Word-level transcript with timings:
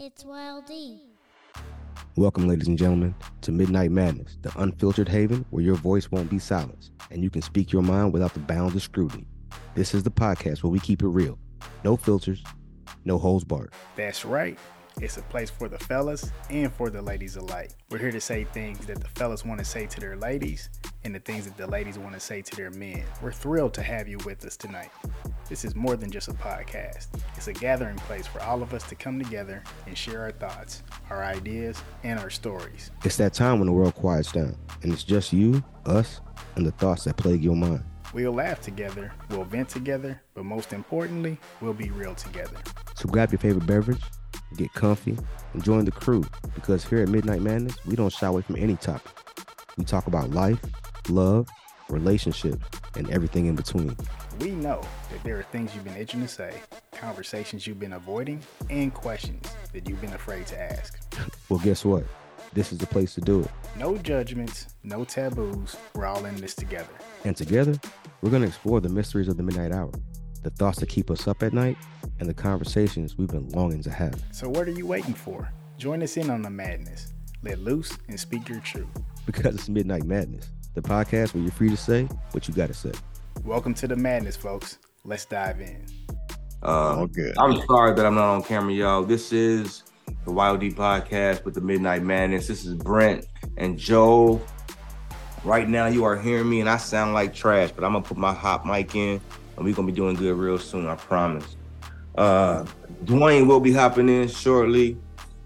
It's 0.00 0.24
Wild 0.24 0.66
D. 0.66 1.02
Welcome, 2.16 2.48
ladies 2.48 2.66
and 2.66 2.76
gentlemen, 2.76 3.14
to 3.42 3.52
Midnight 3.52 3.92
Madness, 3.92 4.36
the 4.42 4.50
unfiltered 4.60 5.08
haven 5.08 5.44
where 5.50 5.62
your 5.62 5.76
voice 5.76 6.10
won't 6.10 6.28
be 6.28 6.40
silenced 6.40 6.90
and 7.12 7.22
you 7.22 7.30
can 7.30 7.42
speak 7.42 7.70
your 7.70 7.82
mind 7.82 8.12
without 8.12 8.34
the 8.34 8.40
bounds 8.40 8.74
of 8.74 8.82
scrutiny. 8.82 9.28
This 9.76 9.94
is 9.94 10.02
the 10.02 10.10
podcast 10.10 10.64
where 10.64 10.72
we 10.72 10.80
keep 10.80 11.02
it 11.02 11.06
real. 11.06 11.38
No 11.84 11.96
filters, 11.96 12.42
no 13.04 13.18
holes 13.18 13.44
barred. 13.44 13.72
That's 13.94 14.24
right. 14.24 14.58
It's 15.00 15.16
a 15.16 15.22
place 15.22 15.48
for 15.48 15.68
the 15.68 15.78
fellas 15.78 16.32
and 16.50 16.72
for 16.72 16.90
the 16.90 17.00
ladies 17.00 17.36
alike. 17.36 17.70
We're 17.88 17.98
here 17.98 18.10
to 18.10 18.20
say 18.20 18.42
things 18.52 18.84
that 18.86 19.00
the 19.00 19.08
fellas 19.10 19.44
want 19.44 19.60
to 19.60 19.64
say 19.64 19.86
to 19.86 20.00
their 20.00 20.16
ladies 20.16 20.70
and 21.04 21.14
the 21.14 21.20
things 21.20 21.44
that 21.44 21.56
the 21.56 21.66
ladies 21.66 21.98
want 21.98 22.14
to 22.14 22.20
say 22.20 22.40
to 22.40 22.56
their 22.56 22.70
men. 22.70 23.04
We're 23.22 23.32
thrilled 23.32 23.74
to 23.74 23.82
have 23.82 24.08
you 24.08 24.18
with 24.24 24.44
us 24.44 24.56
tonight. 24.56 24.90
This 25.48 25.64
is 25.64 25.74
more 25.74 25.96
than 25.96 26.10
just 26.10 26.28
a 26.28 26.32
podcast, 26.32 27.08
it's 27.36 27.48
a 27.48 27.52
gathering 27.52 27.96
place 27.96 28.26
for 28.26 28.42
all 28.42 28.62
of 28.62 28.72
us 28.72 28.82
to 28.88 28.94
come 28.94 29.22
together 29.22 29.62
and 29.86 29.96
share 29.96 30.22
our 30.22 30.32
thoughts, 30.32 30.82
our 31.10 31.22
ideas, 31.22 31.82
and 32.02 32.18
our 32.18 32.30
stories. 32.30 32.90
It's 33.04 33.18
that 33.18 33.34
time 33.34 33.58
when 33.58 33.66
the 33.66 33.72
world 33.72 33.94
quiets 33.94 34.32
down 34.32 34.56
and 34.82 34.92
it's 34.92 35.04
just 35.04 35.32
you, 35.32 35.62
us, 35.84 36.20
and 36.56 36.66
the 36.66 36.72
thoughts 36.72 37.04
that 37.04 37.16
plague 37.16 37.44
your 37.44 37.56
mind. 37.56 37.84
We'll 38.14 38.32
laugh 38.32 38.60
together, 38.60 39.12
we'll 39.28 39.44
vent 39.44 39.68
together, 39.68 40.22
but 40.34 40.44
most 40.44 40.72
importantly, 40.72 41.38
we'll 41.60 41.74
be 41.74 41.90
real 41.90 42.14
together. 42.14 42.56
So 42.94 43.08
grab 43.08 43.32
your 43.32 43.40
favorite 43.40 43.66
beverage, 43.66 44.00
get 44.56 44.72
comfy, 44.72 45.18
and 45.52 45.62
join 45.64 45.84
the 45.84 45.90
crew 45.90 46.24
because 46.54 46.84
here 46.84 47.00
at 47.00 47.08
Midnight 47.08 47.42
Madness, 47.42 47.76
we 47.84 47.96
don't 47.96 48.12
shy 48.12 48.28
away 48.28 48.42
from 48.42 48.56
any 48.56 48.76
topic. 48.76 49.12
We 49.76 49.84
talk 49.84 50.06
about 50.06 50.30
life, 50.30 50.60
love, 51.10 51.48
relationships, 51.88 52.64
and 52.96 53.10
everything 53.10 53.46
in 53.46 53.54
between. 53.54 53.96
We 54.40 54.50
know 54.50 54.82
that 55.10 55.22
there 55.22 55.38
are 55.38 55.42
things 55.44 55.74
you've 55.74 55.84
been 55.84 55.96
itching 55.96 56.22
to 56.22 56.28
say, 56.28 56.54
conversations 56.92 57.66
you've 57.66 57.80
been 57.80 57.92
avoiding, 57.94 58.40
and 58.70 58.92
questions 58.92 59.46
that 59.72 59.88
you've 59.88 60.00
been 60.00 60.12
afraid 60.14 60.46
to 60.48 60.60
ask. 60.60 60.98
Well, 61.48 61.60
guess 61.60 61.84
what? 61.84 62.04
This 62.52 62.72
is 62.72 62.78
the 62.78 62.86
place 62.86 63.14
to 63.14 63.20
do 63.20 63.40
it. 63.40 63.50
No 63.76 63.96
judgments, 63.98 64.74
no 64.84 65.04
taboos. 65.04 65.76
We're 65.94 66.06
all 66.06 66.24
in 66.24 66.36
this 66.36 66.54
together. 66.54 66.88
And 67.24 67.36
together, 67.36 67.78
we're 68.22 68.30
going 68.30 68.42
to 68.42 68.48
explore 68.48 68.80
the 68.80 68.88
mysteries 68.88 69.28
of 69.28 69.36
the 69.36 69.42
midnight 69.42 69.72
hour, 69.72 69.90
the 70.42 70.50
thoughts 70.50 70.78
that 70.80 70.88
keep 70.88 71.10
us 71.10 71.26
up 71.26 71.42
at 71.42 71.52
night, 71.52 71.76
and 72.20 72.28
the 72.28 72.34
conversations 72.34 73.18
we've 73.18 73.28
been 73.28 73.48
longing 73.50 73.82
to 73.82 73.90
have. 73.90 74.22
So, 74.30 74.48
what 74.48 74.68
are 74.68 74.72
you 74.72 74.86
waiting 74.86 75.14
for? 75.14 75.50
Join 75.78 76.02
us 76.02 76.16
in 76.16 76.30
on 76.30 76.42
the 76.42 76.50
madness. 76.50 77.12
Let 77.42 77.58
loose 77.58 77.98
and 78.08 78.18
speak 78.18 78.48
your 78.48 78.60
truth. 78.60 78.86
Because 79.26 79.54
it's 79.54 79.70
Midnight 79.70 80.04
Madness, 80.04 80.50
the 80.74 80.82
podcast 80.82 81.34
where 81.34 81.42
you're 81.42 81.52
free 81.52 81.70
to 81.70 81.76
say 81.76 82.04
what 82.32 82.48
you 82.48 82.54
got 82.54 82.66
to 82.66 82.74
say. 82.74 82.92
Welcome 83.44 83.74
to 83.74 83.88
the 83.88 83.96
madness, 83.96 84.36
folks. 84.36 84.78
Let's 85.04 85.24
dive 85.24 85.60
in. 85.60 85.86
Uh, 86.62 86.98
All 86.98 87.06
good. 87.06 87.36
I'm 87.38 87.60
sorry 87.66 87.94
that 87.94 88.04
I'm 88.04 88.14
not 88.14 88.34
on 88.34 88.42
camera, 88.42 88.72
y'all. 88.72 89.04
This 89.04 89.32
is 89.32 89.84
the 90.24 90.32
Wild 90.32 90.60
D 90.60 90.70
podcast 90.70 91.44
with 91.44 91.54
the 91.54 91.60
Midnight 91.60 92.02
Madness. 92.02 92.48
This 92.48 92.64
is 92.64 92.74
Brent 92.74 93.26
and 93.56 93.78
Joe. 93.78 94.40
Right 95.44 95.68
now, 95.68 95.86
you 95.86 96.04
are 96.04 96.16
hearing 96.16 96.48
me, 96.48 96.60
and 96.60 96.68
I 96.68 96.78
sound 96.78 97.12
like 97.12 97.34
trash, 97.34 97.70
but 97.70 97.84
I'm 97.84 97.92
gonna 97.92 98.04
put 98.04 98.16
my 98.16 98.32
hot 98.32 98.66
mic 98.66 98.94
in, 98.94 99.20
and 99.56 99.64
we're 99.64 99.74
gonna 99.74 99.86
be 99.86 99.92
doing 99.92 100.16
good 100.16 100.34
real 100.36 100.58
soon. 100.58 100.86
I 100.86 100.96
promise. 100.96 101.56
Uh, 102.16 102.64
Dwayne 103.04 103.46
will 103.46 103.60
be 103.60 103.72
hopping 103.72 104.08
in 104.08 104.26
shortly. 104.28 104.96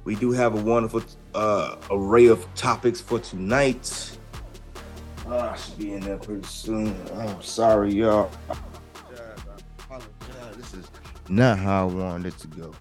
We 0.05 0.15
do 0.15 0.31
have 0.31 0.55
a 0.55 0.63
wonderful 0.63 1.03
uh, 1.35 1.77
array 1.91 2.27
of 2.27 2.47
topics 2.55 3.01
for 3.01 3.19
tonight. 3.19 4.18
Uh, 5.29 5.51
I 5.53 5.57
should 5.57 5.79
be 5.79 5.93
in 5.93 6.01
there 6.01 6.17
pretty 6.17 6.47
soon. 6.47 6.97
I'm 7.17 7.43
sorry, 7.43 7.93
y'all. 7.93 8.31
This 10.57 10.73
is 10.73 10.87
not 11.29 11.59
how 11.59 11.89
I 11.89 11.93
wanted 11.93 12.35
it 12.35 12.39
to 12.39 12.47
go. 12.47 12.75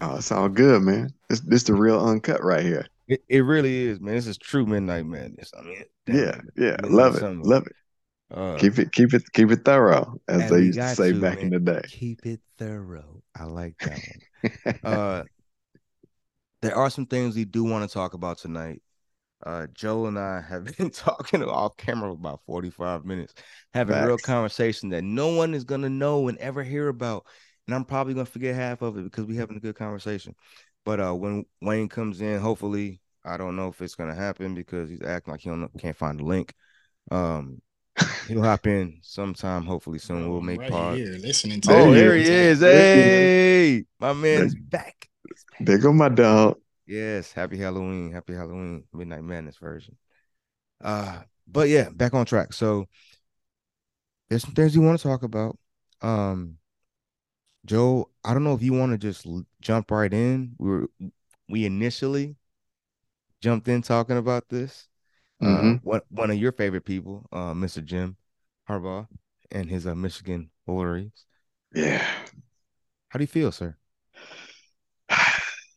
Oh, 0.00 0.16
it's 0.16 0.32
all 0.32 0.48
good, 0.48 0.82
man. 0.82 1.12
This 1.28 1.40
this 1.40 1.62
the 1.62 1.74
real 1.74 2.04
uncut 2.04 2.42
right 2.42 2.64
here. 2.64 2.86
It, 3.06 3.22
it 3.28 3.40
really 3.40 3.86
is, 3.86 4.00
man. 4.00 4.16
This 4.16 4.26
is 4.26 4.38
true 4.38 4.66
Midnight 4.66 5.06
Madness. 5.06 5.52
I 5.56 5.62
mean, 5.62 5.82
damn, 6.06 6.16
Yeah, 6.16 6.40
yeah. 6.56 6.70
Midnight 6.82 6.90
Love 6.90 7.14
it. 7.16 7.20
Summer. 7.20 7.44
Love 7.44 7.66
it. 7.66 7.76
Uh, 8.36 8.56
Keep 8.56 8.78
it, 8.78 8.92
keep 8.92 9.12
it, 9.14 9.22
keep 9.34 9.50
it 9.50 9.64
thorough, 9.64 10.18
as 10.26 10.50
they 10.50 10.60
used 10.62 10.78
to 10.78 10.94
say 10.94 11.12
to, 11.12 11.20
back 11.20 11.40
in 11.40 11.50
the 11.50 11.60
day. 11.60 11.82
Keep 11.86 12.24
it 12.24 12.40
thorough. 12.58 13.22
I 13.38 13.44
like 13.44 13.76
that 13.78 14.00
one. 14.64 14.78
uh, 14.84 15.24
there 16.62 16.74
are 16.74 16.88
some 16.88 17.04
things 17.06 17.36
we 17.36 17.44
do 17.44 17.62
want 17.62 17.88
to 17.88 17.92
talk 17.92 18.14
about 18.14 18.38
tonight. 18.38 18.80
Uh, 19.44 19.66
Joe 19.74 20.06
and 20.06 20.18
I 20.18 20.40
have 20.40 20.64
been 20.76 20.90
talking 20.90 21.42
off 21.42 21.76
camera 21.76 22.10
for 22.10 22.14
about 22.18 22.40
45 22.46 23.04
minutes, 23.04 23.34
having 23.74 23.96
a 23.96 24.06
real 24.06 24.18
conversation 24.18 24.90
that 24.90 25.02
no 25.02 25.28
one 25.28 25.54
is 25.54 25.64
gonna 25.64 25.88
know 25.90 26.28
and 26.28 26.38
ever 26.38 26.62
hear 26.62 26.88
about. 26.88 27.26
And 27.66 27.74
I'm 27.74 27.84
probably 27.84 28.14
gonna 28.14 28.26
forget 28.26 28.54
half 28.54 28.82
of 28.82 28.96
it 28.98 29.04
because 29.04 29.24
we're 29.24 29.40
having 29.40 29.56
a 29.56 29.60
good 29.60 29.76
conversation. 29.76 30.34
But 30.84 31.00
uh, 31.00 31.12
when 31.12 31.44
Wayne 31.60 31.88
comes 31.88 32.20
in, 32.20 32.40
hopefully, 32.40 33.00
I 33.24 33.36
don't 33.36 33.56
know 33.56 33.68
if 33.68 33.80
it's 33.80 33.94
gonna 33.94 34.14
happen 34.14 34.54
because 34.54 34.90
he's 34.90 35.02
acting 35.02 35.32
like 35.32 35.40
he 35.40 35.50
don't 35.50 35.68
can't 35.78 35.96
find 35.96 36.18
the 36.18 36.24
link. 36.24 36.52
Um, 37.10 37.60
he'll 38.28 38.42
hop 38.42 38.66
in 38.66 38.98
sometime, 39.02 39.64
hopefully 39.64 39.98
soon. 39.98 40.30
We'll 40.30 40.40
make 40.40 40.60
right 40.60 40.70
pod. 40.70 40.96
here 40.96 41.16
listening 41.18 41.60
to 41.62 41.72
Oh, 41.72 41.92
he 41.92 41.94
there 41.94 42.16
is. 42.16 42.28
he 42.28 42.34
is. 42.34 42.60
Hey, 42.60 43.84
my 44.00 44.12
man's 44.12 44.54
back. 44.54 45.08
There 45.60 45.78
go 45.78 45.92
my 45.92 46.08
dog. 46.08 46.58
Yes, 46.92 47.32
happy 47.32 47.56
Halloween. 47.56 48.12
Happy 48.12 48.34
Halloween. 48.34 48.84
Midnight 48.92 49.24
Madness 49.24 49.56
version. 49.56 49.96
Uh, 50.82 51.22
but 51.46 51.68
yeah, 51.68 51.90
back 51.90 52.14
on 52.14 52.26
track. 52.26 52.52
So 52.52 52.88
there's 54.28 54.42
some 54.42 54.54
things 54.54 54.74
you 54.74 54.82
want 54.82 54.98
to 54.98 55.02
talk 55.08 55.22
about. 55.22 55.58
Um, 56.00 56.58
Joe, 57.64 58.10
I 58.24 58.34
don't 58.34 58.44
know 58.44 58.54
if 58.54 58.62
you 58.62 58.72
want 58.72 58.92
to 58.92 58.98
just 58.98 59.26
l- 59.26 59.46
jump 59.60 59.90
right 59.90 60.12
in. 60.12 60.54
We 60.58 60.68
were 60.70 60.88
we 61.48 61.64
initially 61.64 62.36
jumped 63.40 63.68
in 63.68 63.82
talking 63.82 64.16
about 64.16 64.48
this. 64.48 64.88
Uh, 65.40 65.46
Mhm. 65.62 65.80
one 65.82 66.02
one 66.10 66.30
of 66.30 66.38
your 66.38 66.52
favorite 66.52 66.84
people, 66.84 67.26
uh, 67.32 67.54
Mr. 67.54 67.82
Jim 67.82 68.16
Harbaugh 68.68 69.08
and 69.50 69.70
his 69.70 69.86
uh, 69.86 69.94
Michigan 69.94 70.50
Wolverines. 70.66 71.26
Yeah. 71.74 72.06
How 73.08 73.18
do 73.18 73.22
you 73.22 73.28
feel, 73.28 73.52
sir? 73.52 73.76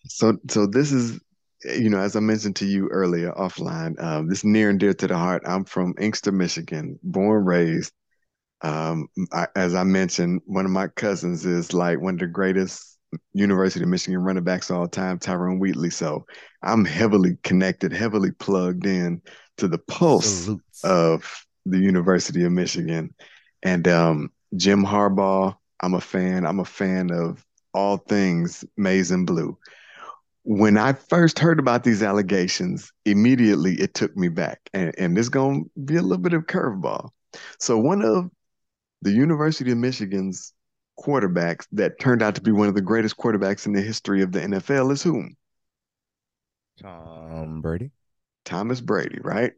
So, 0.08 0.38
so 0.50 0.66
this 0.68 0.92
is, 0.92 1.20
you 1.64 1.90
know, 1.90 2.00
as 2.00 2.16
I 2.16 2.20
mentioned 2.20 2.56
to 2.58 2.66
you 2.66 2.88
earlier 2.90 3.32
offline, 3.32 4.02
um, 4.02 4.28
this 4.28 4.40
is 4.40 4.44
near 4.44 4.70
and 4.70 4.80
dear 4.80 4.94
to 4.94 5.08
the 5.08 5.18
heart. 5.18 5.44
I'm 5.46 5.66
from 5.66 5.96
Inkster, 6.00 6.32
Michigan, 6.32 7.00
born, 7.04 7.46
raised. 7.46 7.94
Um, 8.62 9.08
I, 9.32 9.48
as 9.56 9.76
I 9.76 9.84
mentioned, 9.84 10.42
one 10.46 10.66
of 10.66 10.72
my 10.72 10.88
cousins 10.88 11.46
is 11.46 11.74
like 11.74 12.00
one 12.00 12.16
of 12.16 12.20
the 12.20 12.28
greatest 12.28 12.98
University 13.34 13.84
of 13.84 13.90
Michigan 13.90 14.20
running 14.20 14.44
backs 14.44 14.72
all 14.72 14.88
time, 14.88 15.20
Tyrone 15.20 15.60
Wheatley. 15.60 15.90
So 15.90 16.26
I'm 16.64 16.86
heavily 16.86 17.38
connected, 17.44 17.94
heavily 17.94 18.32
plugged 18.32 18.86
in 18.86 19.22
to 19.58 19.68
the 19.68 19.78
pulse 19.78 20.46
Salutes. 20.46 20.84
of 20.84 21.46
the 21.66 21.80
University 21.80 22.44
of 22.44 22.52
Michigan. 22.52 23.14
And 23.64 23.88
um, 23.88 24.32
Jim 24.56 24.84
Harbaugh, 24.84 25.56
I'm 25.82 25.94
a 25.94 26.02
fan. 26.02 26.46
I'm 26.46 26.60
a 26.60 26.66
fan 26.66 27.12
of 27.12 27.46
all 27.74 27.98
things 27.98 28.64
maize 28.78 29.12
and 29.12 29.28
blue. 29.28 29.58
When 30.48 30.78
I 30.78 30.94
first 30.94 31.40
heard 31.40 31.60
about 31.60 31.84
these 31.84 32.04
allegations, 32.04 32.92
immediately 33.04 33.76
it 33.76 33.96
took 33.96 34.16
me 34.16 34.30
back. 34.30 34.60
And, 34.74 34.94
and 34.98 35.18
this 35.18 35.24
is 35.24 35.30
going 35.30 35.64
to 35.64 35.70
be 35.82 35.96
a 35.96 36.02
little 36.02 36.22
bit 36.22 36.34
of 36.34 36.46
curveball. 36.46 37.10
So, 37.60 37.78
one 37.78 38.04
of 38.04 38.30
the 39.02 39.12
University 39.12 39.72
of 39.72 39.78
Michigan's 39.78 40.54
quarterbacks 41.00 41.66
that 41.72 42.00
turned 42.00 42.22
out 42.22 42.36
to 42.36 42.42
be 42.42 42.52
one 42.52 42.68
of 42.68 42.76
the 42.76 42.82
greatest 42.82 43.18
quarterbacks 43.18 43.66
in 43.66 43.74
the 43.74 43.82
history 43.82 44.22
of 44.22 44.32
the 44.32 44.40
NFL 44.40 44.92
is 44.92 45.04
whom? 45.04 45.36
Tom 46.82 47.62
Brady. 47.62 47.92
Thomas 48.46 48.82
Brady, 48.82 49.20
right? 49.24 49.54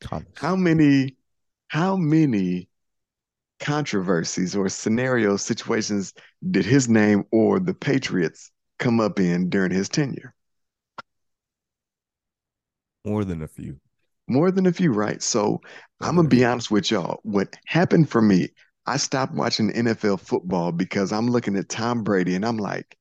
Thomas. 0.00 0.26
how 0.34 0.56
many 0.56 1.16
how 1.68 1.96
many 1.96 2.68
controversies 3.60 4.56
or 4.56 4.68
scenarios, 4.68 5.42
situations 5.42 6.12
did 6.50 6.64
his 6.64 6.88
name 6.88 7.24
or 7.30 7.60
the 7.60 7.72
Patriots 7.72 8.50
come 8.78 9.00
up 9.00 9.20
in 9.20 9.48
during 9.48 9.70
his 9.70 9.88
tenure? 9.88 10.34
More 13.04 13.24
than 13.24 13.42
a 13.42 13.48
few. 13.48 13.78
More 14.28 14.50
than 14.50 14.66
a 14.66 14.72
few, 14.72 14.92
right? 14.92 15.22
So 15.22 15.60
I'm 16.00 16.16
gonna 16.16 16.28
be 16.28 16.44
honest 16.44 16.70
with 16.70 16.90
y'all. 16.90 17.20
What 17.22 17.56
happened 17.66 18.08
for 18.08 18.22
me, 18.22 18.48
I 18.86 18.96
stopped 18.96 19.34
watching 19.34 19.70
NFL 19.72 20.20
football 20.20 20.72
because 20.72 21.12
I'm 21.12 21.28
looking 21.28 21.56
at 21.56 21.68
Tom 21.68 22.02
Brady 22.02 22.34
and 22.34 22.44
I'm 22.44 22.58
like, 22.58 22.96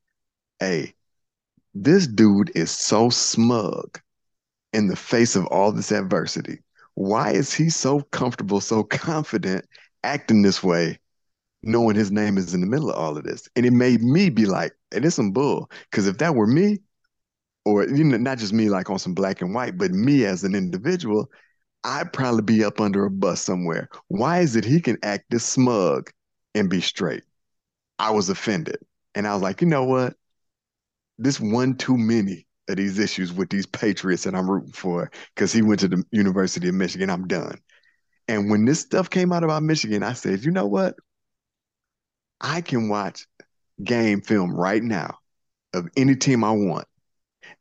hey, 0.59 0.93
this 1.73 2.07
dude 2.07 2.51
is 2.55 2.71
so 2.71 3.09
smug 3.09 3.99
in 4.73 4.87
the 4.87 4.95
face 4.95 5.35
of 5.35 5.45
all 5.47 5.71
this 5.71 5.91
adversity. 5.91 6.59
Why 6.95 7.31
is 7.31 7.53
he 7.53 7.69
so 7.69 8.01
comfortable, 8.11 8.61
so 8.61 8.83
confident, 8.83 9.65
acting 10.03 10.41
this 10.41 10.63
way, 10.63 10.99
knowing 11.63 11.95
his 11.95 12.11
name 12.11 12.37
is 12.37 12.53
in 12.53 12.61
the 12.61 12.67
middle 12.67 12.89
of 12.89 12.97
all 12.97 13.17
of 13.17 13.23
this? 13.23 13.47
And 13.55 13.65
it 13.65 13.71
made 13.71 14.01
me 14.01 14.29
be 14.29 14.45
like, 14.45 14.73
it 14.91 15.05
is 15.05 15.15
some 15.15 15.31
bull. 15.31 15.71
Because 15.89 16.07
if 16.07 16.17
that 16.17 16.35
were 16.35 16.47
me, 16.47 16.79
or 17.65 17.87
you 17.87 18.03
know, 18.03 18.17
not 18.17 18.37
just 18.39 18.53
me 18.53 18.69
like 18.69 18.89
on 18.89 18.99
some 18.99 19.13
black 19.13 19.41
and 19.41 19.53
white, 19.53 19.77
but 19.77 19.91
me 19.91 20.25
as 20.25 20.43
an 20.43 20.55
individual, 20.55 21.29
I'd 21.83 22.13
probably 22.13 22.43
be 22.43 22.63
up 22.63 22.81
under 22.81 23.05
a 23.05 23.11
bus 23.11 23.41
somewhere. 23.41 23.89
Why 24.07 24.39
is 24.41 24.55
it 24.55 24.65
he 24.65 24.81
can 24.81 24.97
act 25.03 25.25
this 25.29 25.45
smug 25.45 26.11
and 26.55 26.69
be 26.69 26.81
straight? 26.81 27.23
I 27.99 28.11
was 28.11 28.29
offended. 28.29 28.77
And 29.15 29.27
I 29.27 29.33
was 29.33 29.43
like, 29.43 29.61
you 29.61 29.67
know 29.67 29.85
what? 29.85 30.15
this 31.17 31.39
one 31.39 31.75
too 31.75 31.97
many 31.97 32.47
of 32.67 32.77
these 32.77 32.99
issues 32.99 33.31
with 33.31 33.49
these 33.49 33.65
Patriots 33.65 34.23
that 34.23 34.35
I'm 34.35 34.49
rooting 34.49 34.71
for 34.71 35.11
because 35.35 35.53
he 35.53 35.61
went 35.61 35.79
to 35.81 35.87
the 35.87 36.03
University 36.11 36.67
of 36.67 36.75
Michigan. 36.75 37.09
I'm 37.09 37.27
done. 37.27 37.59
And 38.27 38.49
when 38.49 38.65
this 38.65 38.79
stuff 38.79 39.09
came 39.09 39.31
out 39.31 39.43
about 39.43 39.63
Michigan, 39.63 40.03
I 40.03 40.13
said, 40.13 40.43
you 40.43 40.51
know 40.51 40.67
what? 40.67 40.95
I 42.39 42.61
can 42.61 42.89
watch 42.89 43.27
game 43.83 44.21
film 44.21 44.53
right 44.55 44.81
now 44.81 45.19
of 45.73 45.87
any 45.95 46.15
team 46.15 46.43
I 46.43 46.51
want. 46.51 46.87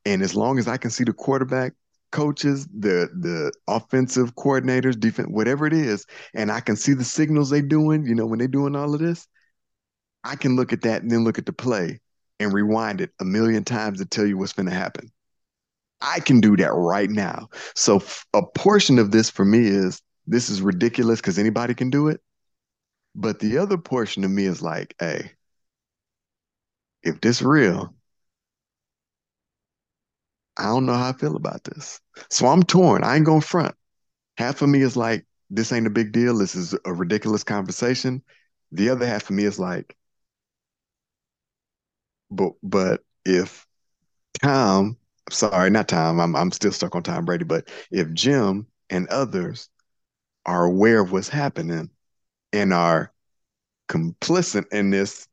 And 0.05 0.23
as 0.23 0.35
long 0.35 0.58
as 0.58 0.69
I 0.69 0.76
can 0.76 0.91
see 0.91 1.05
the 1.05 1.12
quarterback 1.12 1.75
coaches, 2.12 2.67
the 2.67 3.08
the 3.12 3.52
offensive 3.69 4.35
coordinators, 4.35 4.99
defense, 4.99 5.29
whatever 5.31 5.67
it 5.67 5.73
is, 5.73 6.06
and 6.35 6.50
I 6.50 6.61
can 6.61 6.76
see 6.76 6.94
the 6.94 7.05
signals 7.05 7.50
they 7.50 7.62
doing, 7.62 8.06
you 8.06 8.14
know, 8.14 8.26
when 8.26 8.38
they're 8.38 8.49
doing 8.49 8.75
all 8.75 8.94
of 8.94 9.00
this, 9.00 9.26
I 10.25 10.37
can 10.37 10.56
look 10.56 10.73
at 10.73 10.82
that 10.82 11.02
and 11.02 11.11
then 11.11 11.25
look 11.25 11.38
at 11.38 11.47
the 11.47 11.52
play 11.52 12.00
and 12.38 12.52
rewind 12.52 13.00
it 13.00 13.11
a 13.20 13.25
million 13.25 13.64
times 13.64 13.99
to 13.99 14.06
tell 14.06 14.26
you 14.26 14.38
what's 14.38 14.52
going 14.52 14.69
to 14.69 14.75
happen. 14.75 15.11
I 16.00 16.20
can 16.20 16.41
do 16.41 16.56
that 16.56 16.73
right 16.73 17.11
now. 17.11 17.49
So 17.75 17.97
f- 17.97 18.25
a 18.32 18.43
portion 18.43 18.99
of 18.99 19.11
this 19.11 19.29
for 19.29 19.44
me 19.44 19.67
is 19.67 20.00
this 20.26 20.49
is 20.49 20.62
ridiculous 20.62 21.20
because 21.20 21.38
anybody 21.38 21.75
can 21.75 21.91
do 21.91 22.08
it. 22.08 22.20
But 23.14 23.41
the 23.41 23.58
other 23.58 23.76
portion 23.76 24.25
of 24.25 24.31
me 24.31 24.47
is 24.47 24.62
like, 24.62 24.94
hey, 24.99 25.32
if 27.02 27.20
this 27.20 27.43
real, 27.43 27.94
I 30.56 30.64
don't 30.64 30.87
know 30.87 30.94
how 30.94 31.08
I 31.11 31.12
feel 31.12 31.37
about 31.37 31.64
this. 31.64 32.00
So 32.31 32.47
I'm 32.47 32.62
torn. 32.62 33.05
I 33.05 33.17
ain't 33.17 33.26
going 33.26 33.41
front. 33.41 33.75
Half 34.37 34.62
of 34.62 34.69
me 34.69 34.82
is 34.82 34.97
like, 34.97 35.26
this 35.50 35.73
ain't 35.73 35.87
a 35.87 35.91
big 35.91 36.12
deal. 36.12 36.38
This 36.38 36.55
is 36.55 36.75
a 36.85 36.93
ridiculous 36.93 37.44
conversation. 37.44 38.23
The 38.73 38.91
other 38.91 39.06
half 39.06 39.31
of 39.31 39.37
me 39.37 39.44
is 39.44 39.58
like, 39.58 39.97
but 42.31 42.52
but 42.62 43.02
if 43.25 43.67
Tom, 44.43 44.97
sorry, 45.31 45.70
not 45.70 45.88
Tom, 45.88 46.20
I'm 46.20 46.37
I'm 46.37 46.52
still 46.52 46.73
stuck 46.73 46.94
on 46.94 47.02
Tom 47.02 47.25
Brady, 47.25 47.44
but 47.44 47.69
if 47.91 48.12
Jim 48.12 48.67
and 48.91 49.08
others 49.08 49.69
are 50.47 50.64
aware 50.64 51.00
of 51.00 51.12
what's 51.12 51.29
happening 51.29 51.91
and 52.52 52.73
are 52.73 53.12
complicit 53.88 54.67
in 54.73 54.91
this, 54.91 55.29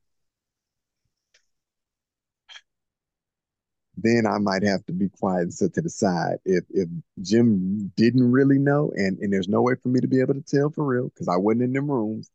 then 3.98 4.26
I 4.28 4.38
might 4.38 4.64
have 4.64 4.86
to 4.88 4.94
be 4.94 5.10
quiet 5.10 5.44
and 5.44 5.54
sit 5.54 5.74
to 5.76 5.82
the 5.82 5.90
side. 5.90 6.38
If 6.46 6.66
if 6.72 6.88
Jim 7.22 7.92
didn't 7.96 8.32
really 8.32 8.60
know, 8.60 8.92
and 8.96 9.18
and 9.20 9.34
there's 9.34 9.48
no 9.50 9.62
way 9.62 9.76
for 9.82 9.90
me 9.90 10.00
to 10.02 10.08
be 10.08 10.22
able 10.22 10.36
to 10.36 10.42
tell 10.42 10.70
for 10.70 10.86
real 10.86 11.10
because 11.10 11.28
I 11.28 11.38
wasn't 11.38 11.64
in 11.64 11.74
them 11.74 11.90
rooms. 11.92 12.30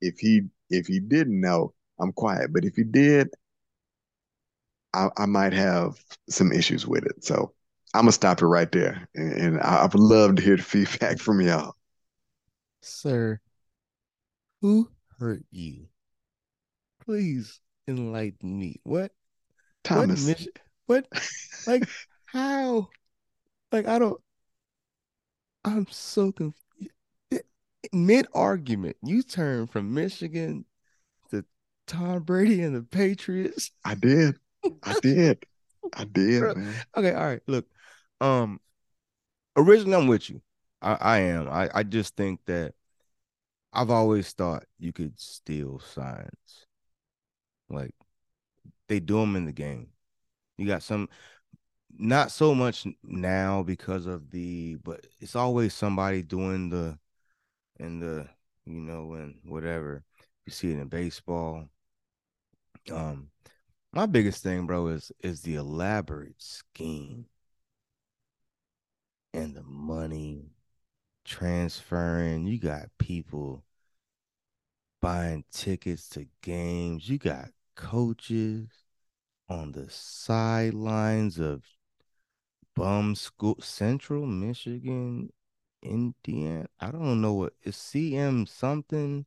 If 0.00 0.18
he 0.18 0.42
if 0.70 0.86
he 0.86 1.00
didn't 1.00 1.40
know, 1.40 1.74
I'm 2.00 2.12
quiet. 2.12 2.52
But 2.52 2.64
if 2.64 2.76
he 2.76 2.84
did, 2.84 3.30
I, 4.94 5.08
I 5.16 5.26
might 5.26 5.52
have 5.52 6.02
some 6.28 6.52
issues 6.52 6.86
with 6.86 7.04
it. 7.04 7.24
So 7.24 7.52
I'm 7.94 8.02
gonna 8.02 8.12
stop 8.12 8.42
it 8.42 8.46
right 8.46 8.70
there, 8.70 9.08
and, 9.14 9.32
and 9.32 9.60
I, 9.60 9.78
I 9.78 9.82
would 9.84 9.94
love 9.94 10.36
to 10.36 10.42
hear 10.42 10.56
the 10.56 10.62
feedback 10.64 11.18
from 11.18 11.40
y'all. 11.40 11.74
Sir, 12.82 13.40
who 14.60 14.90
hurt 15.18 15.44
you? 15.50 15.88
Please 17.00 17.60
enlighten 17.88 18.58
me. 18.58 18.80
What? 18.84 19.12
Thomas. 19.82 20.28
What? 20.28 20.38
Mich- 20.38 20.48
what? 20.90 21.06
like 21.68 21.88
how? 22.26 22.88
Like 23.70 23.86
I 23.86 23.98
don't. 24.00 24.20
I'm 25.64 25.86
so 25.90 26.32
confused. 26.32 26.56
Mid 27.92 28.26
argument, 28.34 28.96
you 29.02 29.22
turn 29.22 29.66
from 29.66 29.94
Michigan 29.94 30.64
to 31.30 31.44
Tom 31.86 32.22
Brady 32.24 32.62
and 32.62 32.74
the 32.74 32.82
Patriots. 32.82 33.70
I 33.84 33.94
did. 33.94 34.36
I 34.82 34.96
did. 35.02 35.44
I 35.94 36.04
did, 36.04 36.56
man. 36.56 36.74
Okay, 36.96 37.14
all 37.14 37.24
right. 37.24 37.42
Look, 37.46 37.66
um, 38.20 38.60
originally 39.56 39.96
I'm 39.96 40.08
with 40.08 40.28
you. 40.28 40.42
I, 40.82 40.94
I 41.00 41.18
am. 41.20 41.48
I, 41.48 41.70
I 41.72 41.82
just 41.84 42.16
think 42.16 42.40
that 42.46 42.74
I've 43.72 43.90
always 43.90 44.32
thought 44.32 44.64
you 44.78 44.92
could 44.92 45.18
steal 45.20 45.78
signs. 45.78 46.66
Like 47.68 47.94
they 48.88 48.98
do 48.98 49.18
them 49.18 49.36
in 49.36 49.44
the 49.44 49.52
game. 49.52 49.88
You 50.60 50.66
got 50.66 50.82
some, 50.82 51.08
not 51.98 52.30
so 52.30 52.54
much 52.54 52.86
now 53.02 53.62
because 53.62 54.04
of 54.04 54.30
the, 54.30 54.76
but 54.84 55.06
it's 55.20 55.34
always 55.34 55.72
somebody 55.72 56.22
doing 56.22 56.68
the, 56.68 56.98
and 57.78 58.02
the, 58.02 58.28
you 58.66 58.80
know, 58.80 59.14
and 59.14 59.36
whatever. 59.42 60.04
You 60.44 60.52
see 60.52 60.70
it 60.70 60.78
in 60.78 60.88
baseball. 60.88 61.70
Um, 62.92 63.30
my 63.92 64.04
biggest 64.04 64.42
thing, 64.42 64.66
bro, 64.66 64.88
is 64.88 65.10
is 65.20 65.40
the 65.40 65.54
elaborate 65.54 66.42
scheme 66.42 67.24
and 69.32 69.54
the 69.56 69.62
money 69.62 70.50
transferring. 71.24 72.46
You 72.46 72.58
got 72.58 72.90
people 72.98 73.64
buying 75.00 75.44
tickets 75.50 76.06
to 76.10 76.26
games. 76.42 77.08
You 77.08 77.16
got 77.16 77.48
coaches 77.76 78.68
on 79.50 79.72
the 79.72 79.90
sidelines 79.90 81.38
of 81.38 81.64
bum 82.76 83.16
school 83.16 83.58
Central 83.60 84.24
Michigan, 84.24 85.30
Indiana. 85.82 86.68
I 86.78 86.92
don't 86.92 87.20
know 87.20 87.34
what 87.34 87.54
is 87.64 87.76
CM 87.76 88.48
something 88.48 89.26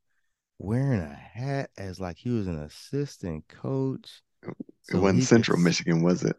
wearing 0.58 1.02
a 1.02 1.14
hat 1.14 1.72
as 1.78 2.00
like 2.00 2.18
he 2.18 2.30
was 2.30 2.48
an 2.48 2.60
assistant 2.60 3.48
coach. 3.50 4.22
It 4.90 4.96
wasn't 4.96 5.24
Central 5.24 5.60
Michigan, 5.60 6.02
was 6.02 6.24
it? 6.24 6.38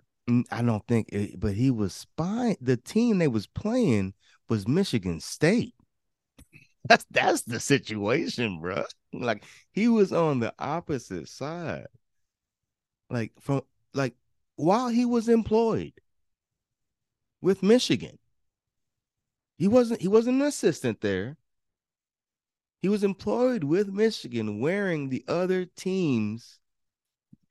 I 0.50 0.62
don't 0.62 0.86
think, 0.86 1.10
it, 1.12 1.38
but 1.38 1.52
he 1.52 1.70
was 1.70 1.92
spying. 1.92 2.56
The 2.60 2.78
team 2.78 3.18
they 3.18 3.28
was 3.28 3.46
playing 3.46 4.14
was 4.48 4.66
Michigan 4.66 5.20
State. 5.20 5.74
That's 6.88 7.06
that's 7.10 7.42
the 7.42 7.60
situation, 7.60 8.60
bro. 8.60 8.84
Like 9.14 9.44
he 9.72 9.88
was 9.88 10.12
on 10.12 10.40
the 10.40 10.52
opposite 10.58 11.28
side. 11.30 11.86
Like 13.08 13.32
from 13.40 13.62
like 13.94 14.14
while 14.56 14.88
he 14.88 15.04
was 15.04 15.28
employed 15.28 15.92
with 17.40 17.62
Michigan. 17.62 18.18
He 19.56 19.68
wasn't 19.68 20.00
he 20.00 20.08
wasn't 20.08 20.40
an 20.40 20.46
assistant 20.48 21.00
there. 21.00 21.36
He 22.82 22.88
was 22.88 23.04
employed 23.04 23.64
with 23.64 23.88
Michigan 23.88 24.60
wearing 24.60 25.08
the 25.08 25.24
other 25.28 25.64
team's 25.64 26.58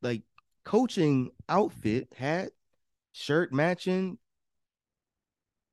like 0.01 0.21
coaching 0.63 1.31
outfit, 1.49 2.09
hat, 2.15 2.51
shirt 3.11 3.51
matching 3.51 4.19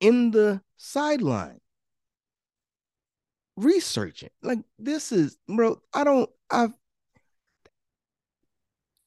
in 0.01 0.31
the 0.31 0.63
sideline 0.77 1.61
researching. 3.57 4.31
Like 4.43 4.61
this 4.79 5.13
is, 5.13 5.39
bro. 5.49 5.81
I 5.93 6.05
don't. 6.05 6.31
I've. 6.51 6.73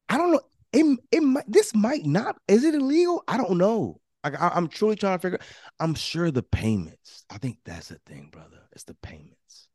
I 0.10 0.18
don't 0.18 0.32
know. 0.32 0.42
It, 0.74 1.00
it 1.12 1.22
might. 1.22 1.46
This 1.48 1.74
might 1.76 2.06
not. 2.06 2.38
Is 2.48 2.64
it 2.64 2.76
illegal? 2.76 3.24
I 3.28 3.38
don't 3.38 3.58
know. 3.58 4.00
Like 4.24 4.42
I, 4.42 4.52
I'm 4.56 4.68
truly 4.68 4.96
trying 4.96 5.18
to 5.18 5.22
figure. 5.22 5.40
I'm 5.80 5.94
sure 5.94 6.32
the 6.32 6.44
payments. 6.44 7.26
I 7.30 7.38
think 7.38 7.60
that's 7.64 7.90
the 7.90 8.00
thing, 8.06 8.30
brother. 8.32 8.60
It's 8.72 8.84
the 8.84 8.96
payments. 8.96 9.70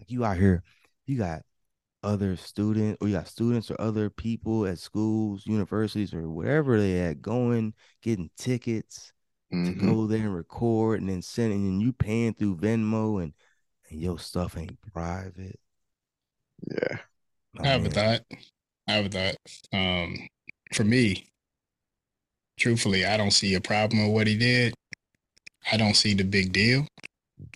Like 0.00 0.10
you 0.10 0.24
out 0.24 0.36
here, 0.36 0.62
you 1.06 1.18
got 1.18 1.42
other 2.02 2.36
students, 2.36 2.98
or 3.00 3.08
you 3.08 3.14
got 3.14 3.28
students 3.28 3.70
or 3.70 3.80
other 3.80 4.10
people 4.10 4.66
at 4.66 4.78
schools, 4.78 5.46
universities, 5.46 6.14
or 6.14 6.28
wherever 6.30 6.80
they 6.80 7.00
at 7.00 7.22
going, 7.22 7.74
getting 8.02 8.30
tickets 8.36 9.12
Mm-hmm. 9.52 9.80
to 9.80 9.86
go 9.86 10.06
there 10.06 10.18
and 10.18 10.34
record, 10.34 11.00
and 11.00 11.08
then 11.08 11.22
sending, 11.22 11.66
and 11.66 11.80
you 11.80 11.94
paying 11.94 12.34
through 12.34 12.56
Venmo 12.58 13.22
and 13.22 13.32
and 13.88 13.98
your 13.98 14.18
stuff 14.18 14.58
ain't 14.58 14.78
private. 14.92 15.58
Yeah. 16.70 16.98
I 17.58 17.62
I 17.62 17.66
have 17.68 17.86
a 17.86 17.88
thought. 17.88 18.20
I 18.88 18.92
have 18.92 19.06
a 19.06 19.08
thought. 19.08 19.36
Um, 19.72 20.28
for 20.72 20.84
me, 20.84 21.26
truthfully, 22.58 23.04
I 23.06 23.16
don't 23.16 23.30
see 23.32 23.54
a 23.54 23.60
problem 23.60 24.04
with 24.04 24.14
what 24.14 24.26
he 24.26 24.36
did. 24.36 24.74
I 25.70 25.76
don't 25.76 25.96
see 25.96 26.14
the 26.14 26.24
big 26.24 26.52
deal. 26.52 26.86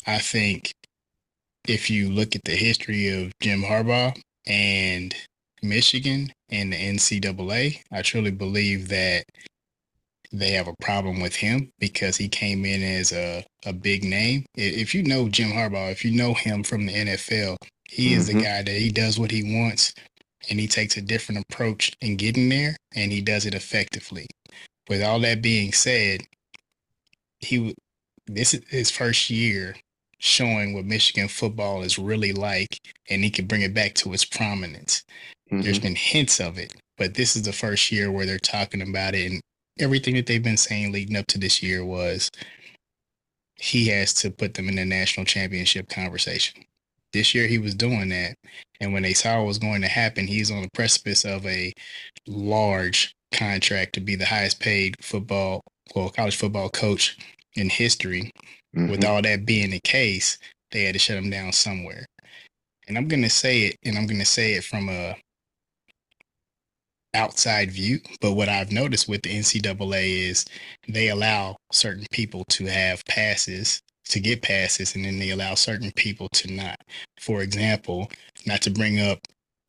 I 0.07 0.19
think 0.19 0.73
if 1.67 1.91
you 1.91 2.11
look 2.11 2.35
at 2.37 2.45
the 2.45 2.57
history 2.57 3.09
of 3.09 3.33
Jim 3.41 3.63
Harbaugh 3.63 4.17
and 4.47 5.15
Michigan 5.63 6.33
and 6.51 6.73
the 6.73 6.77
NCAA, 6.77 7.81
I 7.93 8.03
truly 8.03 8.31
believe 8.33 8.89
that 8.89 9.25
they 10.33 10.51
have 10.53 10.69
a 10.69 10.75
problem 10.81 11.21
with 11.21 11.37
him 11.37 11.71
because 11.79 12.17
he 12.17 12.29
came 12.29 12.65
in 12.65 12.83
as 12.83 13.13
a, 13.13 13.45
a 13.67 13.73
big 13.73 14.03
name. 14.05 14.45
If 14.57 14.95
you 14.95 15.03
know 15.03 15.29
Jim 15.29 15.51
Harbaugh, 15.51 15.93
if 15.93 16.05
you 16.05 16.11
know 16.11 16.35
him 16.35 16.65
from 16.65 16.87
the 16.87 16.93
NFL, 16.93 17.57
he 17.89 18.15
is 18.15 18.27
the 18.27 18.35
Mhm. 18.35 18.43
guy 18.43 18.63
that 18.63 18.79
he 18.81 18.91
does 18.91 19.19
what 19.19 19.31
he 19.31 19.43
wants 19.43 19.93
and 20.51 20.61
he 20.61 20.69
takes 20.69 20.97
a 20.97 21.03
different 21.03 21.45
approach 21.51 21.93
in 22.01 22.17
getting 22.17 22.49
there 22.49 22.77
and 22.95 23.13
he 23.13 23.21
does 23.23 23.47
it 23.47 23.55
effectively. 23.55 24.27
With 24.89 25.03
all 25.03 25.21
that 25.21 25.43
being 25.43 25.73
said, 25.73 26.23
he 27.41 27.75
this 28.27 28.55
is 28.55 28.63
his 28.71 28.91
first 28.91 29.31
year 29.31 29.77
showing 30.19 30.75
what 30.75 30.85
Michigan 30.87 31.29
football 31.29 31.83
is 31.83 31.99
really 31.99 32.33
like 32.33 32.79
and 33.11 33.25
he 33.25 33.31
can 33.31 33.47
bring 33.47 33.63
it 33.63 33.75
back 33.75 33.95
to 33.97 34.13
its 34.15 34.25
prominence. 34.25 35.05
There's 35.51 35.79
Mhm. 35.79 35.83
been 35.83 35.97
hints 35.97 36.41
of 36.41 36.59
it, 36.59 36.75
but 36.99 37.15
this 37.15 37.37
is 37.37 37.43
the 37.43 37.53
first 37.53 37.93
year 37.93 38.11
where 38.13 38.27
they're 38.27 38.39
talking 38.39 38.83
about 38.83 39.15
it. 39.15 39.33
And 39.33 39.43
everything 39.81 40.15
that 40.17 40.27
they've 40.27 40.43
been 40.43 40.59
saying 40.59 40.93
leading 40.93 41.17
up 41.17 41.27
to 41.29 41.39
this 41.39 41.63
year 41.63 41.85
was 41.85 42.31
he 43.57 43.89
has 43.89 44.15
to 44.15 44.31
put 44.31 44.55
them 44.55 44.69
in 44.69 44.77
the 44.77 44.85
national 44.87 45.27
championship 45.27 45.89
conversation. 45.89 46.65
This 47.13 47.35
year 47.35 47.47
he 47.47 47.59
was 47.59 47.75
doing 47.75 48.09
that. 48.11 48.37
And 48.81 48.93
when 48.93 49.03
they 49.03 49.13
saw 49.13 49.39
what 49.39 49.47
was 49.47 49.59
going 49.59 49.83
to 49.83 49.89
happen, 49.89 50.27
he's 50.27 50.51
on 50.51 50.63
the 50.63 50.71
precipice 50.75 51.25
of 51.25 51.47
a 51.47 51.73
large 52.27 53.15
contract 53.33 53.95
to 53.95 54.01
be 54.01 54.17
the 54.17 54.27
highest 54.27 54.61
paid 54.61 54.97
football, 55.03 55.63
well, 55.95 56.11
college 56.11 56.37
football 56.37 56.69
coach 56.71 57.17
in 57.55 57.71
history. 57.71 58.31
With 58.75 59.01
Mhm. 59.01 59.05
all 59.09 59.23
that 59.23 59.47
being 59.47 59.71
the 59.71 59.81
case, 59.81 60.39
they 60.71 60.85
had 60.85 60.95
to 60.95 60.99
shut 60.99 61.19
him 61.19 61.31
down 61.31 61.53
somewhere. 61.53 62.07
And 62.89 62.97
I'm 62.97 63.09
going 63.09 63.23
to 63.23 63.31
say 63.31 63.63
it, 63.63 63.77
and 63.85 63.97
I'm 63.97 64.07
going 64.07 64.21
to 64.21 64.27
say 64.27 64.55
it 64.55 64.65
from 64.65 64.89
a 64.89 65.17
outside 67.15 67.71
view. 67.71 68.01
But 68.21 68.33
what 68.33 68.49
I've 68.49 68.73
noticed 68.73 69.09
with 69.09 69.23
the 69.23 69.31
NCAA 69.31 70.29
is 70.29 70.45
they 70.89 71.09
allow 71.09 71.57
certain 71.71 72.07
people 72.11 72.45
to 72.51 72.67
have 72.67 73.05
passes 73.05 73.81
to 74.13 74.21
get 74.21 74.43
passes, 74.43 74.95
and 74.95 75.05
then 75.05 75.19
they 75.19 75.31
allow 75.31 75.55
certain 75.55 75.91
people 75.93 76.29
to 76.31 76.53
not. 76.53 76.81
For 77.21 77.43
example, 77.43 78.11
not 78.47 78.63
to 78.63 78.71
bring 78.71 79.01
up 79.01 79.21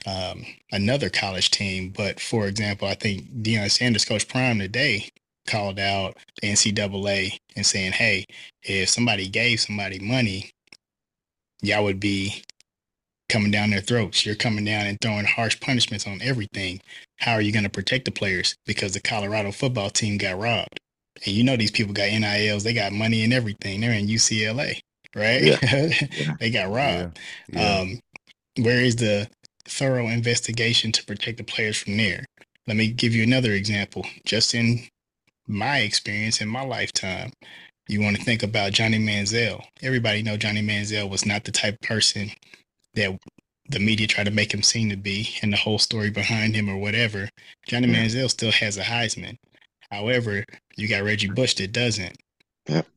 um, 0.05 0.45
another 0.71 1.09
college 1.09 1.51
team, 1.51 1.89
but 1.95 2.19
for 2.19 2.47
example, 2.47 2.87
I 2.87 2.95
think 2.95 3.23
Deion 3.41 3.71
Sanders, 3.71 4.05
Coach 4.05 4.27
Prime 4.27 4.59
today, 4.59 5.09
called 5.47 5.79
out 5.79 6.17
the 6.41 6.49
NCAA 6.49 7.37
and 7.55 7.65
saying, 7.65 7.93
"Hey, 7.93 8.25
if 8.63 8.89
somebody 8.89 9.27
gave 9.27 9.61
somebody 9.61 9.99
money, 9.99 10.51
y'all 11.61 11.83
would 11.85 11.99
be 11.99 12.43
coming 13.29 13.51
down 13.51 13.71
their 13.71 13.81
throats. 13.81 14.25
You're 14.25 14.35
coming 14.35 14.65
down 14.65 14.85
and 14.85 14.99
throwing 15.01 15.25
harsh 15.25 15.59
punishments 15.59 16.05
on 16.05 16.21
everything. 16.21 16.81
How 17.17 17.33
are 17.33 17.41
you 17.41 17.51
going 17.51 17.63
to 17.63 17.69
protect 17.69 18.05
the 18.05 18.11
players? 18.11 18.55
Because 18.65 18.93
the 18.93 19.01
Colorado 19.01 19.51
football 19.51 19.89
team 19.89 20.17
got 20.17 20.37
robbed. 20.39 20.79
And 21.25 21.35
you 21.35 21.43
know 21.43 21.55
these 21.55 21.71
people 21.71 21.93
got 21.93 22.09
NILs, 22.09 22.63
they 22.63 22.73
got 22.73 22.91
money 22.91 23.23
and 23.23 23.33
everything. 23.33 23.81
They're 23.81 23.93
in 23.93 24.07
UCLA, 24.07 24.79
right? 25.15 25.57
they 26.39 26.49
got 26.51 26.71
robbed. 26.71 27.19
Yeah. 27.51 27.79
Um, 27.79 27.99
where 28.57 28.81
is 28.81 28.97
the 28.97 29.29
thorough 29.65 30.07
investigation 30.07 30.91
to 30.91 31.05
protect 31.05 31.37
the 31.37 31.43
players 31.43 31.77
from 31.77 31.97
there? 31.97 32.25
Let 32.67 32.77
me 32.77 32.87
give 32.87 33.13
you 33.13 33.23
another 33.23 33.51
example. 33.53 34.05
Just 34.25 34.53
in 34.53 34.83
my 35.47 35.79
experience 35.79 36.41
in 36.41 36.47
my 36.47 36.63
lifetime, 36.63 37.31
you 37.87 38.01
want 38.01 38.17
to 38.17 38.23
think 38.23 38.43
about 38.43 38.71
Johnny 38.71 38.99
Manziel. 38.99 39.63
Everybody 39.81 40.23
know 40.23 40.37
Johnny 40.37 40.61
Manziel 40.61 41.09
was 41.09 41.25
not 41.25 41.43
the 41.43 41.51
type 41.51 41.75
of 41.75 41.81
person 41.81 42.31
that 42.93 43.17
the 43.69 43.79
media 43.79 44.07
tried 44.07 44.25
to 44.25 44.31
make 44.31 44.53
him 44.53 44.63
seem 44.63 44.89
to 44.89 44.95
be 44.97 45.29
and 45.41 45.51
the 45.51 45.57
whole 45.57 45.79
story 45.79 46.09
behind 46.09 46.55
him 46.55 46.69
or 46.69 46.77
whatever. 46.77 47.29
Johnny 47.67 47.87
Yeah. 47.87 48.05
Manziel 48.05 48.29
still 48.29 48.51
has 48.51 48.77
a 48.77 48.83
Heisman. 48.83 49.37
However, 49.93 50.43
you 50.75 50.87
got 50.87 51.03
Reggie 51.03 51.29
Bush 51.29 51.53
that 51.55 51.71
doesn't. 51.71 52.17
Yep. 52.67 52.87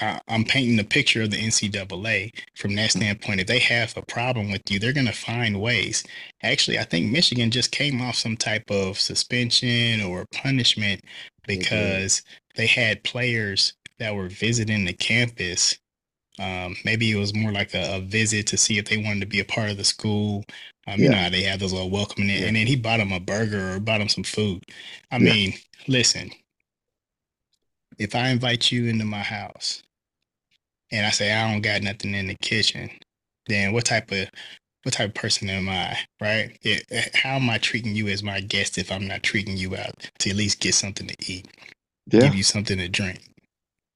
I, 0.00 0.20
I'm 0.28 0.44
painting 0.44 0.76
the 0.76 0.84
picture 0.84 1.22
of 1.22 1.30
the 1.30 1.38
NCAA 1.38 2.32
from 2.54 2.74
that 2.76 2.90
standpoint. 2.90 3.40
If 3.40 3.46
they 3.46 3.58
have 3.60 3.96
a 3.96 4.02
problem 4.02 4.50
with 4.50 4.62
you, 4.70 4.78
they're 4.78 4.92
going 4.92 5.06
to 5.06 5.12
find 5.12 5.60
ways. 5.60 6.04
Actually, 6.42 6.78
I 6.78 6.84
think 6.84 7.10
Michigan 7.10 7.50
just 7.50 7.72
came 7.72 8.00
off 8.02 8.16
some 8.16 8.36
type 8.36 8.70
of 8.70 9.00
suspension 9.00 10.02
or 10.02 10.26
punishment 10.32 11.02
because 11.46 12.22
they 12.56 12.66
had 12.66 13.04
players 13.04 13.74
that 13.98 14.14
were 14.14 14.28
visiting 14.28 14.84
the 14.84 14.92
campus. 14.92 15.78
Um, 16.38 16.76
maybe 16.84 17.10
it 17.10 17.16
was 17.16 17.34
more 17.34 17.52
like 17.52 17.74
a, 17.74 17.96
a 17.96 18.00
visit 18.00 18.46
to 18.48 18.56
see 18.56 18.78
if 18.78 18.88
they 18.88 18.96
wanted 18.96 19.20
to 19.20 19.26
be 19.26 19.40
a 19.40 19.44
part 19.44 19.70
of 19.70 19.76
the 19.76 19.84
school. 19.84 20.44
Um, 20.90 21.02
You 21.02 21.04
Yeah. 21.04 21.10
know 21.10 21.18
how 21.18 21.30
they 21.30 21.42
have 21.44 21.60
those 21.60 21.72
little 21.72 21.90
welcoming, 21.90 22.30
Yeah. 22.30 22.46
and 22.46 22.56
then 22.56 22.66
he 22.68 22.76
bought 22.76 23.00
him 23.00 23.12
a 23.12 23.20
burger 23.20 23.74
or 23.74 23.80
bought 23.80 24.02
him 24.02 24.08
some 24.10 24.24
food. 24.24 24.62
I 25.12 25.18
Yeah. 25.18 25.24
mean, 25.24 25.54
listen, 25.88 26.30
if 27.98 28.14
I 28.14 28.30
invite 28.30 28.72
you 28.72 28.86
into 28.86 29.04
my 29.04 29.22
house 29.22 29.82
and 30.92 31.06
I 31.06 31.10
say 31.10 31.32
I 31.32 31.52
don't 31.52 31.62
got 31.62 31.82
nothing 31.82 32.14
in 32.14 32.28
the 32.28 32.36
kitchen, 32.42 32.90
then 33.48 33.72
what 33.72 33.86
type 33.86 34.12
of 34.12 34.28
what 34.84 34.94
type 34.94 35.10
of 35.10 35.14
person 35.14 35.50
am 35.50 35.68
I, 35.68 35.98
right? 36.20 36.58
It, 36.62 36.84
how 37.16 37.36
am 37.36 37.50
I 37.50 37.58
treating 37.58 37.94
you 37.96 38.08
as 38.08 38.22
my 38.22 38.40
guest 38.40 38.78
if 38.78 38.92
I'm 38.92 39.06
not 39.06 39.22
treating 39.22 39.56
you 39.56 39.76
out 39.76 39.92
to 40.20 40.30
at 40.30 40.36
least 40.36 40.60
get 40.60 40.74
something 40.74 41.06
to 41.08 41.16
eat, 41.32 41.48
Yeah. 42.12 42.20
give 42.20 42.34
you 42.34 42.42
something 42.44 42.78
to 42.78 42.88
drink? 42.88 43.20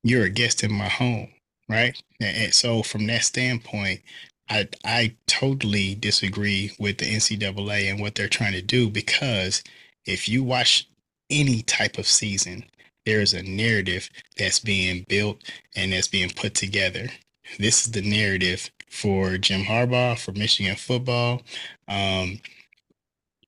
You're 0.04 0.24
a 0.24 0.30
guest 0.30 0.64
in 0.64 0.72
my 0.72 0.88
home, 0.88 1.30
right? 1.68 2.00
And, 2.20 2.36
and 2.36 2.54
so 2.54 2.82
from 2.82 3.06
that 3.08 3.24
standpoint, 3.24 4.02
I 4.48 4.68
I 4.84 5.16
totally 5.26 5.94
disagree 5.94 6.72
with 6.78 6.98
the 6.98 7.06
NCAA 7.06 7.90
and 7.90 8.00
what 8.00 8.14
they're 8.14 8.28
trying 8.28 8.52
to 8.52 8.62
do 8.62 8.90
because 8.90 9.62
if 10.04 10.28
you 10.28 10.42
watch 10.42 10.88
any 11.30 11.62
type 11.62 11.98
of 11.98 12.06
season, 12.06 12.64
there's 13.06 13.32
a 13.32 13.42
narrative 13.42 14.10
that's 14.36 14.58
being 14.58 15.04
built 15.08 15.38
and 15.74 15.92
that's 15.92 16.08
being 16.08 16.30
put 16.30 16.54
together. 16.54 17.08
This 17.58 17.86
is 17.86 17.92
the 17.92 18.02
narrative 18.02 18.70
for 18.88 19.36
Jim 19.38 19.64
Harbaugh 19.64 20.18
for 20.18 20.32
Michigan 20.32 20.76
football. 20.76 21.42
Um, 21.88 22.40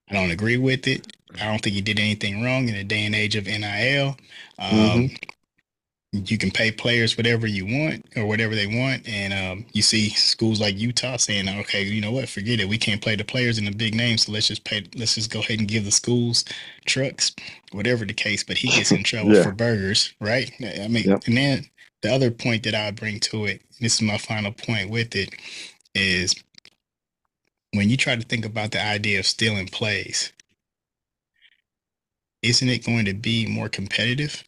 I 0.09 0.15
don't 0.15 0.31
agree 0.31 0.57
with 0.57 0.87
it. 0.87 1.07
I 1.41 1.47
don't 1.47 1.61
think 1.61 1.75
he 1.75 1.83
did 1.83 1.99
anything 1.99 2.43
wrong 2.43 2.69
in 2.69 2.75
the 2.75 2.85
day 2.85 3.05
and 3.05 3.15
age 3.15 3.37
of 3.37 3.47
NIL. 3.47 4.17
Um, 4.59 5.11
You 6.25 6.39
can 6.39 6.51
pay 6.51 6.73
players 6.73 7.17
whatever 7.17 7.47
you 7.47 7.67
want 7.67 8.07
or 8.17 8.27
whatever 8.27 8.55
they 8.55 8.67
want, 8.67 9.09
and 9.09 9.35
um, 9.35 9.67
you 9.73 9.83
see 9.83 10.11
schools 10.11 10.61
like 10.61 10.79
Utah 10.79 11.17
saying, 11.19 11.49
"Okay, 11.49 11.83
you 11.85 12.01
know 12.01 12.13
what? 12.13 12.29
Forget 12.29 12.61
it. 12.61 12.69
We 12.69 12.79
can't 12.79 13.03
play 13.03 13.17
the 13.17 13.25
players 13.25 13.59
and 13.59 13.67
the 13.67 13.73
big 13.73 13.95
names, 13.95 14.27
so 14.27 14.33
let's 14.33 14.49
just 14.49 14.65
pay. 14.65 14.85
Let's 14.97 15.17
just 15.17 15.31
go 15.33 15.41
ahead 15.41 15.59
and 15.61 15.69
give 15.69 15.85
the 15.85 15.93
schools 15.93 16.45
trucks, 16.87 17.33
whatever 17.73 18.05
the 18.07 18.15
case." 18.15 18.45
But 18.45 18.59
he 18.59 18.69
gets 18.69 18.93
in 18.93 19.05
trouble 19.05 19.35
Yeah. 19.35 19.43
for 19.43 19.53
burgers, 19.53 20.15
right? 20.21 20.51
I 20.61 20.89
mean, 20.89 21.05
Yep. 21.05 21.25
and 21.27 21.37
then 21.37 21.67
the 22.03 22.13
other 22.13 22.31
point 22.31 22.65
that 22.65 22.75
I 22.75 22.91
bring 22.93 23.21
to 23.21 23.47
it, 23.47 23.63
this 23.81 23.97
is 23.97 24.03
my 24.03 24.19
final 24.19 24.53
point 24.53 24.91
with 24.91 25.17
it, 25.17 25.31
is 25.95 26.35
when 27.73 27.91
you 27.91 27.97
try 27.97 28.17
to 28.17 28.23
think 28.23 28.45
about 28.45 28.73
the 28.73 28.85
idea 28.85 29.19
of 29.21 29.27
stealing 29.27 29.69
plays, 29.69 30.33
isn't 32.43 32.69
it 32.69 32.85
going 32.87 33.07
to 33.07 33.15
be 33.15 33.47
more 33.47 33.69
competitive? 33.69 34.45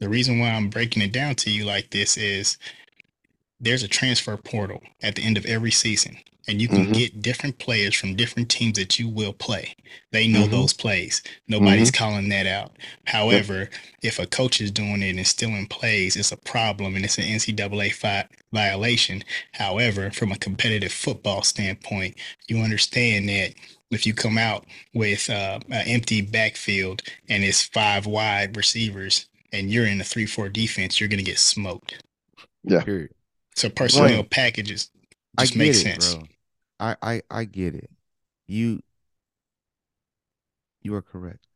The 0.00 0.08
reason 0.08 0.38
why 0.38 0.50
I'm 0.50 0.68
breaking 0.70 1.02
it 1.02 1.12
down 1.12 1.34
to 1.36 1.50
you 1.50 1.64
like 1.64 1.90
this 1.90 2.16
is 2.16 2.56
there's 3.60 3.82
a 3.82 3.88
transfer 3.88 4.36
portal 4.36 4.82
at 5.02 5.16
the 5.16 5.22
end 5.22 5.36
of 5.36 5.44
every 5.46 5.72
season, 5.72 6.16
and 6.46 6.62
you 6.62 6.68
can 6.68 6.86
Mhm. 6.86 6.94
get 6.94 7.22
different 7.22 7.58
players 7.58 7.96
from 7.96 8.14
different 8.14 8.48
teams 8.48 8.78
that 8.78 8.98
you 9.00 9.08
will 9.08 9.32
play. 9.32 9.74
They 10.12 10.28
know 10.28 10.46
Mhm. 10.46 10.50
those 10.52 10.72
plays. 10.72 11.22
Nobody's 11.48 11.90
calling 11.90 12.28
that 12.28 12.46
out. 12.46 12.76
However, 13.06 13.70
if 14.02 14.20
a 14.20 14.26
coach 14.26 14.60
is 14.60 14.70
doing 14.70 15.02
it 15.02 15.16
and 15.16 15.26
stealing 15.26 15.66
plays, 15.66 16.14
it's 16.16 16.30
a 16.30 16.36
problem 16.36 16.94
and 16.94 17.04
it's 17.04 17.18
an 17.18 17.24
NCAA 17.24 17.90
fi- 17.90 18.28
violation. 18.52 19.24
However, 19.54 20.12
from 20.12 20.30
a 20.30 20.38
competitive 20.38 20.92
football 20.92 21.42
standpoint, 21.42 22.16
you 22.46 22.58
understand 22.60 23.28
that 23.30 23.54
if 23.90 24.06
you 24.06 24.14
come 24.14 24.38
out 24.38 24.66
with 24.94 25.28
uh, 25.28 25.58
an 25.70 25.88
empty 25.88 26.20
backfield 26.20 27.02
and 27.28 27.42
it's 27.42 27.62
five 27.62 28.06
wide 28.06 28.56
receivers 28.56 29.26
and 29.52 29.70
you're 29.70 29.86
in 29.86 30.00
a 30.00 30.04
three-four 30.04 30.48
defense, 30.48 31.00
you're 31.00 31.08
going 31.08 31.18
to 31.18 31.24
get 31.24 31.38
smoked. 31.38 32.02
Period. 32.84 33.10
So 33.56 33.68
personnel 33.68 34.22
Dwayne, 34.22 34.30
packages 34.30 34.90
just 35.38 35.52
get 35.54 35.58
makes 35.58 35.82
sense. 35.82 36.14
bro. 36.14 36.24
I, 36.80 36.96
I 37.02 37.22
I 37.30 37.44
get 37.44 37.74
it. 37.74 37.90
You 38.46 38.82
you 40.82 40.94
are 40.94 41.02
correct. 41.02 41.46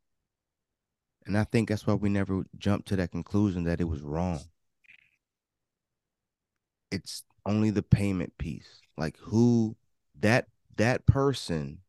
And 1.25 1.37
I 1.37 1.45
think 1.45 1.69
that's 1.69 1.87
why 1.87 1.93
we 1.93 2.09
never 2.09 2.43
jumped 2.57 2.89
to 2.89 2.97
that 2.97 3.11
conclusion 3.11 3.63
that 3.63 3.79
it 3.79 3.85
was 3.85 4.01
wrong. 4.01 4.41
It's 6.91 7.23
only 7.45 7.69
the 7.69 7.83
payment 7.83 8.37
piece. 8.37 8.81
Like 8.97 9.17
who 9.17 9.75
that 10.19 10.47
that 10.75 11.05
person 11.05 11.79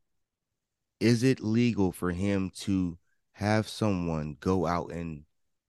is 1.01 1.23
it 1.23 1.41
legal 1.41 1.91
for 1.91 2.13
him 2.13 2.51
to 2.51 2.99
have 3.33 3.69
someone 3.69 4.37
go 4.41 4.67
out 4.67 4.93
and 4.93 5.25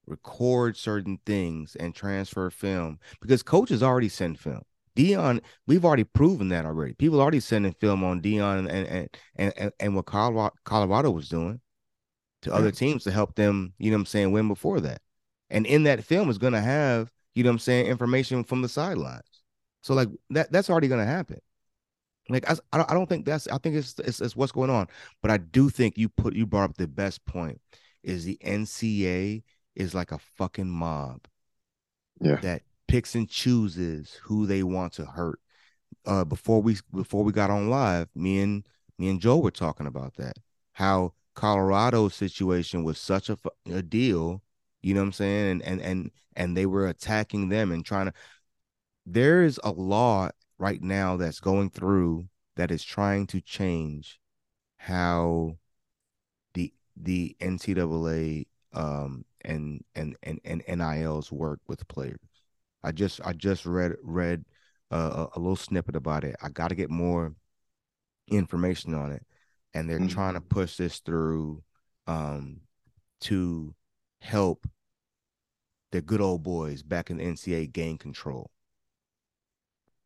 record 0.07 0.77
certain 0.77 1.19
things 1.25 1.75
and 1.75 1.93
transfer 1.95 2.49
film 2.49 2.99
because 3.21 3.43
coaches 3.43 3.83
already 3.83 4.09
send 4.09 4.39
film. 4.39 4.61
Deion, 4.95 5.41
we've 5.67 5.83
already 5.83 6.05
proven 6.05 6.49
that 6.49 6.65
already. 6.65 6.93
People 6.93 7.19
already 7.19 7.41
sending 7.41 7.73
film 7.73 8.03
on 8.03 8.21
Deion 8.21 8.59
and 8.59 8.69
and 8.69 9.09
and 9.35 9.53
and, 9.57 9.71
and 9.79 9.95
what 9.95 10.05
Colorado, 10.05 10.55
Colorado 10.63 11.11
was 11.11 11.27
doing 11.27 11.59
to 12.43 12.53
other 12.53 12.71
teams 12.71 13.03
to 13.03 13.11
help 13.11 13.35
them, 13.35 13.73
you 13.77 13.91
know 13.91 13.97
what 13.97 14.01
I'm 14.01 14.05
saying, 14.05 14.31
win 14.31 14.47
before 14.47 14.79
that. 14.81 15.01
And 15.49 15.65
in 15.65 15.83
that 15.83 16.03
film 16.03 16.29
is 16.29 16.37
going 16.37 16.53
to 16.53 16.61
have, 16.61 17.11
you 17.33 17.43
know 17.43 17.49
what 17.49 17.55
I'm 17.55 17.59
saying, 17.59 17.87
information 17.87 18.43
from 18.43 18.61
the 18.61 18.69
sidelines. 18.69 19.41
So 19.81 19.93
like 19.93 20.09
that 20.31 20.51
that's 20.51 20.69
already 20.69 20.87
going 20.87 21.01
to 21.01 21.11
happen. 21.11 21.39
Like 22.29 22.49
I, 22.49 22.55
I 22.71 22.77
don't- 22.77 22.89
I 22.91 22.93
don't 22.93 23.07
think 23.07 23.25
that's 23.25 23.47
I 23.47 23.57
think 23.57 23.75
it's, 23.75 23.95
it's 23.99 24.21
it's 24.21 24.35
what's 24.35 24.51
going 24.51 24.69
on, 24.69 24.87
but 25.21 25.29
I 25.29 25.37
do 25.37 25.69
think 25.69 25.97
you 25.97 26.09
put 26.09 26.35
you 26.35 26.45
brought 26.45 26.69
up 26.69 26.77
the 26.77 26.87
best 26.87 27.23
point 27.25 27.59
is 28.03 28.23
the 28.25 28.37
NCA 28.43 29.43
is 29.75 29.93
like 29.93 30.11
a 30.11 30.19
fucking 30.19 30.69
mob 30.69 31.21
Yeah. 32.21 32.37
that 32.37 32.63
picks 32.87 33.15
and 33.15 33.29
chooses 33.29 34.13
who 34.23 34.45
they 34.45 34.63
want 34.63 34.93
to 34.93 35.05
hurt. 35.05 35.39
Uh, 36.05 36.23
before 36.23 36.61
we 36.61 36.77
before 36.93 37.23
we 37.23 37.31
got 37.31 37.49
on 37.49 37.69
live, 37.69 38.07
me 38.15 38.39
and 38.39 38.67
Me 38.97 39.09
and 39.09 39.19
Joe 39.19 39.37
were 39.39 39.51
talking 39.51 39.87
about 39.87 40.15
that. 40.15 40.37
How 40.73 41.13
Colorado's 41.33 42.15
situation 42.15 42.83
was 42.83 42.97
such 42.97 43.29
a, 43.29 43.37
a 43.69 43.81
deal, 43.81 44.41
you 44.81 44.93
know 44.93 45.01
what 45.01 45.07
I'm 45.07 45.11
saying? 45.13 45.51
And 45.51 45.61
and 45.63 45.81
and 45.81 46.11
and 46.35 46.55
they 46.55 46.65
were 46.65 46.87
attacking 46.87 47.49
them 47.49 47.71
and 47.71 47.85
trying 47.85 48.05
to 48.05 48.13
there 49.05 49.43
is 49.43 49.59
a 49.63 49.71
law 49.71 50.29
right 50.57 50.81
now 50.81 51.17
that's 51.17 51.39
going 51.39 51.69
through 51.71 52.27
that 52.55 52.71
is 52.71 52.83
trying 52.83 53.27
to 53.27 53.41
change 53.41 54.19
how 54.77 55.57
the 56.53 56.73
the 56.95 57.35
NCAA 57.41 58.47
um 58.73 59.25
and 59.45 59.83
and 59.95 60.15
and 60.23 60.39
and 60.45 60.63
NILs 60.67 61.31
work 61.31 61.59
with 61.67 61.87
players. 61.87 62.19
I 62.83 62.91
just 62.91 63.21
I 63.25 63.33
just 63.33 63.65
read 63.65 63.93
read 64.03 64.45
uh, 64.91 65.27
a, 65.35 65.39
little 65.39 65.55
snippet 65.55 65.95
about 65.95 66.23
it. 66.23 66.35
I 66.41 66.49
got 66.49 66.69
to 66.69 66.75
get 66.75 66.89
more 66.89 67.33
information 68.27 68.93
on 68.93 69.11
it, 69.11 69.25
and 69.73 69.89
they're 69.89 69.99
mm-hmm. 69.99 70.07
trying 70.07 70.33
to 70.35 70.41
push 70.41 70.77
this 70.77 70.99
through 70.99 71.63
um 72.07 72.61
to 73.21 73.73
help 74.21 74.67
the 75.91 76.01
good 76.01 76.21
old 76.21 76.43
boys 76.43 76.83
back 76.83 77.09
in 77.09 77.17
the 77.17 77.23
NCAA 77.23 77.71
gain 77.71 77.97
control 77.97 78.51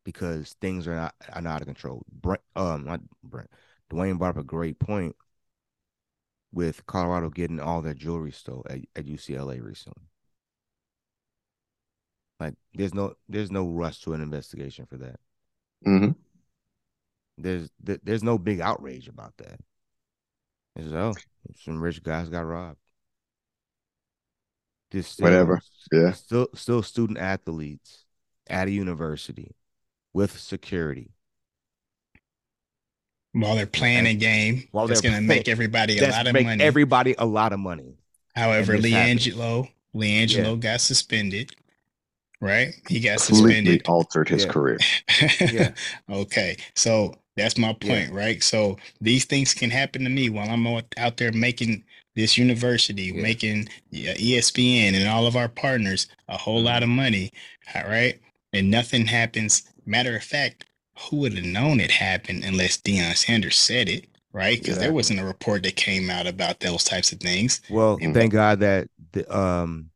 because 0.04 0.56
things 0.60 0.86
are 0.86 0.94
not 0.94 1.14
are 1.32 1.42
not 1.42 1.56
out 1.56 1.60
of 1.62 1.66
control. 1.66 2.04
Brent, 2.10 2.42
um, 2.56 2.84
not 2.84 3.00
Brent. 3.22 3.50
Dwayne 3.90 4.18
brought 4.18 4.30
up 4.30 4.38
a 4.38 4.44
great 4.44 4.78
point 4.78 5.16
with 6.52 6.86
Colorado 6.86 7.30
getting 7.30 7.60
all 7.60 7.80
their 7.80 7.94
jewelry 7.94 8.32
stole 8.32 8.66
at, 8.68 8.80
at 8.96 9.06
UCLA 9.06 9.62
recently. 9.62 10.04
Like, 12.38 12.54
there's 12.74 12.94
no 12.94 13.14
there's 13.28 13.50
no 13.50 13.68
rush 13.68 14.00
to 14.00 14.14
an 14.14 14.22
investigation 14.22 14.86
for 14.86 14.96
that. 14.96 15.20
Mm-hmm. 15.86 16.12
There's 17.38 17.70
there's 17.80 18.22
no 18.22 18.38
big 18.38 18.60
outrage 18.60 19.08
about 19.08 19.36
that. 19.38 19.60
It's 20.76 20.92
oh, 20.92 21.14
some 21.62 21.80
rich 21.80 22.02
guys 22.02 22.28
got 22.28 22.46
robbed. 22.46 22.78
Just 24.90 25.12
still, 25.12 25.24
whatever, 25.24 25.60
yeah. 25.92 26.12
Still, 26.12 26.48
still 26.54 26.82
student 26.82 27.18
athletes 27.18 28.04
at 28.48 28.68
a 28.68 28.72
university 28.72 29.54
with 30.12 30.36
security 30.38 31.12
while 33.32 33.54
they're 33.54 33.66
playing 33.66 34.06
a 34.06 34.14
game 34.14 34.68
while 34.72 34.86
that's 34.86 35.00
going 35.00 35.14
to 35.14 35.20
make 35.20 35.48
everybody 35.48 35.98
a 35.98 36.10
lot 36.10 36.26
of 36.26 36.32
make 36.32 36.46
money. 36.46 36.64
Everybody 36.64 37.14
a 37.18 37.26
lot 37.26 37.52
of 37.52 37.60
money. 37.60 37.96
However, 38.34 38.76
LiAngelo, 38.76 39.68
LiAngelo 39.94 40.54
yeah. 40.54 40.56
got 40.56 40.80
suspended. 40.80 41.52
Right, 42.42 42.74
he 42.88 43.00
got 43.00 43.18
Completely 43.18 43.54
suspended. 43.54 43.82
Altered 43.86 44.28
his 44.30 44.46
yeah. 44.46 44.50
career. 44.50 44.78
yeah. 45.40 45.72
Okay, 46.08 46.56
so 46.74 47.14
that's 47.36 47.58
my 47.58 47.74
point, 47.74 48.12
yeah. 48.12 48.16
right? 48.16 48.42
So 48.42 48.78
these 49.00 49.26
things 49.26 49.52
can 49.52 49.68
happen 49.68 50.04
to 50.04 50.08
me 50.08 50.30
while 50.30 50.48
I'm 50.48 50.66
out 50.96 51.18
there 51.18 51.32
making 51.32 51.84
this 52.14 52.38
university, 52.38 53.12
yeah. 53.14 53.22
making 53.22 53.68
ESPN 53.92 54.94
and 54.94 55.08
all 55.08 55.26
of 55.26 55.36
our 55.36 55.48
partners 55.48 56.06
a 56.28 56.36
whole 56.36 56.62
lot 56.62 56.82
mm-hmm. 56.82 56.92
of 56.92 56.96
money, 56.96 57.32
all 57.74 57.88
right? 57.88 58.18
And 58.52 58.70
nothing 58.70 59.06
happens. 59.06 59.62
Matter 59.86 60.16
of 60.16 60.22
fact, 60.22 60.64
who 61.08 61.16
would 61.18 61.34
have 61.34 61.44
known 61.44 61.80
it 61.80 61.90
happened 61.90 62.44
unless 62.44 62.76
Deion 62.76 63.16
Sanders 63.16 63.56
said 63.56 63.88
it, 63.88 64.06
right? 64.32 64.58
Because 64.58 64.76
exactly. 64.76 64.86
there 64.86 64.94
wasn't 64.94 65.20
a 65.20 65.24
report 65.24 65.62
that 65.62 65.76
came 65.76 66.10
out 66.10 66.26
about 66.26 66.60
those 66.60 66.84
types 66.84 67.12
of 67.12 67.20
things. 67.20 67.60
Well, 67.70 67.98
and 68.00 68.14
thank 68.14 68.32
God 68.32 68.60
that 68.60 68.88
the 69.12 69.36
um, 69.36 69.90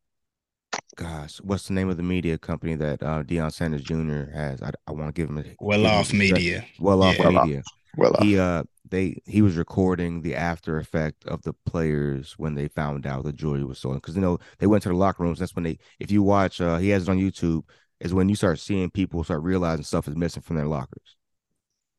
gosh, 0.97 1.39
what's 1.39 1.69
the 1.69 1.75
name 1.75 1.89
of 1.89 1.97
the 1.97 2.03
media 2.03 2.39
company 2.39 2.75
that 2.77 3.03
uh, 3.03 3.23
Deion 3.23 3.53
Sanders 3.53 3.83
Jr. 3.83 4.31
has? 4.33 4.63
I, 4.63 4.71
I 4.87 4.93
want 4.93 5.15
to 5.15 5.21
give 5.21 5.29
him 5.29 5.39
a 5.39 5.45
well 5.61 5.87
off 5.87 6.13
media. 6.13 6.65
Well 6.79 7.03
off 7.03 7.19
yeah. 7.19 7.31
media. 7.31 7.63
Well 7.97 8.15
off. 8.15 8.23
He 8.23 8.39
uh 8.39 8.65
they 8.91 9.21
he 9.25 9.43
was 9.43 9.57
recording 9.57 10.23
the 10.23 10.35
after 10.35 10.79
effect 10.79 11.25
of 11.27 11.43
the 11.43 11.55
players 11.67 12.35
when 12.39 12.55
they 12.55 12.69
found 12.69 13.07
out 13.07 13.25
the 13.25 13.33
jewelry 13.33 13.65
was 13.65 13.79
stolen 13.79 13.99
because 13.99 14.15
you 14.15 14.21
know 14.21 14.39
they 14.59 14.67
went 14.67 14.83
to 14.83 14.89
the 14.89 14.95
locker 14.95 15.23
rooms. 15.23 15.39
That's 15.39 15.55
when 15.55 15.65
they 15.65 15.79
if 15.99 16.11
you 16.11 16.23
watch 16.23 16.61
uh 16.61 16.77
he 16.79 16.91
has 16.91 17.05
it 17.05 17.09
on 17.09 17.19
YouTube 17.19 17.65
is 18.01 18.15
when 18.15 18.29
you 18.29 18.35
start 18.35 18.59
seeing 18.59 18.91
people 18.91 19.25
start 19.25 19.43
realizing 19.43 19.85
stuff 19.85 20.09
is 20.09 20.17
missing 20.17 20.43
from 20.43 20.57
their 20.57 20.67
lockers. 20.67 21.17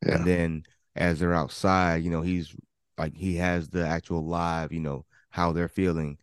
Yeah. 0.05 0.15
And 0.15 0.25
then 0.25 0.63
as 0.95 1.19
they're 1.19 1.33
outside, 1.33 2.03
you 2.03 2.11
know, 2.11 2.21
he's 2.21 2.55
like 2.97 3.15
he 3.15 3.35
has 3.35 3.69
the 3.69 3.85
actual 3.85 4.25
live, 4.25 4.71
you 4.71 4.79
know, 4.79 5.05
how 5.29 5.51
they're 5.51 5.67
feeling. 5.67 6.17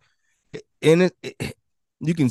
And 0.80 1.02
it, 1.02 1.16
it 1.22 1.56
you 2.00 2.14
can 2.14 2.30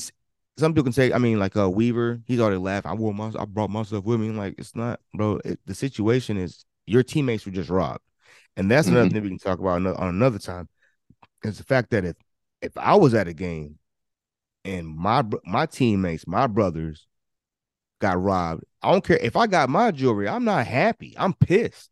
some 0.58 0.73
people 0.73 0.84
can 0.84 0.93
say, 0.93 1.13
I 1.13 1.17
mean, 1.17 1.39
like 1.39 1.58
uh 1.58 1.69
Weaver, 1.69 2.21
he's 2.25 2.39
already 2.39 2.58
laughed. 2.58 2.86
I 2.86 2.93
wore 2.93 3.13
my 3.13 3.32
I 3.38 3.45
brought 3.45 3.69
myself 3.69 4.06
with 4.06 4.19
me. 4.19 4.30
I'm 4.30 4.38
like, 4.38 4.56
it's 4.58 4.75
not, 4.75 4.99
bro. 5.13 5.39
It, 5.43 5.60
the 5.65 5.75
situation 5.75 6.38
is 6.38 6.65
your 6.86 7.04
teammates 7.04 7.45
were 7.45 7.51
just 7.51 7.69
robbed. 7.69 8.04
And 8.58 8.69
that's 8.69 8.88
mm-hmm. 8.88 8.97
another 8.97 9.10
thing 9.10 9.23
we 9.23 9.30
can 9.30 9.38
talk 9.39 9.60
about 9.60 9.86
on 9.86 10.08
another 10.10 10.39
time. 10.39 10.67
Is 11.43 11.58
the 11.58 11.63
fact 11.63 11.89
that 11.91 12.06
if 12.06 12.15
if 12.62 12.77
I 12.77 12.95
was 12.95 13.13
at 13.13 13.27
a 13.27 13.34
game 13.34 13.80
and 14.63 14.88
my 14.88 15.23
my 15.43 15.65
teammates, 15.65 16.27
my 16.27 16.47
brothers 16.47 17.08
got 18.01 18.21
robbed. 18.21 18.63
I 18.81 18.91
don't 18.91 19.03
care 19.03 19.17
if 19.17 19.35
I 19.35 19.47
got 19.47 19.69
my 19.69 19.91
jewelry. 19.91 20.27
I'm 20.27 20.43
not 20.43 20.67
happy. 20.67 21.15
I'm 21.17 21.33
pissed. 21.33 21.89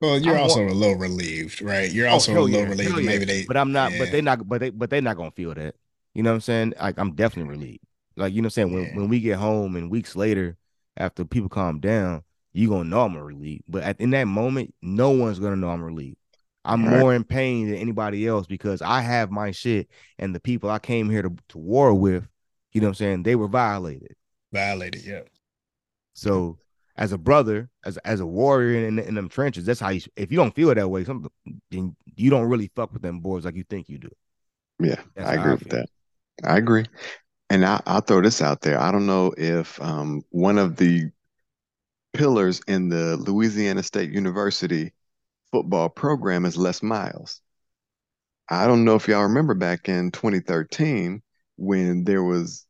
Well, 0.00 0.18
you're 0.18 0.36
I'm 0.36 0.44
also 0.44 0.66
a 0.66 0.70
little 0.70 0.96
relieved, 0.96 1.60
right? 1.60 1.92
You're 1.92 2.08
oh, 2.08 2.12
also 2.12 2.34
oh, 2.34 2.40
a 2.40 2.44
little 2.44 2.60
yeah, 2.60 2.68
relieved. 2.68 2.98
Yeah. 2.98 3.04
Maybe 3.04 3.24
they, 3.26 3.44
but 3.44 3.58
I'm 3.58 3.72
not. 3.72 3.92
Yeah. 3.92 3.98
But 3.98 4.12
they 4.12 4.22
not. 4.22 4.48
But 4.48 4.60
they, 4.60 4.70
but 4.70 4.88
they're 4.88 5.02
not 5.02 5.18
gonna 5.18 5.30
feel 5.32 5.52
that. 5.54 5.74
You 6.14 6.22
know 6.22 6.30
what 6.30 6.36
I'm 6.36 6.40
saying? 6.40 6.74
Like 6.80 6.98
I'm 6.98 7.14
definitely 7.14 7.50
relieved. 7.50 7.84
Like 8.16 8.32
you 8.32 8.40
know 8.40 8.46
what 8.46 8.58
I'm 8.58 8.70
saying. 8.70 8.72
When 8.72 8.96
when 8.96 9.08
we 9.08 9.20
get 9.20 9.38
home 9.38 9.76
and 9.76 9.90
weeks 9.90 10.16
later, 10.16 10.56
after 10.96 11.24
people 11.26 11.50
calm 11.50 11.80
down, 11.80 12.22
you 12.54 12.70
gonna 12.70 12.88
know 12.88 13.02
I'm 13.02 13.16
relieved. 13.16 13.64
But 13.68 13.82
at, 13.82 14.00
in 14.00 14.10
that 14.10 14.24
moment, 14.24 14.74
no 14.80 15.10
one's 15.10 15.38
gonna 15.38 15.56
know 15.56 15.68
I'm 15.68 15.82
relieved. 15.82 16.16
I'm 16.64 16.80
more 16.80 17.14
in 17.14 17.24
pain 17.24 17.70
than 17.70 17.76
anybody 17.76 18.26
else 18.26 18.46
because 18.46 18.82
I 18.82 19.00
have 19.00 19.30
my 19.30 19.50
shit 19.50 19.88
and 20.18 20.34
the 20.34 20.40
people 20.40 20.68
I 20.68 20.78
came 20.78 21.08
here 21.08 21.22
to, 21.22 21.34
to 21.48 21.58
war 21.58 21.94
with, 21.94 22.28
you 22.72 22.80
know 22.80 22.88
what 22.88 22.90
I'm 22.90 22.94
saying, 22.96 23.22
they 23.22 23.34
were 23.34 23.48
violated. 23.48 24.14
Violated, 24.52 25.04
yeah. 25.04 25.22
So 26.14 26.58
as 26.96 27.12
a 27.12 27.18
brother, 27.18 27.70
as 27.84 27.96
as 27.98 28.20
a 28.20 28.26
warrior 28.26 28.86
in, 28.86 28.98
in 28.98 29.14
them 29.14 29.28
trenches, 29.28 29.64
that's 29.64 29.80
how 29.80 29.90
you. 29.90 30.00
If 30.16 30.30
you 30.30 30.36
don't 30.36 30.54
feel 30.54 30.74
that 30.74 30.88
way, 30.88 31.04
something 31.04 31.30
then 31.70 31.96
you 32.16 32.30
don't 32.30 32.48
really 32.48 32.70
fuck 32.74 32.92
with 32.92 33.02
them 33.02 33.20
boys 33.20 33.44
like 33.44 33.54
you 33.54 33.64
think 33.64 33.88
you 33.88 33.98
do. 33.98 34.10
Yeah, 34.80 35.00
that's 35.14 35.28
I 35.28 35.34
agree 35.34 35.50
I 35.50 35.54
with 35.54 35.68
that. 35.70 35.86
I 36.44 36.56
agree, 36.58 36.84
and 37.48 37.64
I, 37.64 37.80
will 37.86 38.00
throw 38.00 38.20
this 38.20 38.42
out 38.42 38.60
there. 38.62 38.80
I 38.80 38.90
don't 38.90 39.06
know 39.06 39.32
if 39.36 39.80
um, 39.80 40.22
one 40.30 40.58
of 40.58 40.76
the 40.76 41.10
pillars 42.12 42.60
in 42.66 42.88
the 42.88 43.16
Louisiana 43.16 43.82
State 43.82 44.10
University 44.10 44.92
football 45.52 45.88
program 45.88 46.44
is 46.44 46.56
Les 46.56 46.82
Miles. 46.82 47.40
I 48.48 48.66
don't 48.66 48.84
know 48.84 48.96
if 48.96 49.06
y'all 49.06 49.22
remember 49.22 49.54
back 49.54 49.88
in 49.88 50.10
2013 50.10 51.22
when 51.56 52.04
there 52.04 52.22
was 52.22 52.66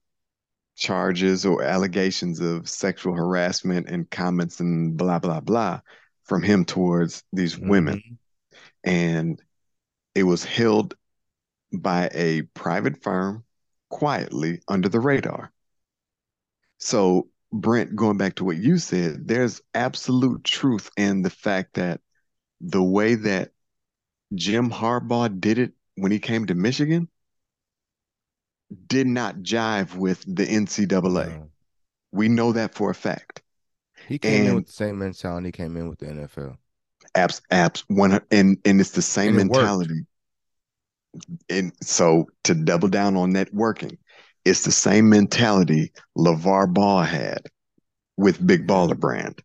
charges 0.80 1.44
or 1.44 1.62
allegations 1.62 2.40
of 2.40 2.68
sexual 2.68 3.14
harassment 3.14 3.86
and 3.88 4.10
comments 4.10 4.60
and 4.60 4.96
blah 4.96 5.18
blah 5.18 5.38
blah 5.38 5.78
from 6.24 6.42
him 6.42 6.64
towards 6.64 7.22
these 7.32 7.54
mm-hmm. 7.54 7.68
women 7.68 8.18
and 8.82 9.40
it 10.14 10.22
was 10.22 10.42
held 10.42 10.94
by 11.72 12.10
a 12.14 12.42
private 12.54 13.02
firm 13.02 13.44
quietly 13.90 14.60
under 14.68 14.88
the 14.88 14.98
radar 14.98 15.52
so 16.78 17.28
brent 17.52 17.94
going 17.94 18.16
back 18.16 18.34
to 18.34 18.44
what 18.44 18.56
you 18.56 18.78
said 18.78 19.28
there's 19.28 19.60
absolute 19.74 20.42
truth 20.44 20.90
in 20.96 21.20
the 21.20 21.30
fact 21.30 21.74
that 21.74 22.00
the 22.62 22.82
way 22.82 23.16
that 23.16 23.50
jim 24.34 24.70
harbaugh 24.70 25.28
did 25.40 25.58
it 25.58 25.72
when 25.96 26.10
he 26.10 26.18
came 26.18 26.46
to 26.46 26.54
michigan 26.54 27.06
did 28.86 29.06
not 29.06 29.36
jive 29.36 29.94
with 29.94 30.22
the 30.26 30.46
NCAA. 30.46 31.48
We 32.12 32.28
know 32.28 32.52
that 32.52 32.74
for 32.74 32.90
a 32.90 32.94
fact. 32.94 33.42
He 34.08 34.18
came 34.18 34.40
and 34.40 34.48
in 34.48 34.54
with 34.56 34.66
the 34.66 34.72
same 34.72 34.98
mentality 34.98 35.48
he 35.48 35.52
came 35.52 35.76
in 35.76 35.88
with 35.88 35.98
the 35.98 36.06
NFL. 36.06 36.56
Apps, 37.16 37.40
apps, 37.50 37.84
one, 37.88 38.20
and 38.30 38.58
and 38.64 38.80
it's 38.80 38.90
the 38.90 39.02
same 39.02 39.38
and 39.38 39.50
mentality. 39.50 40.06
And 41.48 41.72
so 41.82 42.26
to 42.44 42.54
double 42.54 42.88
down 42.88 43.16
on 43.16 43.32
networking, 43.32 43.98
it's 44.44 44.64
the 44.64 44.72
same 44.72 45.08
mentality 45.08 45.92
LeVar 46.16 46.72
Ball 46.72 47.02
had 47.02 47.46
with 48.16 48.44
Big 48.44 48.66
Baller 48.66 48.98
Brand, 48.98 49.42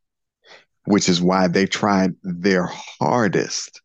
which 0.86 1.10
is 1.10 1.22
why 1.22 1.48
they 1.48 1.66
tried 1.66 2.14
their 2.24 2.66
hardest 2.66 3.82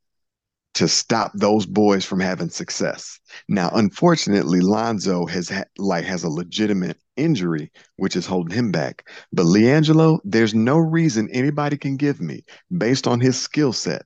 to 0.75 0.89
stop 0.89 1.33
those 1.35 1.67
boys 1.67 2.05
from 2.05 2.21
having 2.21 2.49
success. 2.49 3.19
Now, 3.49 3.71
unfortunately, 3.75 4.61
Lonzo 4.61 5.27
has 5.27 5.49
had 5.49 5.69
like 5.79 6.05
has 6.05 6.23
a 6.23 6.29
legitimate 6.29 6.99
injury, 7.17 7.71
which 7.97 8.17
is 8.17 8.27
holding 8.27 8.57
him 8.57 8.71
back. 8.71 9.09
But 9.33 9.47
LiAngelo, 9.47 10.21
there's 10.25 10.55
no 10.55 10.79
reason 10.79 11.29
anybody 11.33 11.77
can 11.77 11.97
give 11.97 12.21
me, 12.21 12.45
based 12.77 13.07
on 13.07 13.21
his 13.21 13.41
skill 13.41 13.73
set, 13.73 14.03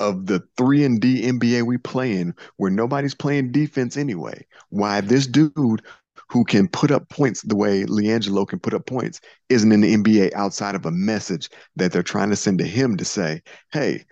of 0.00 0.26
the 0.26 0.42
three 0.56 0.84
and 0.84 1.00
D 1.00 1.22
NBA 1.22 1.62
we 1.62 1.78
play 1.78 2.16
in, 2.16 2.34
where 2.56 2.70
nobody's 2.70 3.14
playing 3.14 3.52
defense 3.52 3.96
anyway, 3.96 4.44
why 4.70 5.00
this 5.00 5.26
dude 5.26 5.82
who 6.28 6.44
can 6.44 6.66
put 6.68 6.90
up 6.90 7.08
points 7.08 7.42
the 7.42 7.56
way 7.56 7.84
LiAngelo 7.84 8.46
can 8.46 8.58
put 8.58 8.74
up 8.74 8.86
points 8.86 9.20
isn't 9.48 9.70
in 9.70 9.80
the 9.82 9.94
NBA 9.94 10.32
outside 10.34 10.74
of 10.74 10.86
a 10.86 10.90
message 10.90 11.48
that 11.76 11.92
they're 11.92 12.02
trying 12.02 12.30
to 12.30 12.36
send 12.36 12.58
to 12.58 12.66
him 12.66 12.96
to 12.96 13.04
say, 13.04 13.42
hey, 13.72 14.04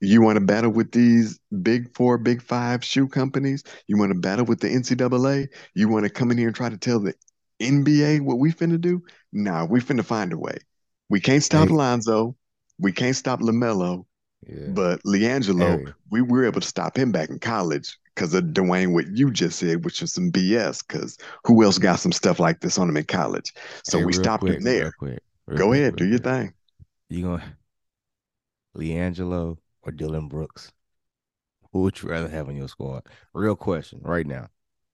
you 0.00 0.22
want 0.22 0.36
to 0.36 0.44
battle 0.44 0.70
with 0.70 0.92
these 0.92 1.38
big 1.62 1.94
four, 1.94 2.18
big 2.18 2.42
five 2.42 2.84
shoe 2.84 3.08
companies? 3.08 3.62
You 3.86 3.98
want 3.98 4.12
to 4.12 4.18
battle 4.18 4.44
with 4.44 4.60
the 4.60 4.68
NCAA? 4.68 5.48
You 5.74 5.88
want 5.88 6.04
to 6.04 6.10
come 6.10 6.30
in 6.30 6.38
here 6.38 6.48
and 6.48 6.56
try 6.56 6.68
to 6.68 6.76
tell 6.78 7.00
the 7.00 7.14
NBA 7.60 8.20
what 8.20 8.38
we 8.38 8.52
finna 8.52 8.80
do? 8.80 9.02
Nah, 9.32 9.64
we 9.64 9.80
finna 9.80 10.04
find 10.04 10.32
a 10.32 10.38
way. 10.38 10.58
We 11.08 11.20
can't 11.20 11.42
stop 11.42 11.68
Hey. 11.68 11.74
Lonzo. 11.74 12.36
We 12.78 12.92
can't 12.92 13.16
stop 13.16 13.40
LaMelo. 13.40 14.04
Yeah. 14.46 14.68
But 14.68 15.02
LiAngelo, 15.04 15.84
Hey. 15.86 15.92
we 16.10 16.22
were 16.22 16.44
able 16.44 16.60
to 16.60 16.66
stop 16.68 16.96
him 16.96 17.10
back 17.10 17.28
in 17.28 17.38
college 17.40 17.98
because 18.14 18.34
of 18.34 18.44
Dwayne, 18.44 18.92
what 18.92 19.06
you 19.08 19.30
just 19.30 19.58
said, 19.58 19.84
which 19.84 20.00
was 20.00 20.12
some 20.12 20.30
BS. 20.30 20.82
Because 20.82 21.16
who 21.44 21.62
else 21.64 21.78
got 21.78 21.96
some 21.96 22.12
stuff 22.12 22.38
like 22.38 22.60
this 22.60 22.78
on 22.78 22.88
him 22.88 22.96
in 22.96 23.04
college? 23.04 23.52
So 23.84 23.98
Hey, 23.98 24.04
we 24.04 24.12
stopped 24.12 24.42
quick, 24.42 24.58
him 24.58 24.62
there. 24.62 24.84
Real 24.84 24.92
quick, 24.98 25.22
real 25.46 25.58
Go 25.58 25.66
quick, 25.68 25.80
ahead, 25.80 25.96
do 25.96 26.06
your 26.06 26.18
thing. 26.18 26.52
You 27.08 27.22
gonna 27.22 27.58
LiAngelo 28.76 29.58
or 29.88 29.92
Dillon 29.92 30.28
Brooks? 30.28 30.70
Who 31.72 31.82
would 31.82 32.00
you 32.00 32.08
rather 32.08 32.28
have 32.28 32.48
on 32.48 32.56
your 32.56 32.68
squad? 32.68 33.02
Real 33.34 33.56
question, 33.56 34.00
right 34.02 34.26
now, 34.26 34.48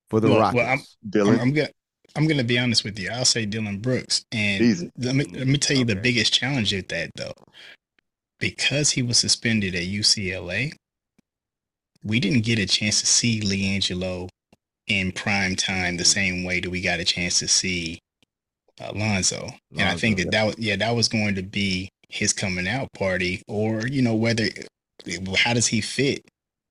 for 0.08 0.20
the 0.20 0.28
Well- 0.28 0.40
Rockets. 0.40 0.56
well, 0.56 0.66
I'm- 0.68 0.84
Dillon, 1.08 1.34
I'm, 1.34 1.40
I'm 1.40 1.52
gonna 1.52 1.68
I'm 2.16 2.26
gonna 2.28 2.44
be 2.44 2.58
honest 2.58 2.84
with 2.84 2.98
you. 2.98 3.10
I'll 3.10 3.24
say 3.24 3.44
Dillon 3.44 3.78
Brooks, 3.78 4.24
and 4.30 4.62
Easy. 4.62 4.90
let 4.98 5.16
me 5.16 5.24
let 5.24 5.46
me 5.48 5.58
tell 5.58 5.76
you 5.76 5.84
the 5.84 5.96
biggest 5.96 6.32
challenge 6.32 6.72
with 6.72 6.88
that 6.88 7.10
though, 7.16 7.34
because 8.38 8.90
he 8.90 9.02
was 9.02 9.18
suspended 9.18 9.74
at 9.74 9.82
UCLA. 9.82 10.72
We 12.04 12.20
didn't 12.20 12.44
get 12.44 12.58
a 12.58 12.66
chance 12.66 13.00
to 13.00 13.06
see 13.06 13.40
LiAngelo 13.40 14.28
in 14.86 15.12
prime 15.12 15.56
time 15.56 15.96
the 15.96 16.04
mm. 16.04 16.06
same 16.06 16.44
way 16.44 16.60
that 16.60 16.70
we 16.70 16.82
got 16.82 17.00
a 17.00 17.04
chance 17.04 17.38
to 17.38 17.48
see 17.48 17.98
Alonzo. 18.78 19.40
Lonzo. 19.40 19.58
And 19.72 19.88
I 19.88 19.96
think 19.96 20.18
Lonzo, 20.18 20.24
that 20.24 20.30
that 20.30 20.46
was 20.46 20.58
yeah 20.58 20.76
that 20.76 20.94
was 20.94 21.08
going 21.08 21.34
to 21.34 21.42
be 21.42 21.88
his 22.08 22.32
coming 22.32 22.68
out 22.68 22.92
party, 22.92 23.42
or 23.48 23.88
you 23.88 24.02
know 24.02 24.14
whether 24.14 24.48
how 25.36 25.54
does 25.54 25.66
he 25.68 25.80
fit 25.80 26.24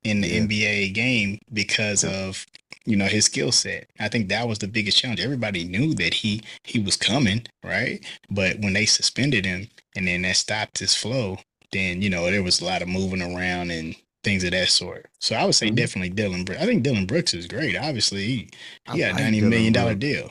in 0.04 0.22
the 0.22 0.28
Yeah. 0.28 0.42
NBA 0.42 0.90
game 0.94 1.40
because 1.54 2.04
of 2.04 2.46
you 2.86 2.96
know 2.98 3.06
his 3.06 3.26
skill 3.26 3.52
set. 3.52 3.88
I 4.00 4.10
think 4.10 4.30
that 4.30 4.48
was 4.48 4.60
the 4.60 4.68
biggest 4.68 4.98
challenge. 4.98 5.20
Everybody 5.22 5.64
knew 5.64 5.94
that 5.96 6.14
he 6.14 6.42
he 6.64 6.80
was 6.80 6.98
coming, 6.98 7.46
right? 7.64 8.04
But 8.30 8.60
when 8.60 8.74
they 8.74 8.86
suspended 8.86 9.46
him 9.46 9.70
and 9.96 10.08
then 10.08 10.24
that 10.24 10.36
stopped 10.38 10.80
his 10.80 10.96
flow, 10.96 11.38
then 11.72 12.02
you 12.02 12.10
know 12.10 12.30
there 12.30 12.44
was 12.44 12.62
a 12.62 12.66
lot 12.66 12.82
of 12.82 12.88
moving 12.90 13.22
around 13.22 13.72
and 13.72 13.96
things 14.24 14.44
of 14.44 14.52
that 14.52 14.70
sort. 14.70 15.08
So 15.20 15.36
I 15.36 15.46
would 15.46 15.56
say 15.56 15.70
Mhm. 15.70 15.76
definitely 15.76 16.10
Dillon 16.10 16.44
Brooks. 16.46 16.62
I 16.62 16.66
think 16.66 16.84
Dillon 16.84 17.06
Brooks 17.06 17.34
is 17.34 17.48
great. 17.48 17.76
Obviously, 17.78 18.26
he, 18.26 18.50
he 18.92 19.00
got 19.00 19.12
a 19.12 19.14
ninety 19.16 19.42
million 19.42 19.74
dollar 19.74 19.96
deal. 19.96 20.30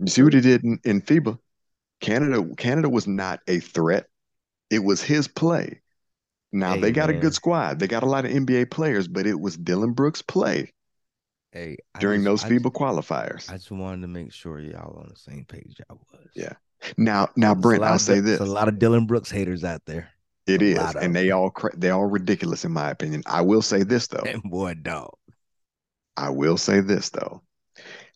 you 0.00 0.06
see 0.08 0.22
what 0.22 0.32
he 0.34 0.40
did 0.40 0.64
in, 0.64 0.78
in 0.84 1.00
FIBA? 1.02 1.38
Canada, 2.00 2.44
Canada 2.56 2.88
was 2.88 3.06
not 3.06 3.40
a 3.48 3.60
threat. 3.60 4.06
It 4.70 4.80
was 4.84 5.02
his 5.02 5.28
play. 5.28 5.80
Now 6.52 6.74
Hey, 6.74 6.80
they 6.80 6.92
got 6.92 7.10
a 7.10 7.14
good 7.14 7.34
squad. 7.34 7.78
They 7.78 7.86
got 7.86 8.02
a 8.02 8.06
lot 8.06 8.24
of 8.24 8.30
NBA 8.32 8.70
players, 8.70 9.06
but 9.08 9.26
it 9.26 9.38
was 9.38 9.56
Dillon 9.56 9.92
Brooks' 9.92 10.22
play 10.22 10.72
Hey, 11.52 11.76
during 12.00 12.20
just- 12.22 12.24
those 12.24 12.44
I 12.44 12.48
FIBA 12.56 12.62
just- 12.64 12.74
qualifiers. 12.74 13.50
I 13.50 13.54
just 13.56 13.70
wanted 13.70 14.02
to 14.02 14.08
make 14.08 14.32
sure 14.32 14.58
y'all 14.60 14.98
on 14.98 15.08
the 15.08 15.16
same 15.16 15.44
page 15.46 15.78
y'all 15.88 16.00
was. 16.12 16.28
Yeah. 16.34 16.52
Now, 16.96 17.28
now, 17.36 17.54
Brent, 17.54 17.82
I'll 17.82 17.94
of 17.94 18.00
say 18.00 18.20
this. 18.20 18.40
a 18.40 18.44
lot 18.44 18.68
of 18.68 18.78
Dillon 18.78 19.06
Brooks 19.06 19.30
haters 19.30 19.64
out 19.64 19.82
there. 19.86 20.10
It 20.46 20.62
a 20.62 20.64
is, 20.88 20.94
and 20.96 21.14
they 21.14 21.30
all 21.30 21.50
cra- 21.50 21.76
they 21.76 21.90
all 21.90 22.06
ridiculous 22.06 22.64
in 22.64 22.72
my 22.72 22.88
opinion. 22.90 23.22
I 23.26 23.42
will 23.42 23.60
say 23.62 23.82
this 23.82 24.06
though. 24.06 24.22
And 24.26 24.42
boy, 24.42 24.74
dog. 24.74 25.14
I 26.16 26.30
will 26.30 26.56
say 26.56 26.80
this 26.80 27.10
though. 27.10 27.42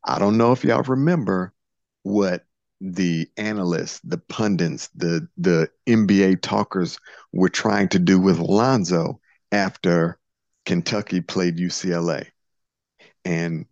I 0.05 0.19
don't 0.19 0.39
know 0.39 0.53
if 0.53 0.65
y'all 0.65 0.83
remember 0.83 1.53
what 2.05 2.45
the 2.83 3.31
analysts, 3.37 4.01
the 4.01 4.19
pundits, 4.19 4.89
the 4.97 5.29
the 5.37 5.71
NBA 5.87 6.43
talkers 6.43 6.99
were 7.33 7.49
trying 7.49 7.89
to 7.91 8.01
do 8.01 8.19
with 8.19 8.39
Lonzo 8.39 9.21
after 9.53 10.19
Kentucky 10.67 11.21
played 11.21 11.59
UCLA. 11.59 12.27
And 13.25 13.67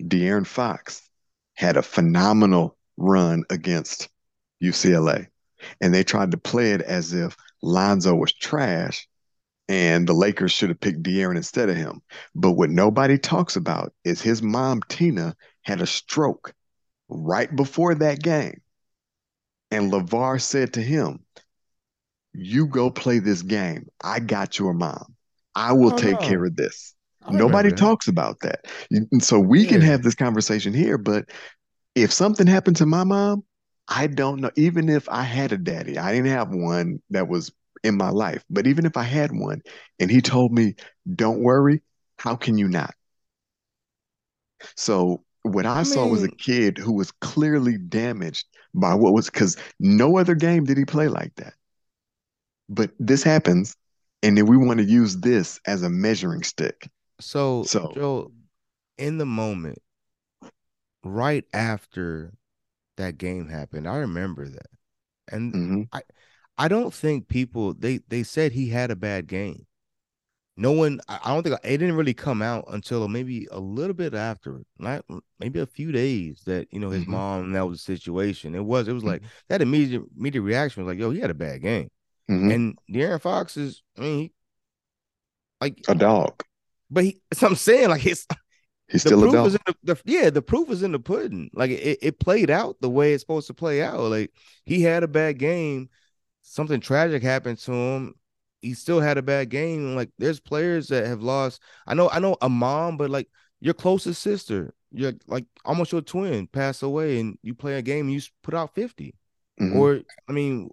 De'Aaron 0.00 0.46
Fox 0.46 1.02
had 1.54 1.76
a 1.76 1.82
phenomenal 1.82 2.78
run 2.96 3.44
against 3.50 4.08
UCLA. 4.62 5.26
And 5.80 5.92
they 5.92 6.04
tried 6.04 6.30
to 6.30 6.38
play 6.38 6.72
it 6.72 6.80
as 6.80 7.12
if 7.12 7.36
Lonzo 7.62 8.14
was 8.14 8.32
trash 8.32 9.08
and 9.68 10.08
the 10.08 10.14
Lakers 10.14 10.52
should 10.52 10.70
have 10.70 10.80
picked 10.80 11.02
De'Aaron 11.02 11.36
instead 11.36 11.68
of 11.68 11.76
him. 11.76 12.00
But 12.34 12.52
what 12.52 12.70
nobody 12.70 13.18
talks 13.18 13.56
about 13.56 13.92
is 14.04 14.22
his 14.22 14.40
mom, 14.40 14.80
Tina, 14.88 15.36
had 15.62 15.82
a 15.82 15.86
stroke 15.86 16.54
right 17.08 17.54
before 17.54 17.94
that 17.96 18.22
game. 18.22 18.60
And 19.70 19.90
LeVar 19.90 20.40
said 20.42 20.74
to 20.74 20.82
him, 20.82 21.24
You 22.34 22.66
go 22.66 22.90
play 22.90 23.18
this 23.18 23.42
game. 23.42 23.88
I 24.02 24.20
got 24.20 24.58
your 24.58 24.72
mom. 24.74 25.14
I 25.54 25.72
will 25.72 25.90
Oh, 25.90 25.92
take 25.92 26.20
no. 26.20 26.20
care 26.20 26.44
of 26.44 26.56
this. 26.56 26.94
Nobody 27.28 27.72
talks 27.72 28.08
about 28.08 28.40
that. 28.40 28.66
And 28.90 29.22
so 29.22 29.38
we 29.38 29.66
can 29.66 29.80
have 29.80 30.02
this 30.02 30.14
conversation 30.14 30.72
here, 30.72 30.96
but 30.98 31.26
if 31.94 32.12
something 32.12 32.46
happened 32.46 32.76
to 32.76 32.86
my 32.86 33.04
mom, 33.04 33.44
I 33.88 34.06
don't 34.08 34.40
know. 34.40 34.50
Even 34.56 34.88
if 34.88 35.08
I 35.08 35.22
had 35.22 35.52
a 35.52 35.58
daddy, 35.58 35.98
I 35.98 36.12
didn't 36.14 36.30
have 36.32 36.50
one 36.54 37.00
that 37.10 37.28
was 37.28 37.52
in 37.84 37.96
my 37.96 38.10
life, 38.10 38.44
but 38.50 38.66
even 38.66 38.86
if 38.86 38.96
I 38.96 39.04
had 39.04 39.32
one 39.32 39.62
and 40.00 40.10
he 40.10 40.20
told 40.22 40.52
me, 40.52 40.76
don't 41.14 41.40
worry, 41.42 41.82
how 42.18 42.36
can 42.36 42.58
you 42.58 42.68
not? 42.68 42.94
So 44.76 45.24
what 45.42 45.66
I, 45.66 45.80
I 45.80 45.82
saw 45.82 46.06
was 46.06 46.22
a 46.22 46.28
kid 46.28 46.78
who 46.78 46.92
was 46.92 47.10
clearly 47.10 47.78
damaged 47.78 48.46
by 48.74 48.94
what 48.94 49.12
was 49.12 49.30
because 49.30 49.56
no 49.80 50.18
other 50.18 50.34
game 50.34 50.64
did 50.64 50.78
he 50.78 50.84
play 50.84 51.08
like 51.08 51.34
that. 51.36 51.54
But 52.68 52.90
this 52.98 53.22
happens, 53.22 53.76
and 54.22 54.36
then 54.36 54.46
we 54.46 54.56
want 54.56 54.78
to 54.78 54.84
use 54.84 55.16
this 55.16 55.58
as 55.66 55.82
a 55.82 55.88
measuring 55.90 56.42
stick. 56.42 56.88
So, 57.20 57.64
So- 57.64 57.92
Joe, 57.94 58.32
in 58.98 59.18
the 59.18 59.26
moment, 59.26 59.78
right 61.04 61.44
after 61.52 62.34
that 62.96 63.16
game 63.18 63.48
happened, 63.48 63.88
I 63.88 63.98
remember 63.98 64.48
that. 64.48 64.66
And 65.30 65.52
hmm 65.52 65.82
I 66.60 66.66
don't 66.66 66.92
think 66.92 67.28
people 67.28 67.72
they 67.72 67.98
they 68.08 68.24
said 68.24 68.50
he 68.50 68.70
had 68.70 68.90
a 68.90 68.96
bad 68.96 69.28
game. 69.28 69.67
No 70.58 70.72
one, 70.72 71.00
I 71.08 71.32
don't 71.32 71.44
think 71.44 71.56
it 71.64 71.78
didn't 71.78 71.96
really 71.96 72.14
come 72.14 72.42
out 72.42 72.64
until 72.68 73.06
maybe 73.08 73.46
a 73.52 73.60
little 73.60 73.94
bit 73.94 74.12
after, 74.14 74.62
not 74.78 75.04
maybe 75.38 75.60
a 75.60 75.66
few 75.66 75.92
days 75.92 76.42
that 76.46 76.66
you 76.72 76.80
know 76.80 76.90
his 76.90 77.06
Mhm. 77.06 77.12
mom 77.12 77.52
that 77.52 77.66
was 77.68 77.84
the 77.84 77.96
situation. 77.96 78.56
It 78.56 78.64
was 78.64 78.88
it 78.88 78.92
was 78.92 79.04
like 79.04 79.22
that 79.48 79.62
immediate 79.62 80.02
immediate 80.18 80.42
reaction 80.42 80.84
was 80.84 80.90
like, 80.92 81.00
yo, 81.00 81.10
he 81.10 81.20
had 81.20 81.30
a 81.30 81.34
bad 81.34 81.62
game. 81.62 81.90
hmm 82.28 82.50
And 82.50 82.78
De'Aaron 82.92 83.20
Fox 83.22 83.56
is, 83.56 83.82
I 83.98 84.02
mean, 84.02 84.18
he, 84.20 84.32
like, 85.60 85.82
A 85.88 85.94
dog. 85.94 86.44
but 86.90 87.04
he, 87.04 87.20
what 87.38 87.42
I'm 87.50 87.56
saying. 87.56 87.88
Like, 87.90 88.06
it's 88.06 88.26
He's 88.88 89.02
still 89.02 89.24
a 89.24 89.28
proof 89.28 89.34
dog. 89.34 89.46
is 89.46 89.54
in 89.54 89.60
the, 89.66 89.94
the 89.94 90.02
yeah, 90.06 90.30
the 90.30 90.42
proof 90.42 90.70
is 90.70 90.82
in 90.82 90.92
the 90.92 90.98
pudding. 91.00 91.50
Like 91.54 91.70
it, 91.72 91.98
it 92.02 92.20
played 92.20 92.50
out 92.50 92.76
the 92.80 92.90
way 92.90 93.12
it's 93.14 93.22
supposed 93.22 93.48
to 93.48 93.54
play 93.54 93.82
out. 93.82 94.00
Like 94.00 94.32
he 94.64 94.82
had 94.82 95.02
a 95.02 95.08
bad 95.08 95.38
game, 95.38 95.90
something 96.42 96.80
tragic 96.80 97.22
happened 97.22 97.58
to 97.60 97.72
him. 97.72 98.14
He 98.60 98.74
still 98.74 99.00
had 99.00 99.18
a 99.18 99.22
bad 99.22 99.50
game. 99.50 99.94
Like 99.96 100.10
there's 100.18 100.40
players 100.40 100.88
that 100.88 101.06
have 101.06 101.22
lost. 101.22 101.62
I 101.86 101.94
know, 101.94 102.10
I 102.10 102.18
know 102.18 102.36
a 102.42 102.48
mom, 102.48 102.96
but 102.96 103.10
like 103.10 103.28
your 103.60 103.74
closest 103.74 104.22
sister, 104.22 104.74
you're 104.92 105.12
like 105.26 105.44
almost 105.64 105.92
your 105.92 106.00
twin 106.02 106.46
passed 106.46 106.82
away, 106.82 107.20
and 107.20 107.38
you 107.42 107.54
play 107.54 107.74
a 107.78 107.82
game 107.82 108.06
and 108.06 108.14
you 108.14 108.20
put 108.42 108.54
out 108.54 108.74
50. 108.74 109.14
Mhm. 109.60 109.74
Or 109.74 110.00
I 110.28 110.32
mean, 110.32 110.70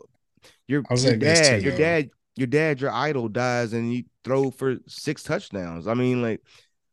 your, 0.67 0.85
I 0.89 0.95
your 0.95 1.13
dad, 1.13 1.61
too, 1.61 1.63
your 1.63 1.71
dad, 1.71 2.09
your 2.35 2.47
dad, 2.47 2.81
your 2.81 2.91
idol 2.91 3.29
dies, 3.29 3.73
and 3.73 3.93
you 3.93 4.03
throw 4.23 4.51
for 4.51 4.77
six 4.87 5.23
touchdowns. 5.23 5.87
I 5.87 5.93
mean, 5.93 6.21
like, 6.21 6.41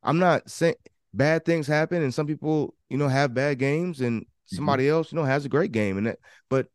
I'm 0.03 0.19
not 0.19 0.51
saying 0.51 0.77
bad 1.15 1.45
things 1.45 1.67
happen, 1.67 2.03
and 2.03 2.13
some 2.15 2.27
people, 2.27 2.75
you 2.89 2.99
know, 2.99 3.09
have 3.09 3.35
bad 3.35 3.59
games, 3.59 4.01
and 4.01 4.27
Mm-hmm. 4.53 4.57
somebody 4.57 4.89
else, 4.89 5.13
you 5.13 5.17
know, 5.17 5.25
has 5.25 5.45
a 5.45 5.49
great 5.49 5.73
game, 5.73 5.99
and 5.99 6.07
that. 6.07 6.19
But 6.49 6.69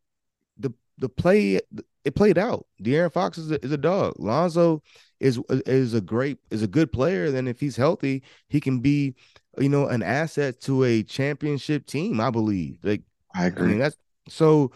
the 0.58 0.72
the 0.98 1.10
play, 1.10 1.62
it 2.08 2.16
played 2.16 2.38
out. 2.38 2.68
De'Aaron 2.84 3.12
Fox 3.14 3.38
is 3.38 3.52
a, 3.52 3.64
is 3.66 3.72
a 3.72 3.78
dog. 3.78 4.16
Lonzo 4.20 4.84
is 5.20 5.40
is 5.50 5.94
a 5.94 6.02
great 6.02 6.40
is 6.52 6.64
a 6.64 6.68
good 6.68 6.92
player. 6.92 7.32
Then 7.32 7.48
if 7.48 7.60
he's 7.60 7.76
healthy, 7.78 8.24
he 8.50 8.62
can 8.62 8.80
be, 8.80 9.16
you 9.60 9.70
know, 9.70 9.88
an 9.88 10.04
asset 10.04 10.62
to 10.62 10.84
a 10.86 11.04
championship 11.04 11.86
team. 11.88 12.20
I 12.22 12.32
believe. 12.32 12.80
Like 12.84 13.04
I 13.36 13.48
I 13.58 13.62
agree. 13.62 13.66
mean, 13.66 13.80
that's 13.80 13.98
so 14.30 14.72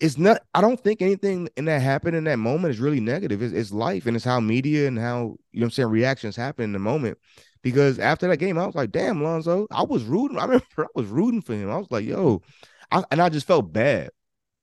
it's 0.00 0.18
not 0.18 0.42
I 0.54 0.60
don't 0.60 0.80
think 0.82 1.02
anything 1.02 1.48
in 1.56 1.66
that 1.66 1.82
happened 1.82 2.16
in 2.16 2.24
that 2.24 2.38
moment 2.38 2.72
is 2.72 2.80
really 2.80 3.00
negative. 3.00 3.42
It's, 3.42 3.54
it's 3.54 3.72
life 3.72 4.06
and 4.06 4.16
it's 4.16 4.24
how 4.24 4.40
media 4.40 4.88
and 4.88 4.98
how 4.98 5.36
you 5.52 5.60
know 5.60 5.64
what 5.64 5.66
I'm 5.66 5.70
saying 5.72 5.88
reactions 5.90 6.36
happen 6.36 6.64
in 6.64 6.72
the 6.72 6.78
moment. 6.78 7.18
Because 7.62 7.98
after 7.98 8.26
that 8.28 8.38
game, 8.38 8.58
I 8.58 8.66
was 8.66 8.74
like, 8.74 8.90
damn, 8.90 9.22
Lonzo, 9.22 9.66
I 9.70 9.82
was 9.84 10.04
rooting. 10.04 10.38
I 10.38 10.44
remember 10.44 10.64
I 10.78 10.86
was 10.94 11.06
rooting 11.08 11.42
for 11.42 11.54
him. 11.54 11.70
I 11.70 11.76
was 11.76 11.90
like, 11.90 12.06
yo, 12.06 12.42
I, 12.90 13.04
and 13.10 13.20
I 13.20 13.28
just 13.28 13.46
felt 13.46 13.72
bad. 13.72 14.10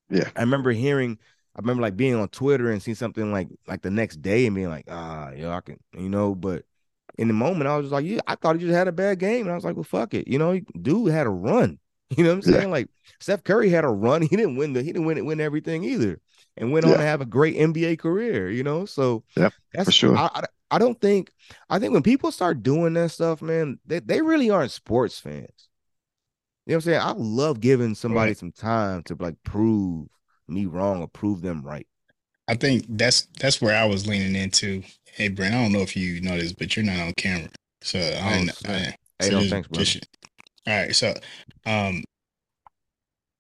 Yeah. 0.10 0.32
I 0.36 0.42
remember 0.42 0.72
hearing, 0.72 1.18
I 1.58 1.62
remember 1.62 1.82
like 1.82 1.98
being 1.98 2.16
on 2.16 2.30
Twitter 2.30 2.72
and 2.72 2.82
seeing 2.82 2.96
something 2.96 3.32
like 3.32 3.50
like 3.68 3.82
the 3.82 3.92
next 3.92 4.22
day 4.22 4.46
and 4.46 4.56
being 4.56 4.70
like, 4.70 4.86
ah, 4.90 5.32
yo, 5.32 5.52
I 5.52 5.62
can, 5.62 5.80
you 5.94 6.10
know, 6.10 6.36
but 6.36 6.66
in 7.18 7.28
the 7.28 7.34
moment, 7.34 7.68
I 7.68 7.78
was 7.78 7.86
just 7.86 7.94
like, 7.94 8.06
yeah, 8.06 8.20
I 8.28 8.36
thought 8.36 8.56
he 8.58 8.62
just 8.62 8.76
had 8.76 8.88
a 8.88 8.92
bad 8.92 9.20
game. 9.20 9.42
And 9.42 9.52
I 9.52 9.56
was 9.56 9.64
like, 9.66 9.76
well, 9.76 9.84
fuck 9.84 10.14
it. 10.14 10.28
You 10.28 10.38
know, 10.40 10.60
dude 10.82 11.12
had 11.12 11.28
a 11.28 11.32
run. 11.32 11.80
You 12.10 12.24
know 12.24 12.30
what 12.30 12.36
I'm 12.38 12.42
Yeah. 12.44 12.62
saying? 12.62 12.72
Like 12.72 12.88
Steph 13.20 13.44
Curry 13.44 13.68
had 13.70 13.84
a 13.84 13.90
run. 13.90 14.22
He 14.22 14.30
didn't 14.30 14.56
win 14.56 14.72
the 14.72 14.82
he 14.82 14.94
didn't 14.94 15.06
win 15.08 15.18
it 15.18 15.26
win 15.26 15.42
everything 15.42 15.84
either. 15.84 16.22
And 16.56 16.72
went 16.72 16.86
on 16.86 17.00
to 17.00 17.04
have 17.04 17.20
a 17.20 17.26
great 17.26 17.58
NBA 17.58 17.98
career, 17.98 18.50
you 18.50 18.64
know. 18.64 18.86
So 18.86 19.26
Yep, 19.36 19.54
that's 19.74 19.92
for 19.92 19.92
sure. 19.92 20.16
I, 20.16 20.30
I 20.34 20.44
I 20.72 20.80
don't 20.80 21.00
think 21.02 21.32
I 21.70 21.80
think 21.80 21.94
when 21.94 22.04
people 22.04 22.32
start 22.32 22.64
doing 22.64 22.94
that 22.94 23.10
stuff, 23.12 23.42
man, 23.42 23.80
they, 23.86 24.00
they 24.00 24.22
really 24.22 24.50
aren't 24.50 24.72
sports 24.72 25.20
fans. 25.20 25.70
You 26.66 26.72
know 26.74 26.76
what 26.76 26.76
I'm 26.76 26.82
saying? 26.82 27.02
I 27.02 27.12
love 27.14 27.62
giving 27.62 27.96
somebody 27.96 28.34
Right. 28.34 28.36
some 28.36 28.52
time 28.52 29.04
to 29.04 29.16
like 29.20 29.42
prove 29.44 30.08
me 30.50 30.66
wrong 30.66 31.02
or 31.02 31.08
prove 31.08 31.42
them 31.42 31.62
right. 31.64 31.86
I 32.48 32.56
think 32.56 32.86
that's 32.90 33.28
that's 33.40 33.62
where 33.62 33.76
I 33.76 33.86
was 33.86 34.08
leaning 34.08 34.36
into. 34.36 34.84
Hey, 35.14 35.28
Brent, 35.30 35.54
I 35.56 35.62
don't 35.64 35.72
know 35.72 35.82
if 35.82 35.96
you 35.98 36.22
know 36.22 36.38
this, 36.38 36.54
but 36.54 36.76
you're 36.76 36.86
not 36.86 37.00
on 37.00 37.14
camera, 37.18 37.50
so 37.82 38.00
I, 38.00 38.04
I, 38.36 38.46
snap. 38.46 38.56
I 38.70 38.96
Hey, 39.20 39.30
so 39.30 39.40
no, 39.42 39.50
thanks, 39.50 39.68
brother. 39.68 39.84
just- 39.84 40.08
all 40.68 40.74
right, 40.76 40.96
so 40.96 41.14
um, 41.66 42.04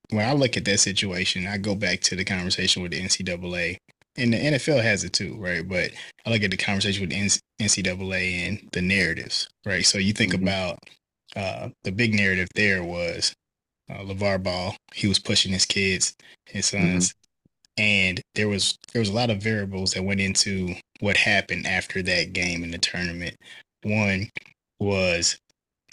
when 0.10 0.28
I 0.28 0.34
look 0.34 0.56
at 0.58 0.66
that 0.66 0.80
situation, 0.80 1.46
I 1.46 1.58
go 1.58 1.76
back 1.76 2.00
to 2.02 2.16
the 2.16 2.24
conversation 2.24 2.82
with 2.82 2.92
the 2.94 3.02
NCAA, 3.02 3.78
and 4.16 4.34
the 4.34 4.38
NFL 4.38 4.82
has 4.82 5.04
it 5.04 5.14
too, 5.14 5.36
right? 5.38 5.68
But 5.68 5.92
I 6.26 6.30
look 6.30 6.44
at 6.44 6.52
the 6.52 6.58
conversation 6.58 7.02
with 7.02 7.10
the 7.12 7.30
NCAA 7.66 8.48
and 8.48 8.70
the 8.72 8.82
narratives, 8.82 9.48
right? 9.66 9.86
So 9.86 9.98
you 9.98 10.14
think 10.14 10.34
Mhm. 10.34 10.42
about 10.42 10.80
uh, 11.36 11.70
the 11.84 11.92
big 11.92 12.14
narrative 12.16 12.48
there 12.56 12.84
was 12.84 13.34
uh, 13.90 14.00
LeVar 14.00 14.42
Ball. 14.44 14.76
He 14.94 15.08
was 15.08 15.20
pushing 15.20 15.52
his 15.52 15.66
kids, 15.66 16.16
his 16.46 16.68
sons, 16.68 17.14
and 17.78 18.22
there 18.36 18.48
was 18.48 18.78
there 18.94 19.00
was 19.00 19.10
a 19.10 19.14
lot 19.14 19.30
of 19.30 19.42
variables 19.42 19.92
that 19.94 20.04
went 20.04 20.22
into 20.22 20.76
what 21.00 21.18
happened 21.18 21.68
after 21.68 22.02
that 22.04 22.34
game 22.34 22.64
in 22.64 22.72
the 22.72 22.78
tournament. 22.78 23.36
One 23.84 24.30
was, 24.80 25.38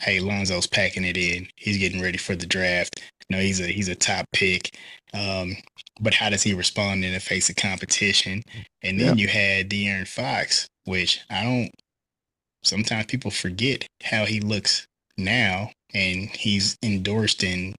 hey, 0.00 0.18
Lonzo's 0.20 0.66
packing 0.66 1.04
it 1.04 1.16
in. 1.16 1.46
He's 1.56 1.78
getting 1.78 2.00
ready 2.00 2.18
for 2.18 2.34
the 2.34 2.46
draft. 2.46 3.02
You 3.28 3.36
know, 3.36 3.42
he's 3.42 3.60
a 3.60 3.66
he's 3.66 3.88
a 3.88 3.94
top 3.94 4.26
pick. 4.32 4.76
Um, 5.12 5.56
but 6.00 6.14
how 6.14 6.28
does 6.30 6.42
he 6.42 6.54
respond 6.54 7.04
in 7.04 7.12
the 7.12 7.20
face 7.20 7.48
of 7.48 7.56
competition? 7.56 8.42
And 8.82 9.00
then 9.00 9.16
you 9.16 9.28
had 9.28 9.70
De'Aaron 9.70 10.08
Fox, 10.08 10.66
which 10.84 11.20
I 11.30 11.44
don't. 11.44 11.70
Sometimes 12.62 13.06
people 13.06 13.30
forget 13.30 13.86
how 14.02 14.24
he 14.24 14.40
looks 14.40 14.86
now, 15.16 15.70
and 15.94 16.28
he's 16.30 16.76
endorsed 16.82 17.42
and 17.44 17.76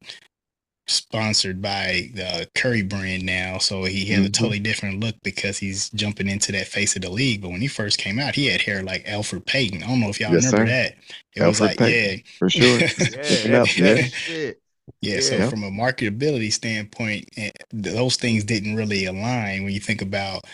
sponsored 0.88 1.62
by 1.62 2.10
the 2.14 2.48
Curry 2.56 2.84
brand 2.84 3.26
now, 3.26 3.58
so 3.58 3.86
he 3.86 4.06
has 4.08 4.26
a 4.26 4.30
Mhm. 4.30 4.32
totally 4.32 4.60
different 4.60 5.00
look 5.00 5.16
because 5.24 5.58
he's 5.58 5.90
jumping 5.92 6.28
into 6.30 6.52
that 6.52 6.68
face 6.68 6.96
of 6.96 7.02
the 7.02 7.10
league. 7.10 7.42
But 7.42 7.50
when 7.52 7.62
he 7.62 7.68
first 7.68 7.98
came 7.98 8.20
out, 8.20 8.36
he 8.36 8.48
had 8.48 8.62
hair 8.62 8.84
like 8.84 9.04
Elfrid 9.06 9.46
Payton. 9.48 9.84
I 9.84 9.88
don't 9.88 10.00
know 10.00 10.10
if 10.10 10.20
y'all 10.20 10.32
Yes, 10.32 10.36
remember 10.36 10.52
sir. 10.52 10.66
that. 10.66 10.96
It 11.36 11.42
was 11.44 11.60
like, 11.60 11.78
Payton, 11.78 11.82
yeah, 11.82 12.18
for 12.40 12.50
sure. 12.50 12.86
Yeah, 12.98 13.18
Picking 13.28 13.52
that, 13.52 13.56
up, 13.56 13.78
yeah. 13.78 14.08
that 14.28 14.58
yeah. 15.02 15.20
So 15.20 15.38
Yeah. 15.38 15.50
from 15.50 15.64
a 15.64 15.72
marketability 15.72 16.52
standpoint, 16.52 17.30
eh, 17.38 17.52
those 17.72 18.16
things 18.18 18.44
didn't 18.44 18.76
really 18.76 19.06
align 19.06 19.64
when 19.64 19.74
you 19.74 19.80
think 19.80 20.02
about 20.02 20.46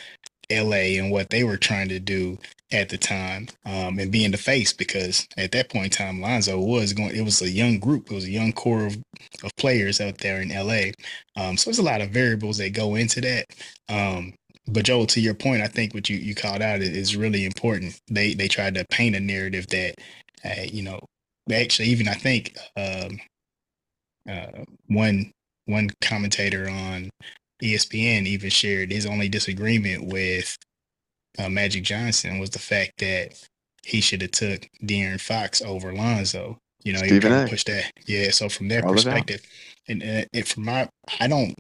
LA 0.52 1.00
and 1.02 1.12
what 1.12 1.30
they 1.30 1.44
were 1.44 1.58
trying 1.58 1.90
to 1.90 2.00
do 2.00 2.38
at 2.72 2.90
the 2.90 2.98
time, 2.98 3.48
um, 3.66 4.00
and 4.00 4.12
being 4.12 4.32
the 4.32 4.38
face 4.38 4.74
because 4.74 5.28
at 5.38 5.52
that 5.52 5.70
point 5.70 5.86
in 5.86 5.92
time, 5.92 6.22
Lonzo 6.22 6.60
was 6.60 6.94
going. 6.94 7.16
It 7.16 7.24
was 7.24 7.42
a 7.42 7.50
young 7.50 7.80
group. 7.80 8.12
It 8.12 8.16
was 8.16 8.26
a 8.26 8.32
young 8.32 8.54
core 8.54 8.86
of, 8.86 8.98
of 9.44 9.56
players 9.58 10.00
out 10.00 10.20
there 10.20 10.42
in 10.42 10.50
LA. 10.50 10.92
Um, 11.36 11.58
so 11.58 11.70
there's 11.70 11.80
a 11.80 11.84
lot 11.84 12.02
of 12.02 12.12
variables 12.12 12.58
that 12.58 12.74
go 12.74 12.96
into 12.96 13.22
that. 13.22 13.46
Um, 13.90 14.34
but 14.68 14.86
Joel, 14.86 15.08
to 15.08 15.22
your 15.22 15.34
point, 15.34 15.62
I 15.62 15.68
think 15.68 15.94
what 15.94 16.10
you, 16.10 16.18
you 16.18 16.36
called 16.36 16.62
out 16.62 16.82
is, 16.82 17.16
really 17.16 17.46
important. 17.46 18.00
They 18.08 18.34
they 18.34 18.48
tried 18.48 18.76
to 18.76 18.86
paint 18.90 19.16
a 19.16 19.20
narrative 19.20 19.68
that, 19.68 19.96
uh, 20.46 20.64
you 20.72 20.84
know, 20.84 21.00
actually 21.52 21.90
even 21.90 22.08
I 22.08 22.14
think 22.14 22.58
um, 22.78 23.20
uh, 24.30 24.64
one 24.88 25.32
one 25.66 25.90
commentator 26.02 26.70
on 26.70 27.10
ESPN 27.62 28.26
even 28.26 28.50
shared 28.50 28.92
his 28.92 29.06
only 29.06 29.30
disagreement 29.30 30.06
with 30.06 30.58
uh, 31.38 31.50
Magic 31.50 31.84
Johnson 31.84 32.40
was 32.40 32.50
the 32.50 32.60
fact 32.60 32.94
that 33.00 33.34
he 33.84 34.02
should 34.02 34.22
have 34.22 34.32
took 34.32 34.68
De'Aaron 34.84 35.20
Fox 35.20 35.62
over 35.62 35.94
Lonzo. 35.94 36.58
You 36.84 36.94
know, 36.94 37.00
he 37.02 37.08
Stephen 37.08 37.32
kind 37.32 37.42
A. 37.42 37.44
of 37.44 37.50
pushed 37.50 37.68
that. 37.68 37.92
Yeah. 38.06 38.32
So 38.32 38.50
from 38.50 38.72
it 38.72 38.84
out. 38.84 38.92
perspective, 38.92 39.42
and, 39.88 40.02
and 40.04 40.28
it, 40.34 40.48
from 40.48 40.66
my, 40.66 40.90
I 41.20 41.28
don't, 41.28 41.54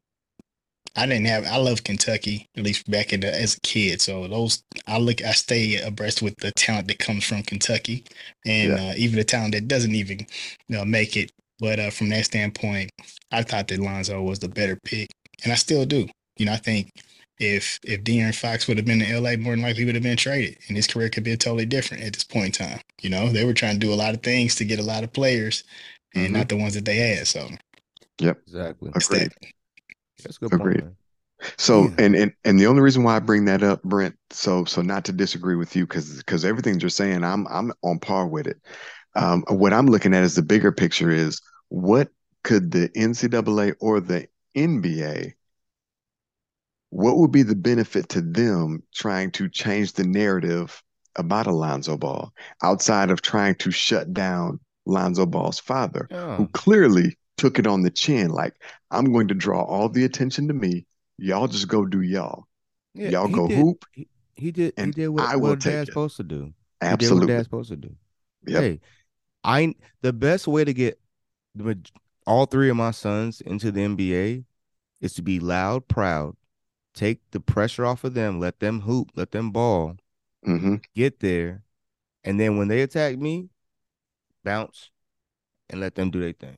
I 0.95 1.05
didn't 1.05 1.25
have. 1.25 1.45
I 1.45 1.57
love 1.57 1.83
Kentucky 1.83 2.47
at 2.57 2.63
least 2.63 2.89
back 2.89 3.13
in 3.13 3.21
the, 3.21 3.33
as 3.33 3.55
a 3.55 3.61
kid. 3.61 4.01
So 4.01 4.27
those, 4.27 4.63
I 4.87 4.97
look, 4.97 5.23
I 5.23 5.31
stay 5.31 5.77
abreast 5.77 6.21
with 6.21 6.35
the 6.37 6.51
talent 6.51 6.87
that 6.89 6.99
comes 6.99 7.23
from 7.23 7.43
Kentucky, 7.43 8.03
and 8.45 8.73
uh, 8.73 8.93
even 8.97 9.17
the 9.17 9.23
talent 9.23 9.53
that 9.53 9.67
doesn't 9.67 9.95
even 9.95 10.19
you 10.67 10.77
know, 10.77 10.83
make 10.83 11.15
it. 11.15 11.31
But 11.59 11.79
uh, 11.79 11.91
from 11.91 12.09
that 12.09 12.25
standpoint, 12.25 12.89
I 13.31 13.43
thought 13.43 13.67
that 13.67 13.79
Lonzo 13.79 14.21
was 14.21 14.39
the 14.39 14.49
better 14.49 14.77
pick, 14.83 15.09
and 15.43 15.51
I 15.51 15.55
still 15.55 15.85
do. 15.85 16.07
You 16.37 16.45
know, 16.45 16.53
I 16.53 16.57
think 16.57 16.91
if 17.39 17.79
if 17.83 18.03
De'Aaron 18.03 18.35
Fox 18.35 18.67
would 18.67 18.77
have 18.77 18.85
been 18.85 19.01
in 19.01 19.23
LA, 19.23 19.35
more 19.37 19.53
than 19.53 19.63
likely 19.63 19.85
would 19.85 19.95
have 19.95 20.03
been 20.03 20.17
traded, 20.17 20.57
and 20.67 20.77
his 20.77 20.87
career 20.87 21.09
could 21.09 21.23
be 21.23 21.35
totally 21.37 21.65
different 21.65 22.03
at 22.03 22.13
this 22.13 22.23
point 22.23 22.59
in 22.59 22.67
time. 22.67 22.79
You 23.01 23.09
know, 23.09 23.29
they 23.29 23.45
were 23.45 23.53
trying 23.53 23.79
to 23.79 23.85
do 23.85 23.93
a 23.93 23.95
lot 23.95 24.13
of 24.13 24.21
things 24.23 24.55
to 24.55 24.65
get 24.65 24.79
a 24.79 24.83
lot 24.83 25.03
of 25.03 25.13
players, 25.13 25.63
and 26.13 26.29
Mhm. 26.29 26.37
not 26.37 26.49
the 26.49 26.57
ones 26.57 26.73
that 26.75 26.85
they 26.85 26.95
had. 26.97 27.27
So 27.27 27.49
yep, 28.19 28.39
Exactly. 28.47 28.91
it's 28.95 29.07
Agreed. 29.07 29.31
that. 29.31 29.47
That's 30.23 30.37
a 30.37 30.39
good 30.39 30.51
Agreed. 30.51 30.81
point. 30.81 30.95
So 31.57 31.85
Yeah. 31.85 31.95
and 31.97 32.15
and 32.15 32.33
and 32.45 32.59
the 32.59 32.67
only 32.67 32.81
reason 32.81 33.03
why 33.03 33.15
I 33.15 33.19
bring 33.19 33.45
that 33.45 33.63
up, 33.63 33.81
Brent, 33.83 34.15
so 34.29 34.65
so 34.65 34.81
not 34.81 35.05
to 35.05 35.11
disagree 35.11 35.55
with 35.55 35.75
you 35.75 35.87
because 35.87 36.17
because 36.17 36.45
everything 36.45 36.79
you're 36.79 36.89
saying, 36.89 37.23
I'm 37.23 37.47
I'm 37.47 37.71
on 37.83 37.99
par 37.99 38.27
with 38.27 38.45
it. 38.47 38.57
Um, 39.15 39.43
what 39.47 39.73
I'm 39.73 39.87
looking 39.87 40.13
at 40.13 40.23
is 40.23 40.35
the 40.35 40.41
bigger 40.43 40.71
picture 40.71 41.09
is 41.09 41.41
what 41.69 42.09
could 42.43 42.71
the 42.71 42.89
NCAA 42.95 43.73
or 43.79 43.99
the 43.99 44.27
NBA, 44.55 45.33
what 46.89 47.17
would 47.17 47.31
be 47.31 47.43
the 47.43 47.55
benefit 47.55 48.09
to 48.09 48.21
them 48.21 48.83
trying 48.93 49.31
to 49.31 49.49
change 49.49 49.93
the 49.93 50.03
narrative 50.03 50.83
about 51.15 51.47
Alonzo 51.47 51.97
Ball 51.97 52.33
outside 52.63 53.11
of 53.11 53.21
trying 53.21 53.55
to 53.55 53.71
shut 53.71 54.13
down 54.13 54.59
Lonzo 54.85 55.25
Ball's 55.25 55.59
father, 55.59 56.07
who 56.37 56.47
clearly 56.49 57.17
took 57.37 57.59
it 57.59 57.67
on 57.67 57.81
the 57.81 57.89
chin, 57.89 58.29
like 58.29 58.53
I'm 58.91 59.11
going 59.11 59.27
to 59.29 59.33
draw 59.33 59.63
all 59.63 59.89
the 59.89 60.03
attention 60.03 60.47
to 60.47 60.53
me. 60.53 60.85
Y'all 61.17 61.47
just 61.47 61.67
go 61.67 61.85
do 61.85 62.01
y'all. 62.01 62.45
Yeah, 62.93 63.09
y'all 63.09 63.27
go 63.27 63.47
did- 63.47 63.57
hoop. 63.57 63.85
He, 63.93 64.07
he 64.35 64.51
did. 64.51 64.73
He 64.77 64.91
did 64.91 65.09
what, 65.09 65.23
I 65.29 65.35
will 65.35 65.49
what 65.51 65.59
dad's 65.59 65.87
it. 65.87 65.91
supposed 65.91 66.17
to 66.17 66.23
do. 66.23 66.35
He 66.37 66.43
did 66.43 66.53
what 66.81 66.93
Absolutely. 66.93 67.27
dad's 67.27 67.45
supposed 67.45 67.69
to 67.69 67.75
do. 67.77 67.95
Yep. 68.47 68.61
Hey, 68.63 68.79
I 69.43 69.75
the 70.01 70.13
best 70.13 70.47
way 70.47 70.65
to 70.65 70.73
get 70.73 70.99
the, 71.55 71.77
all 72.27 72.45
three 72.45 72.69
of 72.69 72.77
my 72.77 72.91
sons 72.91 73.41
into 73.41 73.71
the 73.71 73.81
NBA 73.83 74.45
is 75.01 75.13
to 75.15 75.21
be 75.21 75.39
loud, 75.39 75.87
proud, 75.87 76.35
take 76.93 77.21
the 77.31 77.39
pressure 77.41 77.85
off 77.85 78.03
of 78.03 78.13
them, 78.15 78.39
let 78.39 78.59
them 78.61 78.81
hoop, 78.81 79.11
let 79.15 79.31
them 79.31 79.51
ball, 79.51 79.97
hmm 80.45 80.75
get 80.95 81.19
there, 81.19 81.63
and 82.23 82.39
then 82.39 82.57
when 82.57 82.67
they 82.69 82.81
attack 82.81 83.17
me, 83.19 83.49
bounce 84.43 84.91
and 85.69 85.81
let 85.81 85.95
them 85.95 86.11
do 86.11 86.21
their 86.21 86.33
thing. 86.33 86.57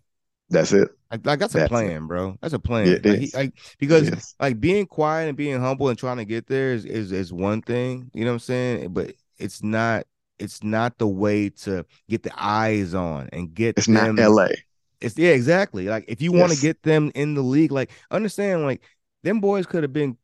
That's 0.49 0.71
it. 0.73 0.89
Like, 1.11 1.25
like 1.25 1.39
that's 1.39 1.55
a 1.55 1.59
That's 1.59 1.83
it. 1.83 1.93
plan, 1.93 2.07
bro. 2.07 2.37
That's 2.41 2.53
a 2.53 2.59
plan. 2.59 2.99
it 3.03 3.05
like, 3.05 3.19
he- 3.19 3.31
like 3.33 3.53
because 3.77 4.11
like 4.39 4.59
being 4.59 4.85
quiet 4.87 5.27
and 5.29 5.37
being 5.37 5.59
humble 5.59 5.89
and 5.89 5.97
trying 5.97 6.17
to 6.17 6.25
get 6.25 6.47
there 6.47 6.73
is, 6.73 6.85
is 6.85 7.11
is 7.11 7.31
one 7.33 7.61
thing, 7.61 8.09
you 8.13 8.25
know 8.25 8.31
what 8.31 8.35
I'm 8.35 8.39
saying? 8.39 8.93
But 8.93 9.13
it's 9.37 9.61
not 9.63 10.05
it's 10.39 10.63
not 10.63 10.97
the 10.97 11.07
way 11.07 11.49
to 11.49 11.85
get 12.09 12.23
the 12.23 12.31
eyes 12.35 12.93
on 12.93 13.29
and 13.31 13.53
get 13.53 13.77
It's 13.77 13.87
them 13.91 14.17
not 14.17 14.17
LA. 14.17 14.63
It's 15.03 15.17
yeah, 15.17 15.31
exactly. 15.31 15.87
Like 15.87 16.05
if 16.07 16.21
you 16.21 16.31
want 16.31 16.51
to 16.53 16.61
get 16.61 16.81
them 16.83 17.11
in 17.15 17.33
the 17.33 17.41
league, 17.41 17.71
like 17.71 17.91
understand 18.09 18.63
like 18.63 18.81
them 19.23 19.39
boys 19.39 19.65
could 19.65 19.83
have 19.83 19.93
been 19.93 20.17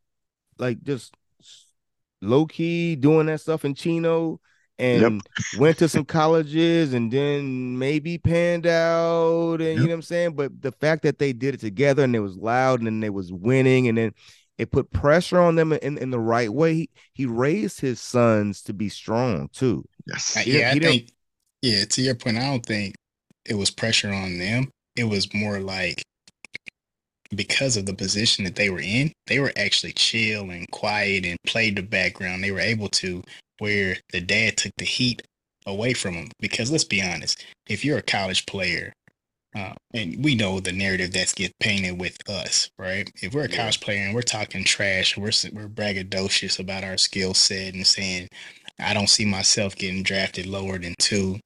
like 0.57 0.81
just 0.83 1.13
low 2.21 2.45
key 2.45 2.95
doing 2.95 3.27
that 3.27 3.41
stuff 3.41 3.63
in 3.65 3.73
Chino 3.75 4.39
and 4.77 5.21
went 5.57 5.77
to 5.79 5.89
some 5.89 6.05
colleges 6.05 6.93
and 6.93 7.11
then 7.11 7.77
maybe 7.77 8.17
panned 8.17 8.65
out 8.65 9.61
and 9.61 9.75
you 9.75 9.75
know 9.79 9.87
what 9.87 9.93
I'm 9.93 10.01
saying? 10.01 10.35
But 10.35 10.61
the 10.61 10.71
fact 10.71 11.03
that 11.03 11.19
they 11.19 11.33
did 11.33 11.53
it 11.55 11.59
together 11.59 12.03
and 12.03 12.15
it 12.15 12.19
was 12.19 12.37
loud 12.37 12.79
and 12.79 12.87
then 12.87 12.99
they 12.99 13.09
was 13.09 13.31
winning 13.31 13.87
and 13.89 13.97
then 13.97 14.13
it 14.57 14.71
put 14.71 14.91
pressure 14.91 15.39
on 15.39 15.55
them 15.55 15.71
in, 15.73 15.97
in 15.97 16.09
the 16.09 16.19
right 16.19 16.51
way. 16.51 16.73
He, 16.75 16.89
he 17.13 17.25
raised 17.25 17.79
his 17.79 18.01
sons 18.01 18.61
to 18.63 18.73
be 18.73 18.89
strong 18.89 19.49
too. 19.53 19.85
Yes. 20.07 20.35
Uh, 20.35 20.41
he 20.41 20.59
yeah, 20.59 20.69
I 20.69 20.73
he 20.73 20.79
didn't- 20.79 20.91
think. 20.91 21.11
Yeah, 21.61 21.83
to 21.83 22.01
your 22.01 22.15
point, 22.15 22.37
I 22.37 22.45
don't 22.47 22.65
think 22.65 22.95
it 23.49 23.55
was 23.55 23.71
pressure 23.71 24.13
on 24.13 24.37
them. 24.37 24.69
It 24.95 25.05
was 25.05 25.33
more 25.33 25.59
like 25.59 26.01
because 27.35 27.77
of 27.77 27.85
the 27.85 27.93
position 27.93 28.45
that 28.45 28.55
they 28.55 28.69
were 28.69 28.79
in, 28.79 29.11
they 29.27 29.39
were 29.39 29.53
actually 29.55 29.93
chill 29.93 30.49
and 30.49 30.69
quiet 30.71 31.25
and 31.25 31.37
played 31.45 31.75
the 31.75 31.83
background. 31.83 32.43
They 32.43 32.51
were 32.51 32.59
able 32.59 32.89
to 32.89 33.23
where 33.59 33.97
the 34.11 34.21
dad 34.21 34.57
took 34.57 34.71
the 34.77 34.85
heat 34.85 35.21
away 35.65 35.93
from 35.93 36.15
them. 36.15 36.29
Because 36.39 36.71
let's 36.71 36.83
be 36.83 37.01
honest, 37.01 37.43
if 37.67 37.83
you're 37.85 37.99
a 37.99 38.03
college 38.03 38.45
player, 38.45 38.93
uh, 39.55 39.73
and 39.93 40.23
we 40.23 40.35
know 40.35 40.59
the 40.59 40.71
narrative 40.71 41.11
that's 41.11 41.33
get 41.33 41.51
painted 41.59 41.99
with 41.99 42.17
us, 42.29 42.69
right? 42.77 43.09
If 43.21 43.33
we're 43.33 43.45
a 43.45 43.49
college 43.49 43.81
player 43.81 44.05
and 44.05 44.13
we're 44.13 44.21
talking 44.21 44.63
trash, 44.63 45.17
we're 45.17 45.31
we're 45.51 45.67
braggadocious 45.67 46.59
about 46.59 46.83
our 46.83 46.97
skill 46.97 47.33
set 47.33 47.73
and 47.73 47.85
saying 47.85 48.27
I 48.79 48.93
don't 48.93 49.09
see 49.09 49.25
myself 49.25 49.75
getting 49.75 50.03
drafted 50.03 50.45
lower 50.45 50.77
than 50.77 50.93
two. 50.99 51.39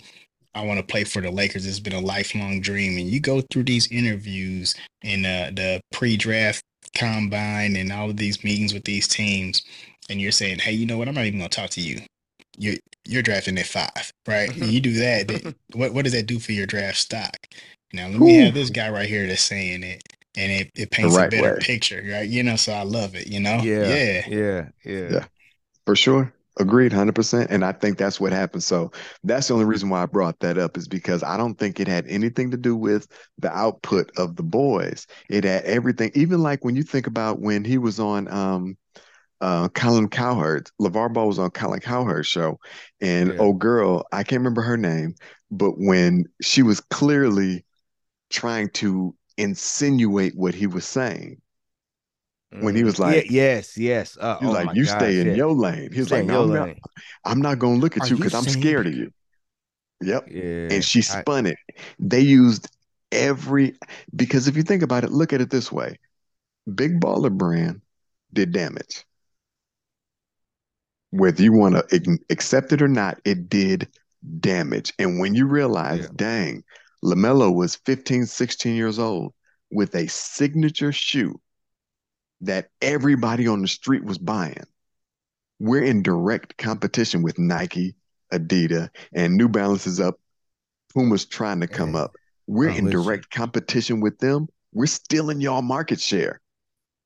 I 0.56 0.62
want 0.66 0.80
to 0.80 0.86
play 0.86 1.04
for 1.04 1.22
the 1.22 1.32
Lakers. 1.32 1.66
It's 1.66 1.80
been 1.80 1.94
a 1.94 2.00
lifelong 2.00 2.62
dream. 2.62 2.98
And 2.98 3.08
you 3.08 3.20
go 3.20 3.42
through 3.52 3.63
these 3.63 3.92
interviews 3.92 4.76
and 5.04 5.26
uh, 5.26 5.52
the 5.54 5.82
pre-draft 5.92 6.63
combine 6.96 7.76
and 7.76 7.92
all 7.92 8.10
of 8.10 8.18
these 8.18 8.44
meetings 8.44 8.74
with 8.74 8.84
these 8.84 9.08
teams, 9.08 9.63
and 10.10 10.22
you're 10.22 10.32
saying, 10.32 10.60
"Hey, 10.60 10.74
you 10.74 10.86
know 10.86 10.98
what? 10.98 11.08
I'm 11.08 11.16
not 11.16 11.26
even 11.26 11.39
going 11.39 11.50
to 11.50 11.56
talk 11.56 11.70
to 11.72 11.82
you. 11.82 12.02
You're 12.58 12.76
you're 13.06 13.24
drafting 13.24 13.58
at 13.58 13.66
five, 13.66 14.12
right? 14.28 14.50
And 14.56 14.66
you 14.66 14.80
do 14.80 14.94
that. 14.94 15.28
that- 15.28 15.56
what 15.74 15.94
what 15.94 16.04
does 16.04 16.13
that 16.13 16.28
do 16.28 16.39
for 16.39 16.52
your 16.52 16.68
draft 16.68 16.98
stock? 16.98 17.36
Now 17.92 18.08
let 18.08 18.20
me 18.20 18.34
have 18.34 18.54
this 18.54 18.70
guy 18.70 18.89
right 18.89 19.08
here 19.10 19.28
that's 19.28 19.42
saying 19.42 19.84
it, 19.84 20.04
and 20.36 20.52
it, 20.52 20.70
it 20.76 20.92
paints 20.92 21.16
right 21.16 21.28
a 21.28 21.30
better 21.30 21.54
way. 21.54 21.58
picture, 21.60 22.04
right? 22.12 22.28
You 22.28 22.44
know, 22.44 22.56
so 22.56 22.74
I 22.74 22.84
love 22.84 23.16
it. 23.16 23.28
You 23.28 23.39
know, 23.39 23.58
Yeah, 23.63 23.88
yeah. 23.88 24.24
yeah, 24.28 24.70
yeah. 24.84 25.10
Yeah. 25.13 25.26
For 25.86 25.96
sure. 25.96 26.34
Agreed, 26.60 26.92
100%. 26.92 27.50
And 27.50 27.66
I 27.66 27.72
think 27.72 27.98
that's 27.98 28.20
what 28.20 28.32
happened. 28.32 28.63
So 28.63 28.92
that's 29.24 29.48
the 29.48 29.56
only 29.56 29.66
reason 29.66 29.89
why 29.89 30.04
I 30.04 30.06
brought 30.06 30.39
that 30.39 30.58
up 30.58 30.78
is 30.78 30.88
because 30.88 31.24
I 31.24 31.36
don't 31.36 31.56
think 31.56 31.80
it 31.80 31.88
had 31.88 32.06
anything 32.08 32.52
to 32.52 32.58
do 32.58 32.76
with 32.76 33.08
the 33.39 33.52
output 33.52 34.12
of 34.18 34.36
the 34.36 34.44
boys. 34.44 35.08
It 35.30 35.46
had 35.46 35.63
everything, 35.63 36.12
even 36.13 36.42
like 36.44 36.63
when 36.63 36.76
you 36.76 36.84
think 36.84 37.08
about 37.08 37.39
when 37.39 37.66
he 37.66 37.80
was 37.80 38.00
on 38.00 38.28
um, 38.32 38.78
uh, 39.42 39.70
Colin 39.70 40.10
Cowherd, 40.10 40.70
LaVar 40.80 41.13
Ball 41.13 41.28
was 41.28 41.39
on 41.39 41.50
Colin 41.52 41.80
Cowherd's 41.80 42.28
show. 42.28 42.60
And 43.02 43.30
Yeah. 43.30 43.36
oh, 43.39 43.54
girl, 43.54 44.06
I 44.12 44.24
can't 44.24 44.39
remember 44.42 44.62
her 44.62 44.78
name, 44.78 45.16
but 45.50 45.74
when 45.78 46.26
she 46.42 46.62
was 46.63 46.80
clearly 46.82 47.66
trying 48.30 48.70
to 48.72 49.16
insinuate 49.38 50.36
what 50.36 50.56
he 50.56 50.68
was 50.68 50.86
saying, 50.86 51.42
When 52.62 52.76
he 52.76 52.84
was 52.84 53.00
like- 53.00 53.26
yeah, 53.26 53.56
yes, 53.56 53.78
yes. 53.78 54.18
Uh, 54.20 54.38
he 54.39 54.46
was 54.46 54.56
oh 54.56 54.63
like, 54.63 54.76
You 54.76 54.86
gosh, 54.86 54.96
stay 54.96 55.20
in 55.20 55.28
yeah. 55.28 55.34
your 55.34 55.52
lane. 55.54 55.92
He 55.92 56.00
was 56.00 56.08
Stay 56.08 56.18
like, 56.18 56.22
in 56.24 56.28
No, 56.28 56.44
I'm 56.44 56.50
not. 56.54 56.78
I'm 57.26 57.42
not 57.42 57.60
going 57.60 57.76
to 57.76 57.82
look 57.82 57.98
at 57.98 58.04
Are 58.04 58.08
you 58.08 58.18
because 58.18 58.34
I'm 58.34 58.44
scared 58.44 58.88
of 58.88 58.94
you. 58.94 59.12
Yep. 60.02 60.28
Yeah. 60.30 60.42
and 60.72 60.84
she 60.84 61.00
I- 61.00 61.02
spun 61.02 61.46
it. 61.48 61.58
They 62.00 62.20
used 62.20 62.70
every 63.12 63.76
because 64.16 64.48
if 64.48 64.56
you 64.58 64.63
think 64.63 64.84
about 64.84 65.04
it, 65.04 65.12
look 65.12 65.34
at 65.34 65.42
it 65.42 65.50
this 65.50 65.72
way: 65.72 65.98
Big 66.74 67.00
Baller 67.00 67.32
Brand 67.32 67.82
did 68.34 68.52
damage. 68.52 69.06
Whether 71.12 71.44
you 71.44 71.54
want 71.54 71.76
to 71.89 72.18
accept 72.30 72.72
it 72.74 72.82
or 72.82 72.88
not, 72.88 73.20
it 73.24 73.48
did 73.48 73.88
damage. 74.39 74.94
And 74.98 75.20
when 75.20 75.36
you 75.36 75.46
realize, 75.46 76.02
Yeah. 76.02 76.08
dang, 76.16 76.63
LaMelo 77.04 77.54
was 77.54 77.76
15, 77.86 78.26
16 78.26 78.76
years 78.76 78.98
old 78.98 79.34
with 79.72 79.94
a 79.96 80.08
signature 80.08 80.92
shoe 80.92 81.39
that 82.44 82.70
everybody 82.82 83.48
on 83.48 83.62
the 83.62 83.68
street 83.68 84.04
was 84.04 84.18
buying. 84.18 84.64
We're 85.60 85.84
in 85.84 86.04
direct 86.04 86.58
competition 86.58 87.22
with 87.24 87.40
Nike, 87.40 87.96
Adidas, 88.32 88.90
and 89.14 89.36
New 89.36 89.48
Balance 89.48 89.88
is 89.88 90.00
up. 90.00 90.16
Puma's 90.94 91.26
trying 91.26 91.62
to 91.62 91.68
come 91.68 91.96
up. 91.96 92.14
We're 92.48 92.70
in 92.70 92.90
direct 92.90 93.32
competition 93.32 94.02
with 94.02 94.20
them. 94.20 94.48
We're 94.74 94.86
stealing 94.88 95.42
y'all 95.42 95.62
market 95.62 96.00
share. 96.00 96.42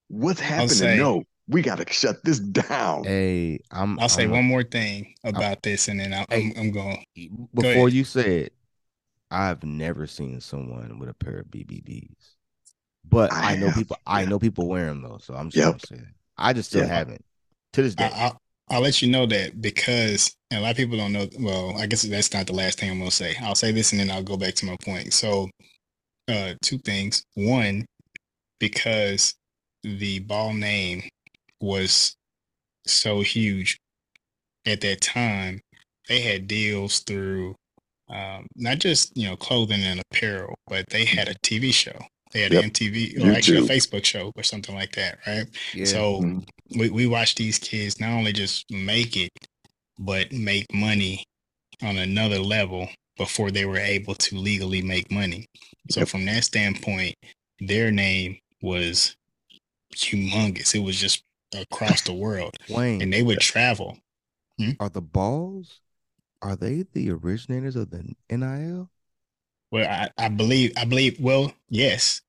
What's 0.07 0.39
happening? 0.39 0.69
say- 0.69 0.97
no, 0.97 1.23
we 1.47 1.61
got 1.61 1.77
to 1.77 1.93
shut 1.93 2.23
this 2.23 2.39
down. 2.39 3.03
Hey, 3.03 3.59
I'm. 3.71 3.99
I'll 3.99 4.09
say 4.09 4.23
I'm- 4.23 4.31
one 4.31 4.45
more 4.45 4.63
thing 4.63 5.13
about 5.23 5.61
this, 5.63 5.87
and 5.87 5.99
then 5.99 6.13
I'm, 6.13 6.25
Hey. 6.29 6.53
I'm, 6.55 6.61
I'm 6.61 6.71
going. 6.71 7.05
Before 7.53 7.71
ahead. 7.87 7.93
you 7.93 8.03
said, 8.03 8.51
I've 9.29 9.63
never 9.63 10.07
seen 10.07 10.41
someone 10.41 10.99
with 10.99 11.09
a 11.09 11.13
pair 11.13 11.39
of 11.39 11.47
BBBs, 11.47 12.36
but 13.09 13.31
I 13.31 13.53
I, 13.53 13.55
know 13.55 13.67
have, 13.67 13.75
people. 13.75 13.97
I 14.05 14.25
know 14.25 14.39
people 14.39 14.67
wear 14.67 14.85
them 14.85 15.01
though, 15.01 15.17
so 15.21 15.35
I'm 15.35 15.49
just 15.49 15.57
Yep. 15.57 15.67
gonna 15.67 15.79
say 15.79 15.95
that. 15.97 16.13
I 16.37 16.53
just 16.53 16.69
still 16.69 16.81
Yeah. 16.81 16.87
haven't 16.87 17.21
to 17.73 17.81
this 17.81 17.95
day. 17.95 18.05
I, 18.05 18.25
I'll, 18.25 18.37
I'll 18.69 18.81
let 18.81 19.01
you 19.01 19.09
know 19.09 19.25
that 19.27 19.61
because 19.61 20.35
a 20.51 20.59
lot 20.59 20.71
of 20.71 20.77
people 20.77 20.97
don't 20.97 21.13
know. 21.13 21.27
Well, 21.39 21.77
I 21.77 21.87
guess 21.87 22.03
that's 22.03 22.33
not 22.33 22.47
the 22.47 22.53
last 22.53 22.79
thing 22.79 22.89
I'm 22.91 22.97
going 22.99 23.09
to 23.09 23.15
say. 23.15 23.35
I'll 23.41 23.55
say 23.55 23.71
this 23.71 23.91
and 23.91 23.99
then 24.01 24.11
I'll 24.11 24.23
go 24.23 24.37
back 24.37 24.55
to 24.55 24.65
my 24.65 24.75
point. 24.83 25.13
So, 25.13 25.49
uh, 26.27 26.53
two 26.61 26.77
things. 26.79 27.23
One, 27.35 27.85
because 28.59 29.33
the 29.83 30.19
ball 30.19 30.53
name 30.53 31.03
was 31.61 32.15
so 32.85 33.21
huge 33.21 33.77
at 34.65 34.81
that 34.81 35.01
time, 35.01 35.61
they 36.09 36.21
had 36.21 36.47
deals 36.47 36.99
through 36.99 37.55
um, 38.09 38.47
not 38.55 38.79
just 38.79 39.15
you 39.17 39.27
know 39.27 39.35
clothing 39.35 39.83
and 39.83 40.01
apparel, 40.11 40.55
but 40.67 40.85
they 40.89 41.05
had 41.05 41.27
a 41.29 41.35
TV 41.35 41.73
show. 41.73 41.97
They 42.33 42.41
had 42.41 42.51
Yep. 42.53 42.63
an 42.63 42.69
MTV 42.71 43.21
or 43.21 43.31
actually 43.31 43.57
a 43.59 43.61
Facebook 43.61 44.03
show 44.05 44.31
or 44.35 44.43
something 44.43 44.75
like 44.75 44.93
that, 44.95 45.19
right? 45.25 45.45
yeah. 45.73 45.85
So 45.85 46.21
Mhm. 46.21 46.47
we, 46.77 46.89
we 46.89 47.07
watch 47.07 47.35
these 47.35 47.57
kids 47.57 47.99
not 47.99 48.09
only 48.11 48.33
just 48.33 48.65
make 48.71 49.15
it, 49.15 49.31
but 49.97 50.31
make 50.31 50.65
money 50.73 51.23
on 51.81 51.97
another 51.97 52.39
level 52.39 52.89
before 53.17 53.49
they 53.51 53.65
were 53.65 53.77
able 53.79 54.13
to 54.15 54.35
legally 54.37 54.81
make 54.81 55.09
money. 55.11 55.45
So 55.89 56.01
Yep. 56.01 56.09
from 56.09 56.25
that 56.25 56.43
standpoint, 56.43 57.15
their 57.59 57.91
name 57.91 58.37
was 58.61 59.15
humongous. 59.95 60.75
It 60.75 60.79
was 60.79 60.99
just 60.99 61.23
across 61.55 62.01
the 62.01 62.13
world. 62.13 62.55
Wayne, 62.69 63.01
And 63.01 63.11
they 63.13 63.23
would 63.23 63.39
travel. 63.39 63.97
are 64.79 64.89
the 64.89 65.01
balls? 65.01 65.81
Are 66.41 66.55
they 66.55 66.83
the 66.93 67.09
originators 67.11 67.75
of 67.75 67.89
the 67.89 68.13
NIL? 68.29 68.91
Well, 69.71 69.87
I, 69.89 70.09
I 70.25 70.29
believe 70.29 70.73
I 70.77 70.85
believe 70.85 71.19
well, 71.19 71.53
yes. 71.69 72.21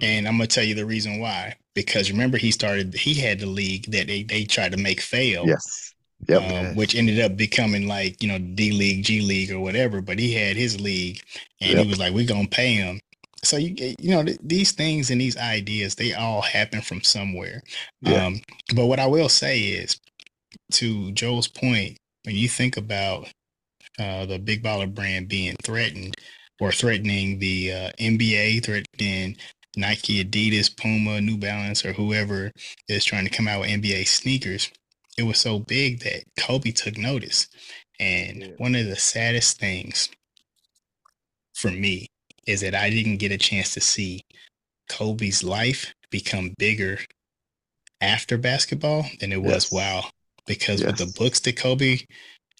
And 0.00 0.26
I'm 0.28 0.34
gonna 0.34 0.46
tell 0.46 0.64
you 0.64 0.74
the 0.74 0.86
reason 0.86 1.20
why. 1.20 1.54
Because 1.74 2.10
remember 2.10 2.38
he 2.38 2.50
started 2.50 2.94
he 2.94 3.14
had 3.14 3.40
the 3.40 3.46
league 3.46 3.90
that 3.92 4.06
they, 4.06 4.22
they 4.22 4.44
tried 4.44 4.72
to 4.72 4.78
make 4.78 5.00
fail. 5.00 5.44
Yes. 5.46 5.94
Yep. 6.28 6.42
um, 6.42 6.50
Yes. 6.50 6.76
which 6.76 6.94
ended 6.94 7.20
up 7.20 7.36
becoming 7.36 7.86
like 7.86 8.22
you 8.22 8.28
know 8.28 8.38
D 8.38 8.72
League, 8.72 9.04
G 9.04 9.20
League, 9.20 9.50
or 9.52 9.60
whatever. 9.60 10.00
But 10.00 10.18
he 10.18 10.32
had 10.32 10.56
his 10.56 10.80
league, 10.80 11.20
and 11.60 11.72
Yep. 11.72 11.82
he 11.84 11.88
was 11.90 11.98
like, 11.98 12.12
"We're 12.14 12.26
gonna 12.26 12.48
pay 12.48 12.72
him." 12.74 13.00
So 13.44 13.58
you 13.58 13.70
get- 13.70 14.00
you 14.02 14.10
know 14.10 14.24
th- 14.24 14.38
these 14.42 14.72
things 14.72 15.10
and 15.10 15.20
these 15.20 15.36
ideas 15.36 15.94
they 15.94 16.14
all 16.14 16.40
happen 16.40 16.80
from 16.80 17.02
somewhere. 17.02 17.62
Yeah. 18.00 18.26
Um, 18.26 18.40
but 18.74 18.86
what 18.86 18.98
I 18.98 19.06
will 19.06 19.28
say 19.28 19.60
is, 19.60 20.00
to 20.72 21.12
Joel's 21.12 21.48
point, 21.48 21.98
when 22.24 22.34
you 22.34 22.48
think 22.48 22.76
about 22.78 23.28
uh, 23.98 24.26
the 24.26 24.38
big 24.38 24.62
baller 24.62 24.92
brand 24.92 25.28
being 25.28 25.54
threatened 25.62 26.14
or 26.60 26.72
threatening 26.72 27.38
the 27.38 27.72
uh, 27.72 27.90
NBA, 27.98 28.64
threatening 28.64 29.36
Nike, 29.76 30.24
Adidas, 30.24 30.74
Puma, 30.74 31.20
New 31.20 31.36
Balance, 31.36 31.84
or 31.84 31.92
whoever 31.92 32.50
is 32.88 33.04
trying 33.04 33.24
to 33.24 33.30
come 33.30 33.46
out 33.48 33.60
with 33.60 33.70
NBA 33.70 34.06
sneakers, 34.06 34.70
it 35.18 35.24
was 35.24 35.38
so 35.38 35.58
big 35.58 36.00
that 36.00 36.24
Kobe 36.38 36.70
took 36.70 36.96
notice. 36.96 37.48
And 38.00 38.42
Yeah. 38.42 38.48
one 38.58 38.74
of 38.74 38.86
the 38.86 38.96
saddest 38.96 39.58
things 39.58 40.08
for 41.54 41.70
me 41.70 42.08
is 42.46 42.60
that 42.60 42.74
I 42.74 42.90
didn't 42.90 43.16
get 43.18 43.32
a 43.32 43.38
chance 43.38 43.72
to 43.74 43.80
see 43.80 44.22
Kobe's 44.88 45.42
life 45.42 45.94
become 46.10 46.54
bigger 46.58 47.00
after 48.00 48.38
basketball 48.38 49.06
than 49.20 49.32
it 49.32 49.42
was 49.42 49.64
Yes. 49.64 49.72
while. 49.72 50.10
Because 50.46 50.84
with 50.84 50.96
the 50.98 51.06
books 51.06 51.40
that 51.40 51.56
Kobe 51.56 51.98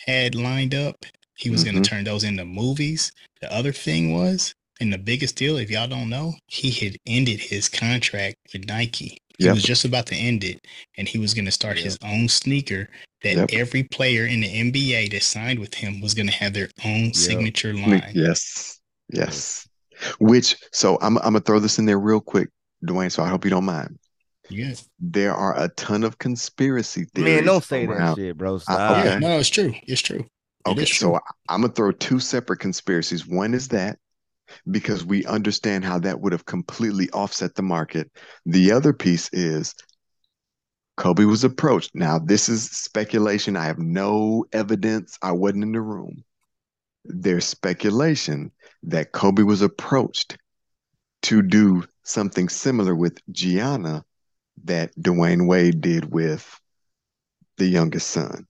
had 0.07 0.35
lined 0.35 0.75
up, 0.75 1.07
he 1.37 1.51
was 1.51 1.63
going 1.63 1.77
Mhm. 1.77 1.85
to 1.85 1.89
turn 1.91 2.05
those 2.05 2.25
into 2.25 2.45
movies. 2.45 3.13
The 3.41 3.53
other 3.53 3.73
thing 3.73 4.13
was, 4.15 4.55
and 4.81 4.93
the 4.93 4.99
biggest 4.99 5.37
deal, 5.37 5.57
if 5.57 5.71
y'all 5.71 5.89
don't 5.89 6.09
know, 6.09 6.35
he 6.47 6.71
had 6.71 6.97
ended 7.07 7.41
his 7.41 7.69
contract 7.69 8.37
with 8.53 8.67
Nike. 8.67 9.19
He 9.39 9.45
Yep. 9.45 9.55
was 9.55 9.63
just 9.65 9.85
about 9.85 10.07
to 10.07 10.15
end 10.17 10.45
it, 10.45 10.67
and 10.97 11.07
he 11.07 11.19
was 11.19 11.35
going 11.35 11.45
to 11.45 11.51
start 11.51 11.77
Yep. 11.77 11.85
his 11.85 11.99
own 12.03 12.29
sneaker 12.29 12.89
that 13.23 13.37
Yep. 13.37 13.51
every 13.53 13.83
player 13.83 14.25
in 14.27 14.41
the 14.41 14.49
NBA 14.49 15.09
that 15.09 15.23
signed 15.23 15.59
with 15.59 15.75
him 15.75 16.01
was 16.01 16.15
going 16.15 16.27
to 16.29 16.33
have 16.33 16.55
their 16.55 16.71
own 16.85 17.13
signature 17.13 17.75
line. 17.75 18.13
Yes. 18.15 18.81
Yes. 19.13 19.67
Which 20.19 20.57
so 20.73 20.99
I'm 21.01 21.17
I'm 21.19 21.25
gonna 21.33 21.41
throw 21.41 21.59
this 21.59 21.79
in 21.79 21.87
there 21.87 21.99
real 21.99 22.21
quick, 22.21 22.49
Dwayne. 22.85 23.11
So 23.11 23.23
I 23.23 23.29
hope 23.29 23.45
you 23.45 23.51
don't 23.51 23.65
mind. 23.65 23.99
Yes. 24.51 24.87
There 25.01 25.35
are 25.35 25.59
a 25.59 25.69
ton 25.71 26.05
of 26.05 26.19
conspiracy 26.19 27.07
theories. 27.15 27.37
Man, 27.37 27.45
don't 27.45 27.65
say 27.65 27.87
that 27.87 27.93
around- 27.93 28.17
shit, 28.17 28.37
bro. 28.37 28.61
I- 28.69 28.99
okay. 29.01 29.09
Yeah, 29.09 29.19
no, 29.19 29.39
it's 29.39 29.49
true. 29.49 29.75
It's 29.87 30.03
true. 30.03 30.27
Okay, 30.67 30.85
so. 30.85 31.19
I'm 31.49 31.63
gonna 31.63 31.73
throw 31.73 31.93
two 31.93 32.19
separate 32.19 32.59
conspiracies. 32.59 33.27
One 33.27 33.55
is 33.55 33.69
that 33.69 33.99
because 34.71 35.05
we 35.05 35.25
understand 35.25 35.85
how 35.85 35.99
that 36.01 36.21
would 36.21 36.33
have 36.33 36.45
completely 36.45 37.11
offset 37.11 37.55
the 37.55 37.63
market. 37.63 38.11
The 38.45 38.73
other 38.73 38.93
piece 38.93 39.29
is 39.33 39.75
Kobe 40.97 41.25
was 41.25 41.45
approached. 41.45 41.91
Now, 41.95 42.19
this 42.19 42.49
is 42.49 42.71
speculation. 42.71 43.57
I 43.57 43.67
have 43.67 43.79
no 43.79 44.45
evidence. 44.53 45.19
I 45.23 45.33
wasn't 45.33 45.65
in 45.65 45.73
the 45.73 45.81
room. 45.81 46.25
There's 47.05 47.45
speculation 47.45 48.51
that 48.85 49.13
Kobe 49.13 49.43
was 49.43 49.63
approached 49.63 50.39
to 51.23 51.43
do 51.43 51.85
something 52.03 52.49
similar 52.49 52.95
with 52.95 53.19
Gianna 53.31 54.05
that 54.65 54.95
Dwyane 54.97 55.47
Wade 55.47 55.81
did 55.81 56.13
with 56.13 56.61
the 57.59 57.67
youngest 57.67 58.09
son 58.09 58.47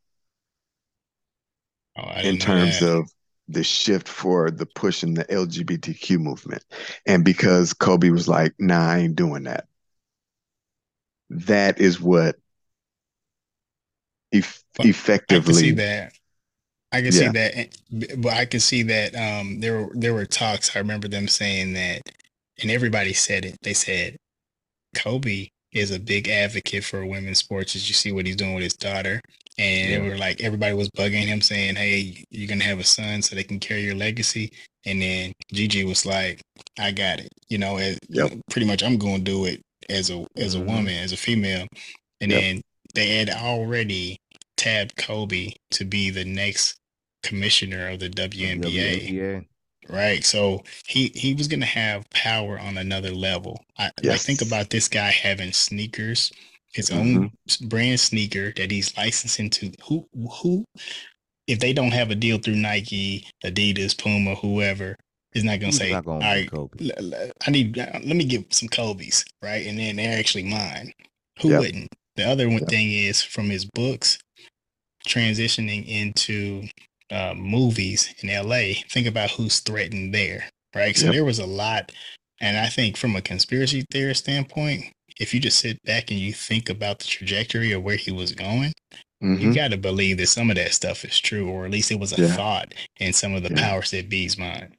Oh, 1.97 2.13
in 2.23 2.39
terms 2.39 2.83
of 2.83 3.11
the 3.49 3.63
shift 3.65 4.09
for 4.09 4.51
the 4.51 4.67
push 4.67 5.03
in 5.03 5.15
the 5.15 5.25
LGBTQ 5.33 6.19
movement. 6.19 6.65
And 7.07 7.25
because 7.25 7.73
Kobe 7.73 8.11
was 8.11 8.29
like, 8.29 8.55
nah, 8.59 8.89
I 8.91 8.99
ain't 8.99 9.17
doing 9.17 9.45
that. 9.45 9.67
That 11.31 11.81
is 11.81 12.01
what 12.01 12.37
eff- 14.33 14.63
Well, 14.79 14.89
I 15.31 15.41
can 15.41 15.53
see 15.53 15.71
effectively 15.71 15.73
that. 15.73 16.13
I 16.93 17.03
can 17.03 17.13
Yeah. 17.13 17.21
see 17.21 17.29
that, 17.29 17.77
but 18.19 18.33
I 18.35 18.47
can 18.47 18.61
see 18.61 18.83
that 18.85 19.15
um, 19.17 19.61
there 19.61 19.83
were 19.83 19.93
there 19.95 20.15
were 20.15 20.27
talks. 20.27 20.75
I 20.77 20.79
remember 20.81 21.09
them 21.09 21.29
saying 21.29 21.75
that, 21.75 22.03
and 22.63 22.71
everybody 22.71 23.13
said 23.13 23.45
it. 23.45 23.57
They 23.63 23.75
said 23.75 24.17
Kobe 24.95 25.49
is 25.73 25.91
a 25.91 26.01
big 26.01 26.29
advocate 26.29 26.85
for 26.85 27.07
women's 27.07 27.39
sports. 27.39 27.77
As 27.77 27.89
you 27.89 27.95
see 27.95 28.13
what 28.13 28.27
he's 28.27 28.37
doing 28.37 28.55
with 28.55 28.65
his 28.65 28.75
daughter, 28.77 29.21
and 29.59 29.91
Yeah. 29.91 29.99
they 29.99 30.09
were 30.09 30.19
like 30.19 30.41
everybody 30.43 30.75
was 30.75 30.91
bugging 30.91 31.25
him, 31.27 31.41
saying, 31.41 31.77
"Hey, 31.77 32.25
you're 32.31 32.49
gonna 32.49 32.65
have 32.65 32.79
a 32.81 32.85
son, 32.85 33.23
so 33.23 33.35
they 33.35 33.45
can 33.45 33.59
carry 33.61 33.83
your 33.85 33.95
legacy." 33.95 34.53
And 34.85 35.01
then 35.03 35.33
Gigi 35.53 35.85
was 35.85 36.07
like, 36.07 36.41
"I 36.79 36.93
got 36.93 37.21
it." 37.21 37.29
You 37.49 37.59
know, 37.59 37.77
as, 37.79 37.99
Yep. 38.09 38.33
pretty 38.51 38.67
much, 38.67 38.83
I'm 38.83 38.99
going 38.99 39.19
to 39.25 39.31
do 39.31 39.45
it 39.47 39.61
as 39.89 40.11
a 40.11 40.27
as 40.37 40.55
a 40.55 40.59
Mhm. 40.59 40.67
woman, 40.67 40.95
as 40.95 41.13
a 41.13 41.17
female. 41.17 41.67
And 42.21 42.31
Yep. 42.33 42.41
then 42.41 42.63
they 42.95 43.17
had 43.17 43.31
already 43.31 44.19
tabbed 44.57 44.97
Kobe 44.97 45.51
to 45.73 45.85
be 45.85 46.11
the 46.11 46.25
next 46.25 46.77
commissioner 47.23 47.89
of 47.89 47.99
the 48.01 48.09
WNBA, 48.09 49.09
WNBA. 49.09 49.45
right? 49.89 50.25
So 50.25 50.65
he 50.87 51.09
he 51.15 51.35
was 51.35 51.49
gonna 51.49 51.67
have 51.67 52.09
power 52.11 52.59
on 52.59 52.79
another 52.79 53.11
level. 53.11 53.65
I 53.79 53.91
Yes. 54.03 54.25
think 54.25 54.43
about 54.43 54.71
this 54.71 54.89
guy 54.89 55.11
having 55.11 55.53
sneakers, 55.53 56.33
his 56.77 56.91
Mm-hmm. 56.91 57.25
own 57.25 57.31
brand 57.69 58.01
sneaker 58.01 58.53
that 58.57 58.71
he's 58.71 58.97
licensing 58.97 59.51
to. 59.51 59.73
Who 59.89 60.07
who 60.43 60.65
if 61.47 61.61
they 61.61 61.73
don't 61.73 61.93
have 61.93 62.11
a 62.11 62.15
deal 62.17 62.39
through 62.39 62.57
Nike, 62.57 63.27
Adidas, 63.45 63.97
Puma, 63.97 64.35
whoever, 64.37 64.97
is 65.35 65.45
not 65.45 65.61
gonna 65.61 65.73
Who's 65.73 65.79
say, 65.79 65.91
gonna 65.91 66.03
"All 66.07 66.19
right, 66.21 66.51
Kobe? 66.51 66.79
I 67.47 67.51
need 67.51 67.79
uh, 67.79 68.01
let 68.05 68.17
me 68.17 68.25
get 68.25 68.53
some 68.55 68.69
Kobe's, 68.69 69.25
right? 69.43 69.67
And 69.67 69.79
then 69.79 69.97
they're 69.97 70.19
actually 70.19 70.45
mine. 70.45 70.93
Who 71.41 71.51
Yep. 71.51 71.59
wouldn't? 71.59 71.89
The 72.17 72.25
other 72.25 72.49
one 72.49 72.61
Yep. 72.61 72.69
thing 72.69 72.93
is 72.93 73.23
from 73.23 73.51
his 73.51 73.65
books 73.67 74.19
transitioning 75.07 75.87
into 75.87 76.65
uh, 77.11 77.35
movies 77.37 78.15
in 78.23 78.31
LA. 78.31 78.75
Think 78.91 79.07
about 79.07 79.31
who's 79.33 79.61
threatened 79.61 80.15
there, 80.15 80.49
right? 80.75 80.97
So 80.97 81.07
Yep. 81.07 81.11
there 81.11 81.25
was 81.25 81.39
a 81.39 81.47
lot, 81.47 81.93
and 82.41 82.57
I 82.59 82.69
think 82.69 82.97
from 82.97 83.17
a 83.17 83.23
conspiracy 83.23 83.85
theorist 83.91 84.25
standpoint, 84.25 84.87
if 85.19 85.33
you 85.33 85.41
just 85.41 85.59
sit 85.59 85.83
back 85.85 86.11
and 86.11 86.21
you 86.21 86.33
think 86.33 86.69
about 86.69 86.99
the 86.99 87.07
trajectory 87.07 87.73
of 87.73 87.83
where 87.83 87.97
he 87.97 88.11
was 88.13 88.33
going, 88.33 88.73
Mhm. 89.23 89.41
you 89.41 89.55
got 89.55 89.69
to 89.71 89.77
believe 89.79 90.19
that 90.19 90.27
some 90.27 90.51
of 90.51 90.57
that 90.57 90.75
stuff 90.75 91.05
is 91.05 91.19
true, 91.19 91.49
or 91.49 91.65
at 91.65 91.71
least 91.71 91.91
it 91.91 91.99
was 91.99 92.13
a 92.13 92.21
Yeah. 92.21 92.37
thought 92.37 92.75
in 92.99 93.13
some 93.13 93.35
of 93.35 93.43
the 93.43 93.51
Yeah. 93.51 93.61
powers 93.61 93.91
that 93.93 94.09
be's 94.09 94.37
mind. 94.37 94.77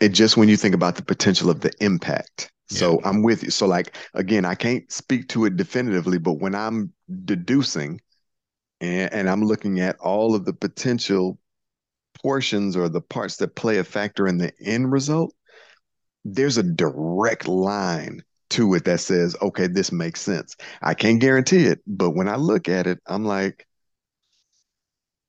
It 0.00 0.10
just 0.10 0.36
when 0.36 0.48
you 0.48 0.56
think 0.56 0.74
about 0.74 0.96
the 0.96 1.02
potential 1.02 1.50
of 1.50 1.60
the 1.60 1.72
impact. 1.80 2.50
So 2.68 3.00
I'm 3.04 3.22
with 3.22 3.42
you. 3.42 3.50
So 3.50 3.66
like 3.66 3.96
again, 4.14 4.44
I 4.44 4.54
can't 4.54 4.90
speak 4.92 5.28
to 5.28 5.46
it 5.46 5.56
definitively, 5.56 6.18
but 6.18 6.34
when 6.34 6.54
I'm 6.54 6.92
deducing 7.24 8.00
and, 8.80 9.12
and 9.12 9.30
I'm 9.30 9.44
looking 9.44 9.80
at 9.80 9.96
all 10.00 10.34
of 10.34 10.44
the 10.44 10.52
potential 10.52 11.38
portions 12.22 12.76
or 12.76 12.88
the 12.88 13.00
parts 13.00 13.36
that 13.36 13.54
play 13.56 13.78
a 13.78 13.84
factor 13.84 14.26
in 14.26 14.38
the 14.38 14.52
end 14.62 14.92
result, 14.92 15.34
there's 16.24 16.56
a 16.58 16.62
direct 16.62 17.48
line 17.48 18.22
to 18.54 18.74
it 18.74 18.84
that 18.84 19.00
says, 19.00 19.36
okay, 19.42 19.66
this 19.66 19.92
makes 19.92 20.20
sense. 20.20 20.56
I 20.82 20.94
can't 20.94 21.20
guarantee 21.20 21.66
it, 21.66 21.80
but 21.86 22.10
when 22.10 22.28
I 22.28 22.36
look 22.36 22.68
at 22.68 22.86
it, 22.86 23.00
I'm 23.06 23.24
like, 23.24 23.66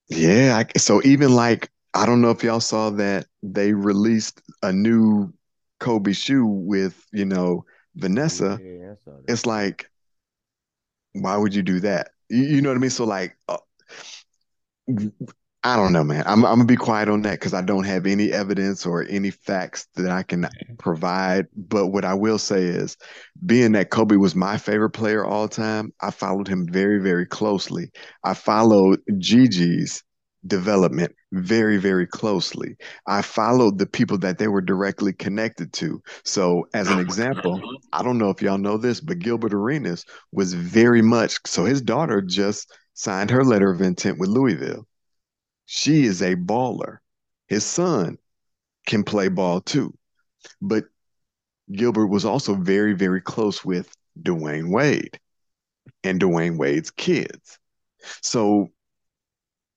yeah. 0.10 0.64
I, 0.64 0.78
so 0.78 1.02
even 1.04 1.36
like, 1.36 1.70
I 1.94 2.06
don't 2.06 2.22
know 2.22 2.32
if 2.32 2.44
y'all 2.44 2.60
saw 2.60 2.90
that 2.92 3.28
they 3.42 3.74
released 3.74 4.42
a 4.64 4.72
new 4.72 5.34
Kobe 5.80 6.14
shoe 6.14 6.46
with, 6.46 7.06
you 7.14 7.26
know, 7.26 7.66
Vanessa. 7.96 8.62
Yeah, 8.62 8.92
I 8.92 8.96
saw 8.96 9.12
that. 9.12 9.32
It's 9.32 9.46
like, 9.46 9.90
why 11.14 11.38
would 11.38 11.56
you 11.56 11.64
do 11.64 11.80
that? 11.82 12.12
You, 12.30 12.44
you 12.44 12.62
know 12.62 12.70
what 12.70 12.78
I 12.78 12.82
mean? 12.82 12.90
So 12.90 13.06
like, 13.06 13.38
uh, 13.48 13.58
I 15.66 15.78
don't 15.78 15.94
know, 15.94 16.04
man. 16.04 16.24
I'm 16.28 16.46
I'm 16.46 16.58
gonna 16.58 16.66
be 16.66 16.76
quiet 16.76 17.10
on 17.10 17.24
that 17.24 17.40
because 17.40 17.56
I 17.56 17.64
don't 17.64 17.86
have 17.86 18.06
any 18.06 18.32
evidence 18.32 18.86
or 18.86 19.04
any 19.10 19.32
facts 19.32 19.88
that 19.96 20.12
I 20.12 20.22
can 20.22 20.48
provide. 20.78 21.48
But 21.56 21.88
what 21.88 22.06
I 22.06 22.14
will 22.14 22.38
say 22.38 22.66
is, 22.66 22.98
being 23.48 23.72
that 23.72 23.90
Kobe 23.90 24.18
was 24.18 24.36
my 24.36 24.58
favorite 24.58 24.92
player 24.92 25.26
all 25.26 25.48
time, 25.48 25.92
I 26.02 26.12
followed 26.12 26.48
him 26.48 26.68
very, 26.72 27.02
very 27.02 27.26
closely. 27.26 27.90
I 28.24 28.36
followed 28.36 29.00
Gigi's 29.18 30.04
development 30.46 31.16
very, 31.32 31.78
very 31.78 32.06
closely. 32.06 32.78
I 33.08 33.24
followed 33.24 33.80
the 33.80 33.88
people 33.88 34.20
that 34.20 34.38
they 34.38 34.48
were 34.48 34.62
directly 34.62 35.14
connected 35.14 35.74
to. 35.74 36.00
So, 36.24 36.68
as 36.76 36.92
an 36.92 37.00
example, 37.00 37.60
I 37.92 38.04
don't 38.04 38.20
know 38.20 38.30
if 38.30 38.40
y'all 38.40 38.60
know 38.60 38.78
this, 38.78 39.02
but 39.02 39.18
Gilbert 39.18 39.54
Arenas 39.56 40.06
was 40.32 40.54
very 40.54 41.02
much 41.02 41.40
so. 41.48 41.66
His 41.66 41.82
daughter 41.82 42.22
just 42.22 42.72
signed 42.94 43.32
her 43.32 43.44
letter 43.44 43.72
of 43.72 43.82
intent 43.82 44.20
with 44.20 44.30
Louisville. 44.30 44.86
She 45.66 46.06
is 46.06 46.22
a 46.22 46.36
baller. 46.36 46.98
His 47.48 47.66
son 47.66 48.18
can 48.86 49.04
play 49.04 49.28
ball 49.28 49.62
too. 49.62 49.98
But 50.62 50.86
Gilbert 51.72 52.08
was 52.08 52.26
also 52.26 52.56
very, 52.56 52.94
very 52.94 53.22
close 53.22 53.66
with 53.66 53.92
Dwyane 54.22 54.70
Wade 54.72 55.20
and 56.04 56.20
Dwyane 56.20 56.58
Wade's 56.58 56.92
kids. 56.92 57.60
So 58.22 58.70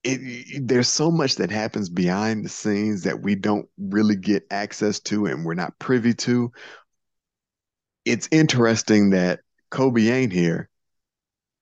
it, 0.04 0.66
there's 0.66 0.88
so 0.88 1.10
much 1.10 1.36
that 1.36 1.50
happens 1.50 1.88
behind 1.88 2.44
the 2.44 2.48
scenes 2.48 3.02
that 3.02 3.22
we 3.22 3.34
don't 3.34 3.68
really 3.78 4.16
get 4.16 4.46
access 4.50 5.00
to 5.00 5.26
and 5.26 5.44
we're 5.44 5.54
not 5.54 5.78
privy 5.78 6.14
to. 6.14 6.52
It's 8.04 8.28
interesting 8.30 9.10
that 9.10 9.40
Kobe 9.70 10.08
ain't 10.08 10.32
here 10.32 10.70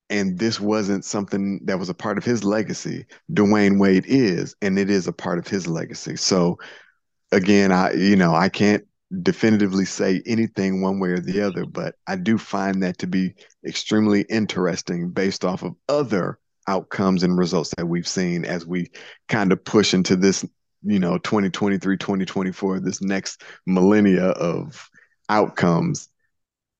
and 0.09 0.39
this 0.39 0.59
wasn't 0.59 1.03
something 1.05 1.59
that 1.65 1.79
was 1.79 1.89
a 1.89 1.93
part 1.93 2.17
of 2.17 2.23
his 2.23 2.43
legacy. 2.43 3.05
Dwyane 3.31 3.79
Wade 3.79 4.05
is, 4.07 4.55
and 4.61 4.79
it 4.79 4.89
is 4.89 5.07
a 5.07 5.13
part 5.13 5.37
of 5.37 5.47
his 5.47 5.67
legacy. 5.67 6.15
So 6.15 6.57
again, 7.31 7.71
I 7.71 7.93
you 7.93 8.15
know, 8.15 8.33
I 8.33 8.49
can't 8.49 8.85
definitively 9.21 9.85
say 9.85 10.21
anything 10.25 10.81
one 10.81 10.99
way 10.99 11.09
or 11.09 11.19
the 11.19 11.41
other, 11.41 11.65
but 11.65 11.95
I 12.07 12.15
do 12.15 12.37
find 12.37 12.83
that 12.83 12.97
to 12.99 13.07
be 13.07 13.33
extremely 13.65 14.21
interesting 14.23 15.11
based 15.11 15.45
off 15.45 15.63
of 15.63 15.75
other 15.87 16.39
outcomes 16.67 17.23
and 17.23 17.37
results 17.37 17.73
that 17.77 17.87
we've 17.87 18.07
seen 18.07 18.43
as 18.43 18.65
we 18.65 18.91
kind 19.29 19.51
of 19.51 19.63
push 19.63 19.93
into 19.93 20.15
this, 20.15 20.45
you 20.83 20.99
know, 20.99 21.17
2023, 21.19 21.97
2024, 21.97 22.79
this 22.81 23.01
next 23.01 23.43
millennia 23.65 24.27
of 24.31 24.89
outcomes 25.29 26.09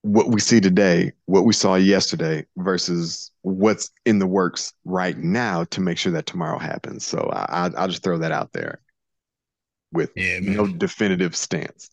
what 0.07 0.29
we 0.29 0.39
see 0.39 0.59
today, 0.61 1.11
what 1.25 1.43
we 1.45 1.53
saw 1.53 1.75
yesterday 1.75 2.45
versus 2.57 3.31
what's 3.41 3.91
in 4.05 4.19
the 4.19 4.27
works 4.27 4.73
right 4.85 5.17
now 5.17 5.65
to 5.65 5.81
make 5.81 5.97
sure 5.97 6.11
that 6.13 6.25
tomorrow 6.25 6.57
happens. 6.57 7.05
So 7.05 7.29
I, 7.33 7.69
I'll 7.77 7.87
just 7.87 8.03
throw 8.03 8.17
that 8.19 8.31
out 8.31 8.53
there 8.53 8.79
with 9.91 10.11
Yeah, 10.15 10.39
man. 10.39 10.55
no 10.55 10.67
definitive 10.67 11.35
stance. 11.35 11.89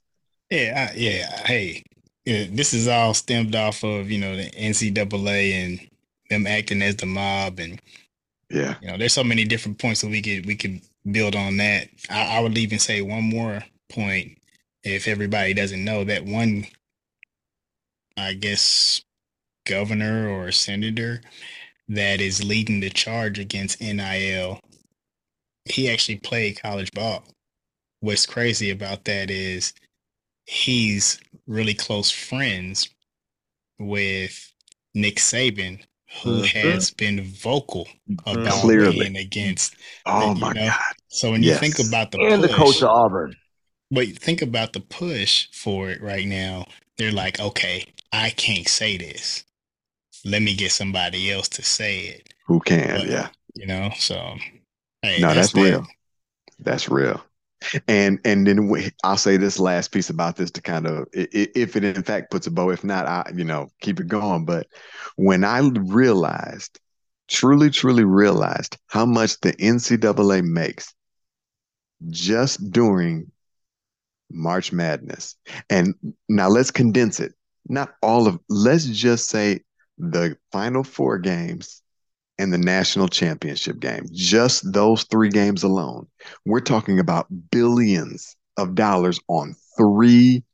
Yeah, 0.51 0.89
I, 0.91 0.97
yeah. 0.97 1.47
Hey, 1.47 1.83
yeah, 2.25 2.45
this 2.51 2.73
is 2.73 2.87
all 2.89 3.15
stemmed 3.15 3.55
off 3.55 3.83
of 3.83 4.11
you 4.11 4.19
know 4.19 4.37
the 4.37 4.51
NCAA 4.51 5.53
and 5.53 5.89
them 6.31 6.47
acting 6.47 6.83
as 6.83 6.97
the 6.97 7.07
mob, 7.07 7.59
and 7.59 7.81
Yeah. 8.51 8.77
you 8.81 8.89
know 8.89 8.97
there's 8.97 9.13
so 9.13 9.25
many 9.25 9.45
different 9.45 9.79
points 9.79 10.03
that 10.03 10.09
we 10.11 10.23
could 10.23 10.47
we 10.47 10.57
could 10.57 10.81
build 11.11 11.35
on 11.35 11.57
that. 11.59 11.89
I, 12.11 12.37
I 12.37 12.41
would 12.41 12.57
even 12.59 12.79
say 12.79 13.03
one 13.03 13.25
more 13.25 13.65
point 13.89 14.39
if 14.85 15.09
everybody 15.09 15.55
doesn't 15.55 15.85
know 15.85 16.05
that 16.05 16.25
one, 16.25 16.67
I 18.17 18.35
guess, 18.35 19.03
governor 19.67 20.29
or 20.29 20.53
senator 20.53 21.21
that 21.89 22.21
is 22.21 22.45
leading 22.45 22.81
the 22.81 22.91
charge 22.91 23.39
against 23.39 23.81
NIL. 23.81 24.61
He 25.67 25.91
actually 25.91 26.19
played 26.19 26.61
college 26.61 26.91
ball. 26.93 27.25
What's 28.01 28.27
crazy 28.27 28.71
about 28.71 29.05
that 29.07 29.31
is 29.31 29.73
he's 30.47 31.21
really 31.47 31.75
close 31.75 32.11
friends 32.11 32.89
with 33.79 34.53
Nick 34.95 35.17
Saban, 35.17 35.83
who 36.23 36.43
Mhm. 36.43 36.47
has 36.53 36.91
been 36.91 37.23
vocal 37.23 37.89
about 38.27 38.61
Clearly. 38.63 38.99
being 39.01 39.17
against. 39.17 39.75
Oh 40.07 40.35
you 40.35 40.41
my 40.41 40.53
know, 40.53 40.67
God. 40.69 40.95
So 41.09 41.33
when 41.33 41.43
you 41.43 41.55
think 41.57 41.79
about 41.79 42.13
the 42.13 42.19
and 42.21 42.43
the 42.43 42.49
coach 42.49 42.77
of 42.83 42.89
Auburn. 42.89 43.37
but 43.91 44.09
think 44.19 44.43
about 44.43 44.73
the 44.73 44.81
push 44.81 45.49
for 45.53 45.91
it 45.91 46.01
right 46.03 46.27
now. 46.27 46.67
They're 46.99 47.13
like, 47.13 47.41
okay, 47.41 47.93
I 48.15 48.31
can't 48.31 48.69
say 48.69 48.97
this. 48.97 49.45
Let 50.25 50.41
me 50.43 50.55
get 50.55 50.71
somebody 50.73 51.31
else 51.33 51.49
to 51.51 51.63
say 51.63 52.07
it. 52.07 52.33
Who 52.47 52.61
can? 52.61 52.99
But, 53.01 53.09
Yeah. 53.09 53.29
You 53.55 53.67
know, 53.67 53.91
so 53.97 54.37
hey, 55.03 55.21
No, 55.21 55.33
that's 55.35 55.53
that. 55.53 55.61
real. 55.63 55.87
That's 56.59 56.89
real. 56.89 57.23
And 57.89 58.21
and 58.25 58.47
then 58.47 58.69
we- 58.69 58.91
I'll 59.05 59.17
say 59.17 59.37
this 59.37 59.59
last 59.59 59.91
piece 59.93 60.11
about 60.11 60.37
this 60.37 60.51
to 60.53 60.61
kind 60.61 60.87
of 60.87 61.07
if 61.13 61.77
it 61.77 61.85
in 61.85 62.03
fact 62.03 62.31
puts 62.31 62.47
a 62.47 62.51
bow. 62.51 62.71
If 62.71 62.85
not, 62.85 63.07
I 63.07 63.31
you 63.35 63.45
know 63.45 63.71
keep 63.81 64.01
it 64.01 64.09
going. 64.09 64.45
But 64.45 64.67
when 65.17 65.45
I 65.45 65.61
realized, 65.61 66.79
truly, 67.29 67.71
truly 67.71 68.05
realized 68.05 68.77
how 68.87 69.07
much 69.07 69.41
the 69.41 69.53
NCAA 69.55 70.43
makes 70.45 70.93
just 72.11 72.71
during 72.71 73.31
March 74.31 74.73
Madness, 74.73 75.37
and 75.71 75.95
now 76.29 76.49
let's 76.49 76.71
condense 76.71 77.21
it. 77.21 77.35
Not 77.69 77.95
all 78.03 78.27
of. 78.27 78.39
Let's 78.49 78.87
just 78.87 79.29
say 79.29 79.61
the 79.99 80.37
final 80.53 80.85
four 80.85 81.19
games 81.19 81.83
and 82.39 82.53
the 82.53 82.59
national 82.59 83.09
championship 83.09 83.81
game. 83.81 84.07
Just 84.13 84.73
those 84.73 85.05
three 85.05 85.31
games 85.31 85.63
alone. 85.63 86.07
We're 86.45 86.61
talking 86.61 86.99
about 86.99 87.27
billions 87.51 88.37
of 88.57 88.75
dollars 88.75 89.21
on 89.29 89.55
three 89.77 90.45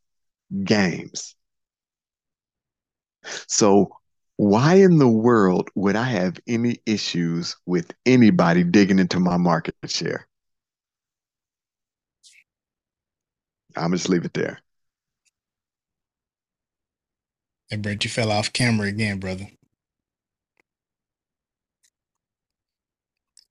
games. 0.65 1.37
So, 3.49 3.91
why 4.37 4.77
in 4.77 4.97
the 4.99 5.09
world 5.09 5.69
would 5.75 5.97
I 5.97 6.05
have 6.05 6.41
any 6.47 6.79
issues 6.87 7.57
with 7.67 7.93
anybody 8.07 8.65
digging 8.65 8.99
into 8.99 9.21
my 9.21 9.37
market 9.37 9.75
share? 9.87 10.27
I'm 13.77 13.93
just 13.93 14.09
leave 14.09 14.25
it 14.25 14.35
there. 14.35 14.61
Hey, 17.71 17.77
Brett, 17.77 18.03
you 18.05 18.11
fell 18.11 18.33
off 18.33 18.53
camera 18.53 18.89
again, 18.89 19.18
brother. 19.21 19.47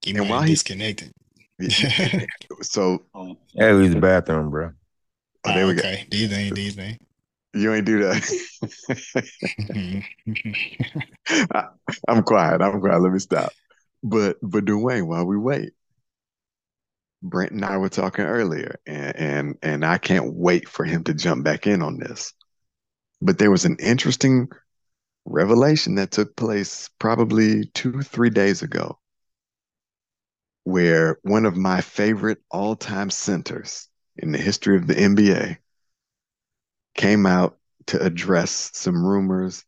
You 0.05 0.13
And 0.15 0.19
might 0.19 0.29
while 0.29 0.39
have 0.39 0.47
he- 0.47 0.53
disconnected. 0.53 1.11
So, 2.61 3.03
Yeah, 3.53 3.71
leave 3.73 3.93
the 3.93 3.99
bathroom, 4.01 4.49
bro. 4.49 4.71
oh, 5.45 5.53
there 5.53 5.67
we 5.67 5.75
go. 5.75 5.81
Ah, 5.83 5.87
okay. 5.87 6.05
Do 6.09 6.17
you 6.17 6.27
think? 6.27 6.55
Do 6.55 6.61
you 6.61 6.71
think? 6.71 6.99
You 7.53 7.73
ain't 7.73 7.85
do 7.85 7.99
that. 8.03 10.03
I, 11.53 11.63
I'm 12.07 12.23
quiet. 12.23 12.61
I'm 12.61 12.79
quiet. 12.79 13.01
Let 13.01 13.11
me 13.13 13.19
stop. 13.19 13.51
But 14.03 14.37
but 14.41 14.65
Dwayne, 14.65 15.07
while 15.07 15.25
we 15.25 15.37
wait, 15.37 15.71
Brent 17.21 17.51
and 17.53 17.65
I 17.65 17.77
were 17.77 17.89
talking 17.89 18.25
earlier, 18.25 18.79
and 18.85 19.15
and 19.15 19.55
and 19.61 19.85
I 19.85 19.97
can't 19.97 20.33
wait 20.33 20.67
for 20.69 20.85
him 20.85 21.03
to 21.05 21.13
jump 21.13 21.43
back 21.43 21.67
in 21.67 21.81
on 21.81 21.97
this. 21.97 22.33
But 23.21 23.37
there 23.37 23.51
was 23.51 23.65
an 23.65 23.77
interesting 23.79 24.49
revelation 25.25 25.95
that 25.95 26.11
took 26.11 26.35
place 26.35 26.89
probably 26.99 27.65
two, 27.73 28.01
three 28.01 28.29
days 28.29 28.61
ago, 28.61 28.99
where 30.63 31.19
one 31.23 31.45
of 31.45 31.57
my 31.57 31.81
favorite 31.81 32.39
all-time 32.49 33.09
centers 33.09 33.87
in 34.17 34.31
the 34.31 34.37
history 34.37 34.77
of 34.77 34.87
the 34.87 34.95
NBA 34.95 35.57
came 36.95 37.25
out 37.25 37.57
to 37.87 38.01
address 38.01 38.71
some 38.73 39.05
rumors, 39.05 39.65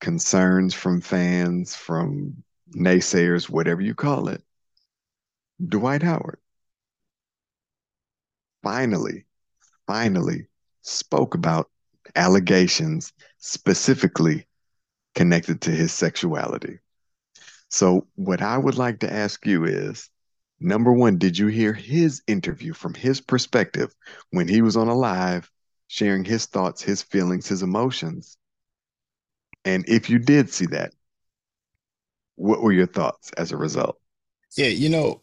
concerns 0.00 0.74
from 0.74 1.00
fans, 1.00 1.74
from 1.74 2.42
naysayers, 2.74 3.48
whatever 3.48 3.80
you 3.80 3.94
call 3.94 4.28
it. 4.28 4.42
Dwight 5.64 6.02
Howard 6.02 6.40
finally, 8.62 9.26
finally 9.86 10.48
spoke 10.80 11.34
about 11.34 11.70
allegations 12.16 13.12
specifically 13.38 14.46
connected 15.14 15.60
to 15.62 15.70
his 15.70 15.92
sexuality. 15.92 16.78
So, 17.68 18.06
what 18.14 18.42
I 18.42 18.56
would 18.56 18.76
like 18.76 19.00
to 19.00 19.12
ask 19.12 19.46
you 19.46 19.64
is 19.64 20.10
number 20.60 20.92
one, 20.92 21.18
did 21.18 21.36
you 21.36 21.48
hear 21.48 21.72
his 21.72 22.22
interview 22.26 22.72
from 22.72 22.94
his 22.94 23.20
perspective 23.20 23.94
when 24.30 24.48
he 24.48 24.62
was 24.62 24.76
on 24.76 24.88
a 24.88 24.94
live 24.94 25.50
sharing 25.88 26.24
his 26.24 26.46
thoughts, 26.46 26.82
his 26.82 27.02
feelings, 27.02 27.48
his 27.48 27.62
emotions? 27.62 28.36
And 29.64 29.84
if 29.88 30.10
you 30.10 30.18
did 30.18 30.50
see 30.50 30.66
that, 30.66 30.92
what 32.36 32.62
were 32.62 32.72
your 32.72 32.86
thoughts 32.86 33.30
as 33.36 33.52
a 33.52 33.56
result? 33.56 33.98
Yeah, 34.56 34.68
you 34.68 34.88
know, 34.88 35.22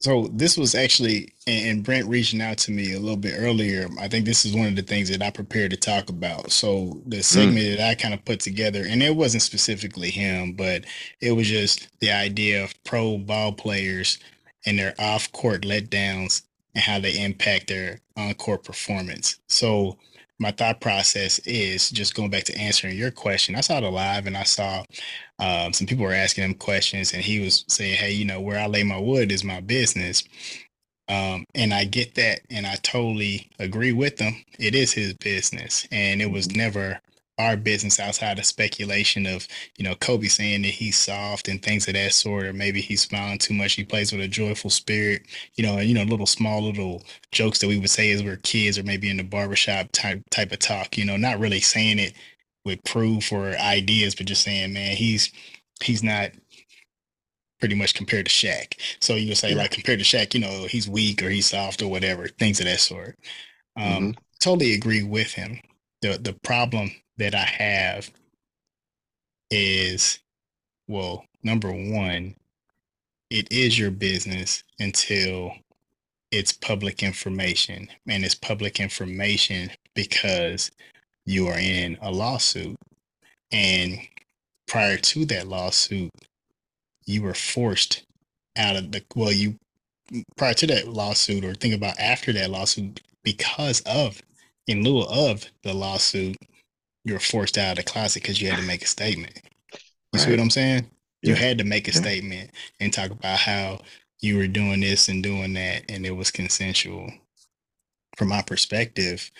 so 0.00 0.28
this 0.32 0.56
was 0.58 0.74
actually, 0.74 1.32
and 1.46 1.82
Brent 1.82 2.06
reaching 2.06 2.42
out 2.42 2.58
to 2.58 2.70
me 2.70 2.92
a 2.92 2.98
little 2.98 3.16
bit 3.16 3.34
earlier. 3.38 3.88
I 3.98 4.08
think 4.08 4.24
this 4.26 4.44
is 4.44 4.54
one 4.54 4.66
of 4.66 4.76
the 4.76 4.82
things 4.82 5.08
that 5.08 5.22
I 5.22 5.30
prepared 5.30 5.70
to 5.70 5.76
talk 5.76 6.10
about. 6.10 6.52
So 6.52 7.00
the 7.06 7.16
hmm. 7.16 7.22
segment 7.22 7.78
that 7.78 7.88
I 7.88 7.94
kind 7.94 8.14
of 8.14 8.24
put 8.24 8.40
together, 8.40 8.84
and 8.86 9.02
it 9.02 9.16
wasn't 9.16 9.42
specifically 9.42 10.10
him, 10.10 10.52
but 10.52 10.84
it 11.20 11.32
was 11.32 11.48
just 11.48 11.88
the 12.00 12.10
idea 12.10 12.62
of 12.62 12.74
pro 12.84 13.18
ball 13.18 13.52
players 13.52 14.18
and 14.66 14.78
their 14.78 14.94
off-court 14.98 15.62
letdowns 15.62 16.42
and 16.74 16.84
how 16.84 16.98
they 16.98 17.18
impact 17.22 17.68
their 17.68 18.00
on-court 18.16 18.64
performance. 18.64 19.36
So 19.48 19.96
my 20.38 20.50
thought 20.52 20.80
process 20.80 21.38
is 21.40 21.90
just 21.90 22.14
going 22.14 22.30
back 22.30 22.44
to 22.44 22.58
answering 22.58 22.96
your 22.96 23.10
question. 23.10 23.56
I 23.56 23.62
saw 23.62 23.80
the 23.80 23.90
live 23.90 24.26
and 24.26 24.36
I 24.36 24.44
saw 24.44 24.84
um, 25.38 25.72
some 25.72 25.86
people 25.86 26.04
were 26.04 26.12
asking 26.12 26.44
him 26.44 26.54
questions, 26.54 27.12
and 27.14 27.22
he 27.22 27.40
was 27.40 27.64
saying, 27.68 27.96
"Hey, 27.96 28.12
you 28.12 28.24
know, 28.24 28.40
where 28.40 28.58
I 28.60 28.66
lay 28.66 28.84
my 28.84 28.98
wood 28.98 29.32
is 29.32 29.44
my 29.44 29.60
business." 29.60 30.24
Um, 31.08 31.44
and 31.54 31.74
I 31.74 31.84
get 31.84 32.14
that, 32.16 32.40
and 32.50 32.66
I 32.66 32.76
totally 32.76 33.50
agree 33.60 33.92
with 33.92 34.18
him. 34.18 34.44
It 34.58 34.74
is 34.74 34.92
his 34.92 35.14
business, 35.14 35.86
and 35.92 36.22
it 36.22 36.30
was 36.30 36.50
never 36.50 37.00
our 37.38 37.56
business 37.56 38.00
outside 38.00 38.38
of 38.38 38.46
speculation 38.46 39.26
of, 39.26 39.46
you 39.76 39.84
know, 39.84 39.94
Kobe 39.94 40.26
saying 40.28 40.62
that 40.62 40.68
he's 40.70 40.96
soft 40.96 41.48
and 41.48 41.62
things 41.62 41.86
of 41.88 41.94
that 41.94 42.12
sort, 42.14 42.46
or 42.46 42.52
maybe 42.52 42.80
he's 42.80 43.02
smiling 43.02 43.38
too 43.38 43.54
much. 43.54 43.74
He 43.74 43.84
plays 43.84 44.12
with 44.12 44.22
a 44.22 44.28
joyful 44.28 44.70
spirit, 44.70 45.22
you 45.56 45.64
know, 45.64 45.78
and 45.78 45.88
you 45.88 45.94
know, 45.94 46.04
little 46.04 46.26
small 46.26 46.62
little 46.62 47.02
jokes 47.32 47.58
that 47.60 47.68
we 47.68 47.78
would 47.78 47.90
say 47.90 48.10
as 48.12 48.22
we're 48.22 48.36
kids, 48.36 48.78
or 48.78 48.82
maybe 48.84 49.10
in 49.10 49.18
the 49.18 49.24
barbershop 49.24 49.88
type 49.92 50.22
type 50.30 50.52
of 50.52 50.58
talk. 50.60 50.96
You 50.98 51.04
know, 51.04 51.16
not 51.16 51.38
really 51.38 51.60
saying 51.60 51.98
it 51.98 52.14
with 52.64 52.82
proof 52.84 53.32
or 53.32 53.50
ideas, 53.58 54.14
but 54.14 54.26
just 54.26 54.42
saying, 54.42 54.72
man, 54.72 54.96
he's 54.96 55.30
he's 55.82 56.02
not 56.02 56.30
pretty 57.58 57.74
much 57.74 57.94
compared 57.94 58.26
to 58.26 58.32
Shaq. 58.32 58.74
So 59.00 59.14
you 59.14 59.28
would 59.28 59.38
say, 59.38 59.50
Yeah. 59.50 59.62
like, 59.62 59.70
compared 59.70 59.98
to 59.98 60.04
Shaq, 60.04 60.34
you 60.34 60.40
know, 60.40 60.66
he's 60.66 60.88
weak 60.88 61.22
or 61.22 61.30
he's 61.30 61.46
soft 61.46 61.82
or 61.82 61.88
whatever, 61.88 62.28
things 62.28 62.60
of 62.60 62.66
that 62.66 62.80
sort. 62.80 63.18
Um, 63.76 64.10
Mhm. 64.10 64.16
Totally 64.40 64.74
agree 64.74 65.02
with 65.02 65.32
him. 65.32 65.60
The 66.02 66.18
the 66.18 66.34
problem 66.34 66.90
that 67.18 67.34
I 67.34 67.44
have 67.44 68.10
is, 69.50 70.18
well, 70.88 71.24
number 71.42 71.72
one, 71.72 72.34
it 73.30 73.50
is 73.50 73.78
your 73.78 73.90
business 73.90 74.62
until 74.78 75.52
it's 76.30 76.52
public 76.52 77.02
information, 77.02 77.88
and 78.06 78.24
it's 78.24 78.34
public 78.34 78.80
information 78.80 79.70
because 79.94 80.70
you 81.24 81.46
are 81.48 81.58
in 81.58 81.98
a 82.02 82.10
lawsuit. 82.10 82.76
And 83.50 84.00
prior 84.66 84.96
to 84.98 85.24
that 85.26 85.48
lawsuit, 85.48 86.10
you 87.04 87.22
were 87.22 87.34
forced 87.34 88.02
out 88.56 88.76
of 88.76 88.92
the 88.92 89.02
well, 89.14 89.32
you 89.32 89.56
prior 90.36 90.54
to 90.54 90.66
that 90.68 90.88
lawsuit, 90.88 91.44
or 91.44 91.54
think 91.54 91.74
about 91.74 91.98
after 91.98 92.32
that 92.32 92.50
lawsuit, 92.50 93.00
because 93.22 93.80
of 93.82 94.20
in 94.66 94.82
lieu 94.82 95.02
of 95.02 95.46
the 95.62 95.74
lawsuit, 95.74 96.36
you 97.06 97.14
were 97.14 97.20
forced 97.20 97.56
out 97.56 97.78
of 97.78 97.84
the 97.84 97.90
closet 97.90 98.22
because 98.22 98.40
you 98.42 98.48
had 98.48 98.58
to 98.58 98.66
make 98.66 98.82
a 98.82 98.86
statement. 98.86 99.40
You 100.12 100.18
see 100.18 100.30
what 100.30 100.40
I'm 100.40 100.50
saying? 100.50 100.90
You 101.22 101.34
Yeah. 101.34 101.38
had 101.38 101.58
to 101.58 101.64
make 101.64 101.86
a 101.88 101.92
Yeah. 101.92 102.00
statement 102.00 102.50
and 102.80 102.92
talk 102.92 103.10
about 103.12 103.38
how 103.38 103.84
you 104.20 104.36
were 104.36 104.48
doing 104.48 104.80
this 104.80 105.08
and 105.08 105.22
doing 105.22 105.52
that, 105.54 105.84
and 105.88 106.04
it 106.04 106.10
was 106.10 106.30
consensual. 106.32 107.12
From 108.16 108.28
my 108.28 108.42
perspective, 108.42 109.30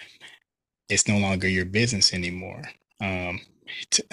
it's 0.89 1.09
no 1.09 1.19
longer 1.19 1.49
your 1.49 1.65
business 1.65 2.13
anymore. 2.15 2.71
Um, 3.01 3.41
t- 3.91 4.05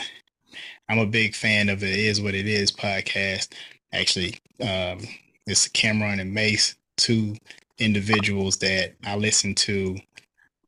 I'm 0.90 0.98
a 1.00 1.06
big 1.06 1.36
fan 1.36 1.70
of 1.70 1.84
it 1.84 1.98
is 1.98 2.22
what 2.22 2.34
it 2.34 2.48
is 2.48 2.72
podcast. 2.72 3.54
Actually, 3.92 4.40
um, 4.62 5.00
it's 5.46 5.68
Cam'ron 5.68 6.20
and 6.20 6.34
Mase, 6.34 6.76
two 6.98 7.36
individuals 7.78 8.58
that 8.58 8.96
I 9.04 9.16
listened 9.16 9.58
to 9.58 9.98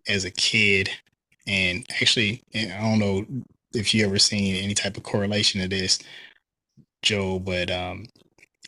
as 0.07 0.23
a 0.25 0.31
kid. 0.31 0.91
And 1.47 1.85
actually, 2.01 2.41
and 2.53 2.73
I 2.73 2.81
don't 2.81 2.99
know 2.99 3.25
if 3.73 3.93
you 3.93 4.05
ever 4.05 4.19
seen 4.19 4.55
any 4.55 4.73
type 4.73 4.97
of 4.97 5.03
correlation 5.03 5.61
to 5.61 5.67
this, 5.67 5.99
Joe, 7.03 7.39
but 7.39 7.71
um, 7.71 8.07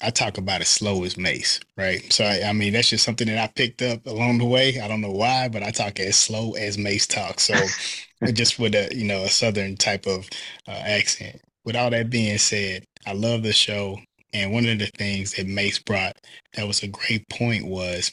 I 0.01 0.11
talk 0.11 0.37
about 0.37 0.61
as 0.61 0.67
slow 0.69 1.03
as 1.03 1.17
Mase, 1.17 1.59
right? 1.75 2.11
So 2.13 2.23
I, 2.23 2.49
I 2.49 2.53
mean, 2.53 2.73
that's 2.73 2.89
just 2.89 3.03
something 3.03 3.27
that 3.27 3.37
I 3.39 3.47
picked 3.47 3.81
up 3.81 4.05
along 4.05 4.37
the 4.37 4.45
way. 4.45 4.79
I 4.79 4.87
don't 4.87 5.01
know 5.01 5.11
why, 5.11 5.49
but 5.49 5.63
I 5.63 5.71
talk 5.71 5.99
as 5.99 6.15
slow 6.17 6.53
as 6.53 6.77
Mase 6.77 7.07
talks. 7.07 7.43
So 7.45 7.55
just 8.33 8.59
with 8.59 8.75
a 8.75 8.89
you 8.95 9.05
know 9.05 9.23
a 9.23 9.29
southern 9.29 9.75
type 9.77 10.05
of 10.07 10.29
uh, 10.67 10.71
accent. 10.71 11.41
With 11.65 11.75
all 11.75 11.89
that 11.89 12.09
being 12.09 12.37
said, 12.37 12.85
I 13.05 13.13
love 13.13 13.43
the 13.43 13.53
show, 13.53 13.99
and 14.33 14.53
one 14.53 14.67
of 14.67 14.79
the 14.79 14.87
things 14.97 15.33
that 15.33 15.47
Mase 15.47 15.79
brought 15.79 16.17
that 16.53 16.67
was 16.67 16.83
a 16.83 16.87
great 16.87 17.27
point 17.29 17.65
was 17.67 18.11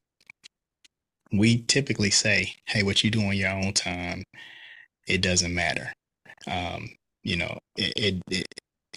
we 1.33 1.63
typically 1.63 2.11
say, 2.11 2.55
"Hey, 2.67 2.83
what 2.83 3.05
you 3.05 3.11
do 3.11 3.23
on 3.23 3.37
your 3.37 3.51
own 3.51 3.73
time, 3.75 4.25
it 5.07 5.21
doesn't 5.23 5.55
matter." 5.55 5.93
Um, 6.47 6.91
you 7.23 7.37
know, 7.37 7.59
it, 7.77 7.93
it, 7.97 8.23
it 8.31 8.47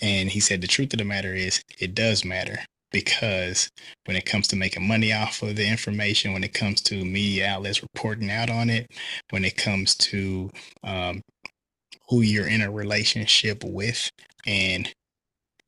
and 0.01 0.29
he 0.29 0.39
said 0.39 0.61
the 0.61 0.67
truth 0.67 0.93
of 0.93 0.99
the 0.99 1.05
matter 1.05 1.33
is 1.33 1.61
it 1.79 1.95
does 1.95 2.23
matter 2.23 2.59
because 2.91 3.69
when 4.05 4.15
it 4.15 4.25
comes 4.25 4.47
to 4.47 4.55
making 4.55 4.87
money 4.87 5.11
off 5.11 5.41
of 5.41 5.55
the 5.55 5.67
information, 5.67 6.33
when 6.33 6.43
it 6.43 6.53
comes 6.53 6.81
to 6.81 7.03
media 7.03 7.47
outlets 7.47 7.81
reporting 7.81 8.31
out 8.31 8.49
on 8.49 8.69
it, 8.69 8.87
when 9.31 9.43
it 9.43 9.57
comes 9.57 9.95
to 9.95 10.49
um, 10.83 11.21
who 12.09 12.21
you're 12.21 12.47
in 12.47 12.61
a 12.61 12.71
relationship 12.71 13.63
with, 13.63 14.09
and 14.45 14.91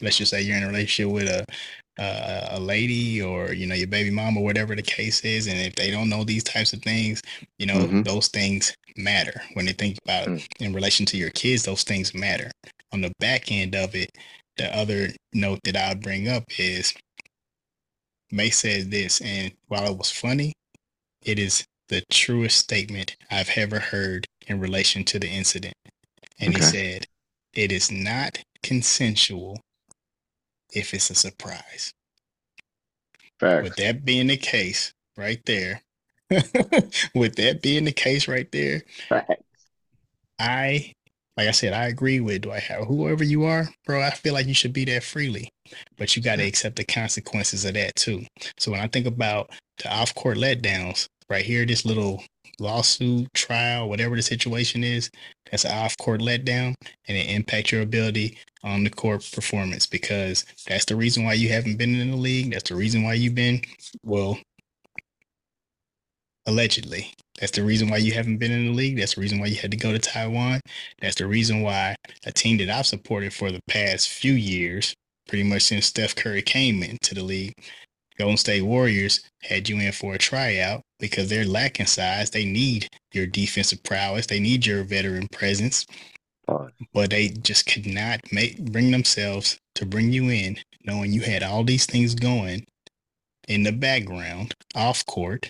let's 0.02 0.18
just 0.18 0.32
say 0.32 0.42
you're 0.42 0.58
in 0.58 0.64
a 0.64 0.68
relationship 0.68 1.12
with 1.12 1.28
a 1.28 1.46
a, 2.00 2.58
a 2.58 2.60
lady 2.60 3.22
or 3.22 3.54
you 3.54 3.68
know 3.68 3.76
your 3.76 3.88
baby 3.88 4.10
mom 4.12 4.38
or 4.38 4.44
whatever 4.44 4.76
the 4.76 4.82
case 4.82 5.22
is, 5.26 5.48
and 5.48 5.60
if 5.60 5.76
they 5.76 5.92
don't 5.92 6.10
know 6.10 6.24
these 6.24 6.44
types 6.44 6.74
of 6.74 6.82
things, 6.82 7.22
you 7.60 7.66
know 7.66 7.80
Mhm. 7.80 8.04
those 8.06 8.28
things 8.30 8.74
matter. 8.98 9.42
When 9.54 9.66
they 9.66 9.74
think 9.74 9.98
about 10.06 10.30
it 10.30 10.48
in 10.60 10.74
relation 10.74 11.06
to 11.08 11.18
your 11.18 11.32
kids, 11.32 11.64
those 11.64 11.84
things 11.84 12.14
matter. 12.14 12.52
On 12.92 13.02
the 13.02 13.12
back 13.20 13.52
end 13.52 13.76
of 13.76 13.96
it, 13.96 14.10
the 14.58 14.76
other 14.76 15.10
note 15.34 15.60
that 15.64 15.76
I 15.78 15.90
would 15.90 16.02
bring 16.02 16.28
up 16.28 16.44
is 16.60 16.94
May 18.32 18.50
said 18.50 18.92
this, 18.92 19.22
and 19.22 19.52
while 19.68 19.92
it 19.92 19.98
was 19.98 20.12
funny, 20.12 20.54
it 21.24 21.40
is 21.40 21.66
the 21.90 22.04
truest 22.12 22.58
statement 22.58 23.16
I've 23.32 23.50
ever 23.58 23.80
heard 23.80 24.26
in 24.48 24.60
relation 24.60 25.04
to 25.06 25.20
the 25.20 25.28
incident. 25.30 25.74
And 26.40 26.54
he 26.54 26.62
said, 26.72 27.08
It 27.54 27.72
is 27.72 27.92
not 27.92 28.40
consensual 28.64 29.60
if 30.74 30.94
it's 30.94 31.10
a 31.10 31.16
surprise. 31.16 31.94
Facts. 33.40 33.64
With 33.64 33.76
that 33.78 34.04
being 34.04 34.28
the 34.28 34.38
case, 34.38 34.94
right 35.18 35.40
there, 35.46 35.82
with 36.30 37.36
that 37.36 37.60
being 37.62 37.86
the 37.86 37.92
case 37.92 38.28
right 38.28 38.52
there, 38.52 38.84
Facts. 39.08 39.44
I, 40.40 40.94
like 41.38 41.48
I 41.48 41.52
said, 41.52 41.74
I 41.74 41.88
agree 41.88 42.20
with 42.20 42.42
Dwight 42.42 42.64
Howard. 42.64 42.88
Whoever 42.88 43.24
you 43.24 43.44
are, 43.46 43.70
bro, 43.86 44.02
I 44.02 44.12
feel 44.12 44.34
like 44.34 44.48
you 44.48 44.54
should 44.54 44.74
be 44.74 44.86
there 44.86 45.02
freely, 45.02 45.50
but 45.98 46.16
you 46.16 46.22
got 46.22 46.38
to 46.38 46.44
accept 46.44 46.76
the 46.76 46.84
consequences 46.84 47.66
of 47.66 47.74
that 47.76 47.96
too. 47.96 48.26
So 48.58 48.72
when 48.72 48.82
I 48.82 48.88
think 48.88 49.06
about 49.06 49.50
the 49.78 49.94
off 49.94 50.14
court 50.16 50.38
letdowns, 50.38 51.08
right 51.30 51.46
here, 51.46 51.66
this 51.66 51.86
little 51.86 52.24
lawsuit 52.60 53.34
trial, 53.34 53.90
whatever 53.90 54.16
the 54.16 54.22
situation 54.22 54.84
is, 54.84 55.10
that's 55.50 55.66
an 55.66 55.72
off 55.72 55.98
court 55.98 56.22
letdown 56.22 56.76
and 57.08 57.18
it 57.18 57.30
impacts 57.30 57.72
your 57.72 57.82
ability 57.82 58.38
on 58.64 58.84
the 58.84 58.90
court 58.90 59.30
performance 59.34 59.86
because 59.86 60.46
that's 60.68 60.86
the 60.86 60.96
reason 60.96 61.24
why 61.24 61.34
you 61.34 61.50
haven't 61.50 61.78
been 61.78 61.96
in 61.96 62.12
the 62.12 62.18
league. 62.18 62.52
That's 62.52 62.70
the 62.70 62.76
reason 62.76 63.04
why 63.04 63.14
you've 63.14 63.36
been, 63.36 63.62
well, 64.04 64.38
allegedly. 66.46 67.14
That's 67.40 67.54
the 67.54 67.64
reason 67.64 67.90
why 67.90 67.98
you 67.98 68.12
haven't 68.12 68.38
been 68.38 68.52
in 68.52 68.66
the 68.66 68.74
league. 68.74 68.98
That's 68.98 69.16
the 69.16 69.22
reason 69.22 69.40
why 69.40 69.48
you 69.48 69.56
had 69.56 69.72
to 69.72 69.78
go 69.78 69.94
to 69.94 70.00
Taiwan. 70.00 70.60
That's 71.02 71.16
the 71.16 71.28
reason 71.28 71.62
why 71.62 71.96
a 72.26 72.32
team 72.32 72.58
that 72.58 72.70
I've 72.70 72.86
supported 72.86 73.34
for 73.34 73.52
the 73.52 73.62
past 73.68 74.10
few 74.10 74.34
years, 74.34 74.94
pretty 75.28 75.44
much 75.44 75.64
since 75.64 75.86
Steph 75.86 76.16
Curry 76.16 76.42
came 76.42 76.84
into 76.84 77.16
the 77.16 77.24
league, 77.24 77.54
Golden 78.18 78.36
State 78.36 78.64
Warriors 78.64 79.22
had 79.44 79.70
you 79.70 79.80
in 79.80 79.94
for 79.94 80.14
a 80.14 80.18
tryout 80.18 80.82
because 81.00 81.30
they're 81.30 81.46
lacking 81.46 81.88
size. 81.88 82.30
They 82.30 82.46
need 82.46 82.90
your 83.14 83.26
defensive 83.28 83.84
prowess. 83.84 84.28
They 84.28 84.40
need 84.40 84.66
your 84.66 84.84
veteran 84.84 85.28
presence, 85.32 85.86
but 86.94 87.10
they 87.10 87.30
just 87.30 87.66
could 87.66 87.88
not 87.88 88.22
make 88.32 88.60
bring 88.72 88.92
themselves 88.92 89.60
to 89.76 89.86
bring 89.86 90.12
you 90.12 90.30
in, 90.30 90.58
knowing 90.86 91.14
you 91.14 91.22
had 91.22 91.44
all 91.44 91.64
these 91.64 91.86
things 91.86 92.16
going 92.16 92.66
in 93.48 93.64
the 93.64 93.72
background, 93.72 94.54
off 94.76 95.06
court, 95.06 95.50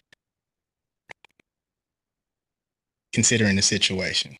considering 3.14 3.56
the 3.56 3.62
situation. 3.62 4.38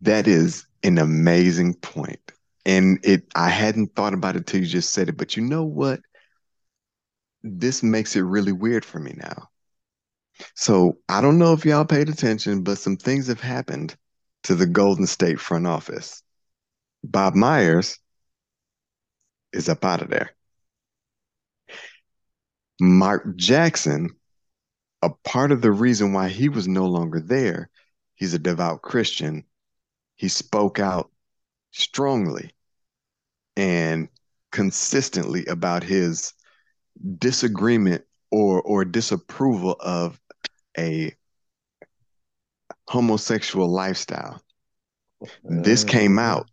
That 0.00 0.26
is 0.26 0.66
an 0.82 0.98
amazing 0.98 1.74
point. 1.74 2.20
And 2.66 2.98
it 3.02 3.24
I 3.34 3.48
hadn't 3.48 3.94
thought 3.94 4.14
about 4.14 4.36
it 4.36 4.46
till 4.46 4.60
you 4.60 4.66
just 4.66 4.92
said 4.92 5.08
it, 5.08 5.16
but 5.16 5.36
you 5.36 5.42
know 5.42 5.64
what? 5.64 6.00
This 7.46 7.82
makes 7.82 8.16
it 8.16 8.22
really 8.22 8.52
weird 8.52 8.86
for 8.86 8.98
me 8.98 9.12
now. 9.16 9.50
So 10.54 10.98
I 11.10 11.20
don't 11.20 11.38
know 11.38 11.52
if 11.52 11.66
y'all 11.66 11.84
paid 11.84 12.08
attention, 12.08 12.62
but 12.62 12.78
some 12.78 12.96
things 12.96 13.26
have 13.26 13.40
happened 13.40 13.94
to 14.44 14.54
the 14.54 14.66
Golden 14.66 15.06
State 15.06 15.38
front 15.38 15.66
office. 15.66 16.22
Bob 17.04 17.34
Myers 17.34 17.98
is 19.52 19.68
up 19.68 19.84
out 19.84 20.00
of 20.00 20.08
there. 20.08 20.30
Mark 22.80 23.36
Jackson, 23.36 24.08
a 25.02 25.10
part 25.10 25.52
of 25.52 25.60
the 25.60 25.70
reason 25.70 26.14
why 26.14 26.30
he 26.30 26.48
was 26.48 26.66
no 26.66 26.86
longer 26.86 27.20
there, 27.20 27.68
he's 28.14 28.32
a 28.32 28.38
devout 28.38 28.80
Christian. 28.80 29.44
He 30.16 30.28
spoke 30.28 30.78
out 30.80 31.10
strongly 31.72 32.52
and 33.54 34.08
consistently 34.50 35.44
about 35.44 35.84
his 35.84 36.32
disagreement 37.18 38.04
or 38.30 38.60
or 38.62 38.84
disapproval 38.84 39.76
of 39.80 40.20
a 40.78 41.14
homosexual 42.88 43.68
lifestyle. 43.68 44.40
This 45.42 45.84
uh, 45.84 45.88
came 45.88 46.18
out. 46.18 46.48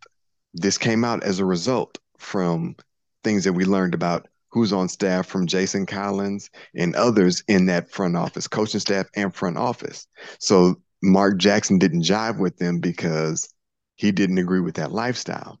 This 0.54 0.78
came 0.78 1.04
out 1.04 1.22
as 1.22 1.38
a 1.38 1.44
result 1.44 1.98
from 2.18 2.76
things 3.24 3.44
that 3.44 3.52
we 3.52 3.64
learned 3.64 3.94
about 3.94 4.28
who's 4.50 4.72
on 4.72 4.88
staff 4.88 5.26
from 5.26 5.46
Jason 5.46 5.86
Collins 5.86 6.50
and 6.74 6.94
others 6.94 7.42
in 7.48 7.66
that 7.66 7.90
front 7.90 8.16
office, 8.16 8.46
coaching 8.46 8.80
staff 8.80 9.06
and 9.16 9.34
front 9.34 9.56
office. 9.56 10.06
So 10.38 10.76
Mark 11.02 11.38
Jackson 11.38 11.78
didn't 11.78 12.02
jive 12.02 12.38
with 12.38 12.58
them 12.58 12.78
because 12.78 13.52
he 13.96 14.12
didn't 14.12 14.38
agree 14.38 14.60
with 14.60 14.74
that 14.74 14.92
lifestyle. 14.92 15.58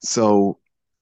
So 0.00 0.58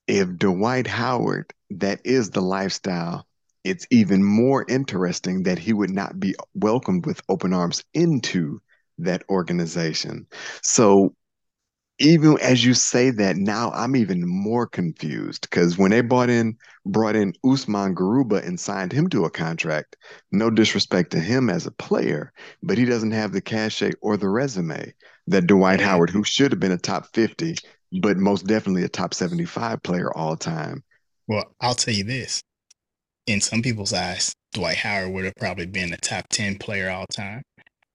if 0.07 0.29
Dwight 0.37 0.87
Howard, 0.87 1.53
that 1.71 2.01
is 2.05 2.31
the 2.31 2.41
lifestyle, 2.43 3.27
it's 3.65 3.87
even 3.91 4.25
more 4.25 4.65
interesting 4.69 5.43
that 5.45 5.59
he 5.59 5.73
would 5.73 5.91
not 5.91 6.19
be 6.19 6.35
welcomed 6.55 7.07
with 7.07 7.21
open 7.29 7.53
arms 7.53 7.85
into 7.95 8.61
that 8.99 9.23
organization. 9.29 10.27
So 10.63 11.15
even 12.01 12.39
as 12.41 12.65
you 12.65 12.75
say 12.75 13.11
that 13.11 13.37
now, 13.37 13.73
I'm 13.73 13.97
even 13.97 14.27
more 14.27 14.67
confused 14.67 15.43
because 15.43 15.77
when 15.77 15.91
they 15.91 16.01
brought 16.01 16.31
in 16.31 16.57
brought 16.87 17.17
in 17.17 17.35
Usman 17.45 17.95
Garuba 17.95 18.47
and 18.47 18.59
signed 18.59 18.93
him 18.93 19.09
to 19.11 19.25
a 19.25 19.31
contract, 19.31 19.97
no 20.31 20.49
disrespect 20.51 21.11
to 21.13 21.21
him 21.21 21.51
as 21.51 21.67
a 21.67 21.73
player, 21.73 22.33
but 22.63 22.79
he 22.79 22.85
doesn't 22.85 23.11
have 23.11 23.33
the 23.33 23.41
cachet 23.41 23.93
or 24.01 24.17
the 24.17 24.29
resume 24.29 24.95
that 25.27 25.47
Dwight 25.49 25.81
Howard, 25.81 26.11
who 26.11 26.23
should 26.23 26.53
have 26.53 26.61
been 26.61 26.73
a 26.73 26.79
top 26.79 27.07
50, 27.15 27.57
but 28.01 28.17
most 28.17 28.47
definitely 28.47 28.85
a 28.85 28.89
top 28.89 29.13
75 29.13 29.83
player 29.83 30.13
all 30.17 30.37
time. 30.37 30.85
Well, 31.29 31.45
I'll 31.61 31.75
tell 31.75 31.95
you 31.95 32.05
this. 32.05 32.43
In 33.27 33.43
some 33.43 33.61
people's 33.61 33.93
eyes, 33.93 34.33
Dwight 34.55 34.79
Howard 34.79 35.13
would 35.13 35.25
have 35.27 35.37
probably 35.37 35.67
been 35.67 35.93
a 35.93 35.99
top 35.99 36.27
10 36.31 36.57
player 36.57 36.91
all 36.91 37.07
time 37.07 37.43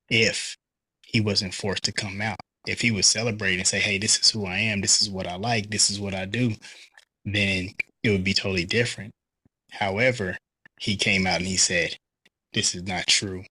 if 0.07 0.55
he 1.01 1.19
wasn't 1.19 1.55
forced 1.55 1.83
to 1.85 1.91
come 1.91 2.21
out. 2.21 2.37
If 2.67 2.81
he 2.81 2.91
would 2.91 3.05
celebrate 3.05 3.57
and 3.57 3.67
say, 3.67 3.79
hey, 3.79 3.97
this 3.97 4.19
is 4.19 4.29
who 4.29 4.45
I 4.45 4.57
am, 4.59 4.81
this 4.81 5.01
is 5.01 5.09
what 5.09 5.27
I 5.27 5.35
like, 5.35 5.71
this 5.71 5.89
is 5.89 5.99
what 5.99 6.13
I 6.13 6.25
do, 6.25 6.53
then 7.25 7.71
it 8.03 8.11
would 8.11 8.23
be 8.23 8.35
totally 8.35 8.65
different. 8.65 9.11
However, 9.71 10.37
he 10.79 10.95
came 10.95 11.25
out 11.25 11.39
and 11.39 11.47
he 11.47 11.57
said, 11.57 11.97
this 12.53 12.75
is 12.75 12.83
not 12.83 13.07
true. 13.07 13.43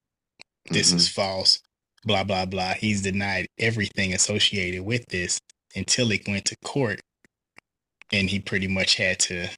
This 0.71 0.93
is 0.93 1.09
mm-hmm. 1.09 1.21
false. 1.21 1.61
Blah, 2.05 2.25
blah, 2.25 2.47
blah. 2.47 2.75
He's 2.75 3.03
denied 3.03 3.49
everything 3.59 4.15
associated 4.15 4.85
with 4.85 5.05
this 5.07 5.41
until 5.75 6.13
it 6.13 6.27
went 6.29 6.45
to 6.47 6.57
court. 6.65 7.01
And 8.13 8.31
he 8.31 8.39
pretty 8.39 8.69
much 8.69 8.97
had 8.97 9.19
to 9.21 9.49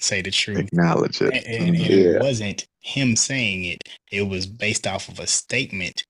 say 0.00 0.22
the 0.22 0.30
truth. 0.30 0.58
Acknowledge 0.58 1.20
it. 1.20 1.32
And, 1.32 1.46
and- 1.46 1.76
and 1.76 1.78
Yeah. 1.78 1.96
it 2.16 2.22
wasn't 2.22 2.66
him 2.80 3.16
saying 3.16 3.64
it, 3.64 3.82
it 4.10 4.22
was 4.22 4.46
based 4.46 4.86
off 4.86 5.08
of 5.08 5.18
a 5.18 5.26
statement 5.26 6.04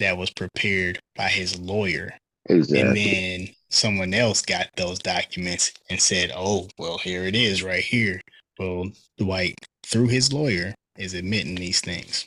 that 0.00 0.16
was 0.16 0.30
prepared 0.30 1.00
by 1.16 1.28
his 1.28 1.58
lawyer. 1.58 2.12
Exactly. 2.50 2.80
And 2.80 2.96
then 2.96 3.54
someone 3.68 4.14
else 4.14 4.42
got 4.42 4.68
those 4.76 4.98
documents 4.98 5.72
and 5.90 6.00
said, 6.00 6.32
oh, 6.34 6.68
well, 6.78 6.98
here 6.98 7.24
it 7.24 7.34
is 7.34 7.62
right 7.62 7.84
here. 7.84 8.20
Well, 8.58 8.90
Dwight, 9.18 9.54
through 9.84 10.08
his 10.08 10.32
lawyer, 10.32 10.74
is 10.96 11.14
admitting 11.14 11.54
these 11.56 11.80
things. 11.80 12.26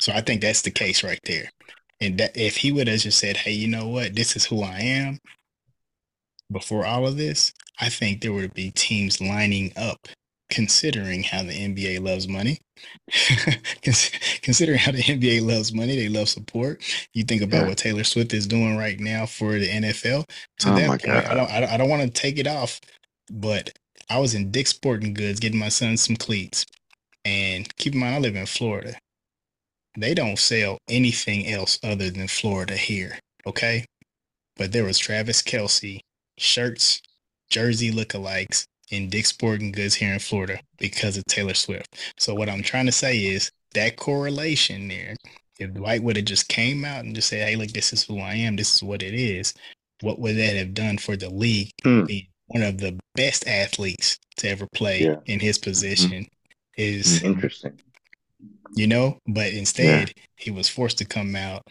So 0.00 0.12
I 0.12 0.20
think 0.20 0.40
that's 0.40 0.62
the 0.62 0.70
case 0.70 1.02
right 1.02 1.20
there. 1.24 1.50
And 2.00 2.18
that 2.18 2.36
if 2.36 2.56
he 2.56 2.72
would 2.72 2.88
have 2.88 3.00
just 3.00 3.18
said, 3.18 3.36
hey, 3.36 3.52
you 3.52 3.68
know 3.68 3.88
what? 3.88 4.14
This 4.14 4.36
is 4.36 4.44
who 4.44 4.62
I 4.62 4.78
am 4.80 5.18
before 6.52 6.84
all 6.84 7.06
of 7.06 7.16
this, 7.16 7.52
I 7.80 7.88
think 7.88 8.20
there 8.20 8.32
would 8.32 8.54
be 8.54 8.70
teams 8.72 9.20
lining 9.20 9.72
up 9.76 10.06
considering 10.50 11.22
how 11.22 11.42
the 11.42 11.52
NBA 11.52 12.00
loves 12.02 12.28
money. 12.28 12.60
Considering 14.42 14.78
how 14.78 14.92
the 14.92 15.02
NBA 15.02 15.42
loves 15.46 15.72
money, 15.72 15.96
they 15.96 16.08
love 16.08 16.28
support. 16.28 16.82
You 17.12 17.24
think 17.24 17.42
about 17.42 17.62
Yeah. 17.62 17.68
what 17.68 17.78
Taylor 17.78 18.04
Swift 18.04 18.34
is 18.34 18.46
doing 18.46 18.76
right 18.76 18.98
now 18.98 19.26
for 19.26 19.52
the 19.58 19.68
NFL. 19.68 20.28
To 20.60 20.70
Oh 20.70 20.74
that 20.74 20.88
my 20.88 20.98
point, 20.98 21.26
I 21.26 21.34
God. 21.34 21.34
don't, 21.34 21.50
I 21.50 21.60
don't, 21.60 21.70
I 21.70 21.76
don't 21.76 21.88
want 21.88 22.02
to 22.02 22.10
take 22.10 22.38
it 22.38 22.46
off, 22.46 22.80
but 23.30 23.72
I 24.10 24.18
was 24.18 24.34
in 24.34 24.50
Dick's 24.50 24.70
Sporting 24.70 25.14
Goods 25.14 25.40
getting 25.40 25.58
my 25.58 25.68
son 25.68 25.96
some 25.96 26.16
cleats, 26.16 26.66
and 27.24 27.74
keep 27.76 27.94
in 27.94 28.00
mind 28.00 28.16
I 28.16 28.18
live 28.18 28.36
in 28.36 28.46
Florida. 28.46 28.96
They 29.96 30.14
don't 30.14 30.38
sell 30.38 30.78
anything 30.88 31.46
else 31.48 31.78
other 31.82 32.10
than 32.10 32.28
Florida 32.28 32.76
here, 32.76 33.18
okay? 33.46 33.84
But 34.56 34.72
there 34.72 34.84
was 34.84 34.98
Travis 34.98 35.42
Kelce 35.42 36.00
shirts, 36.38 37.00
jersey 37.50 37.92
lookalikes 37.92 38.66
in 38.94 39.10
Dick's 39.10 39.28
Sporting 39.30 39.72
Goods 39.72 39.94
here 39.94 40.12
in 40.12 40.18
Florida 40.18 40.60
because 40.78 41.16
of 41.16 41.24
Taylor 41.26 41.54
Swift. 41.54 41.96
So 42.18 42.34
what 42.34 42.48
I'm 42.48 42.62
trying 42.62 42.86
to 42.86 42.92
say 42.92 43.18
is 43.18 43.50
that 43.74 43.96
correlation 43.96 44.88
there. 44.88 45.16
If 45.58 45.72
Dwight 45.74 46.02
would 46.02 46.16
have 46.16 46.24
just 46.24 46.48
came 46.48 46.84
out 46.84 47.04
and 47.04 47.14
just 47.14 47.28
said, 47.28 47.48
"Hey, 47.48 47.56
look, 47.56 47.70
this 47.70 47.92
is 47.92 48.02
who 48.04 48.18
I 48.18 48.34
am. 48.34 48.56
This 48.56 48.74
is 48.74 48.82
what 48.82 49.02
it 49.02 49.14
is," 49.14 49.54
what 50.00 50.18
would 50.18 50.36
that 50.36 50.56
have 50.56 50.74
done 50.74 50.98
for 50.98 51.16
the 51.16 51.30
league? 51.30 51.70
Hmm. 51.84 52.04
Being 52.04 52.26
one 52.48 52.62
of 52.62 52.78
the 52.78 52.98
best 53.14 53.46
athletes 53.46 54.18
to 54.38 54.48
ever 54.48 54.66
play 54.74 55.02
Yeah. 55.04 55.16
in 55.26 55.40
his 55.40 55.58
position 55.58 56.26
is 56.76 57.22
Interesting. 57.22 57.80
you 58.76 58.86
know 58.86 59.16
but 59.28 59.52
instead 59.52 60.12
he 60.36 60.50
was 60.50 60.68
forced 60.68 60.98
to 60.98 61.04
come 61.04 61.34
out 61.36 61.62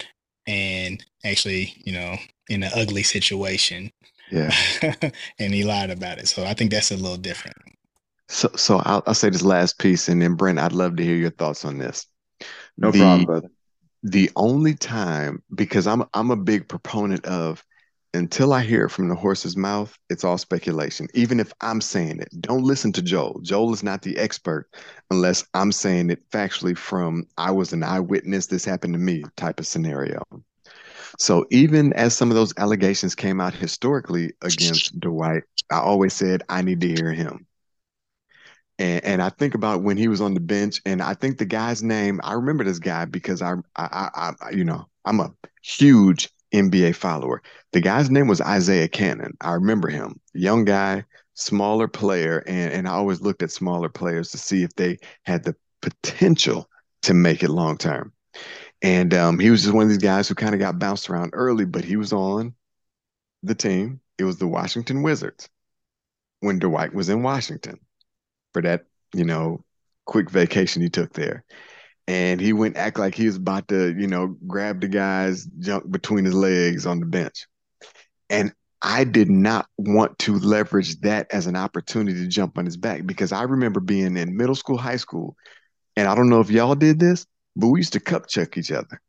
and 0.47 1.03
actually 1.25 1.75
you 1.85 1.91
know 1.93 2.17
in 2.49 2.63
an 2.63 2.71
ugly 2.73 3.03
situation 3.03 3.91
Yeah. 4.33 4.51
and 5.39 5.53
he 5.53 5.63
lied 5.63 5.91
about 5.91 6.17
it. 6.17 6.27
So 6.27 6.43
I 6.43 6.55
think 6.55 6.71
that's 6.71 6.91
a 6.91 6.97
little 6.97 7.17
different. 7.17 7.55
So, 8.29 8.49
so 8.55 8.77
I'll, 8.79 9.03
I'll 9.05 9.13
say 9.13 9.29
this 9.29 9.43
last 9.43 9.77
piece, 9.77 10.09
and 10.09 10.21
then 10.21 10.33
Brent, 10.33 10.57
I'd 10.57 10.71
love 10.71 10.95
to 10.95 11.03
hear 11.03 11.15
your 11.15 11.29
thoughts 11.29 11.65
on 11.65 11.77
this. 11.77 12.07
No 12.75 12.89
the, 12.89 12.99
problem, 12.99 13.25
brother. 13.25 13.49
The 14.01 14.31
only 14.35 14.73
time, 14.73 15.43
because 15.53 15.85
I'm 15.85 16.03
I'm 16.15 16.31
a 16.31 16.35
big 16.35 16.67
proponent 16.67 17.25
of, 17.25 17.63
until 18.15 18.53
I 18.53 18.63
hear 18.63 18.85
it 18.85 18.89
from 18.89 19.07
the 19.07 19.15
horse's 19.15 19.55
mouth, 19.55 19.95
it's 20.09 20.23
all 20.23 20.39
speculation. 20.39 21.07
Even 21.13 21.39
if 21.39 21.53
I'm 21.61 21.79
saying 21.79 22.19
it, 22.19 22.29
don't 22.41 22.63
listen 22.63 22.91
to 22.93 23.03
Joel. 23.03 23.39
Joel 23.43 23.71
is 23.73 23.83
not 23.83 24.01
the 24.01 24.17
expert 24.17 24.67
unless 25.11 25.45
I'm 25.53 25.71
saying 25.71 26.09
it 26.09 26.27
factually 26.31 26.75
from 26.75 27.27
I 27.37 27.51
was 27.51 27.71
an 27.71 27.83
eyewitness. 27.83 28.47
This 28.47 28.65
happened 28.65 28.95
to 28.95 28.99
me 28.99 29.23
type 29.37 29.59
of 29.59 29.67
scenario. 29.67 30.23
So 31.17 31.45
even 31.51 31.93
as 31.93 32.15
some 32.15 32.29
of 32.29 32.35
those 32.35 32.53
allegations 32.57 33.15
came 33.15 33.39
out 33.39 33.53
historically 33.53 34.33
against 34.41 34.91
Dwight, 34.99 35.43
I 35.71 35.79
always 35.79 36.13
said 36.13 36.43
I 36.49 36.61
need 36.61 36.81
to 36.81 36.87
hear 36.87 37.11
him. 37.11 37.45
And, 38.79 39.03
and 39.05 39.21
I 39.21 39.29
think 39.29 39.53
about 39.53 39.83
when 39.83 39.97
he 39.97 40.07
was 40.07 40.21
on 40.21 40.33
the 40.33 40.39
bench, 40.39 40.81
and 40.85 41.01
I 41.01 41.13
think 41.13 41.37
the 41.37 41.45
guy's 41.45 41.83
name. 41.83 42.19
I 42.23 42.33
remember 42.33 42.63
this 42.63 42.79
guy 42.79 43.05
because 43.05 43.41
I, 43.41 43.53
I, 43.75 44.09
I, 44.15 44.33
I 44.41 44.49
you 44.51 44.63
know, 44.63 44.87
I'm 45.05 45.19
a 45.19 45.31
huge 45.61 46.29
NBA 46.53 46.95
follower. 46.95 47.41
The 47.71 47.81
guy's 47.81 48.09
name 48.09 48.27
was 48.27 48.41
Isaiah 48.41 48.87
Canaan. 48.87 49.37
I 49.41 49.53
remember 49.53 49.89
him, 49.89 50.19
young 50.33 50.65
guy, 50.65 51.05
smaller 51.35 51.87
player, 51.87 52.43
and 52.47 52.73
and 52.73 52.87
I 52.87 52.91
always 52.91 53.21
looked 53.21 53.43
at 53.43 53.51
smaller 53.51 53.89
players 53.89 54.31
to 54.31 54.37
see 54.37 54.63
if 54.63 54.73
they 54.75 54.97
had 55.23 55.43
the 55.43 55.55
potential 55.81 56.69
to 57.03 57.13
make 57.13 57.43
it 57.43 57.49
long 57.49 57.77
term. 57.77 58.13
And 58.83 59.13
um, 59.13 59.39
he 59.39 59.49
was 59.49 59.63
just 59.63 59.73
one 59.73 59.83
of 59.83 59.89
these 59.89 59.97
guys 59.97 60.27
who 60.27 60.35
kind 60.35 60.53
of 60.53 60.59
got 60.59 60.77
bounced 60.77 61.09
around 61.09 61.31
early, 61.33 61.65
but 61.65 61.85
he 61.85 61.95
was 61.95 62.11
on 62.11 62.53
the 63.41 63.55
team. 63.55 64.01
It 64.17 64.25
was 64.25 64.37
the 64.37 64.47
Washington 64.47 65.01
Wizards 65.01 65.49
when 66.41 66.59
Dwight 66.59 66.93
was 66.93 67.07
in 67.07 67.23
Washington 67.23 67.79
for 68.51 68.61
that, 68.61 68.85
you 69.13 69.23
know, 69.23 69.63
quick 70.05 70.29
vacation 70.29 70.81
he 70.81 70.89
took 70.89 71.13
there. 71.13 71.45
And 72.05 72.41
he 72.41 72.51
went 72.51 72.75
act 72.75 72.99
like 72.99 73.15
he 73.15 73.25
was 73.25 73.37
about 73.37 73.69
to, 73.69 73.95
you 73.97 74.07
know, 74.07 74.35
grab 74.45 74.81
the 74.81 74.89
guy's 74.89 75.45
junk 75.45 75.89
between 75.89 76.25
his 76.25 76.33
legs 76.33 76.85
on 76.85 76.99
the 76.99 77.05
bench. 77.05 77.47
And 78.29 78.53
I 78.81 79.05
did 79.05 79.29
not 79.29 79.67
want 79.77 80.19
to 80.19 80.37
leverage 80.37 80.99
that 81.01 81.31
as 81.31 81.47
an 81.47 81.55
opportunity 81.55 82.19
to 82.19 82.27
jump 82.27 82.57
on 82.57 82.65
his 82.65 82.75
back 82.75 83.05
because 83.05 83.31
I 83.31 83.43
remember 83.43 83.79
being 83.79 84.17
in 84.17 84.35
middle 84.35 84.55
school, 84.55 84.77
high 84.77 84.97
school, 84.97 85.37
and 85.95 86.09
I 86.09 86.15
don't 86.15 86.29
know 86.29 86.41
if 86.41 86.51
y'all 86.51 86.75
did 86.75 86.99
this, 86.99 87.25
but 87.55 87.67
we 87.67 87.79
used 87.79 87.93
to 87.93 87.99
cup 87.99 88.27
check 88.27 88.57
each 88.57 88.71
other. 88.71 89.01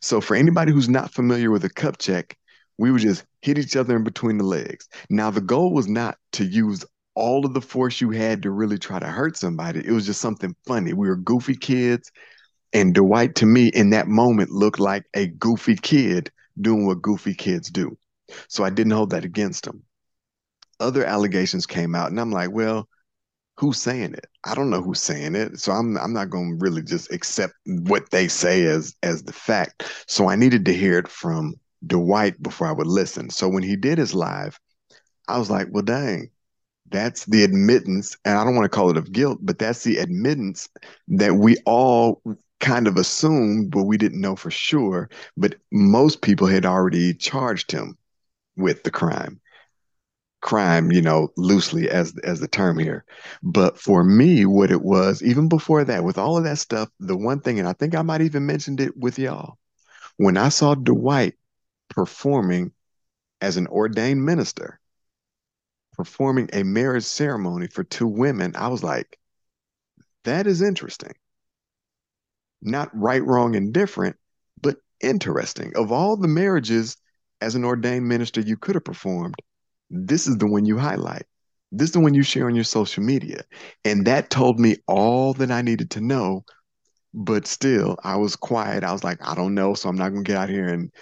So 0.00 0.20
for 0.20 0.34
anybody 0.34 0.72
who's 0.72 0.88
not 0.88 1.12
familiar 1.12 1.50
with 1.50 1.64
a 1.64 1.70
cup 1.70 1.98
check, 1.98 2.36
we 2.78 2.90
would 2.90 3.02
just 3.02 3.24
hit 3.42 3.58
each 3.58 3.76
other 3.76 3.96
in 3.96 4.04
between 4.04 4.38
the 4.38 4.44
legs. 4.44 4.88
Now 5.10 5.30
the 5.30 5.40
goal 5.40 5.72
was 5.72 5.88
not 5.88 6.18
to 6.32 6.44
use 6.44 6.84
all 7.14 7.46
of 7.46 7.54
the 7.54 7.60
force 7.60 8.00
you 8.00 8.10
had 8.10 8.42
to 8.42 8.50
really 8.50 8.78
try 8.78 8.98
to 8.98 9.06
hurt 9.06 9.36
somebody. 9.36 9.80
It 9.80 9.92
was 9.92 10.06
just 10.06 10.20
something 10.20 10.54
funny. 10.66 10.92
We 10.92 11.08
were 11.08 11.16
goofy 11.16 11.54
kids. 11.54 12.10
And 12.72 12.92
Dwight, 12.92 13.36
to 13.36 13.46
me, 13.46 13.68
in 13.68 13.90
that 13.90 14.08
moment, 14.08 14.50
looked 14.50 14.80
like 14.80 15.04
a 15.14 15.28
goofy 15.28 15.76
kid 15.76 16.32
doing 16.60 16.86
what 16.86 17.02
goofy 17.02 17.34
kids 17.34 17.70
do. 17.70 17.96
So 18.48 18.64
I 18.64 18.70
didn't 18.70 18.92
hold 18.92 19.10
that 19.10 19.24
against 19.24 19.66
him. 19.66 19.84
Other 20.80 21.04
allegations 21.04 21.66
came 21.66 21.94
out, 21.94 22.10
and 22.10 22.20
I'm 22.20 22.32
like, 22.32 22.50
well, 22.50 22.88
who's 23.56 23.80
saying 23.80 24.14
it? 24.14 24.26
I 24.44 24.54
don't 24.54 24.70
know 24.70 24.82
who's 24.82 25.00
saying 25.00 25.34
it. 25.34 25.58
So 25.60 25.72
I'm 25.72 25.96
I'm 25.98 26.12
not 26.12 26.30
going 26.30 26.58
to 26.58 26.64
really 26.64 26.82
just 26.82 27.12
accept 27.12 27.54
what 27.66 28.10
they 28.10 28.28
say 28.28 28.64
as 28.64 28.94
as 29.02 29.22
the 29.22 29.32
fact. 29.32 29.84
So 30.06 30.28
I 30.28 30.36
needed 30.36 30.64
to 30.66 30.74
hear 30.74 30.98
it 30.98 31.08
from 31.08 31.54
Dwight 31.86 32.42
before 32.42 32.66
I 32.66 32.72
would 32.72 32.86
listen. 32.86 33.30
So 33.30 33.48
when 33.48 33.62
he 33.62 33.76
did 33.76 33.98
his 33.98 34.14
live, 34.14 34.58
I 35.28 35.38
was 35.38 35.50
like, 35.50 35.68
well, 35.70 35.82
dang, 35.82 36.30
that's 36.90 37.24
the 37.26 37.44
admittance, 37.44 38.16
and 38.24 38.38
I 38.38 38.44
don't 38.44 38.54
want 38.54 38.70
to 38.70 38.74
call 38.74 38.90
it 38.90 38.96
of 38.96 39.12
guilt, 39.12 39.38
but 39.42 39.58
that's 39.58 39.84
the 39.84 39.98
admittance 39.98 40.68
that 41.08 41.34
we 41.34 41.56
all 41.66 42.22
kind 42.60 42.86
of 42.86 42.96
assumed, 42.96 43.70
but 43.70 43.84
we 43.84 43.96
didn't 43.96 44.20
know 44.20 44.36
for 44.36 44.50
sure. 44.50 45.10
But 45.36 45.56
most 45.72 46.22
people 46.22 46.46
had 46.46 46.64
already 46.64 47.14
charged 47.14 47.70
him 47.72 47.98
with 48.56 48.82
the 48.84 48.90
crime. 48.90 49.40
Crime, 50.44 50.92
you 50.92 51.00
know, 51.00 51.32
loosely 51.38 51.88
as 51.88 52.14
as 52.18 52.38
the 52.38 52.46
term 52.46 52.78
here. 52.78 53.06
But 53.42 53.80
for 53.80 54.04
me, 54.04 54.44
what 54.44 54.70
it 54.70 54.82
was, 54.82 55.22
even 55.22 55.48
before 55.48 55.84
that, 55.84 56.04
with 56.04 56.18
all 56.18 56.36
of 56.36 56.44
that 56.44 56.58
stuff, 56.58 56.90
the 57.00 57.16
one 57.16 57.40
thing, 57.40 57.58
and 57.58 57.66
I 57.66 57.72
think 57.72 57.94
I 57.94 58.02
might 58.02 58.20
even 58.20 58.44
mentioned 58.44 58.78
it 58.78 58.94
with 58.94 59.18
y'all, 59.18 59.56
when 60.18 60.36
I 60.36 60.50
saw 60.50 60.74
Dwight 60.74 61.32
performing 61.88 62.72
as 63.40 63.56
an 63.56 63.66
ordained 63.68 64.22
minister, 64.22 64.78
performing 65.94 66.50
a 66.52 66.62
marriage 66.62 67.04
ceremony 67.04 67.66
for 67.68 67.82
two 67.82 68.06
women, 68.06 68.54
I 68.54 68.68
was 68.68 68.82
like, 68.82 69.18
that 70.24 70.46
is 70.46 70.60
interesting. 70.60 71.14
Not 72.60 72.90
right, 72.92 73.24
wrong, 73.24 73.56
and 73.56 73.72
different, 73.72 74.16
but 74.60 74.76
interesting. 75.00 75.72
Of 75.74 75.90
all 75.90 76.18
the 76.18 76.28
marriages 76.28 76.98
as 77.40 77.54
an 77.54 77.64
ordained 77.64 78.06
minister 78.06 78.42
you 78.42 78.58
could 78.58 78.74
have 78.74 78.84
performed, 78.84 79.36
this 79.94 80.26
is 80.26 80.38
the 80.38 80.46
one 80.46 80.64
you 80.66 80.78
highlight. 80.78 81.24
This 81.72 81.88
is 81.88 81.92
the 81.92 82.00
one 82.00 82.14
you 82.14 82.22
share 82.22 82.46
on 82.46 82.54
your 82.54 82.64
social 82.64 83.02
media. 83.02 83.42
And 83.84 84.06
that 84.06 84.30
told 84.30 84.60
me 84.60 84.76
all 84.86 85.34
that 85.34 85.50
I 85.50 85.62
needed 85.62 85.90
to 85.92 86.00
know. 86.00 86.44
But 87.12 87.46
still, 87.46 87.96
I 88.02 88.16
was 88.16 88.36
quiet. 88.36 88.82
I 88.82 88.92
was 88.92 89.04
like, 89.04 89.18
I 89.26 89.34
don't 89.34 89.54
know. 89.54 89.74
So 89.74 89.88
I'm 89.88 89.96
not 89.96 90.10
going 90.10 90.24
to 90.24 90.28
get 90.28 90.36
out 90.36 90.48
here 90.48 90.68
and 90.68 90.92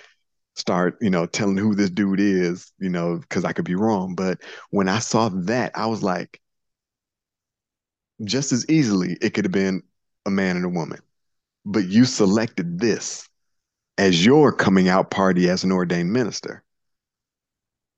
start, 0.55 0.99
you 1.01 1.09
know, 1.11 1.27
telling 1.27 1.57
who 1.57 1.75
this 1.75 1.91
dude 1.91 2.21
is, 2.21 2.71
you 2.79 2.91
know, 2.91 3.19
because 3.19 3.45
I 3.45 3.53
could 3.53 3.65
be 3.65 3.75
wrong. 3.75 4.15
But 4.15 4.39
when 4.71 4.89
I 4.89 4.99
saw 4.99 5.31
that, 5.31 5.73
I 5.75 5.87
was 5.87 6.03
like, 6.03 6.41
just 8.25 8.53
as 8.53 8.69
easily, 8.69 9.17
it 9.21 9.31
could 9.35 9.47
have 9.47 9.53
been 9.53 9.83
a 10.27 10.31
man 10.31 10.57
and 10.57 10.67
a 10.67 10.71
woman. 10.71 11.01
But 11.65 11.87
you 11.87 12.05
selected 12.05 12.79
this 12.79 13.29
as 13.99 14.25
your 14.25 14.53
coming 14.53 14.89
out 14.89 15.11
party 15.11 15.49
as 15.49 15.65
an 15.65 15.73
ordained 15.73 16.13
minister, 16.13 16.63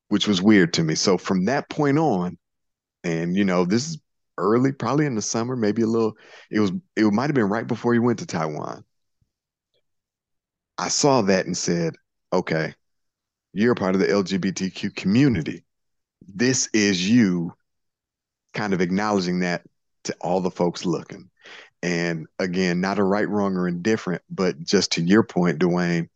which 0.08 0.26
was 0.28 0.42
weird 0.42 0.74
to 0.74 0.84
me. 0.84 0.94
So 0.94 1.18
from 1.18 1.46
that 1.46 1.68
point 1.68 1.98
on, 1.98 2.38
and 3.02 3.36
you 3.36 3.44
know, 3.44 3.64
this 3.64 3.88
is 3.88 3.98
early, 4.38 4.72
probably 4.72 5.06
in 5.06 5.14
the 5.14 5.22
summer, 5.22 5.56
maybe 5.56 5.82
a 5.82 5.86
little, 5.86 6.16
it 6.50 6.60
was, 6.60 6.72
it 6.96 7.04
might 7.12 7.26
have 7.26 7.34
been 7.34 7.48
right 7.48 7.66
before 7.66 7.92
he 7.92 7.98
went 7.98 8.18
to 8.20 8.26
Taiwan. 8.26 8.84
I 10.76 10.88
saw 10.88 11.22
that 11.22 11.46
and 11.46 11.56
said, 11.56 11.94
okay, 12.32 12.74
you're 13.52 13.76
part 13.76 13.94
of 13.94 14.00
the 14.00 14.08
LGBTQ 14.08 14.94
community. 14.96 15.64
This 16.26 16.68
is 16.72 17.08
you 17.08 17.52
kind 18.52 18.72
of 18.72 18.80
acknowledging 18.80 19.40
that 19.40 19.62
to 20.04 20.16
all 20.20 20.40
the 20.40 20.50
folks 20.50 20.84
looking. 20.84 21.30
And 21.82 22.26
again, 22.38 22.80
not 22.80 22.98
a 22.98 23.04
right, 23.04 23.28
wrong, 23.28 23.56
or 23.56 23.68
indifferent, 23.68 24.22
but 24.30 24.60
just 24.62 24.92
to 24.92 25.02
your 25.02 25.22
point, 25.22 25.58
Dwayne, 25.58 26.08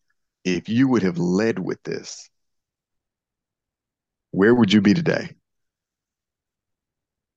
if 0.44 0.68
you 0.68 0.88
would 0.88 1.02
have 1.02 1.18
led 1.18 1.58
with 1.58 1.82
this, 1.82 2.30
where 4.30 4.54
would 4.54 4.72
you 4.72 4.80
be 4.80 4.94
today? 4.94 5.30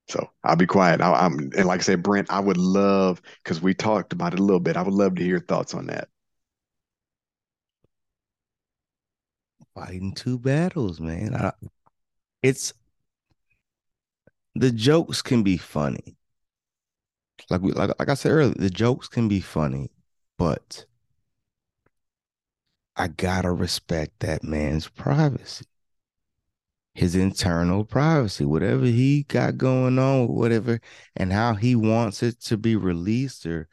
So 0.09 0.29
I'll 0.43 0.55
be 0.55 0.65
quiet. 0.67 1.01
I, 1.01 1.25
am 1.25 1.51
and 1.57 1.65
like 1.65 1.79
I 1.79 1.83
said, 1.83 2.03
Brent, 2.03 2.29
I 2.29 2.39
would 2.39 2.57
love 2.57 3.21
because 3.43 3.61
we 3.61 3.73
talked 3.73 4.13
about 4.13 4.33
it 4.33 4.39
a 4.39 4.43
little 4.43 4.59
bit. 4.59 4.75
I 4.75 4.81
would 4.81 4.93
love 4.93 5.15
to 5.15 5.23
hear 5.23 5.39
thoughts 5.39 5.73
on 5.73 5.87
that. 5.87 6.09
fighting 9.73 10.13
two 10.13 10.37
battles, 10.37 10.99
man. 10.99 11.35
I, 11.35 11.51
it's 12.43 12.73
the 14.55 14.71
jokes 14.71 15.21
can 15.21 15.43
be 15.43 15.57
funny. 15.57 16.15
Like 17.49 17.61
we 17.61 17.71
like 17.73 17.91
like 17.99 18.09
I 18.09 18.13
said 18.13 18.31
earlier, 18.31 18.53
the 18.55 18.69
jokes 18.69 19.07
can 19.07 19.27
be 19.27 19.41
funny, 19.41 19.91
but 20.37 20.85
I 22.95 23.09
gotta 23.09 23.51
respect 23.51 24.21
that 24.21 24.43
man's 24.45 24.87
privacy. 24.87 25.65
His 26.93 27.15
internal 27.15 27.85
privacy, 27.85 28.45
whatever 28.45 28.85
he 28.85 29.23
got 29.23 29.57
going 29.57 29.97
on, 29.97 30.27
whatever, 30.27 30.81
and 31.15 31.31
how 31.31 31.53
he 31.55 31.75
wants 31.75 32.21
it 32.21 32.39
to 32.41 32.57
be 32.57 32.75
released 32.75 33.45
or 33.45 33.69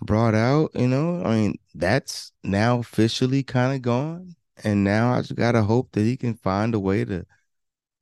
brought 0.00 0.34
out, 0.34 0.70
you 0.74 0.88
know, 0.88 1.22
I 1.24 1.34
mean, 1.36 1.58
that's 1.74 2.32
now 2.42 2.78
officially 2.78 3.42
kind 3.42 3.74
of 3.76 3.82
gone. 3.82 4.34
And 4.64 4.84
now 4.84 5.12
I 5.14 5.20
just 5.20 5.36
gotta 5.36 5.62
hope 5.62 5.92
that 5.92 6.02
he 6.02 6.16
can 6.16 6.34
find 6.34 6.74
a 6.74 6.80
way 6.80 7.04
to, 7.04 7.26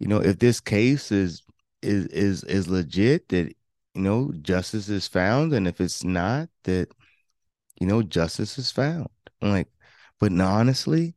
you 0.01 0.09
know, 0.09 0.21
if 0.21 0.39
this 0.39 0.61
case 0.61 1.13
is 1.13 1.43
is 1.83 2.07
is 2.09 2.45
is 2.45 2.69
legit, 2.69 3.29
that 3.31 3.55
you 3.95 4.03
know 4.03 4.33
justice 4.43 4.89
is 4.89 5.09
found, 5.09 5.53
and 5.55 5.69
if 5.69 5.81
it's 5.81 6.05
not, 6.05 6.49
that 6.65 6.89
you 7.81 7.87
know 7.87 8.03
justice 8.03 8.59
is 8.59 8.71
found. 8.73 9.09
Like, 9.43 9.69
but 10.21 10.33
honestly, 10.41 11.15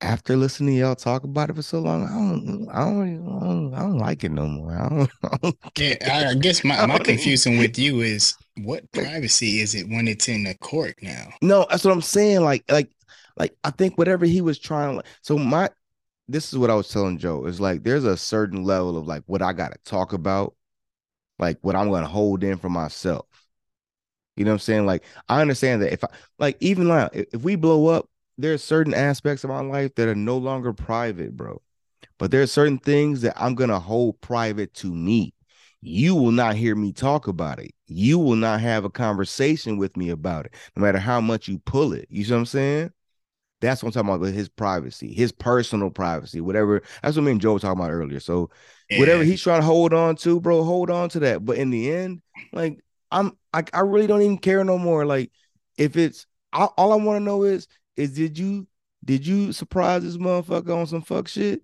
after 0.00 0.36
listening 0.36 0.74
to 0.74 0.80
y'all 0.80 0.94
talk 0.94 1.24
about 1.24 1.50
it 1.50 1.56
for 1.56 1.62
so 1.62 1.80
long, 1.80 2.04
I 2.04 2.08
don't, 2.08 2.68
I 2.70 2.84
don't, 2.84 3.02
I 3.02 3.40
don't, 3.46 3.74
I 3.74 3.78
don't 3.80 3.98
like 3.98 4.24
it 4.24 4.30
no 4.32 4.46
more. 4.46 4.72
I 4.72 4.88
don't. 4.88 5.10
I 5.24 5.36
don't 5.42 5.58
yeah, 5.78 6.28
I 6.30 6.34
guess 6.34 6.64
my 6.64 6.84
my 6.86 6.98
confusion 6.98 7.58
with 7.58 7.78
you 7.78 8.00
is 8.00 8.34
what 8.56 8.90
privacy 8.92 9.60
is 9.60 9.74
it 9.74 9.88
when 9.88 10.08
it's 10.08 10.28
in 10.28 10.44
the 10.44 10.54
court 10.56 10.96
now? 11.02 11.28
No, 11.42 11.66
that's 11.70 11.84
what 11.84 11.92
I'm 11.92 12.02
saying. 12.02 12.40
Like, 12.40 12.64
like 12.70 12.90
like 13.36 13.56
I 13.64 13.70
think 13.70 13.98
whatever 13.98 14.26
he 14.26 14.40
was 14.40 14.58
trying. 14.58 14.96
Like, 14.96 15.06
So 15.22 15.38
my 15.38 15.70
this 16.28 16.52
is 16.52 16.58
what 16.58 16.70
I 16.70 16.74
was 16.74 16.88
telling 16.88 17.18
Joe. 17.18 17.46
Is 17.46 17.60
like 17.60 17.82
there's 17.82 18.04
a 18.04 18.16
certain 18.16 18.64
level 18.64 18.96
of 18.96 19.06
like 19.06 19.22
what 19.26 19.42
I 19.42 19.52
gotta 19.52 19.78
talk 19.84 20.12
about, 20.12 20.54
like 21.38 21.58
what 21.62 21.76
I'm 21.76 21.90
gonna 21.90 22.06
hold 22.06 22.44
in 22.44 22.58
for 22.58 22.68
myself. 22.70 23.26
You 24.36 24.44
know 24.44 24.52
what 24.52 24.54
I'm 24.56 24.58
saying? 24.60 24.86
Like 24.86 25.04
I 25.28 25.40
understand 25.42 25.82
that 25.82 25.92
if 25.92 26.04
I 26.04 26.08
like 26.38 26.56
even 26.60 26.88
like 26.88 27.10
if 27.14 27.42
we 27.42 27.56
blow 27.56 27.88
up, 27.88 28.08
there's 28.40 28.62
certain 28.62 28.94
aspects 28.94 29.44
of 29.44 29.50
my 29.50 29.60
life 29.60 29.94
that 29.96 30.08
are 30.08 30.14
no 30.14 30.36
longer 30.36 30.72
private, 30.72 31.36
bro. 31.36 31.60
But 32.18 32.30
there's 32.30 32.52
certain 32.52 32.78
things 32.78 33.22
that 33.22 33.34
I'm 33.40 33.54
gonna 33.54 33.80
hold 33.80 34.20
private 34.20 34.74
to 34.74 34.94
me. 34.94 35.34
You 35.80 36.14
will 36.14 36.32
not 36.32 36.56
hear 36.56 36.74
me 36.74 36.92
talk 36.92 37.26
about 37.26 37.58
it. 37.58 37.72
You 37.86 38.18
will 38.18 38.36
not 38.36 38.60
have 38.60 38.84
a 38.84 38.90
conversation 38.90 39.78
with 39.78 39.96
me 39.96 40.10
about 40.10 40.46
it, 40.46 40.54
no 40.76 40.82
matter 40.82 40.98
how 40.98 41.20
much 41.20 41.48
you 41.48 41.58
pull 41.60 41.92
it. 41.94 42.06
You 42.10 42.24
see 42.24 42.32
what 42.32 42.38
I'm 42.38 42.46
saying? 42.46 42.90
That's 43.60 43.82
what 43.82 43.88
I'm 43.88 44.06
talking 44.06 44.22
about. 44.22 44.34
His 44.34 44.48
privacy, 44.48 45.12
his 45.12 45.32
personal 45.32 45.90
privacy, 45.90 46.40
whatever. 46.40 46.82
That's 47.02 47.16
what 47.16 47.22
me 47.22 47.32
and 47.32 47.40
Joe 47.40 47.54
were 47.54 47.58
talking 47.58 47.80
about 47.80 47.92
earlier. 47.92 48.20
So 48.20 48.50
whatever 48.96 49.22
he's 49.22 49.42
trying 49.42 49.60
to 49.60 49.66
hold 49.66 49.92
on 49.94 50.16
to, 50.16 50.40
bro, 50.40 50.62
hold 50.62 50.90
on 50.90 51.08
to 51.10 51.20
that. 51.20 51.44
But 51.44 51.58
in 51.58 51.70
the 51.70 51.90
end, 51.90 52.20
like 52.52 52.80
I'm, 53.10 53.36
I, 53.52 53.64
I 53.72 53.80
really 53.80 54.06
don't 54.06 54.22
even 54.22 54.38
care 54.38 54.64
no 54.64 54.78
more. 54.78 55.04
Like 55.04 55.30
if 55.76 55.96
it's 55.96 56.26
all, 56.52 56.74
all 56.76 56.92
I 56.92 56.96
want 56.96 57.16
to 57.18 57.24
know 57.24 57.42
is, 57.44 57.68
is 58.00 58.12
did 58.12 58.38
you, 58.38 58.66
did 59.04 59.26
you 59.26 59.52
surprise 59.52 60.02
this 60.02 60.16
motherfucker 60.16 60.76
on 60.76 60.86
some 60.86 61.02
fuck 61.02 61.28
shit 61.28 61.62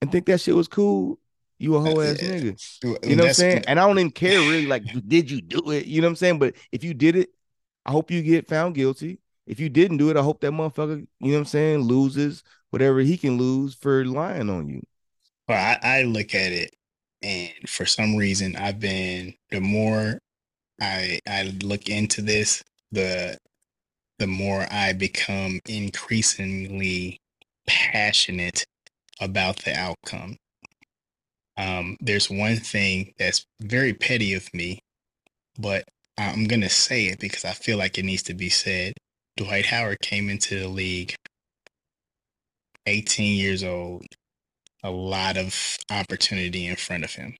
and 0.00 0.10
think 0.10 0.26
that 0.26 0.40
shit 0.40 0.54
was 0.54 0.68
cool? 0.68 1.18
You 1.58 1.76
a 1.76 1.80
whole 1.80 2.00
ass 2.00 2.20
Yeah. 2.20 2.28
nigga. 2.28 2.78
You 3.08 3.16
know 3.16 3.24
what 3.24 3.28
I'm 3.30 3.34
saying? 3.34 3.64
And 3.66 3.78
I 3.78 3.86
don't 3.86 3.98
even 3.98 4.10
care 4.10 4.40
really. 4.40 4.66
Like, 4.66 4.82
did 5.08 5.30
you 5.30 5.40
do 5.40 5.70
it? 5.70 5.86
You 5.86 6.00
know 6.00 6.08
what 6.08 6.12
I'm 6.12 6.16
saying? 6.16 6.38
But 6.38 6.54
if 6.72 6.82
you 6.84 6.94
did 6.94 7.16
it, 7.16 7.30
I 7.86 7.90
hope 7.92 8.10
you 8.10 8.22
get 8.22 8.48
found 8.48 8.74
guilty. 8.74 9.18
If 9.46 9.60
you 9.60 9.68
didn't 9.68 9.98
do 9.98 10.10
it, 10.10 10.16
I 10.16 10.22
hope 10.22 10.40
that 10.40 10.52
motherfucker, 10.52 11.06
you 11.20 11.28
know 11.28 11.32
what 11.34 11.38
I'm 11.38 11.44
saying, 11.44 11.80
loses 11.80 12.42
whatever 12.70 13.00
he 13.00 13.16
can 13.16 13.36
lose 13.36 13.74
for 13.74 14.04
lying 14.04 14.48
on 14.48 14.68
you. 14.68 14.82
Well, 15.48 15.58
I, 15.58 15.98
I 15.98 16.02
look 16.04 16.34
at 16.34 16.52
it, 16.52 16.74
and 17.22 17.52
for 17.66 17.84
some 17.84 18.16
reason, 18.16 18.56
I've 18.56 18.80
been 18.80 19.34
the 19.50 19.60
more 19.60 20.18
I 20.80 21.20
I 21.28 21.54
look 21.62 21.88
into 21.88 22.22
this, 22.22 22.64
the 22.92 23.38
the 24.18 24.26
more 24.26 24.66
I 24.70 24.92
become 24.92 25.60
increasingly 25.66 27.18
passionate 27.66 28.64
about 29.20 29.64
the 29.64 29.74
outcome. 29.74 30.36
Um, 31.56 31.96
there's 32.00 32.30
one 32.30 32.56
thing 32.56 33.12
that's 33.18 33.44
very 33.60 33.94
petty 33.94 34.34
of 34.34 34.52
me, 34.52 34.80
but 35.58 35.84
I'm 36.18 36.44
gonna 36.44 36.68
say 36.68 37.06
it 37.06 37.20
because 37.20 37.44
I 37.44 37.52
feel 37.52 37.78
like 37.78 37.98
it 37.98 38.04
needs 38.04 38.22
to 38.24 38.34
be 38.34 38.48
said. 38.48 38.94
Dwight 39.36 39.66
Howard 39.66 40.00
came 40.00 40.28
into 40.28 40.58
the 40.58 40.68
league 40.68 41.14
18 42.86 43.36
years 43.36 43.64
old 43.64 44.04
a 44.84 44.90
lot 44.90 45.36
of 45.38 45.78
opportunity 45.90 46.66
in 46.66 46.76
front 46.76 47.04
of 47.04 47.14
him. 47.14 47.34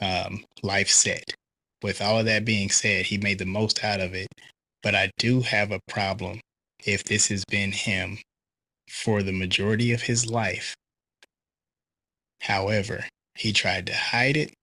Um, 0.00 0.44
life 0.62 0.90
set. 0.90 1.34
With 1.82 2.02
all 2.02 2.18
of 2.18 2.26
that 2.26 2.44
being 2.44 2.68
said, 2.68 3.06
he 3.06 3.16
made 3.16 3.38
the 3.38 3.46
most 3.46 3.82
out 3.82 4.00
of 4.00 4.14
it. 4.14 4.28
But 4.86 4.94
I 4.94 5.10
do 5.18 5.40
have 5.40 5.72
a 5.72 5.80
problem 5.88 6.38
if 6.84 7.02
this 7.02 7.26
has 7.26 7.44
been 7.44 7.72
him 7.72 8.20
for 8.88 9.20
the 9.24 9.32
majority 9.32 9.92
of 9.92 10.02
his 10.02 10.30
life. 10.30 10.76
However, 12.42 13.06
he 13.34 13.52
tried 13.52 13.88
to 13.88 13.96
hide 13.96 14.36
it. 14.36 14.54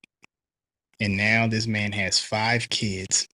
And 1.02 1.18
now 1.18 1.48
this 1.48 1.68
man 1.68 1.92
has 1.92 2.22
five 2.22 2.70
kids. 2.70 3.28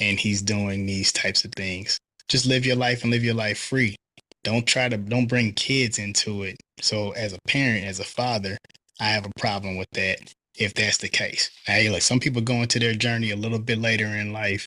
And 0.00 0.18
he's 0.18 0.40
doing 0.40 0.86
these 0.86 1.12
types 1.12 1.44
of 1.44 1.52
things. 1.52 1.98
Just 2.30 2.46
live 2.46 2.64
your 2.64 2.76
life 2.76 3.02
and 3.02 3.10
live 3.10 3.24
your 3.24 3.34
life 3.34 3.58
free 3.58 3.96
don't 4.44 4.66
try 4.66 4.88
to 4.88 4.96
don't 4.96 5.26
bring 5.26 5.52
kids 5.52 5.98
into 5.98 6.42
it 6.42 6.56
so 6.80 7.10
as 7.10 7.34
a 7.34 7.38
parent 7.46 7.84
as 7.84 8.00
a 8.00 8.04
father 8.04 8.56
i 9.00 9.08
have 9.08 9.26
a 9.26 9.40
problem 9.40 9.76
with 9.76 9.90
that 9.92 10.32
if 10.58 10.74
that's 10.74 10.98
the 10.98 11.08
case 11.08 11.50
hey 11.66 11.88
like 11.90 12.02
some 12.02 12.18
people 12.20 12.42
go 12.42 12.54
into 12.62 12.78
their 12.78 12.94
journey 12.94 13.30
a 13.30 13.36
little 13.36 13.58
bit 13.58 13.78
later 13.78 14.06
in 14.06 14.32
life 14.32 14.66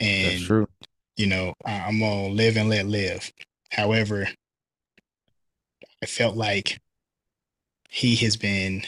and 0.00 0.32
That's 0.32 0.46
true. 0.46 0.68
you 1.16 1.26
know 1.26 1.54
I- 1.64 1.80
i'm 1.80 1.98
gonna 2.00 2.28
live 2.28 2.56
and 2.56 2.68
let 2.68 2.86
live 2.86 3.32
however 3.72 4.28
i 6.02 6.06
felt 6.06 6.36
like 6.36 6.78
he 7.88 8.16
has 8.16 8.36
been 8.36 8.82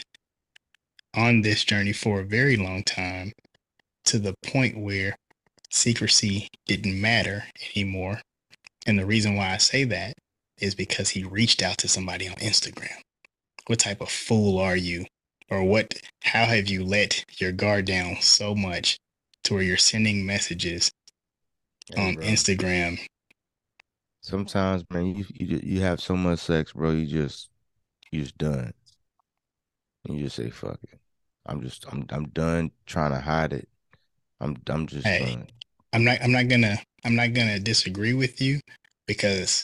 on 1.15 1.41
this 1.41 1.63
journey 1.63 1.93
for 1.93 2.19
a 2.21 2.25
very 2.25 2.57
long 2.57 2.83
time 2.83 3.33
to 4.05 4.19
the 4.19 4.33
point 4.45 4.77
where 4.77 5.15
secrecy 5.69 6.47
didn't 6.67 6.99
matter 6.99 7.45
anymore 7.75 8.21
and 8.85 8.97
the 8.99 9.05
reason 9.05 9.35
why 9.35 9.51
i 9.53 9.57
say 9.57 9.83
that 9.83 10.13
is 10.59 10.75
because 10.75 11.09
he 11.09 11.23
reached 11.23 11.61
out 11.61 11.77
to 11.79 11.87
somebody 11.87 12.27
on 12.27 12.35
Instagram. 12.35 12.93
What 13.67 13.79
type 13.79 13.99
of 14.01 14.09
fool 14.09 14.59
are 14.59 14.75
you? 14.77 15.05
Or 15.49 15.63
what 15.63 15.93
how 16.21 16.45
have 16.45 16.67
you 16.67 16.83
let 16.83 17.23
your 17.39 17.51
guard 17.51 17.85
down 17.85 18.17
so 18.21 18.55
much 18.55 18.97
to 19.43 19.53
where 19.53 19.63
you're 19.63 19.77
sending 19.77 20.25
messages 20.25 20.91
Hey, 21.95 21.95
on 21.99 22.15
bro. 22.15 22.23
Instagram? 22.25 22.99
Sometimes, 24.21 24.83
man, 24.89 25.15
you, 25.15 25.25
you 25.33 25.59
you 25.63 25.81
have 25.81 25.99
so 25.99 26.15
much 26.15 26.39
sex, 26.39 26.71
bro. 26.71 26.91
You 26.91 27.05
just 27.05 27.49
you 28.11 28.21
just 28.21 28.37
done. 28.37 28.73
And 30.05 30.17
you 30.17 30.25
just 30.25 30.35
say 30.37 30.49
fuck 30.49 30.79
it. 30.83 30.99
I'm 31.45 31.61
just 31.61 31.85
I'm 31.91 32.05
I'm 32.09 32.29
done 32.29 32.71
trying 32.85 33.11
to 33.11 33.19
hide 33.19 33.53
it. 33.53 33.67
I'm 34.39 34.55
I'm 34.67 34.87
just 34.87 35.05
Hey. 35.05 35.19
done. 35.19 35.47
I'm 35.91 36.03
not 36.03 36.19
I'm 36.21 36.31
not 36.31 36.47
gonna 36.47 36.77
I'm 37.05 37.15
not 37.15 37.33
gonna 37.33 37.59
disagree 37.59 38.13
with 38.13 38.41
you 38.41 38.59
because 39.07 39.63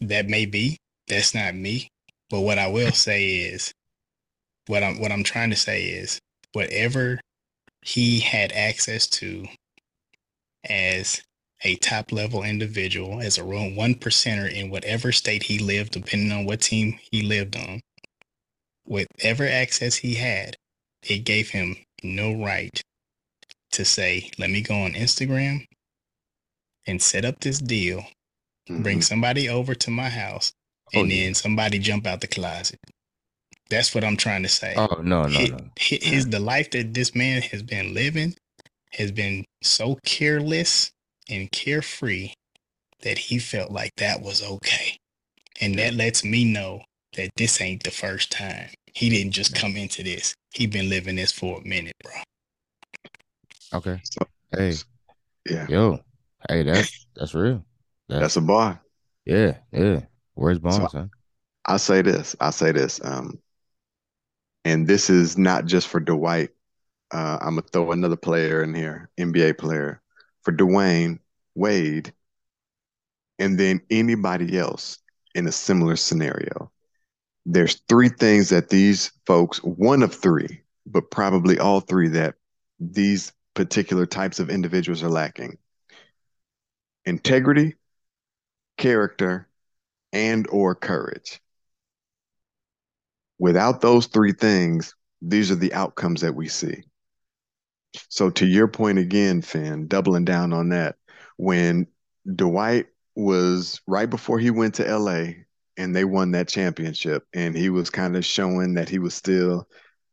that 0.00 0.28
may 0.28 0.46
be. 0.46 0.78
That's 1.08 1.34
not 1.34 1.54
me. 1.54 1.88
But 2.30 2.40
what 2.40 2.58
I 2.58 2.68
will 2.68 2.92
say 2.92 3.36
is 3.36 3.72
what 4.68 4.82
I'm 4.84 5.00
what 5.00 5.12
I'm 5.12 5.24
trying 5.24 5.50
to 5.50 5.56
say 5.56 5.84
is 5.86 6.20
whatever 6.52 7.20
he 7.82 8.20
had 8.20 8.52
access 8.52 9.06
to 9.08 9.46
as 10.68 11.22
a 11.64 11.76
top 11.76 12.12
level 12.12 12.42
individual, 12.44 13.20
as 13.20 13.38
a 13.38 13.44
real 13.44 13.72
one 13.74 13.94
percenter 13.94 14.50
in 14.52 14.70
whatever 14.70 15.12
state 15.12 15.44
he 15.44 15.58
lived, 15.58 15.92
depending 15.92 16.32
on 16.32 16.44
what 16.46 16.60
team 16.60 16.98
he 17.10 17.22
lived 17.22 17.56
on, 17.56 17.80
whatever 18.84 19.46
access 19.46 19.96
he 19.96 20.14
had, 20.14 20.56
it 21.02 21.20
gave 21.20 21.50
him 21.50 21.76
no 22.02 22.32
right 22.34 22.80
to 23.72 23.84
say, 23.84 24.30
let 24.38 24.50
me 24.50 24.62
go 24.62 24.74
on 24.82 24.92
Instagram 24.92 25.64
and 26.86 27.02
set 27.02 27.24
up 27.24 27.40
this 27.40 27.58
deal, 27.60 28.06
bring 28.68 29.00
Mhm. 29.00 29.04
somebody 29.04 29.48
over 29.48 29.74
to 29.74 29.90
my 29.90 30.08
house, 30.10 30.52
Oh, 30.94 31.02
and 31.02 31.12
yeah. 31.12 31.24
then 31.24 31.34
somebody 31.34 31.78
jump 31.78 32.06
out 32.06 32.20
the 32.20 32.26
closet. 32.28 32.78
That's 33.70 33.94
what 33.94 34.04
I'm 34.04 34.16
trying 34.16 34.42
to 34.42 34.48
say. 34.48 34.74
Oh 34.76 35.00
no, 35.02 35.24
no, 35.24 35.28
Hi- 35.28 35.48
no. 35.50 35.58
his 35.76 36.28
the 36.28 36.40
life 36.40 36.70
that 36.70 36.94
this 36.94 37.14
man 37.14 37.42
has 37.42 37.62
been 37.62 37.94
living 37.94 38.34
has 38.92 39.12
been 39.12 39.44
so 39.62 39.98
careless 40.04 40.90
and 41.28 41.50
carefree 41.52 42.32
that 43.02 43.18
he 43.18 43.38
felt 43.38 43.70
like 43.70 43.92
that 43.96 44.22
was 44.22 44.42
okay. 44.42 44.96
And 45.60 45.78
that 45.78 45.94
lets 45.94 46.24
me 46.24 46.44
know 46.44 46.82
that 47.16 47.30
this 47.36 47.60
ain't 47.60 47.82
the 47.82 47.90
first 47.90 48.30
time. 48.30 48.70
He 48.94 49.08
didn't 49.08 49.32
just 49.32 49.54
come 49.54 49.76
into 49.76 50.02
this. 50.02 50.34
He 50.54 50.66
been 50.66 50.88
living 50.88 51.16
this 51.16 51.32
for 51.32 51.58
a 51.60 51.64
minute, 51.68 51.94
bro. 52.02 52.12
Okay. 53.74 54.00
Hey, 54.56 54.74
yeah, 55.48 55.66
yo. 55.68 56.00
Hey, 56.48 56.62
that's 56.62 57.06
that's 57.14 57.34
real. 57.34 57.64
That's, 58.08 58.20
that's 58.20 58.36
a 58.36 58.40
bar. 58.40 58.80
yeah, 59.26 59.58
yeah. 59.72 60.00
Where's 60.34 60.58
Bones, 60.58 60.92
huh? 60.92 61.06
I 61.66 61.76
say 61.76 62.00
this. 62.00 62.34
I 62.40 62.50
say 62.50 62.72
this. 62.72 63.00
Um, 63.04 63.38
and 64.64 64.86
this 64.86 65.10
is 65.10 65.38
not 65.38 65.66
just 65.66 65.88
for 65.88 66.00
Dwight. 66.00 66.50
Uh, 67.10 67.38
I'm 67.40 67.56
gonna 67.56 67.62
throw 67.62 67.92
another 67.92 68.16
player 68.16 68.62
in 68.62 68.74
here, 68.74 69.10
NBA 69.18 69.58
player, 69.58 70.02
for 70.42 70.52
Dwyane 70.52 71.20
Wade, 71.54 72.12
and 73.38 73.58
then 73.58 73.80
anybody 73.90 74.58
else 74.58 74.98
in 75.34 75.46
a 75.46 75.52
similar 75.52 75.96
scenario. 75.96 76.70
There's 77.46 77.80
three 77.88 78.10
things 78.10 78.50
that 78.50 78.68
these 78.68 79.12
folks, 79.24 79.58
one 79.62 80.02
of 80.02 80.14
three, 80.14 80.62
but 80.84 81.10
probably 81.10 81.58
all 81.58 81.80
three 81.80 82.08
that 82.08 82.34
these 82.78 83.32
particular 83.54 84.06
types 84.06 84.38
of 84.38 84.50
individuals 84.50 85.02
are 85.02 85.08
lacking. 85.08 85.58
Integrity, 87.04 87.74
character, 88.76 89.48
and 90.12 90.46
or 90.48 90.74
courage. 90.74 91.40
Without 93.38 93.80
those 93.80 94.06
three 94.06 94.32
things, 94.32 94.94
these 95.22 95.50
are 95.50 95.56
the 95.56 95.74
outcomes 95.74 96.20
that 96.20 96.34
we 96.34 96.48
see. 96.48 96.82
So 98.08 98.30
to 98.30 98.46
your 98.46 98.68
point 98.68 98.98
again, 98.98 99.42
Finn, 99.42 99.88
doubling 99.88 100.24
down 100.24 100.52
on 100.52 100.70
that, 100.70 100.96
when 101.36 101.86
Dwight 102.34 102.86
was 103.14 103.80
right 103.86 104.08
before 104.08 104.38
he 104.38 104.50
went 104.50 104.74
to 104.74 104.98
LA 104.98 105.32
and 105.76 105.94
they 105.94 106.04
won 106.04 106.32
that 106.32 106.48
championship, 106.48 107.26
and 107.32 107.56
he 107.56 107.70
was 107.70 107.90
kind 107.90 108.16
of 108.16 108.24
showing 108.24 108.74
that 108.74 108.88
he 108.88 108.98
was 108.98 109.14
still 109.14 109.68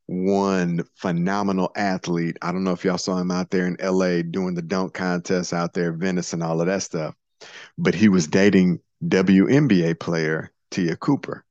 one 0.08 0.84
phenomenal 0.96 1.72
athlete. 1.76 2.38
I 2.42 2.52
don't 2.52 2.64
know 2.64 2.72
if 2.72 2.86
y'all 2.86 2.98
saw 2.98 3.18
him 3.18 3.32
out 3.32 3.50
there 3.50 3.68
in 3.68 3.78
LA 3.82 4.22
doing 4.22 4.54
the 4.54 4.62
dunk 4.62 4.94
contest 4.94 5.54
out 5.54 5.74
there, 5.74 5.92
Venice 5.92 6.34
and 6.34 6.44
all 6.44 6.62
of 6.62 6.68
that 6.68 6.84
stuff. 6.84 7.16
But 7.78 7.96
he 7.96 8.10
was 8.10 8.28
dating 8.28 8.80
WNBA 9.04 10.00
player 10.00 10.52
Te'a 10.72 10.96
Cooper. 10.96 11.45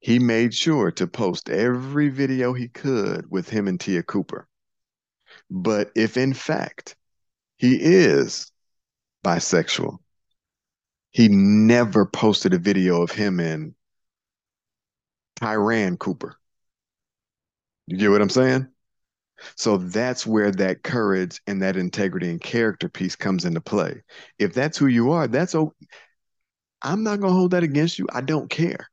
He 0.00 0.18
made 0.18 0.54
sure 0.54 0.90
to 0.92 1.06
post 1.06 1.48
every 1.48 2.08
video 2.08 2.52
he 2.52 2.68
could 2.68 3.30
with 3.30 3.48
him 3.48 3.66
and 3.66 3.80
Te'a 3.80 4.02
Cooper. 4.02 4.46
But 5.50 5.90
if 5.94 6.16
in 6.16 6.34
fact 6.34 6.96
he 7.56 7.76
is 7.80 8.50
bisexual, 9.24 9.98
he 11.10 11.28
never 11.28 12.06
posted 12.06 12.54
a 12.54 12.58
video 12.58 13.02
of 13.02 13.10
him 13.10 13.40
and 13.40 13.74
Tyran 15.40 15.98
Cooper. 15.98 16.36
You 17.86 17.96
get 17.96 18.10
what 18.10 18.22
I'm 18.22 18.28
saying? 18.28 18.68
So 19.54 19.76
that's 19.76 20.26
where 20.26 20.50
that 20.52 20.82
courage 20.82 21.40
and 21.46 21.62
that 21.62 21.76
integrity 21.76 22.30
and 22.30 22.40
character 22.40 22.88
piece 22.88 23.16
comes 23.16 23.44
into 23.44 23.60
play. 23.60 24.02
If 24.38 24.54
that's 24.54 24.78
who 24.78 24.86
you 24.86 25.12
are, 25.12 25.28
that's 25.28 25.54
okay. 25.54 25.86
I'm 26.82 27.02
not 27.02 27.20
going 27.20 27.32
to 27.32 27.38
hold 27.38 27.50
that 27.52 27.62
against 27.62 27.98
you. 27.98 28.06
I 28.12 28.20
don't 28.20 28.48
care. 28.48 28.88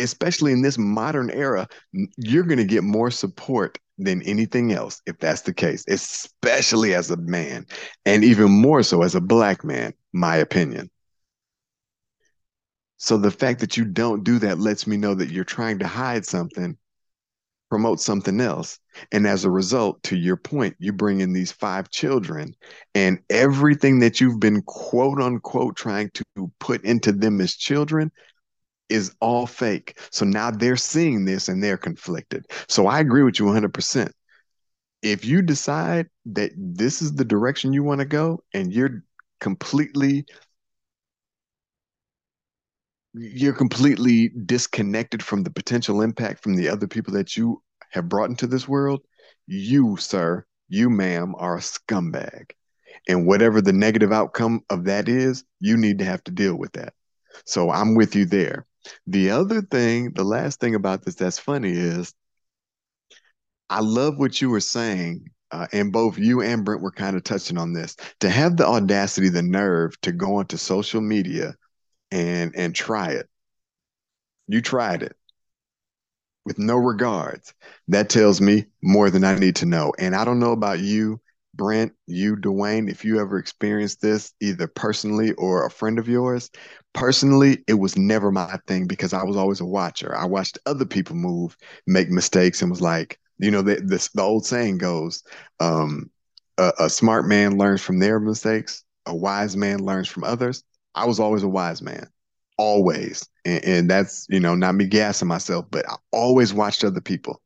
Especially 0.00 0.52
in 0.52 0.62
this 0.62 0.78
modern 0.78 1.30
era, 1.30 1.68
you're 2.16 2.44
going 2.44 2.58
to 2.58 2.64
get 2.64 2.84
more 2.84 3.10
support 3.10 3.78
than 3.98 4.22
anything 4.22 4.72
else 4.72 5.02
if 5.06 5.18
that's 5.18 5.42
the 5.42 5.52
case, 5.52 5.84
especially 5.88 6.94
as 6.94 7.10
a 7.10 7.16
man, 7.16 7.66
and 8.06 8.24
even 8.24 8.50
more 8.50 8.82
so 8.82 9.02
as 9.02 9.14
a 9.14 9.20
black 9.20 9.64
man, 9.64 9.92
my 10.12 10.36
opinion. 10.36 10.90
So 12.96 13.16
the 13.16 13.30
fact 13.30 13.60
that 13.60 13.76
you 13.76 13.84
don't 13.84 14.24
do 14.24 14.38
that 14.40 14.58
lets 14.58 14.86
me 14.86 14.96
know 14.96 15.14
that 15.14 15.30
you're 15.30 15.44
trying 15.44 15.78
to 15.78 15.86
hide 15.86 16.26
something 16.26 16.76
promote 17.70 18.00
something 18.00 18.40
else. 18.40 18.78
And 19.12 19.26
as 19.26 19.44
a 19.44 19.50
result, 19.50 20.02
to 20.02 20.16
your 20.16 20.36
point, 20.36 20.74
you 20.80 20.92
bring 20.92 21.20
in 21.20 21.32
these 21.32 21.52
five 21.52 21.88
children, 21.90 22.54
and 22.94 23.20
everything 23.30 24.00
that 24.00 24.20
you've 24.20 24.40
been 24.40 24.62
quote 24.62 25.22
unquote 25.22 25.76
trying 25.76 26.10
to 26.10 26.52
put 26.58 26.84
into 26.84 27.12
them 27.12 27.40
as 27.40 27.54
children 27.54 28.10
is 28.90 29.14
all 29.20 29.46
fake. 29.46 29.98
So 30.10 30.24
now 30.24 30.50
they're 30.50 30.76
seeing 30.76 31.24
this 31.24 31.48
and 31.48 31.62
they're 31.62 31.78
conflicted. 31.78 32.46
So 32.68 32.86
I 32.86 33.00
agree 33.00 33.22
with 33.22 33.38
you 33.38 33.46
100%. 33.46 34.10
If 35.02 35.24
you 35.24 35.40
decide 35.42 36.08
that 36.26 36.52
this 36.56 37.00
is 37.00 37.14
the 37.14 37.24
direction 37.24 37.72
you 37.72 37.82
want 37.82 38.00
to 38.00 38.06
go 38.06 38.42
and 38.52 38.72
you're 38.72 39.02
completely 39.40 40.26
you're 43.14 43.54
completely 43.54 44.30
disconnected 44.46 45.22
from 45.22 45.42
the 45.42 45.50
potential 45.50 46.00
impact 46.00 46.42
from 46.42 46.54
the 46.54 46.68
other 46.68 46.86
people 46.86 47.12
that 47.12 47.36
you 47.36 47.60
have 47.90 48.08
brought 48.08 48.30
into 48.30 48.46
this 48.46 48.68
world, 48.68 49.00
you, 49.48 49.96
sir, 49.96 50.44
you, 50.68 50.88
ma'am, 50.88 51.34
are 51.36 51.56
a 51.56 51.60
scumbag. 51.60 52.52
And 53.08 53.26
whatever 53.26 53.60
the 53.60 53.72
negative 53.72 54.12
outcome 54.12 54.60
of 54.70 54.84
that 54.84 55.08
is, 55.08 55.44
you 55.58 55.76
need 55.76 55.98
to 55.98 56.04
have 56.04 56.22
to 56.24 56.30
deal 56.30 56.54
with 56.54 56.72
that. 56.72 56.94
So 57.46 57.70
I'm 57.70 57.94
with 57.94 58.14
you 58.14 58.26
there. 58.26 58.66
The 59.06 59.30
other 59.30 59.62
thing, 59.62 60.12
the 60.12 60.24
last 60.24 60.60
thing 60.60 60.74
about 60.74 61.04
this 61.04 61.14
that's 61.16 61.38
funny 61.38 61.72
is 61.72 62.14
I 63.68 63.80
love 63.80 64.18
what 64.18 64.40
you 64.40 64.50
were 64.50 64.60
saying. 64.60 65.30
Uh, 65.52 65.66
and 65.72 65.92
both 65.92 66.16
you 66.16 66.42
and 66.42 66.64
Brent 66.64 66.80
were 66.80 66.92
kind 66.92 67.16
of 67.16 67.24
touching 67.24 67.58
on 67.58 67.72
this 67.72 67.96
to 68.20 68.30
have 68.30 68.56
the 68.56 68.66
audacity, 68.66 69.30
the 69.30 69.42
nerve 69.42 70.00
to 70.02 70.12
go 70.12 70.36
onto 70.36 70.56
social 70.56 71.00
media 71.00 71.56
and 72.12 72.54
and 72.56 72.74
try 72.74 73.10
it. 73.12 73.28
You 74.46 74.60
tried 74.60 75.02
it 75.02 75.16
with 76.44 76.58
no 76.58 76.76
regards. 76.76 77.54
That 77.88 78.08
tells 78.08 78.40
me 78.40 78.66
more 78.82 79.10
than 79.10 79.24
I 79.24 79.38
need 79.38 79.56
to 79.56 79.66
know. 79.66 79.92
And 79.98 80.14
I 80.14 80.24
don't 80.24 80.40
know 80.40 80.52
about 80.52 80.80
you, 80.80 81.20
Brent, 81.60 81.92
you, 82.06 82.36
Dwayne, 82.36 82.90
if 82.90 83.04
you 83.04 83.20
ever 83.20 83.38
experienced 83.38 84.00
this 84.00 84.32
either 84.40 84.66
personally 84.66 85.32
or 85.34 85.66
a 85.66 85.70
friend 85.70 85.98
of 85.98 86.08
yours. 86.08 86.50
Personally, 86.94 87.62
it 87.68 87.74
was 87.74 87.98
never 87.98 88.32
my 88.32 88.58
thing 88.66 88.86
because 88.86 89.12
I 89.12 89.24
was 89.24 89.36
always 89.36 89.60
a 89.60 89.66
watcher. 89.66 90.16
I 90.16 90.24
watched 90.24 90.58
other 90.64 90.86
people 90.86 91.16
move, 91.16 91.58
make 91.86 92.08
mistakes, 92.08 92.62
and 92.62 92.70
was 92.70 92.80
like, 92.80 93.20
you 93.38 93.50
know, 93.50 93.60
the, 93.60 93.76
the, 93.76 94.08
the 94.14 94.22
old 94.22 94.46
saying 94.46 94.78
goes, 94.78 95.22
um, 95.60 96.10
a, 96.56 96.72
a 96.80 96.90
smart 96.90 97.28
man 97.28 97.58
learns 97.58 97.82
from 97.82 97.98
their 97.98 98.18
mistakes, 98.18 98.82
a 99.04 99.14
wise 99.14 99.54
man 99.54 99.80
learns 99.80 100.08
from 100.08 100.24
others. 100.24 100.64
I 100.94 101.04
was 101.06 101.20
always 101.20 101.42
a 101.42 101.48
wise 101.48 101.82
man, 101.82 102.08
always. 102.56 103.28
And, 103.44 103.64
and 103.64 103.90
that's, 103.90 104.26
you 104.30 104.40
know, 104.40 104.54
not 104.54 104.76
me 104.76 104.86
gassing 104.86 105.28
myself, 105.28 105.66
but 105.70 105.86
I 105.86 105.96
always 106.10 106.54
watched 106.54 106.84
other 106.84 107.02
people. 107.02 107.42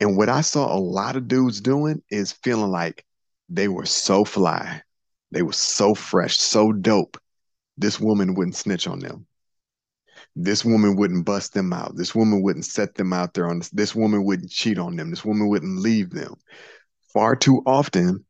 And 0.00 0.16
what 0.16 0.30
I 0.30 0.40
saw 0.40 0.74
a 0.74 0.80
lot 0.80 1.16
of 1.16 1.28
dudes 1.28 1.60
doing 1.60 2.02
is 2.10 2.32
feeling 2.32 2.70
like 2.70 3.04
they 3.48 3.68
were 3.68 3.86
so 3.86 4.24
fly. 4.24 4.82
They 5.30 5.42
were 5.42 5.52
so 5.52 5.94
fresh, 5.94 6.38
so 6.38 6.72
dope. 6.72 7.18
This 7.76 7.98
woman 8.00 8.34
wouldn't 8.34 8.56
snitch 8.56 8.86
on 8.86 9.00
them. 9.00 9.26
This 10.36 10.64
woman 10.64 10.96
wouldn't 10.96 11.24
bust 11.24 11.54
them 11.54 11.72
out. 11.72 11.96
This 11.96 12.14
woman 12.14 12.42
wouldn't 12.42 12.64
set 12.64 12.94
them 12.94 13.12
out 13.12 13.34
there 13.34 13.48
on 13.48 13.58
this. 13.58 13.70
This 13.70 13.94
woman 13.94 14.24
wouldn't 14.24 14.50
cheat 14.50 14.78
on 14.78 14.96
them. 14.96 15.10
This 15.10 15.24
woman 15.24 15.48
wouldn't 15.48 15.78
leave 15.78 16.10
them. 16.10 16.34
Far 17.12 17.36
too 17.36 17.62
often, 17.66 18.24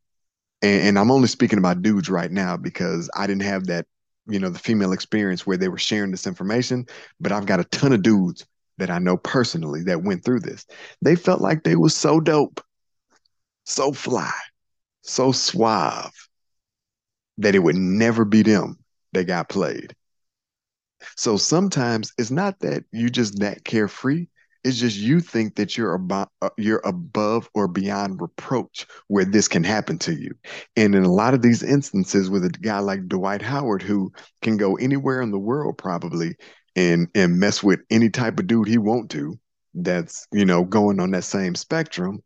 and, 0.62 0.82
and 0.88 0.98
I'm 0.98 1.10
only 1.10 1.28
speaking 1.28 1.58
about 1.58 1.82
dudes 1.82 2.10
right 2.10 2.30
now 2.30 2.56
because 2.56 3.10
I 3.16 3.26
didn't 3.26 3.42
have 3.42 3.66
that 3.66 3.86
you 4.26 4.38
know 4.38 4.48
the 4.48 4.58
female 4.58 4.92
experience 4.92 5.46
where 5.46 5.56
they 5.56 5.68
were 5.68 5.78
sharing 5.78 6.10
this 6.10 6.26
information 6.26 6.86
but 7.20 7.32
i've 7.32 7.46
got 7.46 7.60
a 7.60 7.64
ton 7.64 7.92
of 7.92 8.02
dudes 8.02 8.46
that 8.78 8.90
i 8.90 8.98
know 8.98 9.16
personally 9.16 9.82
that 9.82 10.02
went 10.02 10.24
through 10.24 10.40
this 10.40 10.66
they 11.02 11.16
felt 11.16 11.40
like 11.40 11.62
they 11.62 11.76
was 11.76 11.96
so 11.96 12.20
dope 12.20 12.60
so 13.64 13.92
fly 13.92 14.32
so 15.04 15.32
suave 15.32 16.12
that 17.38 17.54
it 17.54 17.60
would 17.60 17.76
never 17.76 18.24
be 18.24 18.42
them 18.42 18.78
that 19.12 19.24
got 19.24 19.48
played 19.48 19.94
so 21.16 21.36
sometimes 21.36 22.12
it's 22.18 22.30
not 22.30 22.58
that 22.60 22.84
you 22.92 23.10
just 23.10 23.38
that 23.38 23.64
carefree 23.64 24.26
it's 24.64 24.78
just 24.78 24.96
you 24.96 25.20
think 25.20 25.56
that 25.56 25.76
you're 25.76 25.92
above, 25.92 26.28
uh, 26.40 26.48
you're 26.56 26.80
above 26.84 27.48
or 27.54 27.68
beyond 27.68 28.20
reproach 28.20 28.86
where 29.08 29.26
this 29.26 29.46
can 29.46 29.62
happen 29.62 29.98
to 29.98 30.14
you. 30.14 30.34
And 30.74 30.94
in 30.94 31.04
a 31.04 31.12
lot 31.12 31.34
of 31.34 31.42
these 31.42 31.62
instances, 31.62 32.30
with 32.30 32.46
a 32.46 32.48
guy 32.48 32.78
like 32.78 33.06
Dwight 33.06 33.42
Howard, 33.42 33.82
who 33.82 34.10
can 34.40 34.56
go 34.56 34.76
anywhere 34.76 35.20
in 35.20 35.30
the 35.30 35.38
world 35.38 35.76
probably 35.76 36.36
and 36.74 37.08
and 37.14 37.38
mess 37.38 37.62
with 37.62 37.80
any 37.90 38.08
type 38.08 38.40
of 38.40 38.46
dude 38.46 38.66
he 38.66 38.78
want 38.78 39.10
to, 39.10 39.38
that's 39.74 40.26
you 40.32 40.46
know 40.46 40.64
going 40.64 40.98
on 40.98 41.10
that 41.10 41.24
same 41.24 41.54
spectrum. 41.54 42.22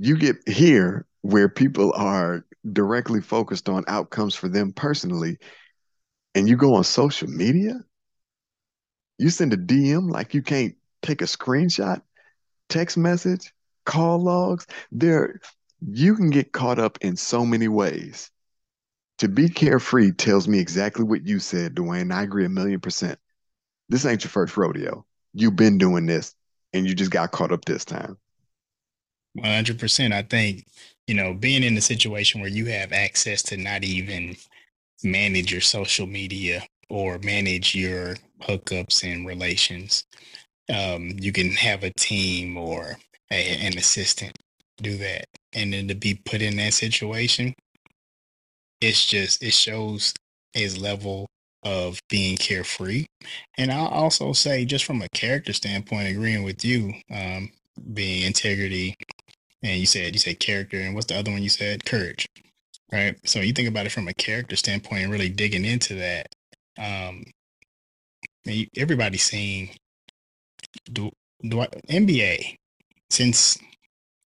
You 0.00 0.16
get 0.16 0.36
here 0.48 1.06
where 1.22 1.48
people 1.48 1.92
are 1.94 2.44
directly 2.72 3.20
focused 3.20 3.68
on 3.68 3.84
outcomes 3.86 4.34
for 4.34 4.48
them 4.48 4.72
personally, 4.72 5.38
and 6.34 6.48
you 6.48 6.56
go 6.56 6.74
on 6.74 6.84
social 6.84 7.28
media 7.28 7.80
you 9.20 9.28
send 9.28 9.52
a 9.52 9.56
DM 9.58 10.10
like 10.10 10.32
you 10.32 10.40
can't 10.40 10.74
take 11.02 11.20
a 11.20 11.26
screenshot, 11.26 12.00
text 12.70 12.96
message, 12.96 13.52
call 13.84 14.18
logs. 14.18 14.66
There, 14.90 15.40
you 15.86 16.16
can 16.16 16.30
get 16.30 16.52
caught 16.52 16.78
up 16.78 16.96
in 17.02 17.16
so 17.16 17.44
many 17.44 17.68
ways. 17.68 18.30
To 19.18 19.28
be 19.28 19.50
carefree 19.50 20.12
tells 20.12 20.48
me 20.48 20.58
exactly 20.58 21.04
what 21.04 21.26
you 21.26 21.38
said, 21.38 21.74
Dwayne. 21.74 22.14
I 22.14 22.22
agree 22.22 22.46
a 22.46 22.48
million 22.48 22.80
percent. 22.80 23.18
This 23.90 24.06
ain't 24.06 24.24
your 24.24 24.30
first 24.30 24.56
rodeo. 24.56 25.04
You've 25.34 25.56
been 25.56 25.76
doing 25.76 26.06
this 26.06 26.34
and 26.72 26.86
you 26.88 26.94
just 26.94 27.10
got 27.10 27.30
caught 27.30 27.52
up 27.52 27.66
this 27.66 27.84
time. 27.84 28.16
100%. 29.38 30.12
I 30.12 30.22
think, 30.22 30.64
you 31.06 31.14
know, 31.14 31.34
being 31.34 31.62
in 31.62 31.76
a 31.76 31.80
situation 31.80 32.40
where 32.40 32.50
you 32.50 32.66
have 32.66 32.92
access 32.92 33.42
to 33.44 33.56
not 33.56 33.84
even 33.84 34.36
manage 35.02 35.52
your 35.52 35.60
social 35.60 36.06
media 36.06 36.62
or 36.88 37.18
manage 37.18 37.74
your 37.74 38.16
hookups 38.42 39.04
and 39.04 39.26
relations. 39.26 40.04
Um, 40.72 41.12
you 41.18 41.32
can 41.32 41.50
have 41.52 41.84
a 41.84 41.92
team 41.96 42.56
or 42.56 42.96
a, 43.30 43.66
an 43.66 43.78
assistant 43.78 44.36
do 44.78 44.96
that. 44.98 45.26
And 45.52 45.72
then 45.72 45.88
to 45.88 45.94
be 45.94 46.20
put 46.24 46.42
in 46.42 46.56
that 46.56 46.74
situation, 46.74 47.54
it's 48.80 49.06
just, 49.06 49.42
it 49.42 49.52
shows 49.52 50.14
his 50.52 50.78
level 50.78 51.26
of 51.62 52.00
being 52.08 52.36
carefree. 52.36 53.06
And 53.58 53.70
I'll 53.70 53.88
also 53.88 54.32
say, 54.32 54.64
just 54.64 54.84
from 54.84 55.02
a 55.02 55.08
character 55.10 55.52
standpoint, 55.52 56.08
agreeing 56.08 56.42
with 56.42 56.64
you, 56.64 56.94
um, 57.10 57.50
being 57.92 58.26
integrity, 58.26 58.94
and 59.62 59.78
you 59.78 59.86
said, 59.86 60.14
you 60.14 60.18
said 60.18 60.40
character, 60.40 60.78
and 60.78 60.94
what's 60.94 61.06
the 61.06 61.18
other 61.18 61.30
one 61.30 61.42
you 61.42 61.48
said? 61.48 61.84
Courage. 61.84 62.26
Right. 62.92 63.16
So 63.24 63.40
you 63.40 63.52
think 63.52 63.68
about 63.68 63.86
it 63.86 63.92
from 63.92 64.08
a 64.08 64.14
character 64.14 64.56
standpoint 64.56 65.04
and 65.04 65.12
really 65.12 65.28
digging 65.28 65.64
into 65.64 65.94
that 65.94 66.26
um, 66.78 67.24
everybody's 68.76 69.22
seen 69.22 69.70
do, 70.92 71.10
do 71.42 71.64
NBA 71.88 72.56
since 73.10 73.58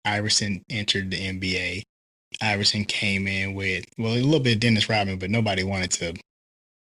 Iverson 0.04 0.62
entered 0.68 1.10
the 1.10 1.16
NBA. 1.16 1.82
Iverson 2.40 2.84
came 2.84 3.26
in 3.26 3.54
with 3.54 3.84
well 3.98 4.14
a 4.14 4.16
little 4.16 4.40
bit 4.40 4.54
of 4.54 4.60
Dennis 4.60 4.88
Rodman, 4.88 5.18
but 5.18 5.30
nobody 5.30 5.62
wanted 5.62 5.90
to 5.92 6.14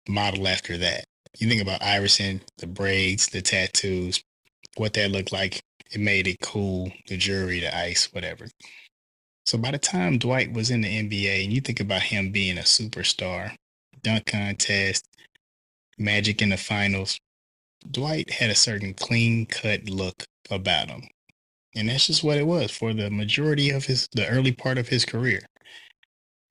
model 0.07 0.47
after 0.47 0.77
that. 0.77 1.05
You 1.39 1.47
think 1.49 1.61
about 1.61 1.83
Iverson, 1.83 2.41
the 2.57 2.67
braids, 2.67 3.27
the 3.27 3.41
tattoos, 3.41 4.23
what 4.77 4.93
that 4.93 5.11
looked 5.11 5.31
like. 5.31 5.61
It 5.93 6.01
made 6.01 6.27
it 6.27 6.39
cool. 6.41 6.91
The 7.07 7.17
jewelry, 7.17 7.59
the 7.59 7.75
ice, 7.75 8.11
whatever. 8.13 8.47
So 9.45 9.57
by 9.57 9.71
the 9.71 9.77
time 9.77 10.17
Dwight 10.17 10.53
was 10.53 10.71
in 10.71 10.81
the 10.81 10.87
NBA, 10.87 11.43
and 11.43 11.53
you 11.53 11.61
think 11.61 11.79
about 11.79 12.03
him 12.03 12.31
being 12.31 12.57
a 12.57 12.61
superstar, 12.61 13.55
dunk 14.01 14.25
contest, 14.25 15.05
Magic 15.97 16.41
in 16.41 16.49
the 16.49 16.57
finals, 16.57 17.19
Dwight 17.89 18.31
had 18.31 18.49
a 18.49 18.55
certain 18.55 18.93
clean 18.95 19.45
cut 19.45 19.89
look 19.89 20.23
about 20.49 20.89
him. 20.89 21.03
And 21.75 21.89
that's 21.89 22.07
just 22.07 22.23
what 22.23 22.37
it 22.37 22.47
was 22.47 22.71
for 22.71 22.93
the 22.93 23.09
majority 23.11 23.69
of 23.69 23.85
his 23.85 24.07
the 24.13 24.27
early 24.27 24.51
part 24.51 24.77
of 24.77 24.87
his 24.87 25.05
career. 25.05 25.41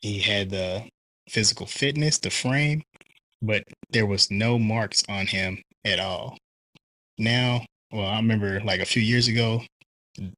He 0.00 0.20
had 0.20 0.50
the 0.50 0.88
physical 1.28 1.66
fitness, 1.66 2.18
the 2.18 2.30
frame, 2.30 2.82
but 3.40 3.64
there 3.90 4.06
was 4.06 4.30
no 4.30 4.58
marks 4.58 5.02
on 5.08 5.26
him 5.26 5.62
at 5.84 6.00
all. 6.00 6.38
Now, 7.18 7.66
well, 7.92 8.06
I 8.06 8.16
remember 8.16 8.60
like 8.60 8.80
a 8.80 8.86
few 8.86 9.02
years 9.02 9.28
ago, 9.28 9.62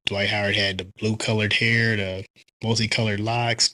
Dwight 0.05 0.29
Howard 0.29 0.55
had 0.55 0.77
the 0.77 0.87
blue 0.99 1.15
colored 1.17 1.53
hair, 1.53 1.95
the 1.95 2.25
multicolored 2.63 3.19
locks, 3.19 3.73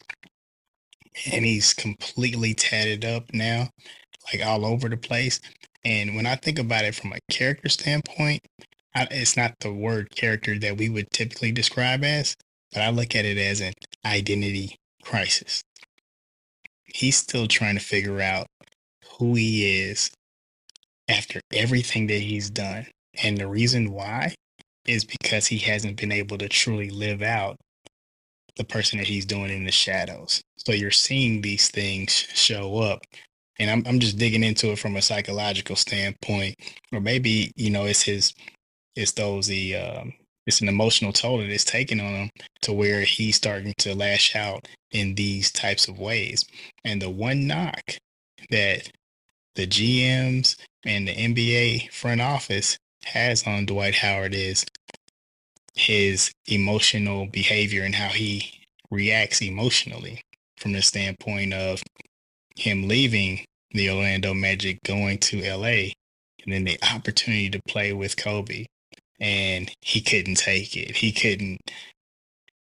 and 1.32 1.46
he's 1.46 1.74
completely 1.74 2.54
tatted 2.54 3.04
up 3.04 3.34
now, 3.34 3.70
like 4.32 4.46
all 4.46 4.66
over 4.66 4.88
the 4.88 4.98
place. 4.98 5.40
And 5.84 6.16
when 6.16 6.26
I 6.26 6.36
think 6.36 6.60
about 6.60 6.86
it 6.86 6.96
from 6.96 7.14
a 7.14 7.20
character 7.32 7.70
standpoint, 7.70 8.42
I, 8.96 9.08
it's 9.10 9.36
not 9.36 9.56
the 9.60 9.74
word 9.74 10.16
character 10.16 10.60
that 10.60 10.78
we 10.78 10.90
would 10.90 11.10
typically 11.12 11.52
describe 11.52 12.04
as, 12.04 12.36
but 12.72 12.82
I 12.82 12.90
look 12.90 13.16
at 13.16 13.26
it 13.26 13.38
as 13.38 13.62
an 13.62 13.74
identity 14.06 14.76
crisis. 15.04 15.64
He's 16.86 17.18
still 17.18 17.48
trying 17.48 17.78
to 17.78 17.84
figure 17.84 18.22
out 18.22 18.48
who 19.18 19.34
he 19.36 19.82
is 19.82 20.12
after 21.08 21.42
everything 21.52 22.08
that 22.08 22.20
he's 22.20 22.50
done. 22.50 22.86
And 23.24 23.38
the 23.38 23.48
reason 23.48 23.92
why 23.92 24.36
is 24.88 25.04
because 25.04 25.48
he 25.48 25.58
hasn't 25.60 26.00
been 26.00 26.12
able 26.12 26.38
to 26.38 26.50
truly 26.50 26.90
live 26.90 27.22
out 27.22 27.58
the 28.56 28.64
person 28.64 28.98
that 29.00 29.08
he's 29.08 29.26
doing 29.26 29.52
in 29.52 29.66
the 29.66 29.72
shadows. 29.72 30.42
So 30.58 30.72
you're 30.72 30.92
seeing 30.92 31.42
these 31.42 31.70
things 31.70 32.12
show 32.12 32.80
up. 32.80 33.02
And 33.60 33.70
I'm 33.70 33.84
I'm 33.86 34.00
just 34.00 34.18
digging 34.18 34.44
into 34.44 34.72
it 34.72 34.80
from 34.80 34.96
a 34.96 35.02
psychological 35.02 35.76
standpoint, 35.76 36.56
or 36.92 37.00
maybe 37.00 37.52
you 37.56 37.70
know 37.70 37.86
it's 37.86 38.02
his, 38.02 38.34
it's 38.96 39.12
those 39.12 39.48
the 39.48 39.76
um, 39.76 40.14
it's 40.48 40.62
an 40.62 40.68
emotional 40.68 41.14
toll 41.14 41.38
that 41.38 41.50
it's 41.50 41.64
taking 41.64 42.00
on 42.00 42.14
him 42.14 42.30
to 42.64 42.74
where 42.74 43.02
he's 43.02 43.36
starting 43.36 43.74
to 43.80 43.94
lash 43.94 44.36
out 44.36 44.68
in 44.92 45.16
these 45.16 45.52
types 45.52 45.88
of 45.88 46.00
ways. 46.00 46.46
And 46.84 47.02
the 47.02 47.10
one 47.10 47.46
knock 47.46 47.98
that 48.50 48.90
the 49.56 49.68
GMs 49.68 50.56
and 50.84 51.08
the 51.08 51.14
NBA 51.14 51.92
front 51.92 52.22
office 52.22 52.78
has 53.06 53.46
on 53.46 53.66
Dwight 53.66 53.96
Howard 53.96 54.34
is 54.34 54.66
his 55.76 56.32
emotional 56.48 57.26
behavior 57.28 57.84
and 57.84 57.96
how 57.96 58.10
he 58.10 58.66
reacts 58.90 59.42
emotionally 59.42 60.22
from 60.58 60.74
the 60.74 60.82
standpoint 60.82 61.54
of 61.54 61.82
him 62.56 62.88
leaving 62.88 63.46
the 63.72 63.90
Orlando 63.90 64.34
Magic, 64.34 64.80
going 64.84 65.18
to 65.18 65.42
LA, 65.42 65.92
and 66.44 66.48
then 66.48 66.66
the 66.66 66.78
opportunity 66.94 67.50
to 67.50 67.62
play 67.68 67.94
with 67.94 68.18
Kobe. 68.18 68.66
And 69.20 69.72
he 69.82 70.02
couldn't 70.02 70.36
take 70.36 70.76
it. 70.76 70.98
He 70.98 71.12
couldn't 71.12 71.60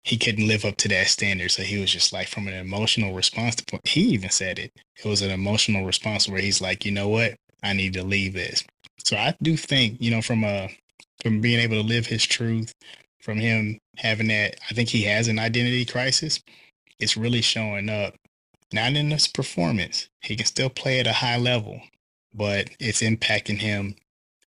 he 0.05 0.17
couldn't 0.17 0.49
live 0.49 0.65
up 0.65 0.77
to 0.79 0.89
that 0.89 1.09
standard. 1.09 1.51
So 1.51 1.63
he 1.63 1.79
was 1.79 1.93
just 1.93 2.15
like 2.15 2.29
from 2.29 2.49
an 2.49 2.55
emotional 2.55 3.13
response 3.15 3.57
to 3.57 3.79
he 3.85 4.01
even 4.01 4.31
said 4.31 4.59
it. 4.59 4.73
It 4.97 5.07
was 5.07 5.21
an 5.21 5.31
emotional 5.31 5.85
response 5.85 6.27
where 6.27 6.41
he's 6.41 6.63
like, 6.63 6.87
you 6.87 6.93
know 6.93 7.09
what? 7.09 7.35
I 7.63 7.75
need 7.75 7.93
to 7.95 8.03
leave 8.03 8.33
this. 8.33 8.65
So 9.09 9.17
I 9.17 9.35
do 9.41 9.57
think, 9.57 10.03
you 10.03 10.11
know, 10.11 10.21
from 10.21 10.45
a 10.45 10.69
from 11.23 11.41
being 11.41 11.61
able 11.61 11.77
to 11.77 11.89
live 11.89 12.05
his 12.05 12.27
truth, 12.27 12.75
from 13.23 13.39
him 13.39 13.81
having 13.97 14.29
that, 14.29 14.61
I 14.71 14.75
think 14.75 14.91
he 14.91 15.05
has 15.05 15.29
an 15.29 15.39
identity 15.39 15.87
crisis. 15.87 16.43
It's 16.99 17.17
really 17.17 17.41
showing 17.41 17.89
up, 17.89 18.17
not 18.71 18.93
in 18.93 19.11
his 19.11 19.27
performance. 19.27 20.11
He 20.21 20.37
can 20.37 20.45
still 20.45 20.69
play 20.69 21.01
at 21.01 21.07
a 21.07 21.15
high 21.15 21.39
level, 21.39 21.81
but 22.35 22.69
it's 22.79 23.01
impacting 23.01 23.57
him 23.57 23.97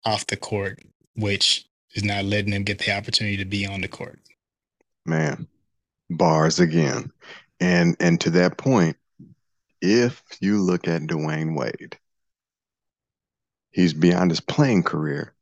off 0.04 0.26
the 0.26 0.36
court, 0.36 0.80
which 1.14 1.64
is 1.94 2.02
not 2.02 2.24
letting 2.24 2.52
him 2.52 2.64
get 2.64 2.80
the 2.80 2.90
opportunity 2.90 3.36
to 3.36 3.44
be 3.44 3.64
on 3.64 3.80
the 3.80 3.86
court. 3.86 4.18
Man, 5.06 5.46
bars 6.10 6.58
again. 6.58 7.12
And 7.60 7.96
and 8.00 8.20
to 8.22 8.30
that 8.30 8.58
point, 8.58 8.96
if 9.80 10.20
you 10.40 10.60
look 10.60 10.88
at 10.88 11.02
Dwyane 11.02 11.56
Wade, 11.56 11.96
he's 13.70 13.94
beyond 13.94 14.30
his 14.30 14.40
playing 14.40 14.82
career, 14.82 15.34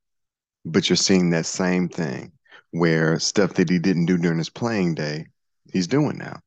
but 0.65 0.89
you're 0.89 0.97
seeing 0.97 1.31
that 1.31 1.47
same 1.47 1.89
thing 1.89 2.33
where 2.71 3.19
stuff 3.19 3.55
that 3.55 3.71
he 3.71 3.79
didn't 3.79 4.07
do 4.07 4.19
during 4.19 4.39
his 4.39 4.51
playing 4.51 4.95
day, 4.95 5.27
he's 5.73 5.87
doing 5.87 6.19
now. 6.19 6.41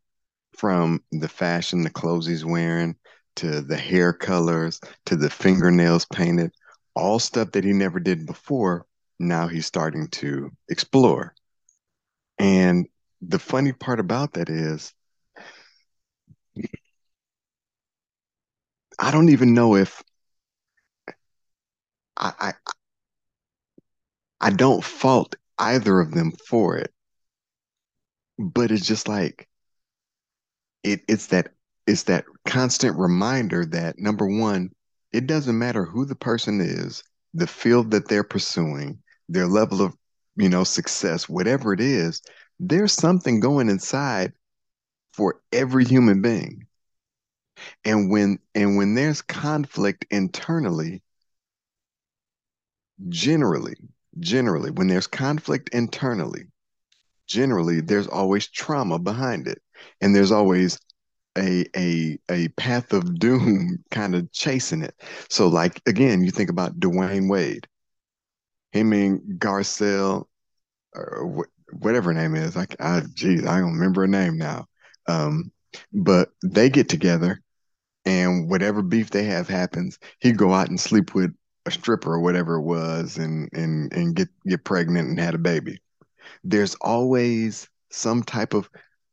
From 0.56 1.04
the 1.12 1.30
fashion, 1.30 1.84
the 1.84 1.90
clothes 1.90 2.28
he's 2.28 2.46
wearing, 2.46 2.96
to 3.38 3.62
the 3.62 3.78
hair 3.78 4.12
colors, 4.12 4.82
to 5.06 5.16
the 5.16 5.30
fingernails 5.30 6.06
painted, 6.06 6.52
all 6.96 7.20
stuff 7.20 7.52
that 7.52 7.64
he 7.64 7.72
never 7.72 8.00
did 8.00 8.26
before, 8.26 8.86
now 9.20 9.48
he's 9.48 9.66
starting 9.66 10.08
to 10.10 10.52
explore. 10.70 11.34
And 12.38 12.88
the 13.22 13.40
funny 13.40 13.72
part 13.72 14.00
about 14.00 14.34
that 14.34 14.50
is, 14.50 14.94
I 19.00 19.12
don't 19.12 19.30
even 19.30 19.54
know 19.54 19.76
if 19.76 20.04
I, 22.20 22.34
I 22.40 22.54
I 24.42 24.50
don't 24.50 24.84
fault 24.84 25.36
either 25.58 26.02
of 26.02 26.12
them 26.12 26.34
for 26.34 26.76
it. 26.76 26.94
But 28.40 28.72
it's 28.72 28.88
just 28.88 29.08
like 29.08 29.48
it 30.84 31.02
it's 31.08 31.28
that 31.28 31.54
it's 31.88 32.04
that 32.04 32.26
constant 32.46 32.98
reminder 32.98 33.66
that 33.66 33.98
number 34.00 34.26
one, 34.28 34.72
it 35.12 35.28
doesn't 35.28 35.58
matter 35.58 35.86
who 35.86 36.06
the 36.06 36.16
person 36.16 36.62
is, 36.62 37.04
the 37.34 37.48
field 37.48 37.92
that 37.92 38.08
they're 38.08 38.24
pursuing, 38.24 39.00
their 39.28 39.48
level 39.48 39.82
of, 39.82 39.96
you 40.36 40.50
know, 40.50 40.64
success, 40.64 41.28
whatever 41.28 41.74
it 41.74 41.80
is, 41.82 42.22
there's 42.60 42.94
something 42.94 43.40
going 43.40 43.70
inside 43.70 44.34
for 45.14 45.42
every 45.54 45.86
human 45.86 46.22
being. 46.22 46.68
And 47.84 48.10
when 48.10 48.40
and 48.56 48.78
when 48.78 48.96
there's 48.96 49.22
conflict 49.22 50.06
internally, 50.10 51.04
generally, 53.08 53.76
generally, 54.20 54.72
when 54.72 54.88
there's 54.88 55.08
conflict 55.08 55.70
internally, 55.70 56.46
generally 57.28 57.82
there's 57.82 58.08
always 58.08 58.48
trauma 58.50 59.00
behind 59.00 59.48
it. 59.48 59.62
And 60.02 60.16
there's 60.16 60.32
always 60.32 60.80
a 61.38 61.66
a 61.78 62.20
a 62.30 62.50
path 62.50 62.94
of 62.94 63.20
doom 63.20 63.84
kind 63.92 64.16
of 64.16 64.32
chasing 64.34 64.84
it. 64.84 64.96
So 65.30 65.48
like 65.50 65.82
again, 65.88 66.24
you 66.24 66.32
think 66.32 66.50
about 66.50 66.80
Dwyane 66.80 67.30
Wade, 67.30 67.68
him 68.72 68.94
and 68.94 69.22
Garcelle, 69.40 70.26
or 70.96 71.46
wh- 71.72 71.84
whatever 71.84 72.14
name 72.14 72.36
is. 72.36 72.56
Like, 72.56 72.76
I 72.82 73.04
geez, 73.16 73.46
I 73.46 73.60
don't 73.60 73.74
remember 73.74 74.06
a 74.06 74.08
name 74.08 74.38
now. 74.38 74.68
Um, 75.08 75.52
but 75.94 76.30
they 76.44 76.70
get 76.70 76.90
together, 76.90 77.42
and 78.06 78.50
whatever 78.50 78.84
beef 78.84 79.12
they 79.12 79.24
have 79.26 79.50
happens. 79.50 80.00
He 80.20 80.34
go 80.34 80.54
out 80.54 80.70
and 80.70 80.80
sleep 80.80 81.16
with 81.16 81.34
a 81.70 81.72
stripper 81.72 82.14
or 82.16 82.22
whatever 82.22 82.56
it 82.58 82.64
was, 82.64 83.18
and 83.18 83.50
and 83.54 83.94
and 83.94 84.16
get 84.16 84.30
get 84.48 84.66
pregnant 84.66 85.10
and 85.10 85.20
had 85.20 85.36
a 85.36 85.40
baby. 85.40 85.80
There's 86.44 86.76
always 86.76 87.70
some 87.92 88.24
type 88.24 88.54
of 88.54 88.70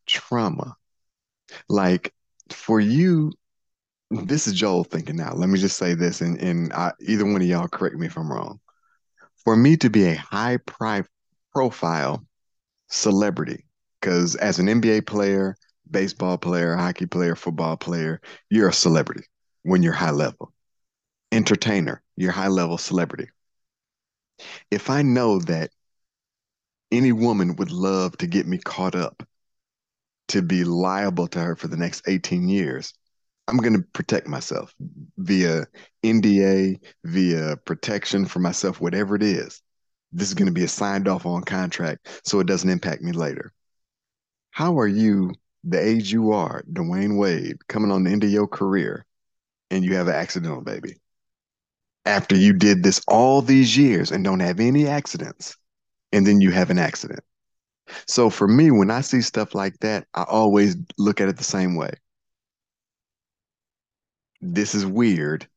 trauma. 0.07 0.77
Like 1.69 2.15
for 2.51 2.81
you, 2.81 3.33
this 4.11 4.47
is 4.47 4.55
Joel 4.55 4.85
thinking 4.85 5.17
now. 5.17 5.35
Let 5.35 5.49
me 5.49 5.59
just 5.59 5.79
say 5.79 5.95
this, 5.95 6.21
and 6.21 6.41
and 6.41 6.73
I, 6.73 6.93
either 7.01 7.25
one 7.25 7.43
of 7.43 7.49
y'all 7.49 7.69
correct 7.69 7.97
me 7.97 8.07
if 8.07 8.17
I'm 8.19 8.31
wrong. 8.33 8.61
For 9.45 9.57
me 9.57 9.77
to 9.79 9.91
be 9.91 10.07
a 10.07 10.17
high 10.17 10.59
pri- 10.59 11.05
profile 11.55 12.27
celebrity, 12.89 13.67
because 14.01 14.37
as 14.37 14.59
an 14.61 14.69
NBA 14.69 15.03
player, 15.03 15.57
baseball 15.91 16.39
player, 16.39 16.77
hockey 16.77 17.07
player, 17.07 17.37
football 17.37 17.77
player, 17.79 18.21
you're 18.51 18.71
a 18.71 18.75
celebrity 18.75 19.25
when 19.65 19.83
you're 19.83 19.95
high 19.95 20.13
level. 20.13 20.53
Entertainer, 21.33 22.03
you're 22.17 22.33
high 22.33 22.49
level 22.49 22.79
celebrity. 22.79 23.29
If 24.71 24.91
I 24.91 25.03
know 25.03 25.41
that 25.41 25.71
any 26.91 27.13
woman 27.13 27.57
would 27.57 27.71
love 27.71 28.17
to 28.19 28.27
get 28.27 28.47
me 28.47 28.59
caught 28.59 28.95
up 28.95 29.23
to 30.29 30.43
be 30.43 30.65
liable 30.65 31.29
to 31.29 31.41
her 31.41 31.57
for 31.57 31.69
the 31.69 31.77
next 31.77 32.03
18 32.09 32.49
years, 32.49 32.93
I'm 33.49 33.59
going 33.59 33.75
to 33.75 33.87
protect 33.93 34.27
myself 34.27 34.75
via 35.19 35.67
NDA, 36.03 36.79
via 37.05 37.57
protection 37.59 38.27
for 38.27 38.41
myself, 38.41 38.81
whatever 38.81 39.15
it 39.15 39.23
is. 39.23 39.63
This 40.13 40.29
is 40.29 40.35
going 40.35 40.47
to 40.47 40.53
be 40.53 40.65
a 40.65 40.69
signed 40.69 41.09
off 41.09 41.27
on 41.27 41.43
contract 41.43 42.23
so 42.25 42.41
it 42.41 42.47
doesn't 42.47 42.71
impact 42.71 43.03
me 43.03 43.13
later. 43.13 43.53
How 44.51 44.79
are 44.79 44.89
you, 44.89 45.33
the 45.65 45.81
age 45.81 46.13
you 46.13 46.33
are, 46.33 46.65
Dwyane 46.73 47.19
Wade, 47.19 47.59
coming 47.69 47.91
on 47.91 48.05
the 48.05 48.11
end 48.11 48.25
of 48.25 48.31
your 48.31 48.49
career, 48.49 49.05
and 49.71 49.85
you 49.85 49.95
have 49.97 50.09
an 50.09 50.15
accidental 50.15 50.63
baby? 50.63 50.97
After 52.07 52.37
you 52.37 52.53
did 52.53 52.83
this 52.83 53.03
all 53.09 53.43
these 53.43 53.77
years 53.77 54.13
and 54.13 54.25
don't 54.25 54.41
have 54.41 54.61
any 54.61 54.87
accidents, 54.87 55.57
and 56.13 56.27
then 56.27 56.41
you 56.41 56.53
have 56.53 56.71
an 56.71 56.79
accident. 56.79 57.21
So 58.07 58.31
for 58.31 58.49
me, 58.49 58.71
when 58.71 58.91
I 58.91 59.01
see 59.01 59.21
stuff 59.21 59.55
like 59.55 59.79
that, 59.81 60.07
I 60.15 60.23
always 60.23 60.77
look 60.99 61.21
at 61.21 61.29
it 61.29 61.37
the 61.37 61.45
same 61.45 61.77
way. 61.77 61.91
This 64.41 64.75
is 64.75 64.87
weird. 64.87 65.49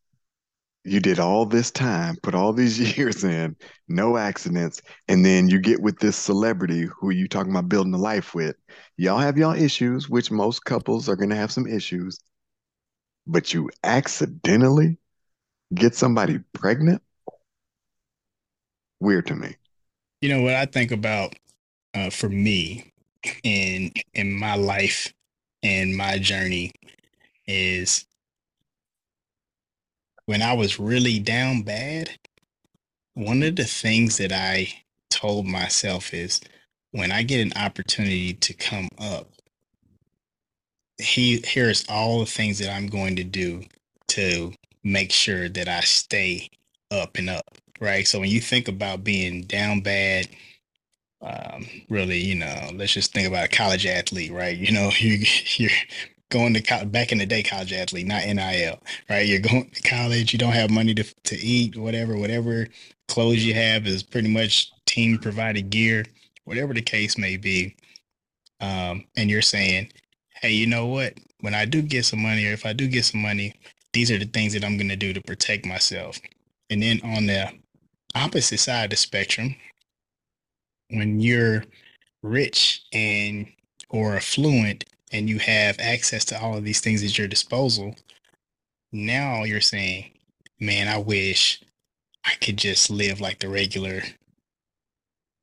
You 0.83 0.99
did 0.99 1.19
all 1.19 1.45
this 1.45 1.71
time, 1.71 2.15
put 2.23 2.35
all 2.35 2.53
these 2.53 2.79
years 2.97 3.23
in, 3.23 3.55
no 3.87 4.17
accidents, 4.17 4.81
and 5.07 5.25
then 5.25 5.49
you 5.49 5.59
get 5.59 5.81
with 5.81 5.99
this 5.99 6.17
celebrity 6.17 6.87
who 6.99 7.11
you 7.11 7.27
talking 7.27 7.51
about 7.51 7.69
building 7.69 7.93
a 7.93 7.97
life 7.97 8.33
with. 8.33 8.55
Y'all 8.97 9.19
have 9.19 9.37
y'all 9.37 9.53
issues, 9.55 10.09
which 10.09 10.31
most 10.31 10.65
couples 10.65 11.09
are 11.09 11.15
gonna 11.15 11.35
have 11.35 11.51
some 11.51 11.67
issues, 11.67 12.19
but 13.27 13.53
you 13.53 13.69
accidentally 13.83 14.97
get 15.73 15.95
somebody 15.95 16.39
pregnant? 16.53 17.01
Weird 18.99 19.27
to 19.27 19.35
me. 19.35 19.55
You 20.21 20.29
know 20.29 20.41
what 20.41 20.55
I 20.55 20.65
think 20.65 20.91
about 20.91 21.35
uh, 21.93 22.09
for 22.09 22.29
me 22.29 22.91
in 23.43 23.91
in 24.13 24.31
my 24.33 24.55
life 24.55 25.13
and 25.63 25.95
my 25.95 26.17
journey 26.19 26.71
is 27.47 28.05
when 30.25 30.41
I 30.41 30.53
was 30.53 30.79
really 30.79 31.19
down 31.19 31.63
bad. 31.63 32.09
One 33.15 33.43
of 33.43 33.55
the 33.55 33.65
things 33.65 34.17
that 34.17 34.31
I 34.31 34.69
told 35.09 35.45
myself 35.45 36.13
is 36.13 36.39
when 36.91 37.11
I 37.11 37.23
get 37.23 37.41
an 37.41 37.53
opportunity 37.61 38.33
to 38.33 38.53
come 38.53 38.89
up, 38.97 39.27
he 40.97 41.41
here's 41.45 41.85
all 41.89 42.19
the 42.19 42.25
things 42.25 42.59
that 42.59 42.69
I'm 42.69 42.87
going 42.87 43.15
to 43.15 43.23
do 43.23 43.63
to 44.09 44.53
make 44.89 45.11
sure 45.11 45.49
that 45.49 45.67
I 45.67 45.81
stay 45.81 46.49
up 46.91 47.17
and 47.17 47.29
up, 47.29 47.57
right? 47.79 48.07
So 48.07 48.19
when 48.19 48.29
you 48.29 48.41
think 48.41 48.67
about 48.67 49.03
being 49.03 49.43
down 49.43 49.81
bad, 49.81 50.29
um, 51.21 51.67
really, 51.89 52.19
you 52.19 52.35
know, 52.35 52.69
let's 52.73 52.93
just 52.93 53.13
think 53.13 53.27
about 53.27 53.45
a 53.45 53.55
college 53.55 53.85
athlete, 53.85 54.31
right? 54.31 54.57
You 54.57 54.71
know, 54.71 54.91
you 54.97 55.25
you're 55.57 55.71
going 56.29 56.53
to 56.53 56.61
co- 56.61 56.85
back 56.85 57.11
in 57.11 57.17
the 57.17 57.25
day, 57.25 57.43
college 57.43 57.73
athlete, 57.73 58.07
not 58.07 58.25
NIL, 58.25 58.79
right? 59.09 59.27
You're 59.27 59.39
going 59.39 59.69
to 59.69 59.81
college, 59.81 60.33
you 60.33 60.39
don't 60.39 60.53
have 60.53 60.71
money 60.71 60.93
to 60.95 61.03
to 61.03 61.35
eat, 61.37 61.77
whatever, 61.77 62.17
whatever 62.17 62.67
clothes 63.07 63.43
you 63.43 63.53
have 63.55 63.87
is 63.87 64.03
pretty 64.03 64.29
much 64.29 64.71
team 64.85 65.17
provided 65.17 65.69
gear, 65.69 66.05
whatever 66.45 66.73
the 66.73 66.81
case 66.81 67.17
may 67.17 67.37
be. 67.37 67.75
Um, 68.61 69.05
and 69.17 69.29
you're 69.29 69.41
saying, 69.41 69.91
hey, 70.41 70.51
you 70.51 70.67
know 70.67 70.85
what? 70.85 71.13
When 71.41 71.53
I 71.53 71.65
do 71.65 71.81
get 71.81 72.05
some 72.05 72.21
money, 72.21 72.45
or 72.45 72.51
if 72.53 72.65
I 72.65 72.73
do 72.73 72.87
get 72.87 73.05
some 73.05 73.21
money, 73.21 73.53
these 73.93 74.11
are 74.11 74.17
the 74.17 74.25
things 74.25 74.53
that 74.53 74.63
I'm 74.63 74.77
going 74.77 74.89
to 74.89 74.95
do 74.95 75.13
to 75.13 75.21
protect 75.21 75.65
myself. 75.65 76.19
And 76.69 76.81
then 76.83 77.01
on 77.03 77.25
the 77.25 77.51
opposite 78.15 78.59
side 78.59 78.85
of 78.85 78.89
the 78.91 78.95
spectrum, 78.95 79.55
when 80.89 81.19
you're 81.19 81.63
rich 82.21 82.83
and 82.93 83.47
or 83.89 84.15
affluent 84.15 84.85
and 85.11 85.29
you 85.29 85.39
have 85.39 85.79
access 85.79 86.25
to 86.25 86.41
all 86.41 86.55
of 86.57 86.63
these 86.63 86.81
things 86.81 87.03
at 87.03 87.17
your 87.17 87.27
disposal, 87.27 87.95
now 88.91 89.43
you're 89.43 89.61
saying, 89.61 90.11
man, 90.59 90.87
I 90.87 90.97
wish 90.97 91.61
I 92.25 92.33
could 92.41 92.57
just 92.57 92.89
live 92.89 93.21
like 93.21 93.39
the 93.39 93.49
regular 93.49 94.01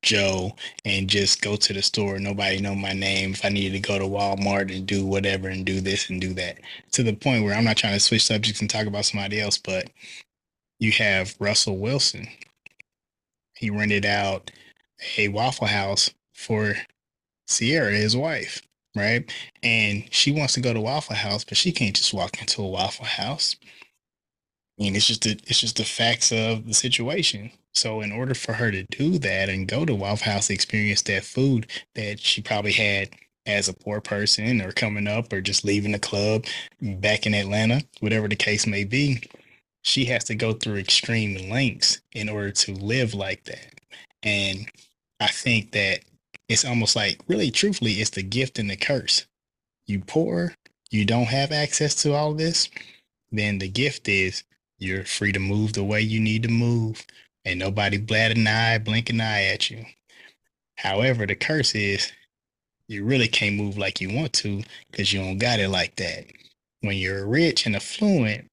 Joe 0.03 0.55
and 0.85 1.09
just 1.09 1.43
go 1.43 1.57
to 1.57 1.73
the 1.73 1.83
store. 1.83 2.19
Nobody 2.19 2.61
know 2.61 2.75
my 2.75 2.93
name. 2.93 3.33
If 3.33 3.45
I 3.45 3.49
needed 3.51 3.73
to 3.75 3.89
go 3.89 3.99
to 3.99 4.05
Walmart 4.05 4.75
and 4.75 4.87
do 4.87 5.05
whatever 5.05 5.49
and 5.49 5.65
do 5.67 5.81
this 5.81 6.11
and 6.11 6.21
do 6.21 6.35
that, 6.35 6.59
to 6.93 7.03
the 7.03 7.15
point 7.15 7.45
where 7.45 7.55
I'm 7.55 7.65
not 7.65 7.77
trying 7.77 7.95
to 7.95 8.01
switch 8.01 8.25
subjects 8.25 8.61
and 8.61 8.71
talk 8.71 8.87
about 8.87 9.05
somebody 9.07 9.41
else, 9.41 9.59
but 9.59 9.91
you 10.79 10.93
have 10.93 11.37
Russell 11.41 11.79
Wilson. 11.79 12.29
He 13.57 13.71
rented 13.71 14.07
out 14.07 14.51
a 15.19 15.29
Waffle 15.29 15.69
House 15.69 16.11
for 16.35 16.77
Ciara, 17.49 17.93
his 17.93 18.17
wife, 18.17 18.63
right? 18.97 19.31
And 19.63 20.05
she 20.13 20.33
wants 20.33 20.55
to 20.55 20.61
go 20.61 20.73
to 20.75 20.81
Waffle 20.81 21.17
House, 21.17 21.45
but 21.45 21.57
she 21.57 21.73
can't 21.73 21.97
just 21.97 22.15
walk 22.15 22.41
into 22.41 22.63
a 22.63 22.69
Waffle 22.69 23.07
House. 23.07 23.57
I 24.79 24.83
mean, 24.83 24.97
it's 24.97 25.07
just 25.07 25.23
the 25.23 25.39
it's 25.47 25.61
just 25.61 25.77
the 25.77 25.85
facts 25.85 26.33
of 26.33 26.67
the 26.67 26.75
situation. 26.75 27.51
So 27.75 28.01
in 28.01 28.13
order 28.13 28.35
for 28.35 28.55
her 28.55 28.71
to 28.71 28.85
do 28.85 29.19
that 29.19 29.49
and 29.49 29.69
go 29.69 29.85
to 29.85 29.95
Waffle 29.95 30.33
House, 30.33 30.51
experience 30.51 31.03
that 31.03 31.25
food 31.25 31.67
that 31.95 32.21
she 32.21 32.43
probably 32.43 32.73
had 32.73 33.11
as 33.47 33.69
a 33.69 33.75
poor 33.75 34.01
person 34.01 34.61
or 34.61 34.73
coming 34.73 35.07
up 35.07 35.33
or 35.33 35.41
just 35.41 35.65
leaving 35.65 35.93
the 35.93 35.99
club 35.99 36.45
back 36.81 37.27
in 37.27 37.35
Atlanta, 37.35 37.83
whatever 38.01 38.29
the 38.29 38.37
case 38.37 38.67
may 38.67 38.85
be, 38.85 39.23
she 39.83 40.07
has 40.07 40.25
to 40.25 40.35
go 40.35 40.53
through 40.53 40.77
extreme 40.77 41.49
lengths 41.49 42.01
in 42.13 42.29
order 42.29 42.51
to 42.51 42.75
live 42.75 43.15
like 43.15 43.45
that. 43.45 43.73
And 44.23 44.67
I 45.21 45.29
think 45.29 45.73
that 45.73 46.01
it's 46.49 46.65
almost 46.65 46.97
like 46.97 47.21
really 47.29 47.51
truthfully, 47.51 47.93
it's 47.93 48.11
the 48.11 48.23
gift 48.23 48.59
and 48.59 48.69
the 48.69 48.77
curse. 48.77 49.27
You 49.87 50.01
poor, 50.01 50.55
you 50.91 51.05
don't 51.05 51.27
have 51.27 51.53
access 51.53 51.95
to 52.03 52.15
all 52.15 52.35
this, 52.35 52.69
then 53.31 53.59
the 53.59 53.69
gift 53.69 54.09
is 54.09 54.43
you're 54.79 55.05
free 55.05 55.33
to 55.33 55.41
move 55.41 55.73
the 55.75 55.85
way 55.85 56.01
you 56.01 56.21
need 56.21 56.43
to 56.45 56.49
move. 56.49 57.05
and 57.45 57.59
nobody 57.61 57.97
bat 57.99 58.33
an 58.37 58.47
eye, 58.47 58.79
blink 58.79 59.09
an 59.11 59.21
eye 59.21 59.45
at 59.45 59.71
you. 59.71 59.85
However, 60.79 61.27
the 61.27 61.35
curse 61.37 61.75
is 61.75 62.13
you 62.89 63.05
really 63.05 63.29
can't 63.29 63.57
move 63.57 63.79
like 63.79 64.01
you 64.01 64.11
want 64.15 64.33
to 64.35 64.63
because 64.91 65.13
you 65.13 65.21
don't 65.21 65.39
got 65.39 65.61
it 65.61 65.69
like 65.71 65.97
that. 65.97 66.27
When 66.83 66.97
you're 66.99 67.27
rich 67.27 67.67
and 67.67 67.77
affluent, 67.77 68.49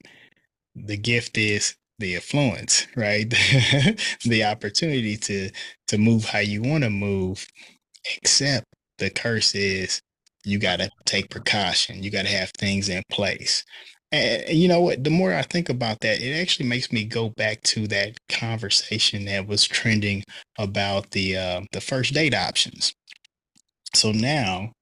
the 0.76 0.98
gift 0.98 1.38
is 1.38 1.76
the 2.00 2.16
affluence, 2.18 2.88
right? 2.96 3.30
the 4.26 4.44
opportunity 4.46 5.18
to 5.18 5.52
to 5.88 5.98
move 5.98 6.26
how 6.26 6.40
you 6.40 6.62
want 6.64 6.84
to 6.84 6.90
move. 6.90 7.48
Except 8.18 8.66
the 8.98 9.10
curse 9.10 9.56
is 9.56 10.02
you 10.46 10.60
got 10.60 10.80
to 10.80 10.90
take 11.06 11.30
precaution. 11.30 12.04
You 12.04 12.12
got 12.12 12.24
to 12.24 12.32
have 12.32 12.52
things 12.58 12.90
in 12.90 13.04
place. 13.12 13.64
And 14.14 14.58
you 14.58 14.70
know 14.70 14.82
what? 14.82 15.04
The 15.04 15.12
more 15.12 15.34
I 15.34 15.44
think 15.44 15.70
about 15.70 16.02
that, 16.02 16.22
it 16.22 16.40
actually 16.40 16.70
makes 16.70 16.94
me 16.94 17.06
go 17.06 17.32
back 17.32 17.64
to 17.64 17.88
that 17.90 18.18
conversation 18.30 19.26
that 19.26 19.48
was 19.48 19.66
trending 19.66 20.24
about 20.60 21.12
the 21.12 21.38
uh, 21.38 21.62
the 21.74 21.82
first 21.82 22.14
date 22.14 22.36
options. 22.36 22.94
So 23.96 24.12
now, 24.14 24.74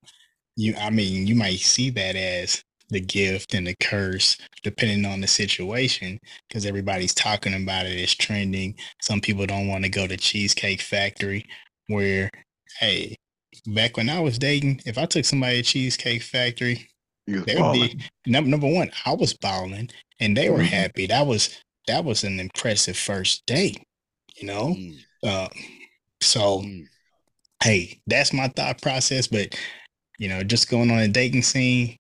you, 0.58 0.76
I 0.78 0.92
mean, 0.92 1.28
you 1.28 1.36
might 1.36 1.60
see 1.62 1.90
that 1.92 2.18
as 2.18 2.64
the 2.90 3.02
gift 3.02 3.54
and 3.54 3.68
the 3.68 3.76
curse, 3.82 4.38
depending 4.64 5.06
on 5.06 5.22
the 5.22 5.28
situation, 5.28 6.20
because 6.50 6.66
everybody's 6.66 7.14
talking 7.16 7.56
about 7.56 7.88
it. 7.88 8.00
It's 8.00 8.16
trending. 8.16 8.76
Some 9.02 9.22
people 9.22 9.48
don't 9.48 9.68
want 9.70 9.86
to 9.86 9.90
go 9.90 10.08
to 10.08 10.18
Cheesecake 10.18 10.82
Factory, 10.82 11.46
where, 11.88 12.30
hey, 12.80 13.16
back 13.68 13.98
when 13.98 14.10
I 14.10 14.20
was 14.20 14.40
dating, 14.40 14.82
if 14.86 14.98
I 14.98 15.06
took 15.08 15.26
somebody 15.26 15.58
to 15.58 15.64
Cheesecake 15.64 16.24
Factory, 16.24 16.91
You 17.28 17.46
they 17.46 17.56
would 17.56 17.72
balling. 17.72 17.72
be 17.72 18.00
number 18.26 18.50
number 18.50 18.68
one. 18.72 18.92
I 19.06 19.14
was 19.14 19.34
balling, 19.34 19.90
and 20.20 20.36
they 20.38 20.50
were 20.50 20.62
Mhm. 20.62 20.64
happy. 20.64 21.08
That 21.08 21.28
was 21.28 21.58
that 21.88 22.06
was 22.06 22.24
an 22.24 22.40
impressive 22.40 22.98
first 22.98 23.46
date, 23.46 23.82
you 24.36 24.48
know. 24.48 24.76
Easy, 24.76 25.06
Uh, 25.24 25.50
so 26.22 26.64
easy. 26.64 26.90
hey, 27.64 28.02
that's 28.08 28.34
my 28.34 28.48
thought 28.50 28.82
process. 28.82 29.28
But 29.28 29.56
you 30.20 30.30
know, 30.30 30.44
just 30.44 30.70
going 30.70 30.92
on 30.92 31.00
a 31.00 31.08
dating 31.08 31.44
scene, 31.44 31.98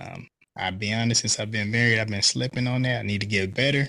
um, 0.00 0.28
I'll 0.58 0.72
be 0.72 0.92
honest. 0.92 1.22
Since 1.22 1.40
I've 1.40 1.50
been 1.50 1.70
married, 1.70 1.98
I've 1.98 2.08
been 2.08 2.22
slipping 2.22 2.66
on 2.66 2.82
that. 2.82 3.00
I 3.00 3.02
need 3.02 3.20
to 3.22 3.26
get 3.26 3.54
better. 3.54 3.88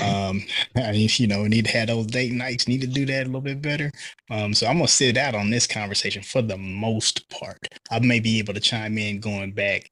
Um, 0.00 0.42
I 0.76 0.92
need, 0.92 1.18
you 1.18 1.26
know, 1.28 1.46
need 1.46 1.66
to 1.66 1.72
have 1.72 1.88
those 1.88 2.06
date 2.06 2.32
nights. 2.32 2.68
Need 2.68 2.82
to 2.82 2.86
do 2.86 3.06
that 3.06 3.24
a 3.24 3.26
little 3.26 3.40
bit 3.42 3.62
better. 3.62 3.90
Um, 4.30 4.54
so 4.54 4.66
I'm 4.66 4.78
gonna 4.78 4.88
sit 4.88 5.16
out 5.16 5.34
on 5.34 5.50
this 5.50 5.66
conversation 5.66 6.22
for 6.22 6.42
the 6.42 6.58
most 6.58 7.28
part. 7.30 7.58
I 7.90 8.00
may 8.00 8.20
be 8.20 8.38
able 8.38 8.54
to 8.54 8.60
chime 8.60 8.98
in 8.98 9.20
going 9.20 9.52
back 9.52 9.90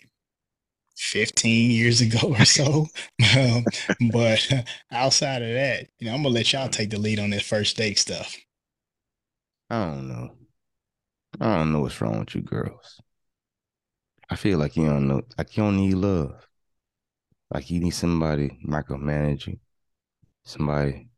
15 0.97 1.71
years 1.71 2.01
ago 2.01 2.35
or 2.39 2.45
so. 2.45 2.87
um, 3.37 3.65
but 4.13 4.47
outside 4.91 5.43
of 5.43 5.49
that, 5.49 5.89
you 5.99 6.07
know, 6.07 6.15
I'm 6.15 6.23
gonna 6.23 6.35
let 6.35 6.53
y'all 6.53 6.69
take 6.69 6.91
the 6.91 6.99
lead 6.99 7.19
on 7.19 7.31
this 7.31 7.43
first 7.43 7.77
date 7.77 7.99
stuff. 7.99 8.37
I 9.71 9.85
don't 9.87 10.09
know. 10.09 10.37
I 11.41 11.57
don't 11.57 11.73
know 11.73 11.81
what's 11.81 12.01
wrong 12.01 12.21
with 12.21 12.35
you 12.35 12.43
girls. 12.43 13.01
I 14.31 14.37
feel 14.37 14.59
like 14.59 14.77
you 14.77 14.87
don't 14.87 15.09
know, 15.09 15.23
like 15.39 15.57
you 15.57 15.63
don't 15.65 15.77
need 15.77 15.95
love. 15.95 16.47
Like 17.53 17.71
you 17.71 17.81
need 17.81 17.91
somebody 17.91 18.59
micromanage 18.67 19.47
you, 19.47 19.59
somebody, 20.45 21.09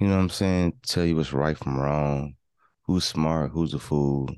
you 0.00 0.08
know 0.08 0.16
what 0.16 0.22
I'm 0.22 0.30
saying, 0.30 0.74
tell 0.86 1.04
you 1.04 1.16
what's 1.16 1.32
right 1.32 1.56
from 1.58 1.78
wrong, 1.78 2.36
who's 2.84 3.04
smart, 3.04 3.52
who's 3.52 3.74
a 3.74 3.78
fool, 3.78 4.28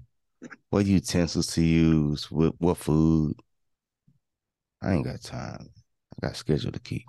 what 0.71 0.87
utensils 0.87 1.49
to 1.55 1.63
use, 1.63 2.31
what 2.31 2.55
what 2.61 2.79
food. 2.79 3.37
I 4.83 4.95
ain't 4.95 5.05
got 5.05 5.23
time. 5.23 5.71
I 6.15 6.27
got 6.27 6.37
schedule 6.37 6.73
to 6.73 6.79
keep. 6.79 7.07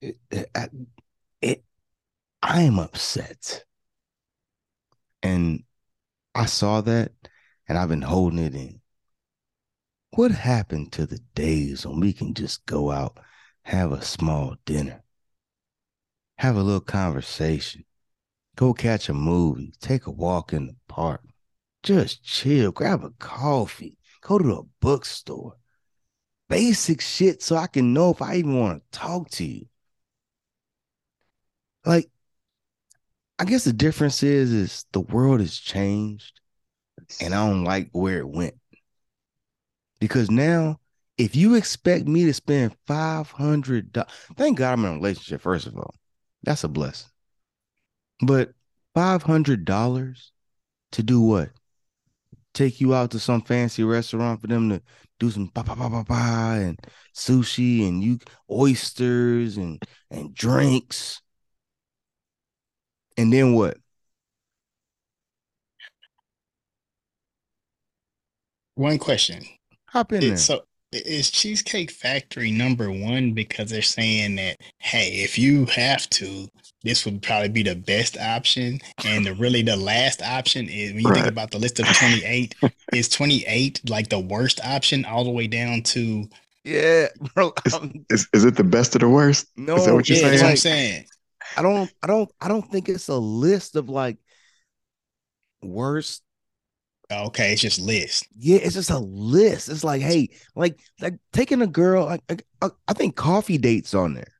It, 0.00 0.18
it, 0.30 0.50
I, 0.54 0.68
it, 1.40 1.64
I 2.42 2.62
am 2.62 2.78
upset, 2.78 3.64
and 5.22 5.64
I 6.34 6.46
saw 6.46 6.80
that, 6.82 7.12
and 7.68 7.78
I've 7.78 7.88
been 7.88 8.02
holding 8.02 8.38
it 8.38 8.54
in. 8.54 8.80
What 10.12 10.32
happened 10.32 10.92
to 10.92 11.06
the 11.06 11.20
days 11.34 11.86
when 11.86 12.00
we 12.00 12.12
can 12.12 12.34
just 12.34 12.66
go 12.66 12.90
out, 12.90 13.18
have 13.62 13.92
a 13.92 14.02
small 14.02 14.56
dinner, 14.64 15.02
have 16.38 16.56
a 16.56 16.62
little 16.62 16.80
conversation, 16.80 17.84
go 18.56 18.74
catch 18.74 19.08
a 19.08 19.14
movie, 19.14 19.72
take 19.80 20.06
a 20.06 20.10
walk 20.10 20.52
in 20.52 20.66
the 20.66 20.76
park, 20.88 21.22
just 21.82 22.24
chill, 22.24 22.72
grab 22.72 23.04
a 23.04 23.10
coffee, 23.18 23.98
go 24.22 24.38
to 24.38 24.54
a 24.56 24.62
bookstore. 24.80 25.56
Basic 26.50 27.00
shit 27.00 27.42
so 27.42 27.54
I 27.54 27.68
can 27.68 27.94
know 27.94 28.10
if 28.10 28.20
I 28.20 28.34
even 28.34 28.58
want 28.58 28.82
to 28.82 28.98
talk 28.98 29.30
to 29.30 29.44
you. 29.44 29.66
Like, 31.86 32.10
I 33.38 33.44
guess 33.44 33.62
the 33.62 33.72
difference 33.72 34.24
is 34.24 34.52
is 34.52 34.84
the 34.92 35.00
world 35.00 35.38
has 35.38 35.56
changed 35.56 36.40
and 37.20 37.32
I 37.34 37.46
don't 37.46 37.62
like 37.62 37.90
where 37.92 38.18
it 38.18 38.28
went. 38.28 38.54
Because 40.00 40.28
now, 40.28 40.80
if 41.16 41.36
you 41.36 41.54
expect 41.54 42.08
me 42.08 42.24
to 42.24 42.34
spend 42.34 42.76
five 42.84 43.30
hundred 43.30 43.92
dollars, 43.92 44.10
thank 44.36 44.58
God 44.58 44.72
I'm 44.72 44.84
in 44.84 44.90
a 44.90 44.94
relationship. 44.94 45.42
First 45.42 45.68
of 45.68 45.76
all, 45.76 45.94
that's 46.42 46.64
a 46.64 46.68
blessing. 46.68 47.10
But 48.26 48.54
five 48.92 49.22
hundred 49.22 49.64
dollars 49.64 50.32
to 50.92 51.04
do 51.04 51.20
what? 51.20 51.50
Take 52.54 52.80
you 52.80 52.92
out 52.92 53.12
to 53.12 53.20
some 53.20 53.42
fancy 53.42 53.84
restaurant 53.84 54.40
for 54.40 54.48
them 54.48 54.68
to 54.70 54.82
do 55.20 55.30
some 55.30 55.50
ba 55.54 55.62
ba 55.62 55.76
ba 55.76 55.88
ba 55.88 56.02
ba 56.02 56.58
and 56.58 56.78
sushi 57.14 57.86
and 57.86 58.02
you 58.02 58.18
oysters 58.50 59.56
and 59.56 59.80
and 60.10 60.34
drinks. 60.34 61.20
And 63.16 63.32
then 63.32 63.54
what? 63.54 63.76
One 68.74 68.98
question. 68.98 69.44
Hop 69.88 70.12
in 70.12 70.20
there. 70.20 70.36
So 70.38 70.62
is 70.92 71.30
Cheesecake 71.30 71.90
Factory 71.90 72.50
number 72.50 72.90
one 72.90 73.32
because 73.32 73.70
they're 73.70 73.82
saying 73.82 74.36
that 74.36 74.56
hey, 74.78 75.22
if 75.22 75.38
you 75.38 75.66
have 75.66 76.08
to, 76.10 76.48
this 76.82 77.04
would 77.04 77.22
probably 77.22 77.48
be 77.50 77.62
the 77.62 77.74
best 77.76 78.16
option, 78.18 78.80
and 79.04 79.26
the, 79.26 79.34
really 79.34 79.62
the 79.62 79.76
last 79.76 80.22
option 80.22 80.68
is 80.68 80.92
when 80.94 81.04
you 81.04 81.12
think 81.14 81.26
about 81.26 81.50
the 81.50 81.58
list 81.58 81.78
of 81.80 81.86
twenty 81.86 82.24
eight, 82.24 82.54
is 82.92 83.08
twenty 83.08 83.44
eight 83.46 83.80
like 83.88 84.08
the 84.08 84.18
worst 84.20 84.60
option 84.64 85.04
all 85.04 85.24
the 85.24 85.30
way 85.30 85.46
down 85.46 85.82
to 85.82 86.28
yeah, 86.64 87.08
bro. 87.34 87.48
It's- 87.66 87.74
I'm- 87.74 88.04
Is 88.10 88.28
is 88.32 88.44
it 88.44 88.56
the 88.56 88.64
best 88.64 88.94
of 88.94 89.00
the 89.00 89.08
worst? 89.08 89.46
no, 89.56 89.76
Is 89.76 89.86
that 89.86 89.94
what 89.94 90.08
you're 90.08 90.18
yeah, 90.18 90.24
saying? 90.28 90.42
what 90.42 90.50
I'm 90.50 90.56
saying. 90.56 91.04
I 91.56 91.62
don't, 91.62 91.92
I 92.02 92.06
don't, 92.06 92.30
I 92.40 92.48
don't 92.48 92.70
think 92.70 92.88
it's 92.88 93.08
a 93.08 93.16
list 93.18 93.74
of 93.76 93.88
like 93.88 94.18
worst. 95.62 96.22
Okay, 97.12 97.52
it's 97.52 97.60
just 97.62 97.80
list. 97.80 98.28
Yeah, 98.38 98.58
it's 98.58 98.74
just 98.74 98.90
a 98.90 98.98
list. 98.98 99.68
It's 99.68 99.82
like, 99.82 100.00
hey, 100.00 100.28
like, 100.54 100.78
like 101.00 101.14
taking 101.32 101.60
a 101.60 101.66
girl. 101.66 102.04
Like, 102.04 102.22
like, 102.28 102.46
I, 102.62 102.68
I 102.86 102.92
think 102.92 103.16
coffee 103.16 103.58
dates 103.58 103.94
on 103.94 104.14
there, 104.14 104.32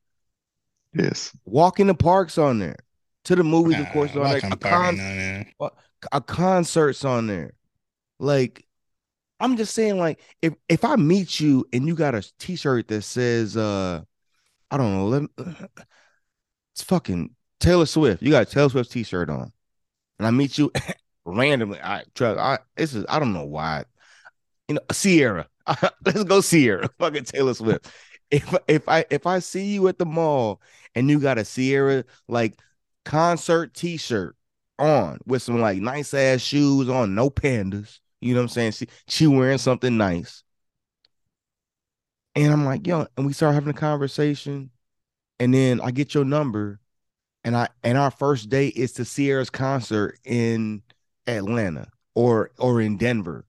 Yes. 0.92 1.36
walking 1.44 1.86
the 1.86 1.94
parks 1.94 2.38
on 2.38 2.58
there, 2.58 2.76
to 3.24 3.36
the 3.36 3.44
movies, 3.44 3.78
of 3.78 3.88
course, 3.90 4.14
Nah, 4.14 4.22
on 4.22 4.96
there. 4.96 5.46
A, 5.60 5.70
con- 5.70 5.70
a 6.12 6.20
concerts 6.20 7.04
on 7.04 7.26
there. 7.26 7.52
Like, 8.18 8.66
I'm 9.38 9.56
just 9.56 9.74
saying, 9.74 9.98
like, 9.98 10.20
if 10.42 10.54
if 10.68 10.84
I 10.84 10.96
meet 10.96 11.40
you 11.40 11.66
and 11.72 11.86
you 11.86 11.94
got 11.94 12.14
a 12.14 12.22
T-shirt 12.38 12.88
that 12.88 13.02
says, 13.02 13.56
uh, 13.56 14.02
I 14.70 14.76
don't 14.76 14.94
know, 14.96 15.06
let 15.06 15.22
me, 15.22 15.28
it's 16.74 16.82
fucking 16.82 17.34
Taylor 17.60 17.86
Swift. 17.86 18.22
You 18.22 18.30
got 18.30 18.48
a 18.48 18.50
Taylor 18.50 18.68
Swift 18.68 18.90
T-shirt 18.90 19.30
on, 19.30 19.52
and 20.18 20.26
I 20.26 20.30
meet 20.30 20.58
you 20.58 20.72
randomly. 21.24 21.78
I 21.82 22.04
trust. 22.14 22.38
I 22.38 22.58
this 22.76 22.94
is 22.94 23.04
I 23.08 23.18
don't 23.18 23.32
know 23.32 23.44
why. 23.46 23.84
You 24.68 24.76
know, 24.76 24.80
Ciara. 24.92 25.48
Let's 26.04 26.24
go 26.24 26.42
Ciara. 26.42 26.88
Fucking 26.98 27.24
Taylor 27.24 27.54
Swift. 27.54 27.90
If 28.30 28.54
if 28.68 28.88
I 28.88 29.04
if 29.10 29.26
I 29.26 29.40
see 29.40 29.66
you 29.74 29.88
at 29.88 29.98
the 29.98 30.06
mall 30.06 30.60
and 30.94 31.08
you 31.10 31.20
got 31.20 31.38
a 31.38 31.44
Ciara 31.44 32.04
like 32.28 32.58
concert 33.04 33.74
T-shirt 33.74 34.36
on 34.78 35.18
with 35.26 35.42
some 35.42 35.60
like 35.60 35.80
nice 35.80 36.14
ass 36.14 36.40
shoes 36.40 36.88
on, 36.88 37.14
no 37.14 37.30
pandas. 37.30 37.98
You 38.20 38.34
know 38.34 38.40
what 38.40 38.44
I'm 38.44 38.48
saying? 38.48 38.72
She 38.72 38.86
she 39.08 39.26
wearing 39.26 39.58
something 39.58 39.96
nice. 39.96 40.42
And 42.34 42.52
I'm 42.52 42.64
like, 42.64 42.86
yo, 42.86 43.06
and 43.16 43.26
we 43.26 43.32
start 43.32 43.54
having 43.54 43.70
a 43.70 43.74
conversation, 43.74 44.70
and 45.38 45.52
then 45.52 45.80
I 45.80 45.90
get 45.90 46.14
your 46.14 46.24
number, 46.24 46.80
and 47.44 47.56
I 47.56 47.68
and 47.82 47.98
our 47.98 48.10
first 48.10 48.48
date 48.48 48.76
is 48.76 48.92
to 48.94 49.04
Ciara's 49.04 49.50
concert 49.50 50.18
in 50.24 50.82
Atlanta 51.26 51.88
or 52.14 52.52
or 52.58 52.80
in 52.80 52.98
Denver. 52.98 53.46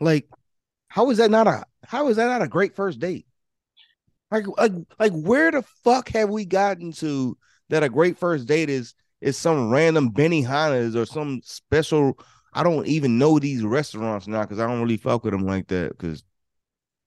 Like, 0.00 0.28
how 0.88 1.10
is 1.10 1.18
that 1.18 1.30
not 1.30 1.46
a 1.46 1.64
how 1.84 2.08
is 2.08 2.16
that 2.16 2.26
not 2.26 2.42
a 2.42 2.48
great 2.48 2.76
first 2.76 3.00
date? 3.00 3.26
Like, 4.30 4.46
like, 4.58 4.72
like, 4.98 5.12
where 5.12 5.50
the 5.50 5.62
fuck 5.84 6.08
have 6.10 6.30
we 6.30 6.44
gotten 6.44 6.92
to 6.94 7.36
that 7.68 7.82
a 7.82 7.88
great 7.88 8.18
first 8.18 8.46
date 8.46 8.70
is 8.70 8.94
is 9.20 9.36
some 9.36 9.70
random 9.70 10.10
Benihana's 10.12 10.96
or 10.96 11.06
some 11.06 11.40
special? 11.44 12.18
I 12.52 12.62
don't 12.62 12.86
even 12.86 13.18
know 13.18 13.38
these 13.38 13.62
restaurants 13.64 14.26
now 14.26 14.42
because 14.42 14.58
I 14.58 14.66
don't 14.66 14.80
really 14.80 14.96
fuck 14.96 15.24
with 15.24 15.32
them 15.32 15.46
like 15.46 15.68
that 15.68 15.90
because 15.90 16.24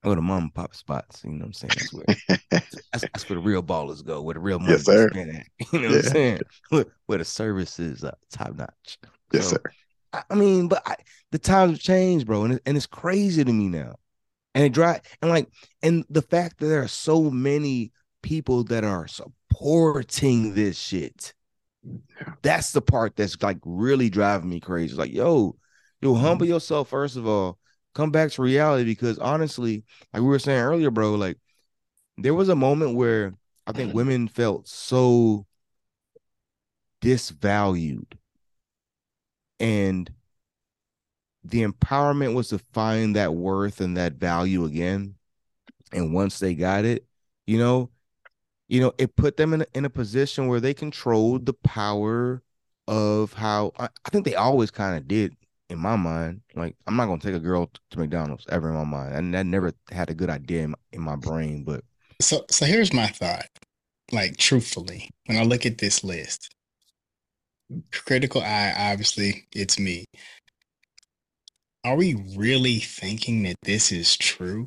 I 0.02 0.08
go 0.08 0.14
to 0.14 0.22
mom 0.22 0.44
and 0.44 0.54
pop 0.54 0.74
spots. 0.74 1.22
You 1.24 1.30
know 1.32 1.38
what 1.40 1.46
I'm 1.46 1.52
saying? 1.54 1.74
That's 1.76 1.92
where 1.92 2.06
that's, 2.92 3.06
that's 3.14 3.28
where 3.28 3.36
the 3.38 3.42
real 3.44 3.62
ballers 3.62 4.04
go, 4.04 4.22
where 4.22 4.34
the 4.34 4.40
real 4.40 4.58
money 4.60 4.80
Yes, 4.80 4.84
sir. 4.84 5.10
at. 5.14 5.46
You 5.72 5.80
know 5.80 5.88
what 5.88 5.94
I'm 5.96 6.02
saying? 6.02 6.40
Where, 6.70 6.86
where 7.06 7.18
the 7.18 7.24
service 7.24 7.78
is 7.78 8.04
uh, 8.04 8.14
top 8.30 8.56
notch. 8.56 8.98
Yes, 9.32 9.46
So, 9.46 9.48
sir. 9.48 9.74
I, 10.12 10.22
I 10.30 10.34
mean, 10.34 10.68
but 10.68 10.82
I, 10.86 10.96
the 11.32 11.38
times 11.38 11.72
have 11.72 11.80
changed, 11.80 12.26
bro, 12.26 12.44
and 12.44 12.54
it, 12.54 12.62
and 12.66 12.76
it's 12.76 12.86
crazy 12.86 13.44
to 13.44 13.52
me 13.52 13.68
now. 13.68 13.96
And 14.54 14.64
it 14.64 14.72
dry 14.72 15.00
and 15.20 15.30
like 15.30 15.48
and 15.82 16.04
the 16.08 16.22
fact 16.22 16.58
that 16.58 16.66
there 16.66 16.82
are 16.82 16.88
so 16.88 17.30
many 17.30 17.92
people 18.22 18.64
that 18.64 18.84
are 18.84 19.06
supporting 19.08 20.54
this 20.54 20.78
shit. 20.78 21.34
That's 22.42 22.72
the 22.72 22.80
part 22.80 23.16
that's 23.16 23.42
like 23.42 23.58
really 23.64 24.08
driving 24.08 24.48
me 24.48 24.60
crazy. 24.60 24.94
Like, 24.94 25.12
yo, 25.12 25.56
yo, 26.00 26.14
mm-hmm. 26.14 26.24
humble 26.24 26.46
yourself 26.46 26.88
first 26.88 27.16
of 27.16 27.26
all. 27.26 27.58
Come 27.94 28.10
back 28.10 28.30
to 28.32 28.42
reality 28.42 28.84
because 28.84 29.18
honestly, 29.18 29.84
like 30.12 30.22
we 30.22 30.28
were 30.28 30.38
saying 30.38 30.60
earlier, 30.60 30.90
bro, 30.90 31.14
like 31.14 31.38
there 32.16 32.34
was 32.34 32.48
a 32.48 32.56
moment 32.56 32.96
where 32.96 33.34
I 33.66 33.72
think 33.72 33.88
mm-hmm. 33.88 33.98
women 33.98 34.28
felt 34.28 34.68
so 34.68 35.46
disvalued 37.00 38.14
and 39.60 40.10
the 41.44 41.64
empowerment 41.64 42.34
was 42.34 42.48
to 42.48 42.58
find 42.72 43.16
that 43.16 43.34
worth 43.34 43.80
and 43.80 43.96
that 43.96 44.14
value 44.14 44.64
again 44.64 45.14
and 45.92 46.14
once 46.14 46.38
they 46.38 46.54
got 46.54 46.84
it 46.84 47.06
you 47.46 47.58
know 47.58 47.90
you 48.68 48.80
know 48.80 48.92
it 48.98 49.16
put 49.16 49.36
them 49.36 49.54
in 49.54 49.62
a, 49.62 49.66
in 49.74 49.84
a 49.84 49.90
position 49.90 50.48
where 50.48 50.60
they 50.60 50.74
controlled 50.74 51.46
the 51.46 51.54
power 51.54 52.42
of 52.88 53.32
how 53.34 53.72
i, 53.78 53.86
I 53.86 54.10
think 54.10 54.24
they 54.24 54.34
always 54.34 54.70
kind 54.70 54.96
of 54.96 55.08
did 55.08 55.36
in 55.70 55.78
my 55.78 55.96
mind 55.96 56.42
like 56.54 56.76
i'm 56.86 56.96
not 56.96 57.06
to 57.06 57.26
take 57.26 57.36
a 57.36 57.40
girl 57.40 57.70
to 57.90 57.98
mcdonald's 57.98 58.46
ever 58.50 58.68
in 58.68 58.74
my 58.74 58.84
mind 58.84 59.14
and 59.14 59.34
that 59.34 59.46
never 59.46 59.72
had 59.90 60.10
a 60.10 60.14
good 60.14 60.30
idea 60.30 60.64
in 60.64 60.70
my, 60.70 60.76
in 60.92 61.02
my 61.02 61.16
brain 61.16 61.64
but 61.64 61.84
So 62.20 62.44
so 62.50 62.66
here's 62.66 62.92
my 62.92 63.06
thought. 63.06 63.46
Like 64.12 64.36
truthfully, 64.36 65.10
when 65.26 65.38
I 65.38 65.44
look 65.44 65.66
at 65.66 65.78
this 65.78 66.04
list, 66.04 66.54
critical 67.92 68.42
eye, 68.42 68.74
obviously, 68.76 69.46
it's 69.54 69.78
me. 69.78 70.04
Are 71.84 71.96
we 71.96 72.14
really 72.34 72.78
thinking 72.78 73.42
that 73.42 73.56
this 73.62 73.92
is 73.92 74.16
true? 74.16 74.66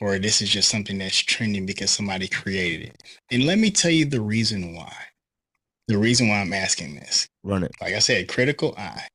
Or 0.00 0.18
this 0.18 0.40
is 0.42 0.50
just 0.50 0.68
something 0.68 0.98
that's 0.98 1.18
trending 1.18 1.66
because 1.66 1.90
somebody 1.90 2.28
created 2.28 2.88
it? 2.88 3.02
And 3.32 3.44
let 3.44 3.58
me 3.58 3.70
tell 3.70 3.90
you 3.90 4.04
the 4.04 4.20
reason 4.20 4.74
why. 4.74 4.92
The 5.88 5.98
reason 5.98 6.28
why 6.28 6.40
I'm 6.40 6.52
asking 6.52 6.96
this. 6.96 7.26
run 7.42 7.64
it 7.64 7.72
Like 7.80 7.94
I 7.94 7.98
said, 7.98 8.28
critical 8.28 8.74
eye. 8.76 9.08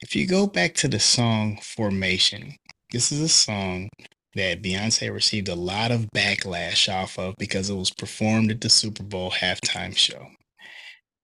If 0.00 0.16
you 0.16 0.26
go 0.26 0.46
back 0.46 0.74
to 0.76 0.88
the 0.88 0.98
song 0.98 1.58
Formation, 1.62 2.56
this 2.90 3.12
is 3.12 3.20
a 3.20 3.28
song 3.28 3.90
that 4.34 4.62
Beyonce 4.62 5.12
received 5.12 5.48
a 5.48 5.54
lot 5.54 5.90
of 5.90 6.08
backlash 6.14 6.92
off 6.92 7.18
of 7.18 7.34
because 7.38 7.68
it 7.68 7.74
was 7.74 7.90
performed 7.90 8.50
at 8.50 8.62
the 8.62 8.70
Super 8.70 9.02
Bowl 9.02 9.30
halftime 9.30 9.94
show. 9.94 10.28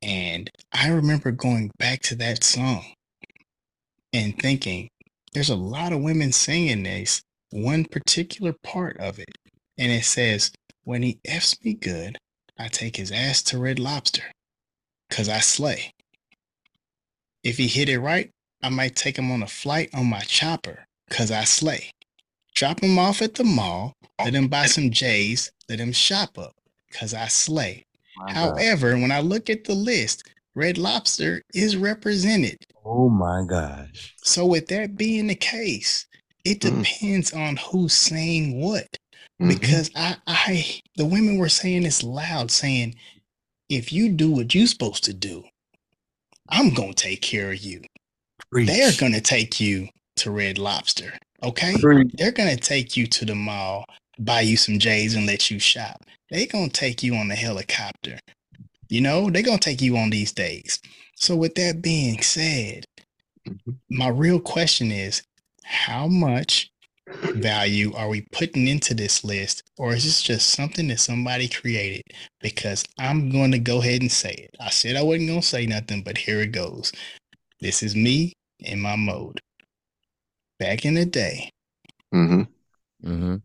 And 0.03 0.51
I 0.73 0.89
remember 0.89 1.31
going 1.31 1.71
back 1.79 2.03
to 2.03 2.15
that 2.17 2.45
song 2.45 2.85
and 4.13 4.39
thinking, 4.39 4.89
there's 5.37 5.51
a 5.51 5.55
lot 5.55 5.93
of 5.93 6.01
women 6.01 6.33
singing 6.33 6.85
this 6.85 7.21
one 7.51 7.85
particular 7.85 8.55
part 8.63 8.97
of 8.97 9.19
it. 9.19 9.29
And 9.77 9.93
it 9.93 10.07
says, 10.07 10.51
when 10.85 11.03
he 11.03 11.19
F's 11.27 11.63
me 11.63 11.75
good, 11.75 12.17
I 12.59 12.69
take 12.69 12.97
his 12.97 13.13
ass 13.13 13.43
to 13.43 13.59
Red 13.59 13.79
Lobster 13.79 14.23
because 15.11 15.29
I 15.29 15.41
slay. 15.41 15.91
If 17.45 17.59
he 17.59 17.67
hit 17.69 17.91
it 17.91 17.99
right, 17.99 18.31
I 18.63 18.71
might 18.71 18.97
take 18.97 19.19
him 19.19 19.31
on 19.31 19.43
a 19.43 19.47
flight 19.47 19.91
on 19.93 20.07
my 20.07 20.21
chopper 20.21 20.87
because 21.07 21.31
I 21.31 21.45
slay. 21.45 21.91
Drop 22.55 22.81
him 22.81 22.99
off 22.99 23.21
at 23.21 23.35
the 23.35 23.45
mall, 23.45 23.93
let 24.19 24.33
him 24.33 24.49
buy 24.49 24.65
some 24.65 24.91
J's, 24.91 25.51
let 25.69 25.79
him 25.81 25.93
shop 25.93 26.39
up 26.39 26.55
because 26.91 27.13
I 27.13 27.27
slay. 27.27 27.85
However, 28.29 28.97
when 28.97 29.13
I 29.13 29.21
look 29.21 29.51
at 29.51 29.65
the 29.65 29.75
list, 29.75 30.23
Red 30.57 30.79
Lobster 30.79 31.43
is 31.55 31.77
represented. 31.77 32.57
oh 32.85 33.09
my 33.09 33.45
gosh 33.49 34.15
So, 34.23 34.47
with 34.47 34.67
that 34.69 34.97
being 34.97 35.27
the 35.29 35.35
case, 35.37 36.07
it 36.45 36.61
Mm. 36.61 36.83
depends 36.83 37.33
on 37.33 37.57
who's 37.57 37.93
saying 37.95 38.59
what. 38.61 38.87
Mhm. 39.41 39.49
Because 39.49 39.91
I, 39.95 40.17
I, 40.27 40.81
the 40.97 41.05
women 41.05 41.37
were 41.37 41.49
saying 41.51 41.83
this 41.83 42.03
loud, 42.03 42.51
saying, 42.51 42.95
if 43.69 43.93
you 43.93 44.09
do 44.09 44.31
what 44.31 44.55
you're 44.55 44.67
supposed 44.67 45.05
to 45.05 45.13
do, 45.13 45.45
I'm 46.49 46.71
gonna 46.75 46.95
take 46.95 47.21
care 47.23 47.53
of 47.53 47.59
you. 47.59 47.83
they're 48.53 48.93
going 48.99 49.13
to 49.13 49.21
take 49.21 49.61
you 49.61 49.89
to 50.17 50.31
Red 50.31 50.57
Lobster. 50.57 51.13
Okay. 51.43 51.75
Preach. 51.81 52.11
They're 52.15 52.31
going 52.33 52.55
to 52.57 52.63
take 52.63 52.97
you 52.97 53.07
to 53.09 53.25
the 53.25 53.35
mall, 53.35 53.85
buy 54.19 54.43
you 54.43 54.57
some 54.57 54.79
J's 54.79 55.15
and 55.15 55.27
let 55.27 55.51
you 55.51 55.59
shop. 55.59 56.05
They're 56.31 56.47
going 56.47 56.71
to 56.71 56.81
take 56.81 57.03
you 57.03 57.15
on 57.17 57.29
the 57.29 57.35
helicopter. 57.35 58.19
You 58.89 59.01
know, 59.01 59.31
they're 59.31 59.43
going 59.43 59.59
to 59.59 59.65
take 59.65 59.81
you 59.81 59.97
on 59.97 60.11
these 60.11 60.33
days. 60.33 60.81
So, 61.17 61.37
with 61.37 61.55
that 61.57 61.83
being 61.83 62.23
said, 62.23 62.85
Mhm. 63.47 63.79
my 63.91 64.09
real 64.09 64.41
question 64.41 64.91
is 64.91 65.23
how 65.65 66.07
much 66.07 66.71
value 67.35 67.93
are 67.95 68.09
we 68.09 68.23
putting 68.33 68.67
into 68.69 68.95
this 68.95 69.25
list, 69.25 69.63
or 69.79 69.95
is 69.95 70.05
this 70.05 70.23
just 70.23 70.49
something 70.51 70.89
that 70.89 71.01
somebody 71.01 71.49
created? 71.49 72.03
Because 72.41 72.85
I'm 72.99 73.31
going 73.31 73.53
to 73.53 73.59
go 73.59 73.81
ahead 73.81 74.01
and 74.03 74.11
say 74.11 74.33
it. 74.33 74.57
I 74.61 74.71
said 74.71 74.97
I 74.97 75.03
wasn't 75.03 75.29
going 75.29 75.41
to 75.41 75.47
say 75.47 75.67
nothing, 75.67 76.03
but 76.03 76.19
here 76.19 76.41
it 76.41 76.53
goes. 76.53 76.93
This 77.61 77.83
is 77.83 77.95
me 77.97 78.33
in 78.61 78.81
my 78.81 78.97
mode. 78.97 79.41
Back 80.59 80.85
in 80.85 80.95
the 80.95 81.05
day, 81.07 81.51
hmm 82.13 82.43
Mm-hmm. 83.05 83.37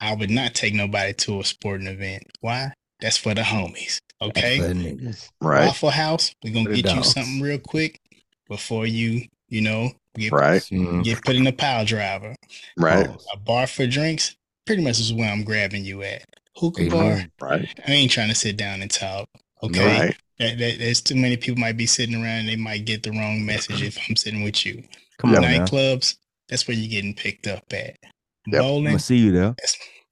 I 0.00 0.14
would 0.14 0.30
not 0.30 0.54
take 0.54 0.74
nobody 0.74 1.12
to 1.12 1.40
a 1.40 1.44
sporting 1.44 1.86
event. 1.86 2.24
Why? 2.40 2.72
That's 3.00 3.16
for 3.18 3.34
the 3.34 3.42
homies. 3.42 3.98
Okay. 4.22 4.58
For 4.58 4.68
the 4.68 4.74
niggas. 4.74 5.28
Right. 5.40 5.66
Waffle 5.66 5.90
House, 5.90 6.34
we're 6.42 6.52
gonna 6.54 6.70
the 6.70 6.82
get 6.82 6.94
you 6.94 7.02
something 7.02 7.40
real 7.40 7.58
quick 7.58 8.00
before 8.48 8.86
you, 8.86 9.22
you 9.48 9.60
know, 9.60 9.90
get 10.16 10.32
Right. 10.32 10.62
Mhm. 10.62 11.04
get 11.04 11.22
put 11.24 11.36
in 11.36 11.44
the 11.44 11.52
pile 11.52 11.84
driver. 11.84 12.34
Right. 12.76 13.06
Pause. 13.06 13.26
A 13.32 13.36
bar 13.38 13.66
for 13.66 13.86
drinks, 13.86 14.36
pretty 14.66 14.82
much 14.82 14.98
is 15.00 15.12
where 15.12 15.30
I'm 15.30 15.44
grabbing 15.44 15.84
you 15.84 16.02
at. 16.02 16.24
Hookah 16.56 16.82
Amen. 16.84 17.30
bar, 17.38 17.50
Right. 17.50 17.68
I 17.86 17.92
ain't 17.92 18.10
trying 18.10 18.28
to 18.28 18.34
sit 18.34 18.56
down 18.56 18.80
and 18.82 18.90
talk. 18.90 19.28
Okay. 19.62 19.84
Right. 20.00 20.16
That, 20.38 20.58
that, 20.58 20.78
there's 20.78 21.00
too 21.00 21.14
many 21.16 21.36
people 21.36 21.60
might 21.60 21.76
be 21.76 21.86
sitting 21.86 22.14
around 22.14 22.40
and 22.40 22.48
they 22.48 22.56
might 22.56 22.84
get 22.84 23.02
the 23.02 23.10
wrong 23.12 23.44
message 23.44 23.82
if 23.82 23.98
I'm 24.08 24.16
sitting 24.16 24.42
with 24.42 24.64
you. 24.66 24.82
Come 25.18 25.30
Yep. 25.32 25.42
on 25.42 25.50
now. 25.50 25.64
Nightclubs, 25.64 26.16
that's 26.48 26.66
where 26.66 26.76
you're 26.76 26.90
getting 26.90 27.14
picked 27.14 27.46
up 27.46 27.64
at. 27.72 27.96
Yep. 28.46 28.62
I'm 28.62 28.98
see 28.98 29.16
you 29.18 29.32
there. 29.32 29.54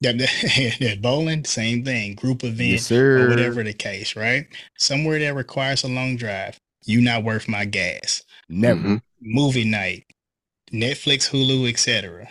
Yeah, 0.03 0.71
yeah, 0.79 0.95
bowling, 1.01 1.45
same 1.45 1.83
thing. 1.85 2.15
Group 2.15 2.43
event, 2.43 2.59
Yes, 2.59 2.91
or 2.91 3.29
whatever 3.29 3.63
the 3.63 3.73
case, 3.73 4.15
right? 4.15 4.45
Somewhere 4.77 5.19
that 5.19 5.33
requires 5.35 5.83
a 5.83 5.87
long 5.87 6.17
drive, 6.17 6.59
you 6.85 7.01
not 7.01 7.23
worth 7.23 7.47
my 7.47 7.65
gas. 7.65 8.23
Never. 8.49 8.79
Mhm. 8.79 9.01
Movie 9.21 9.63
night, 9.65 10.05
Netflix, 10.71 11.29
Hulu, 11.29 11.69
etc. 11.69 12.27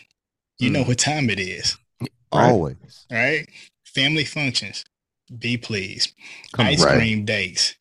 You 0.59 0.71
know 0.71 0.85
Mm. 0.85 0.89
what 0.89 0.99
time 0.99 1.31
it 1.31 1.41
is, 1.41 1.77
Right. 2.01 2.11
Always. 2.51 3.07
right? 3.11 3.47
Family 3.85 4.25
functions, 4.25 4.85
be 5.39 5.57
pleased. 5.57 6.13
Come 6.53 6.67
Ice. 6.67 6.83
Right. 6.83 6.99
cream 6.99 7.25
dates. 7.25 7.75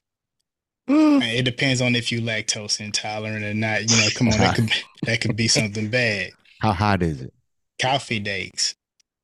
Mm. 0.90 1.22
It 1.40 1.44
depends 1.44 1.82
on 1.82 1.96
if 1.96 2.12
you 2.12 2.22
lactose 2.22 2.80
intolerant 2.80 3.44
or 3.46 3.54
not. 3.54 3.82
You 3.90 3.98
know, 3.98 4.08
come 4.16 4.30
on, 4.30 4.38
that 4.40 4.56
could 4.56 4.72
that 5.04 5.22
could 5.22 5.36
be 5.36 5.48
something 5.48 5.90
bad. 5.90 6.32
How 6.60 6.74
hot 6.74 7.04
is 7.04 7.22
it? 7.22 7.34
Coffee 7.82 8.20
dates. 8.20 8.76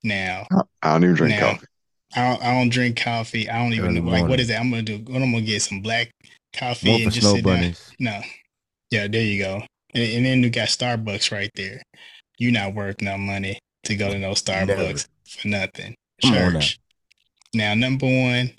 Now, 0.03 0.47
I 0.81 0.93
don't 0.93 1.03
even 1.03 1.15
drink 1.15 1.35
Now, 1.35 1.51
coffee. 1.51 1.65
I 2.15 2.29
don't, 2.29 2.43
I 2.43 2.53
don't 2.53 2.69
drink 2.69 2.97
coffee. 2.97 3.49
I 3.49 3.57
don't 3.57 3.73
even 3.73 3.93
know. 3.93 4.01
Like, 4.01 4.21
what 4.21 4.27
morning. 4.27 4.39
is 4.39 4.47
that? 4.47 4.59
I'm 4.59 4.69
gonna 4.69 4.83
do. 4.83 4.97
What 4.99 5.21
I'm 5.21 5.31
gonna 5.31 5.41
get 5.41 5.61
some 5.61 5.81
black 5.81 6.09
coffee 6.55 6.89
More 6.89 6.99
and 7.01 7.11
just 7.11 7.27
snow 7.27 7.35
sit 7.35 7.45
down. 7.45 7.75
No, 7.99 8.21
yeah, 8.91 9.07
there 9.07 9.21
you 9.21 9.43
go. 9.43 9.63
And, 9.93 10.03
and 10.03 10.25
then 10.25 10.43
you 10.43 10.49
got 10.49 10.69
Starbucks 10.69 11.31
right 11.31 11.51
there. 11.55 11.81
You 12.37 12.51
not 12.51 12.75
worth 12.75 13.01
no 13.01 13.17
money 13.17 13.59
to 13.83 13.95
go 13.95 14.11
to 14.11 14.17
no 14.17 14.31
Starbucks 14.31 15.07
for 15.27 15.47
nothing. 15.47 15.95
Come 16.21 16.33
now. 16.33 16.51
Church. 16.51 16.79
Now, 17.53 17.73
number 17.73 18.05
one, 18.05 18.51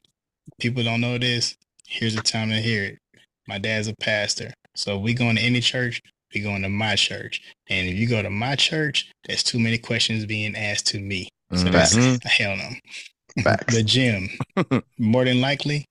people 0.59 0.82
don't 0.82 1.01
know 1.01 1.19
this. 1.19 1.56
Here's 1.86 2.15
the 2.15 2.23
time 2.23 2.51
to 2.51 2.56
hear 2.56 2.85
it. 2.85 2.98
My 3.47 3.59
dad's 3.59 3.89
a 3.89 3.94
pastor, 3.97 4.52
so 4.74 4.97
if 4.97 5.02
we 5.02 5.15
going 5.15 5.36
to 5.36 5.43
any 5.43 5.60
church, 5.60 6.01
we 6.35 6.41
going 6.41 6.63
to 6.63 6.69
my 6.69 6.95
church. 6.97 7.43
And 7.71 7.89
if 7.89 7.95
you 7.97 8.07
go 8.09 8.23
to 8.23 8.31
my 8.31 8.57
church, 8.57 9.11
there's 9.27 9.43
too 9.43 9.59
many 9.59 9.79
questions 9.79 10.25
being 10.27 10.55
asked 10.57 10.87
to 10.89 11.01
me. 11.01 11.29
So 11.55 11.65
Mhm. 11.67 11.73
that's 11.73 11.95
hell 12.31 12.57
no 12.57 13.43
Facts. 13.43 13.75
the 13.75 13.83
gym 13.83 14.29
more 14.99 15.25
than 15.25 15.41
likely 15.41 15.87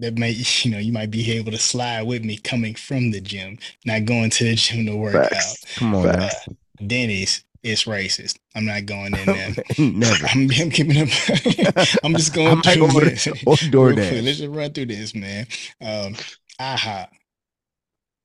that 0.00 0.14
may 0.16 0.30
you 0.30 0.70
know 0.70 0.78
you 0.78 0.92
might 0.92 1.10
be 1.10 1.30
able 1.32 1.52
to 1.52 1.58
slide 1.58 2.02
with 2.02 2.24
me 2.24 2.36
coming 2.38 2.74
from 2.74 3.10
the 3.10 3.20
gym 3.20 3.58
not 3.84 4.04
going 4.04 4.30
to 4.30 4.44
the 4.44 4.54
gym 4.54 4.86
to 4.86 4.96
work 4.96 5.12
Facts. 5.12 5.62
Come 5.76 5.94
on 5.94 6.08
out 6.08 6.32
denny's 6.86 7.44
it's 7.62 7.84
racist 7.84 8.36
i'm 8.54 8.64
not 8.64 8.86
going 8.86 9.14
in 9.14 9.26
there 9.26 9.54
Never. 9.78 10.26
I'm, 10.26 10.48
I'm 10.60 10.70
keeping 10.70 11.02
up. 11.02 11.08
I'm 12.04 12.14
just 12.14 12.34
going 12.34 12.56
might 12.56 12.64
through 12.64 12.88
this. 13.00 13.24
there 13.24 13.32
or 13.46 13.56
Real 13.88 13.94
quick, 14.08 14.22
Let's 14.24 14.38
just 14.38 14.50
run 14.50 14.72
through 14.72 14.86
this, 14.86 15.14
man. 15.14 15.46
Um, 15.80 16.14
IHOP. 16.60 17.08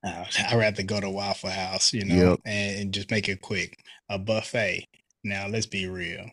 Uh, 0.06 0.26
I'd 0.50 0.58
rather 0.58 0.84
go 0.84 1.00
to 1.00 1.10
Waffle 1.10 1.50
House, 1.50 1.94
you 1.94 2.06
know, 2.06 2.32
Yep. 2.32 2.40
and, 2.46 2.80
and 2.82 2.94
just 2.94 3.12
make 3.12 3.30
it 3.30 3.42
quick. 3.42 3.78
A 4.10 4.18
buffet. 4.20 4.86
Now, 5.24 5.48
let's 5.48 5.66
be 5.66 5.88
real. 5.88 6.26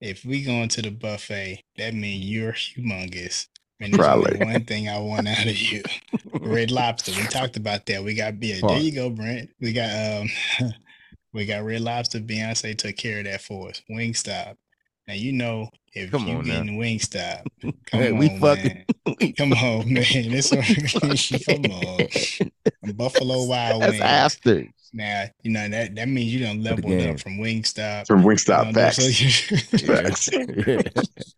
If 0.00 0.24
we 0.24 0.42
go 0.44 0.52
into 0.62 0.82
the 0.82 0.90
buffet, 0.90 1.62
that 1.76 1.94
means 1.94 2.24
you're 2.24 2.52
humongous. 2.52 3.46
And 3.80 3.92
Probably. 3.94 4.38
one 4.38 4.64
thing 4.64 4.88
I 4.88 4.98
want 4.98 5.28
out 5.28 5.46
of 5.46 5.56
you. 5.56 5.82
Red 6.40 6.70
Lobster. 6.70 7.12
We 7.12 7.24
talked 7.28 7.56
about 7.56 7.86
that. 7.86 8.02
We 8.04 8.14
got 8.14 8.42
yeah, 8.42 8.60
there 8.66 8.78
you 8.78 8.92
go, 8.92 9.10
Brent. 9.10 9.50
We 9.60 9.72
got 9.72 10.20
um 10.60 10.72
we 11.32 11.46
got 11.46 11.64
Red 11.64 11.80
Lobster. 11.80 12.20
Beyonce 12.20 12.76
took 12.76 12.96
care 12.96 13.20
of 13.20 13.24
that 13.24 13.40
for 13.40 13.70
us. 13.70 13.82
Wingstop. 13.90 14.56
Now 15.08 15.14
you 15.14 15.32
know 15.32 15.70
if 15.92 16.10
Come 16.10 16.26
you 16.28 16.36
on 16.36 16.46
now. 16.46 16.58
getting 16.62 16.78
Wingstop, 16.78 17.44
come 17.62 17.74
Hey, 18.00 18.12
on, 18.12 18.18
we 18.18 18.28
man. 18.28 18.40
fucking- 18.40 18.84
Come 19.36 19.52
on, 19.54 19.92
man. 19.92 20.04
This 20.30 20.50
come 21.46 21.64
on. 21.66 22.94
Buffalo 22.94 23.44
Wild 23.46 23.82
That's 23.82 23.92
Wings. 23.92 24.02
after. 24.02 24.66
Now 24.92 25.24
you 25.42 25.52
know 25.52 25.68
that 25.68 25.94
that 25.94 26.08
means 26.08 26.32
you 26.34 26.40
done 26.44 26.62
leveled 26.64 26.92
level 26.92 27.10
up 27.12 27.20
from 27.20 27.38
Wingstop. 27.38 28.06
From 28.08 28.22
You 28.22 28.26
Wingstop. 28.28 28.66
know, 28.66 28.72
Facts. 28.72 30.28
Facts. 30.28 31.34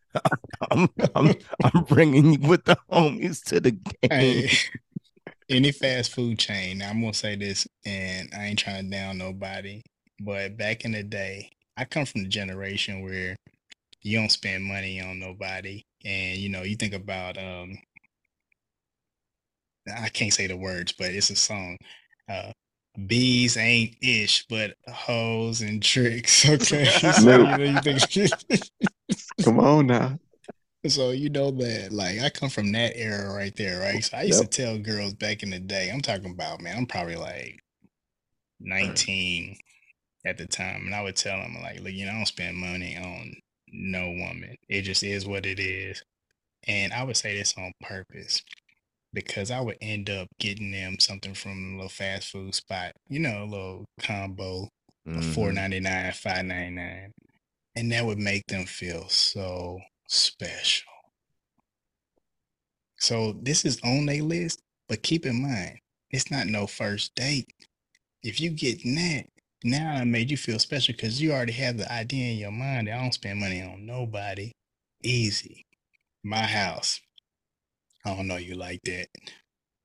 I'm, 0.70 0.88
I'm, 1.14 1.34
I'm 1.64 1.84
bringing 1.84 2.32
you 2.34 2.48
with 2.48 2.64
the 2.64 2.76
homies 2.90 3.42
to 3.44 3.60
the 3.60 3.72
game. 3.72 4.10
Hey, 4.10 4.50
any 5.50 5.70
fast 5.72 6.12
food 6.14 6.38
chain. 6.38 6.78
Now, 6.78 6.90
I'm 6.90 7.00
gonna 7.00 7.14
say 7.14 7.36
this, 7.36 7.66
and 7.84 8.28
I 8.36 8.44
ain't 8.46 8.58
trying 8.58 8.84
to 8.84 8.90
down 8.90 9.18
nobody, 9.18 9.82
but 10.20 10.56
back 10.56 10.84
in 10.84 10.92
the 10.92 11.02
day, 11.02 11.50
I 11.76 11.84
come 11.84 12.04
from 12.06 12.22
the 12.22 12.28
generation 12.28 13.02
where 13.02 13.36
you 14.02 14.18
don't 14.18 14.32
spend 14.32 14.64
money 14.64 15.00
on 15.00 15.18
nobody, 15.18 15.84
and 16.04 16.38
you 16.38 16.48
know, 16.48 16.62
you 16.62 16.76
think 16.76 16.94
about 16.94 17.38
um, 17.38 17.78
I 19.90 20.08
can't 20.08 20.32
say 20.32 20.46
the 20.46 20.56
words, 20.56 20.92
but 20.92 21.10
it's 21.10 21.30
a 21.30 21.36
song. 21.36 21.78
Uh, 22.28 22.52
Bees 23.06 23.56
ain't 23.56 23.96
ish, 24.02 24.46
but 24.48 24.74
hoes 24.88 25.62
and 25.62 25.82
tricks. 25.82 26.44
Okay, 26.48 26.84
so 27.12 27.38
you 27.38 27.44
know, 27.44 27.64
you 27.64 27.80
think 27.80 28.70
Come 29.44 29.60
on 29.60 29.86
now. 29.86 30.18
So 30.86 31.10
you 31.10 31.30
know 31.30 31.52
that, 31.52 31.92
like, 31.92 32.20
I 32.20 32.28
come 32.28 32.48
from 32.48 32.72
that 32.72 32.96
era 32.96 33.32
right 33.32 33.54
there, 33.54 33.80
right? 33.80 34.02
So 34.02 34.16
I 34.16 34.22
used 34.22 34.42
to 34.42 34.48
tell 34.48 34.78
girls 34.78 35.14
back 35.14 35.44
in 35.44 35.50
the 35.50 35.60
day. 35.60 35.90
I'm 35.92 36.00
talking 36.00 36.32
about, 36.32 36.60
man. 36.60 36.76
I'm 36.76 36.86
probably 36.86 37.14
like 37.14 37.60
19 38.60 39.56
at 40.26 40.38
the 40.38 40.46
time, 40.46 40.86
and 40.86 40.94
I 40.94 41.02
would 41.02 41.16
tell 41.16 41.38
them, 41.38 41.56
like, 41.62 41.80
look, 41.80 41.92
you 41.92 42.04
know, 42.04 42.12
I 42.12 42.16
don't 42.16 42.26
spend 42.26 42.56
money 42.56 42.96
on 42.96 43.32
no 43.72 44.08
woman. 44.10 44.56
It 44.68 44.82
just 44.82 45.02
is 45.02 45.26
what 45.26 45.46
it 45.46 45.58
is, 45.58 46.02
and 46.66 46.92
I 46.92 47.04
would 47.04 47.16
say 47.16 47.36
this 47.38 47.54
on 47.58 47.72
purpose 47.80 48.42
because 49.12 49.50
I 49.50 49.60
would 49.60 49.78
end 49.80 50.10
up 50.10 50.28
getting 50.38 50.70
them 50.70 50.98
something 50.98 51.34
from 51.34 51.74
a 51.74 51.76
little 51.76 51.88
fast 51.88 52.30
food 52.30 52.54
spot, 52.54 52.92
you 53.08 53.18
know, 53.20 53.44
a 53.44 53.46
little 53.46 53.84
combo 54.00 54.68
Mhm. 55.06 55.34
four 55.34 55.52
ninety 55.52 55.80
nine, 55.80 56.12
five 56.12 56.44
ninety 56.44 56.74
nine, 56.76 57.12
and 57.76 57.92
that 57.92 58.04
would 58.06 58.18
make 58.18 58.46
them 58.46 58.66
feel 58.66 59.08
so 59.08 59.80
special. 60.08 60.92
So 62.98 63.32
this 63.32 63.64
is 63.64 63.80
on 63.82 64.06
their 64.06 64.22
list, 64.22 64.60
but 64.88 65.02
keep 65.02 65.26
in 65.26 65.42
mind, 65.42 65.78
it's 66.10 66.30
not 66.30 66.46
no 66.46 66.66
first 66.66 67.14
date. 67.14 67.50
If 68.22 68.40
you 68.40 68.50
get 68.50 68.82
that, 68.84 69.26
now 69.64 69.92
I 69.94 70.04
made 70.04 70.30
you 70.30 70.36
feel 70.36 70.58
special 70.58 70.92
because 70.94 71.20
you 71.20 71.32
already 71.32 71.52
have 71.52 71.76
the 71.78 71.90
idea 71.92 72.32
in 72.32 72.38
your 72.38 72.50
mind 72.52 72.88
that 72.88 72.94
I 72.98 73.02
don't 73.02 73.14
spend 73.14 73.40
money 73.40 73.62
on 73.62 73.86
nobody. 73.86 74.52
Easy. 75.02 75.66
My 76.24 76.42
house. 76.42 77.00
I 78.04 78.14
don't 78.14 78.26
know 78.28 78.36
you 78.36 78.54
like 78.54 78.80
that. 78.84 79.08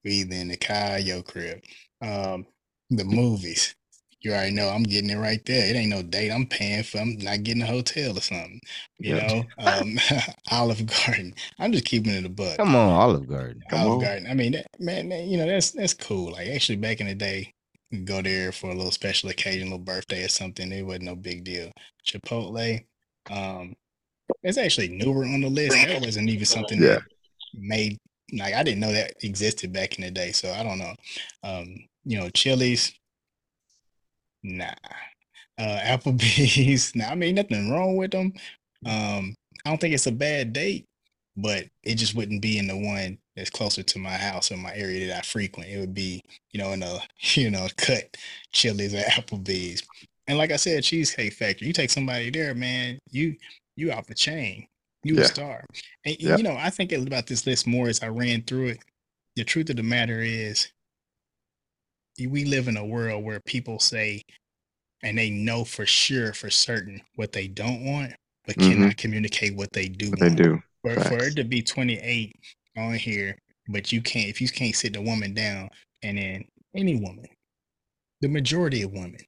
We 0.04 0.12
either 0.12 0.36
in 0.36 0.48
the 0.50 0.58
car, 0.58 1.00
your 1.00 1.22
crib. 1.24 1.60
Um, 2.02 2.46
the 2.90 3.04
movies. 3.04 3.76
You 4.22 4.32
already 4.32 4.52
know 4.56 4.68
I'm 4.70 4.84
getting 4.84 5.12
it 5.12 5.18
right 5.18 5.44
there. 5.46 5.70
It 5.70 5.76
ain't 5.78 5.92
no 5.92 6.02
date. 6.02 6.32
I'm 6.32 6.48
paying 6.48 6.84
for. 6.84 6.98
I'm 6.98 7.18
not 7.20 7.44
getting 7.44 7.62
a 7.62 7.68
hotel 7.68 8.18
or 8.18 8.22
something. 8.22 8.60
You 8.98 9.16
know, 9.16 9.44
um, 9.60 9.98
Olive 10.52 10.86
Garden. 10.88 11.36
I'm 11.60 11.72
just 11.72 11.86
keeping 11.86 12.14
it 12.14 12.26
a 12.26 12.30
buck. 12.30 12.58
Come 12.58 12.76
on, 12.76 12.94
Olive 12.94 13.28
Garden. 13.28 13.62
Come 13.70 13.82
Olive 13.82 13.94
on. 13.94 14.00
Garden. 14.00 14.28
I 14.28 14.34
mean, 14.34 14.54
that, 14.54 14.66
man, 14.80 15.10
that- 15.10 15.26
you 15.26 15.38
know 15.38 15.46
that's 15.46 15.72
that's 15.72 15.94
cool. 15.94 16.32
Like 16.32 16.48
actually, 16.48 16.78
back 16.78 17.00
in 17.00 17.08
the 17.08 17.14
day, 17.16 17.54
go 18.06 18.22
there 18.22 18.52
for 18.52 18.70
a 18.70 18.76
little 18.76 18.92
special 18.92 19.30
occasion, 19.30 19.70
little 19.70 19.80
birthday 19.80 20.24
or 20.24 20.28
something. 20.30 20.72
It 20.72 20.86
wasn't 20.86 21.06
no 21.06 21.16
big 21.16 21.44
deal. 21.44 21.72
Chipotle, 22.06 22.84
um, 23.30 23.76
it's 24.44 24.58
actually 24.58 24.90
newer 24.90 25.24
on 25.24 25.42
the 25.42 25.50
list. 25.50 25.76
That 25.76 26.02
wasn't 26.02 26.30
even 26.30 26.46
something 26.46 26.82
Yeah. 26.82 26.96
that 26.96 27.04
made 27.54 27.98
like 28.34 28.54
I 28.54 28.62
didn't 28.64 28.82
know 28.82 28.92
that 28.92 29.14
existed 29.24 29.72
back 29.72 29.98
in 29.98 30.04
the 30.04 30.12
day, 30.12 30.32
so 30.34 30.52
I 30.52 30.64
don't 30.64 30.80
know. 30.80 30.94
Um, 31.44 31.76
you 32.04 32.20
know, 32.20 32.30
Chili's, 32.30 32.92
nah. 34.44 34.74
Uh, 35.58 35.80
Applebee's, 35.84 36.94
nah. 36.96 37.06
I 37.10 37.16
mean, 37.16 37.36
nothing 37.36 37.70
wrong 37.72 37.96
with 37.96 38.12
them. 38.12 38.34
Um, 38.86 39.34
I 39.66 39.70
don't 39.70 39.80
think 39.80 39.94
it's 39.94 40.08
a 40.08 40.12
bad 40.12 40.54
date, 40.54 40.86
but 41.38 41.66
it 41.84 41.96
just 41.96 42.16
wouldn't 42.16 42.42
be 42.42 42.58
in 42.58 42.68
the 42.68 42.78
one 42.78 43.18
that's 43.38 43.52
closer 43.52 43.84
to 43.84 44.00
my 44.00 44.18
house 44.18 44.52
or 44.52 44.58
my 44.58 44.76
area 44.76 45.08
that 45.08 45.20
I 45.20 45.22
frequent. 45.22 45.70
It 45.70 45.80
would 45.80 45.94
be, 45.94 46.22
you 46.52 46.60
know, 46.60 46.74
in 46.74 46.84
a 46.84 47.00
you 47.36 47.52
know 47.52 47.68
cut 47.78 48.18
Chili's 48.52 48.94
or 48.96 48.98
Applebee's. 49.12 49.84
And 50.28 50.38
like 50.38 50.52
I 50.52 50.58
said, 50.58 50.84
Cheesecake 50.84 51.34
Factory. 51.34 51.68
You 51.68 51.74
take 51.74 51.92
somebody 51.92 52.30
there, 52.32 52.54
man. 52.56 53.00
You 53.12 53.38
you 53.78 53.92
off 53.94 54.08
the 54.08 54.16
chain. 54.16 54.68
You 55.04 55.16
Yeah. 55.16 55.22
a 55.22 55.26
star. 55.26 55.64
And 56.04 56.18
Yep. 56.20 56.40
you 56.40 56.44
know, 56.44 56.58
I 56.58 56.70
think 56.72 56.92
about 56.92 57.28
this 57.28 57.46
list 57.48 57.68
more 57.68 57.88
as 57.88 58.02
I 58.04 58.08
ran 58.10 58.44
through 58.44 58.68
it. 58.70 58.80
The 59.36 59.44
truth 59.46 59.70
of 59.70 59.76
the 59.78 59.84
matter 59.84 60.20
is, 60.22 60.68
we 62.20 62.46
live 62.46 62.68
in 62.68 62.78
a 62.78 62.86
world 62.86 63.24
where 63.24 63.40
people 63.42 63.80
say, 63.80 64.24
and 65.04 65.18
they 65.18 65.30
know 65.30 65.64
for 65.64 65.86
sure, 65.86 66.34
for 66.34 66.50
certain, 66.50 67.02
what 67.16 67.32
they 67.32 67.48
don't 67.48 67.86
want, 67.86 68.14
but 68.48 68.58
Mhm. 68.58 68.70
cannot 68.70 68.98
communicate 68.98 69.56
what 69.56 69.72
they 69.74 69.88
do 69.88 70.10
What 70.10 70.20
they 70.20 70.30
do. 70.32 70.64
For, 70.82 70.96
for 70.96 71.24
it 71.28 71.36
to 71.36 71.44
be 71.44 71.62
28 71.62 72.36
on 72.78 72.94
here, 72.96 73.38
but 73.70 73.92
you 73.92 74.02
can't, 74.02 74.30
if 74.30 74.42
you 74.42 74.50
can't 74.50 74.76
sit 74.76 74.94
the 74.94 75.02
woman 75.02 75.34
down, 75.34 75.70
and 76.04 76.18
then 76.18 76.46
any 76.76 76.96
woman, 76.96 77.26
the 78.22 78.28
majority 78.30 78.82
of 78.84 78.92
women, 78.94 79.20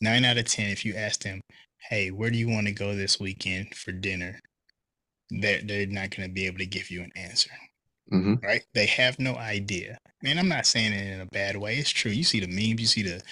nine 0.00 0.24
out 0.24 0.38
of 0.38 0.44
10, 0.46 0.70
if 0.70 0.84
you 0.84 0.94
ask 0.94 1.22
them, 1.22 1.40
hey, 1.90 2.10
where 2.10 2.30
do 2.30 2.38
you 2.38 2.48
want 2.48 2.66
to 2.66 2.72
go 2.72 2.94
this 2.94 3.20
weekend 3.20 3.74
for 3.74 3.92
dinner? 3.92 4.40
They're, 5.30 5.60
they're 5.62 5.86
not 5.86 6.10
going 6.16 6.28
to 6.28 6.32
be 6.34 6.46
able 6.46 6.58
to 6.58 6.66
give 6.66 6.90
you 6.90 7.02
an 7.02 7.12
answer, 7.16 7.50
hmm 8.10 8.34
right? 8.42 8.62
They 8.74 8.86
have 8.86 9.18
no 9.18 9.36
idea. 9.36 9.98
Man, 10.22 10.38
I'm 10.38 10.48
not 10.48 10.66
saying 10.66 10.92
it 10.92 11.14
in 11.14 11.20
a 11.20 11.26
bad 11.26 11.56
way. 11.56 11.76
It's 11.76 11.90
true. 11.90 12.12
You 12.12 12.24
see 12.24 12.40
the 12.40 12.46
memes, 12.48 12.80
you 12.80 12.86
see 12.86 13.02
the, 13.02 13.22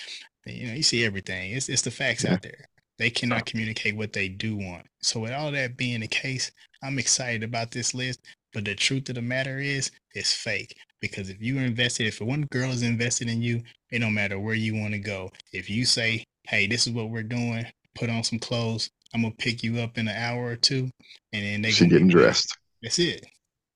you 0.46 0.68
know, 0.68 0.74
you 0.74 0.82
see 0.82 1.04
everything. 1.04 1.52
It's, 1.52 1.68
it's 1.68 1.82
the 1.82 1.90
facts 1.90 2.24
Yeah. 2.24 2.34
out 2.34 2.42
there. 2.42 2.64
They 2.98 3.10
cannot 3.10 3.46
communicate 3.46 3.96
what 3.96 4.12
they 4.12 4.28
do 4.28 4.56
want. 4.56 4.86
So, 5.02 5.20
with 5.20 5.32
all 5.32 5.50
that 5.52 5.76
being 5.76 6.00
the 6.00 6.08
case, 6.08 6.50
I'm 6.82 6.98
excited 6.98 7.42
about 7.42 7.70
this 7.70 7.94
list. 7.94 8.20
But 8.56 8.64
the 8.64 8.74
truth 8.74 9.10
of 9.10 9.16
the 9.16 9.20
matter 9.20 9.58
is, 9.58 9.90
it's 10.14 10.32
fake. 10.32 10.74
Because 11.02 11.28
if 11.28 11.42
you 11.42 11.58
invested, 11.58 12.06
if 12.06 12.22
one 12.22 12.48
girl 12.50 12.70
is 12.70 12.82
invested 12.82 13.28
in 13.28 13.42
you, 13.42 13.62
it 13.90 13.98
don't 13.98 14.14
matter 14.14 14.38
where 14.38 14.54
you 14.54 14.74
want 14.74 14.94
to 14.94 14.98
go. 14.98 15.30
If 15.52 15.68
you 15.68 15.84
say, 15.84 16.24
"Hey, 16.44 16.66
this 16.66 16.86
is 16.86 16.94
what 16.94 17.10
we're 17.10 17.22
doing," 17.22 17.66
put 17.94 18.08
on 18.08 18.24
some 18.24 18.38
clothes. 18.38 18.88
I'm 19.12 19.20
gonna 19.20 19.34
pick 19.34 19.62
you 19.62 19.80
up 19.80 19.98
in 19.98 20.08
an 20.08 20.16
hour 20.16 20.46
or 20.46 20.56
two, 20.56 20.88
and 21.34 21.44
then 21.44 21.60
they 21.60 21.70
She 21.70 21.80
gonna 21.80 21.90
getting 21.90 22.08
dressed. 22.08 22.56
That's 22.82 22.98
it. 22.98 23.26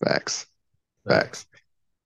Facts. 0.02 0.46
Facts. 1.06 1.46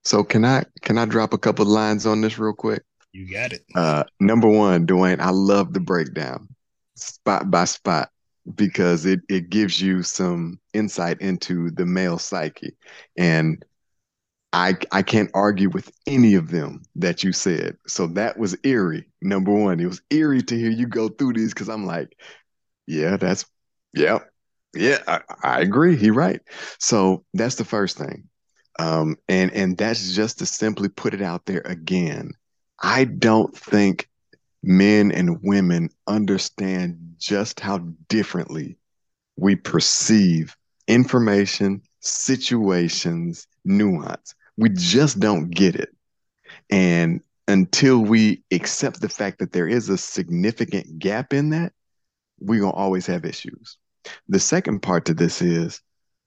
So 0.02 0.24
can 0.24 0.44
I 0.44 0.64
can 0.82 0.98
I 0.98 1.04
drop 1.04 1.32
a 1.32 1.38
couple 1.38 1.66
lines 1.66 2.06
on 2.06 2.22
this 2.22 2.40
real 2.40 2.54
quick? 2.54 2.82
You 3.12 3.30
got 3.30 3.52
it. 3.52 3.64
Uh, 3.76 4.02
number 4.18 4.48
one, 4.48 4.84
Dwayne, 4.84 5.20
I 5.20 5.30
love 5.30 5.74
the 5.74 5.80
breakdown, 5.80 6.48
spot 6.96 7.52
by 7.52 7.66
spot, 7.66 8.10
because 8.56 9.06
it 9.06 9.20
it 9.28 9.48
gives 9.48 9.80
you 9.80 10.02
some 10.02 10.58
insight 10.74 11.20
into 11.20 11.70
the 11.70 11.86
male 11.86 12.18
psyche, 12.18 12.76
and 13.18 13.64
I 14.52 14.76
I 14.92 15.02
can't 15.02 15.30
argue 15.34 15.70
with 15.70 15.90
any 16.06 16.34
of 16.34 16.50
them 16.50 16.82
that 16.96 17.24
you 17.24 17.32
said. 17.32 17.76
So 17.86 18.06
that 18.08 18.38
was 18.38 18.56
eerie. 18.64 19.06
Number 19.22 19.52
one, 19.52 19.80
it 19.80 19.86
was 19.86 20.02
eerie 20.10 20.42
to 20.42 20.58
hear 20.58 20.70
you 20.70 20.86
go 20.86 21.08
through 21.08 21.34
these 21.34 21.52
because 21.54 21.68
I'm 21.68 21.86
like, 21.86 22.16
yeah, 22.86 23.16
that's 23.16 23.46
yeah, 23.94 24.20
yeah, 24.74 24.98
I, 25.08 25.20
I 25.42 25.60
agree. 25.60 25.96
He 25.96 26.10
right. 26.10 26.40
So 26.78 27.24
that's 27.34 27.56
the 27.56 27.64
first 27.64 27.98
thing. 27.98 28.28
Um, 28.78 29.16
and 29.28 29.52
and 29.52 29.78
that's 29.78 30.14
just 30.14 30.38
to 30.40 30.46
simply 30.46 30.88
put 30.88 31.14
it 31.14 31.22
out 31.22 31.46
there 31.46 31.62
again. 31.64 32.32
I 32.82 33.04
don't 33.04 33.56
think 33.56 34.08
men 34.62 35.12
and 35.12 35.40
women 35.42 35.90
understand 36.06 36.98
just 37.18 37.60
how 37.60 37.78
differently 38.08 38.78
we 39.36 39.56
perceive 39.56 40.56
information, 40.86 41.82
situations, 42.00 43.46
nuance. 43.64 44.34
We 44.56 44.70
just 44.70 45.18
don't 45.20 45.50
get 45.50 45.74
it. 45.74 45.94
And 46.70 47.20
until 47.48 47.98
we 47.98 48.42
accept 48.52 49.00
the 49.00 49.08
fact 49.08 49.38
that 49.38 49.52
there 49.52 49.68
is 49.68 49.88
a 49.88 49.98
significant 49.98 50.98
gap 50.98 51.32
in 51.32 51.50
that, 51.50 51.72
we're 52.40 52.60
going 52.60 52.72
to 52.72 52.78
always 52.78 53.06
have 53.06 53.24
issues. 53.24 53.76
The 54.28 54.40
second 54.40 54.80
part 54.80 55.06
to 55.06 55.14
this 55.14 55.42
is, 55.42 55.80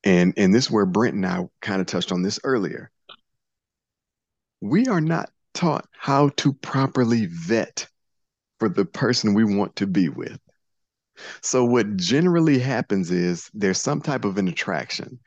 and, 0.04 0.34
and 0.38 0.54
this 0.54 0.66
is 0.66 0.72
where 0.72 0.86
Brent 0.86 1.16
and 1.16 1.26
I 1.26 1.48
kind 1.62 1.82
of 1.82 1.88
touched 1.88 2.12
on 2.12 2.22
this 2.22 2.40
earlier. 2.44 2.92
We 4.62 4.88
are 4.88 5.02
not 5.02 5.32
taught 5.54 5.88
how 5.92 6.30
to 6.38 6.54
properly 6.54 7.28
vet 7.28 7.88
for 8.60 8.70
the 8.70 8.86
person 8.86 9.34
we 9.34 9.44
want 9.44 9.76
to 9.78 9.88
be 9.88 10.10
with. 10.10 10.40
So 11.41 11.65
what 11.65 11.98
generally 11.98 12.60
happens 12.60 13.11
is 13.11 13.49
there's 13.53 13.80
some 13.81 14.02
type 14.02 14.26
of 14.26 14.38
an 14.38 14.48
attraction. 14.48 15.19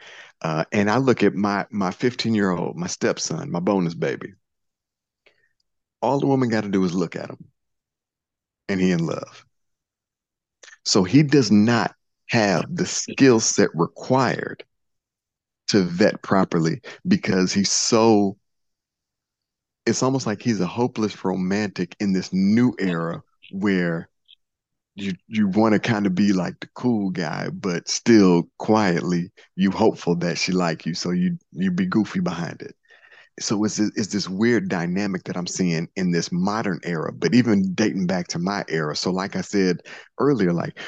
Uh, 0.42 0.64
and 0.72 0.90
I 0.90 0.98
look 0.98 1.22
at 1.22 1.34
my 1.34 1.66
my 1.70 1.90
15 1.90 2.34
year 2.34 2.50
old, 2.50 2.76
my 2.76 2.86
stepson, 2.86 3.50
my 3.50 3.60
bonus 3.60 3.94
baby. 3.94 4.34
All 6.02 6.20
the 6.20 6.26
woman 6.26 6.48
got 6.50 6.62
to 6.62 6.68
do 6.70 6.84
is 6.84 6.94
look 6.94 7.16
at 7.16 7.30
him, 7.30 7.50
and 8.68 8.80
he 8.80 8.90
in 8.90 9.04
love. 9.04 9.44
So 10.84 11.04
he 11.04 11.22
does 11.22 11.50
not 11.50 11.94
have 12.28 12.64
the 12.74 12.86
skill 12.86 13.40
set 13.40 13.70
required 13.74 14.64
to 15.68 15.82
vet 15.82 16.22
properly 16.22 16.80
because 17.06 17.52
he's 17.52 17.70
so. 17.70 18.36
It's 19.86 20.02
almost 20.02 20.26
like 20.26 20.42
he's 20.42 20.60
a 20.60 20.66
hopeless 20.66 21.24
romantic 21.24 21.96
in 22.00 22.12
this 22.12 22.32
new 22.32 22.74
era 22.78 23.22
where 23.50 24.08
you 25.00 25.14
you 25.28 25.48
want 25.48 25.72
to 25.74 25.78
kind 25.80 26.06
of 26.06 26.14
be 26.14 26.32
like 26.32 26.60
the 26.60 26.68
cool 26.74 27.10
guy, 27.10 27.48
but 27.50 27.88
still 27.88 28.44
quietly 28.58 29.30
you 29.56 29.70
hopeful 29.70 30.16
that 30.16 30.38
she 30.38 30.52
like 30.52 30.86
you, 30.86 30.94
so 30.94 31.10
you 31.10 31.38
you 31.52 31.70
be 31.70 31.86
goofy 31.86 32.20
behind 32.20 32.62
it. 32.62 32.74
So 33.40 33.64
it's 33.64 33.78
it's 33.80 34.08
this 34.08 34.28
weird 34.28 34.68
dynamic 34.68 35.24
that 35.24 35.36
I'm 35.36 35.46
seeing 35.46 35.88
in 35.96 36.12
this 36.12 36.32
modern 36.32 36.80
era, 36.84 37.12
but 37.12 37.34
even 37.34 37.74
dating 37.74 38.06
back 38.06 38.28
to 38.28 38.38
my 38.38 38.64
era. 38.68 38.96
So 38.96 39.10
like 39.12 39.36
I 39.36 39.42
said 39.42 39.78
earlier, 40.18 40.52
like 40.52 40.78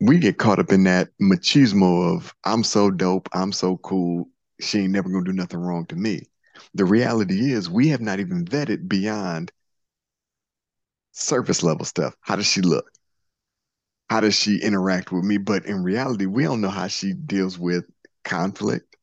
we 0.00 0.18
get 0.18 0.38
caught 0.38 0.58
up 0.60 0.72
in 0.72 0.84
that 0.84 1.08
machismo 1.22 2.16
of 2.16 2.34
I'm 2.44 2.64
so 2.64 2.90
dope, 2.90 3.28
I'm 3.34 3.52
so 3.52 3.78
cool, 3.78 4.28
she 4.60 4.80
ain't 4.80 4.92
never 4.92 5.10
gonna 5.10 5.24
do 5.24 5.32
nothing 5.32 5.60
wrong 5.60 5.86
to 5.86 5.96
me. 5.96 6.28
The 6.74 6.84
reality 6.84 7.52
is 7.52 7.70
we 7.70 7.88
have 7.88 8.00
not 8.00 8.20
even 8.20 8.44
vetted 8.44 8.88
beyond 8.88 9.52
surface 11.12 11.62
level 11.62 11.84
stuff. 11.84 12.14
How 12.22 12.36
does 12.36 12.46
she 12.46 12.62
look? 12.62 12.90
How 14.10 14.20
does 14.20 14.34
she 14.34 14.60
interact 14.60 15.12
with 15.12 15.24
me? 15.24 15.36
But 15.36 15.66
in 15.66 15.82
reality, 15.82 16.26
we 16.26 16.44
don't 16.44 16.60
know 16.60 16.70
how 16.70 16.88
she 16.88 17.12
deals 17.12 17.58
with 17.58 17.84
conflict. 18.24 18.96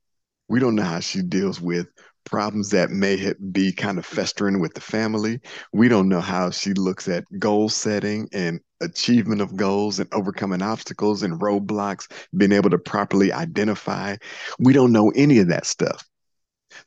We 0.47 0.59
don't 0.59 0.75
know 0.75 0.83
how 0.83 0.99
she 0.99 1.21
deals 1.21 1.59
with 1.61 1.87
problems 2.25 2.71
that 2.71 2.89
may 2.89 3.33
be 3.51 3.71
kind 3.71 3.97
of 3.97 4.05
festering 4.05 4.59
with 4.59 4.73
the 4.73 4.81
family. 4.81 5.39
We 5.71 5.87
don't 5.87 6.09
know 6.09 6.21
how 6.21 6.49
she 6.49 6.73
looks 6.73 7.07
at 7.07 7.23
goal 7.39 7.69
setting 7.69 8.27
and 8.33 8.59
achievement 8.81 9.41
of 9.41 9.55
goals 9.55 9.99
and 9.99 10.11
overcoming 10.13 10.61
obstacles 10.61 11.23
and 11.23 11.39
roadblocks, 11.39 12.11
being 12.35 12.51
able 12.51 12.71
to 12.71 12.79
properly 12.79 13.31
identify. 13.31 14.17
We 14.59 14.73
don't 14.73 14.91
know 14.91 15.11
any 15.15 15.37
of 15.39 15.47
that 15.49 15.65
stuff. 15.65 16.03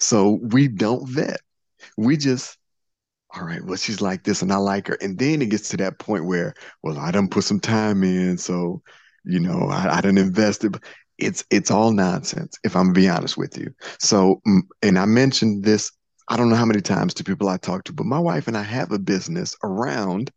So 0.01 0.41
we 0.43 0.69
don't 0.69 1.09
vet. 1.09 1.41
We 1.97 2.17
just 2.17 2.58
all 3.35 3.45
right, 3.45 3.63
well, 3.65 3.77
she's 3.77 4.01
like 4.01 4.25
this 4.25 4.43
and 4.43 4.53
I 4.53 4.57
like 4.57 4.89
her. 4.89 4.97
And 5.01 5.19
then 5.19 5.43
it 5.43 5.51
gets 5.51 5.69
to 5.71 5.77
that 5.79 5.99
point 5.99 6.25
where, 6.27 6.55
well, 6.83 6.99
I 6.99 7.11
done 7.11 7.29
put 7.29 7.45
some 7.45 7.61
time 7.61 8.03
in, 8.03 8.39
so 8.39 8.83
you 9.25 9.41
know, 9.41 9.69
I, 9.71 9.99
I 9.99 10.01
done 10.01 10.17
invested. 10.19 10.79
It's 11.19 11.45
it's 11.51 11.71
all 11.71 11.93
nonsense, 11.93 12.57
if 12.65 12.75
I'm 12.77 12.85
gonna 12.87 12.95
be 12.95 13.09
honest 13.09 13.37
with 13.37 13.59
you. 13.59 13.75
So, 13.99 14.41
and 14.83 14.99
I 14.99 15.05
mentioned 15.05 15.65
this, 15.65 15.93
I 16.29 16.37
don't 16.37 16.49
know 16.49 16.57
how 16.57 16.65
many 16.65 16.81
times 16.81 17.15
to 17.15 17.25
people 17.25 17.49
I 17.49 17.59
talk 17.59 17.85
to, 17.85 17.93
but 17.93 18.07
my 18.07 18.19
wife 18.19 18.49
and 18.49 18.57
I 18.57 18.63
have 18.63 18.93
a 18.93 18.99
business 18.99 19.57
around 19.63 20.31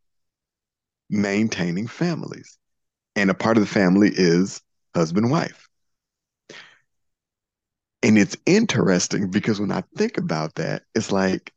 maintaining 1.10 1.88
families. 1.88 2.58
And 3.16 3.30
a 3.30 3.34
part 3.34 3.58
of 3.58 3.64
the 3.64 3.70
family 3.70 4.12
is 4.14 4.62
husband, 4.96 5.32
wife. 5.32 5.68
And 8.04 8.18
it's 8.18 8.36
interesting 8.46 9.30
because 9.30 9.60
when 9.60 9.72
I 9.72 9.84
think 9.96 10.18
about 10.18 10.56
that, 10.56 10.84
it's 10.96 11.12
like, 11.12 11.54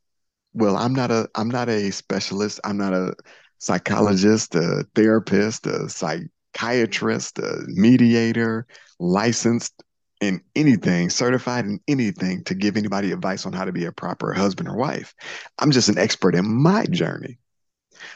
well, 0.55 0.77
I'm 0.77 0.93
not 0.93 1.11
a 1.11 1.29
I'm 1.35 1.49
not 1.49 1.69
a 1.69 1.91
specialist. 1.91 2.59
I'm 2.63 2.77
not 2.77 2.93
a 2.93 3.13
psychologist, 3.59 4.55
a 4.55 4.85
therapist, 4.95 5.67
a 5.67 5.89
psychiatrist, 5.89 7.39
a 7.39 7.63
mediator, 7.67 8.65
licensed 8.97 9.83
in 10.21 10.41
anything, 10.55 11.09
certified 11.09 11.65
in 11.65 11.79
anything 11.89 12.43
to 12.45 12.55
give 12.55 12.77
anybody 12.77 13.11
advice 13.11 13.45
on 13.45 13.51
how 13.51 13.65
to 13.65 13.73
be 13.73 13.83
a 13.83 13.91
proper 13.91 14.33
husband 14.33 14.69
or 14.69 14.77
wife. 14.77 15.13
I'm 15.59 15.71
just 15.71 15.89
an 15.89 15.97
expert 15.97 16.35
in 16.35 16.45
my 16.47 16.85
journey. 16.85 17.37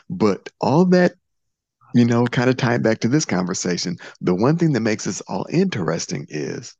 But 0.10 0.50
all 0.62 0.86
that, 0.86 1.16
you 1.94 2.06
know, 2.06 2.26
kind 2.26 2.50
of 2.50 2.56
tying 2.56 2.82
back 2.82 3.00
to 3.00 3.10
this 3.10 3.26
conversation, 3.26 3.98
the 4.22 4.34
one 4.34 4.58
thing 4.58 4.72
that 4.74 4.80
makes 4.80 5.08
us 5.08 5.20
all 5.28 5.46
interesting 5.50 6.26
is 6.30 6.74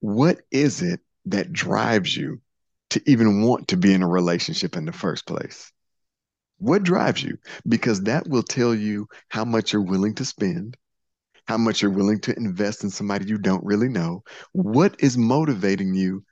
what 0.00 0.38
is 0.52 0.82
it 0.82 1.00
that 1.26 1.52
drives 1.52 2.16
you 2.16 2.40
to 2.90 3.02
even 3.10 3.42
want 3.42 3.68
to 3.68 3.76
be 3.76 3.92
in 3.92 4.02
a 4.02 4.08
relationship 4.08 4.76
in 4.76 4.84
the 4.84 4.92
first 4.92 5.26
place? 5.26 5.72
What 6.58 6.82
drives 6.82 7.22
you? 7.22 7.38
Because 7.66 8.02
that 8.02 8.26
will 8.28 8.42
tell 8.42 8.74
you 8.74 9.08
how 9.28 9.44
much 9.44 9.72
you're 9.72 9.82
willing 9.82 10.14
to 10.16 10.24
spend, 10.24 10.76
how 11.46 11.56
much 11.56 11.82
you're 11.82 11.90
willing 11.90 12.20
to 12.20 12.36
invest 12.36 12.82
in 12.82 12.90
somebody 12.90 13.26
you 13.26 13.38
don't 13.38 13.64
really 13.64 13.88
know. 13.88 14.24
What 14.52 14.96
is 14.98 15.16
motivating 15.16 15.94
you 15.94 16.24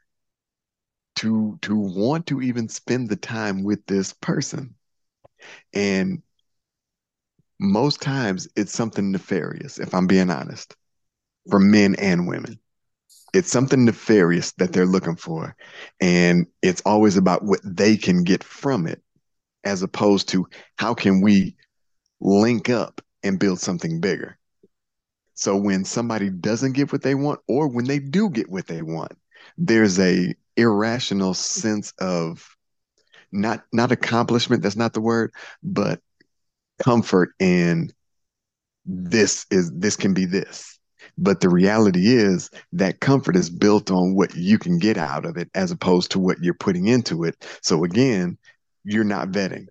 to 1.16 1.58
to 1.62 1.76
want 1.76 2.26
to 2.26 2.42
even 2.42 2.68
spend 2.68 3.08
the 3.08 3.16
time 3.16 3.62
with 3.62 3.86
this 3.86 4.12
person? 4.12 4.74
And 5.72 6.22
most 7.58 8.02
times 8.02 8.48
it's 8.56 8.72
something 8.72 9.12
nefarious, 9.12 9.78
if 9.78 9.94
I'm 9.94 10.06
being 10.06 10.30
honest, 10.30 10.76
for 11.48 11.58
men 11.58 11.94
and 11.96 12.26
women. 12.26 12.58
It's 13.32 13.50
something 13.50 13.84
nefarious 13.84 14.52
that 14.52 14.72
they're 14.72 14.86
looking 14.86 15.16
for. 15.16 15.56
And 16.00 16.46
it's 16.62 16.82
always 16.86 17.16
about 17.16 17.44
what 17.44 17.60
they 17.64 17.96
can 17.96 18.24
get 18.24 18.42
from 18.42 18.86
it, 18.86 19.02
as 19.64 19.82
opposed 19.82 20.28
to 20.30 20.46
how 20.76 20.94
can 20.94 21.20
we 21.20 21.56
link 22.20 22.70
up 22.70 23.00
and 23.22 23.38
build 23.38 23.60
something 23.60 24.00
bigger. 24.00 24.38
So 25.34 25.56
when 25.56 25.84
somebody 25.84 26.30
doesn't 26.30 26.72
get 26.72 26.92
what 26.92 27.02
they 27.02 27.14
want, 27.14 27.40
or 27.46 27.68
when 27.68 27.84
they 27.84 27.98
do 27.98 28.30
get 28.30 28.50
what 28.50 28.66
they 28.66 28.80
want, 28.80 29.12
there's 29.58 30.00
a 30.00 30.34
irrational 30.56 31.34
sense 31.34 31.92
of 31.98 32.56
not 33.32 33.64
not 33.72 33.92
accomplishment, 33.92 34.62
that's 34.62 34.76
not 34.76 34.94
the 34.94 35.00
word, 35.00 35.32
but 35.62 36.00
comfort 36.82 37.30
in 37.38 37.92
this 38.86 39.46
is 39.50 39.70
this 39.72 39.96
can 39.96 40.14
be 40.14 40.24
this. 40.24 40.75
But 41.18 41.40
the 41.40 41.48
reality 41.48 42.09
is 42.09 42.51
that 42.72 43.01
comfort 43.01 43.36
is 43.36 43.48
built 43.48 43.90
on 43.90 44.14
what 44.14 44.34
you 44.34 44.59
can 44.59 44.78
get 44.78 44.98
out 44.98 45.24
of 45.24 45.36
it 45.36 45.51
as 45.55 45.70
opposed 45.70 46.10
to 46.10 46.18
what 46.18 46.43
you're 46.43 46.55
putting 46.55 46.88
into 46.88 47.24
it. 47.24 47.47
So 47.62 47.84
again, 47.84 48.36
you're 48.84 49.05
not 49.05 49.28
vetting. 49.28 49.66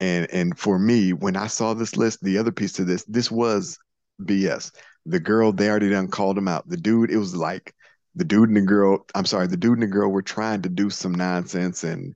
And 0.00 0.28
and 0.32 0.58
for 0.58 0.78
me, 0.78 1.12
when 1.12 1.36
I 1.36 1.46
saw 1.46 1.74
this 1.74 1.96
list, 1.96 2.22
the 2.22 2.38
other 2.38 2.50
piece 2.50 2.72
to 2.74 2.84
this, 2.84 3.04
this 3.04 3.30
was 3.30 3.78
BS. 4.22 4.72
The 5.06 5.20
girl, 5.20 5.52
they 5.52 5.68
already 5.68 5.90
done 5.90 6.08
called 6.08 6.38
him 6.38 6.48
out. 6.48 6.68
The 6.68 6.76
dude, 6.76 7.10
it 7.10 7.18
was 7.18 7.34
like 7.34 7.74
the 8.14 8.24
dude 8.24 8.48
and 8.48 8.56
the 8.56 8.62
girl, 8.62 9.06
I'm 9.14 9.26
sorry, 9.26 9.46
the 9.46 9.56
dude 9.56 9.74
and 9.74 9.82
the 9.82 9.86
girl 9.86 10.10
were 10.10 10.22
trying 10.22 10.62
to 10.62 10.68
do 10.68 10.90
some 10.90 11.14
nonsense 11.14 11.84
and 11.84 12.14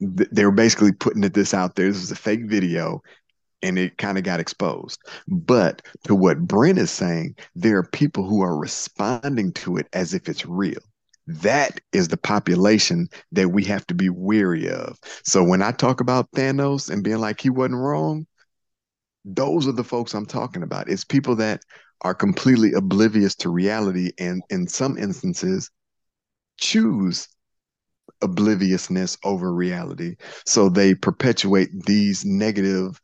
th- 0.00 0.28
they 0.32 0.44
were 0.44 0.52
basically 0.52 0.92
putting 0.92 1.22
this 1.22 1.54
out 1.54 1.74
there. 1.74 1.88
This 1.88 2.00
was 2.00 2.10
a 2.10 2.16
fake 2.16 2.46
video 2.46 3.02
and 3.62 3.78
it 3.78 3.98
kind 3.98 4.18
of 4.18 4.24
got 4.24 4.40
exposed. 4.40 5.00
But 5.26 5.82
to 6.04 6.14
what 6.14 6.46
Brent 6.46 6.78
is 6.78 6.90
saying, 6.90 7.36
there 7.54 7.78
are 7.78 7.84
people 7.84 8.24
who 8.24 8.42
are 8.42 8.56
responding 8.56 9.52
to 9.54 9.76
it 9.76 9.86
as 9.92 10.14
if 10.14 10.28
it's 10.28 10.46
real. 10.46 10.80
That 11.26 11.80
is 11.92 12.08
the 12.08 12.16
population 12.16 13.08
that 13.32 13.50
we 13.50 13.64
have 13.64 13.86
to 13.88 13.94
be 13.94 14.08
weary 14.08 14.68
of. 14.70 14.98
So 15.24 15.44
when 15.44 15.60
I 15.60 15.72
talk 15.72 16.00
about 16.00 16.30
Thanos 16.32 16.88
and 16.90 17.04
being 17.04 17.18
like 17.18 17.40
he 17.40 17.50
wasn't 17.50 17.76
wrong, 17.76 18.26
those 19.24 19.68
are 19.68 19.72
the 19.72 19.84
folks 19.84 20.14
I'm 20.14 20.26
talking 20.26 20.62
about. 20.62 20.88
It's 20.88 21.04
people 21.04 21.36
that 21.36 21.60
are 22.02 22.14
completely 22.14 22.72
oblivious 22.72 23.34
to 23.36 23.50
reality 23.50 24.12
and 24.18 24.42
in 24.50 24.68
some 24.68 24.96
instances 24.96 25.70
choose 26.58 27.28
obliviousness 28.22 29.18
over 29.24 29.52
reality. 29.52 30.16
So 30.46 30.68
they 30.68 30.94
perpetuate 30.94 31.68
these 31.84 32.24
negative 32.24 33.00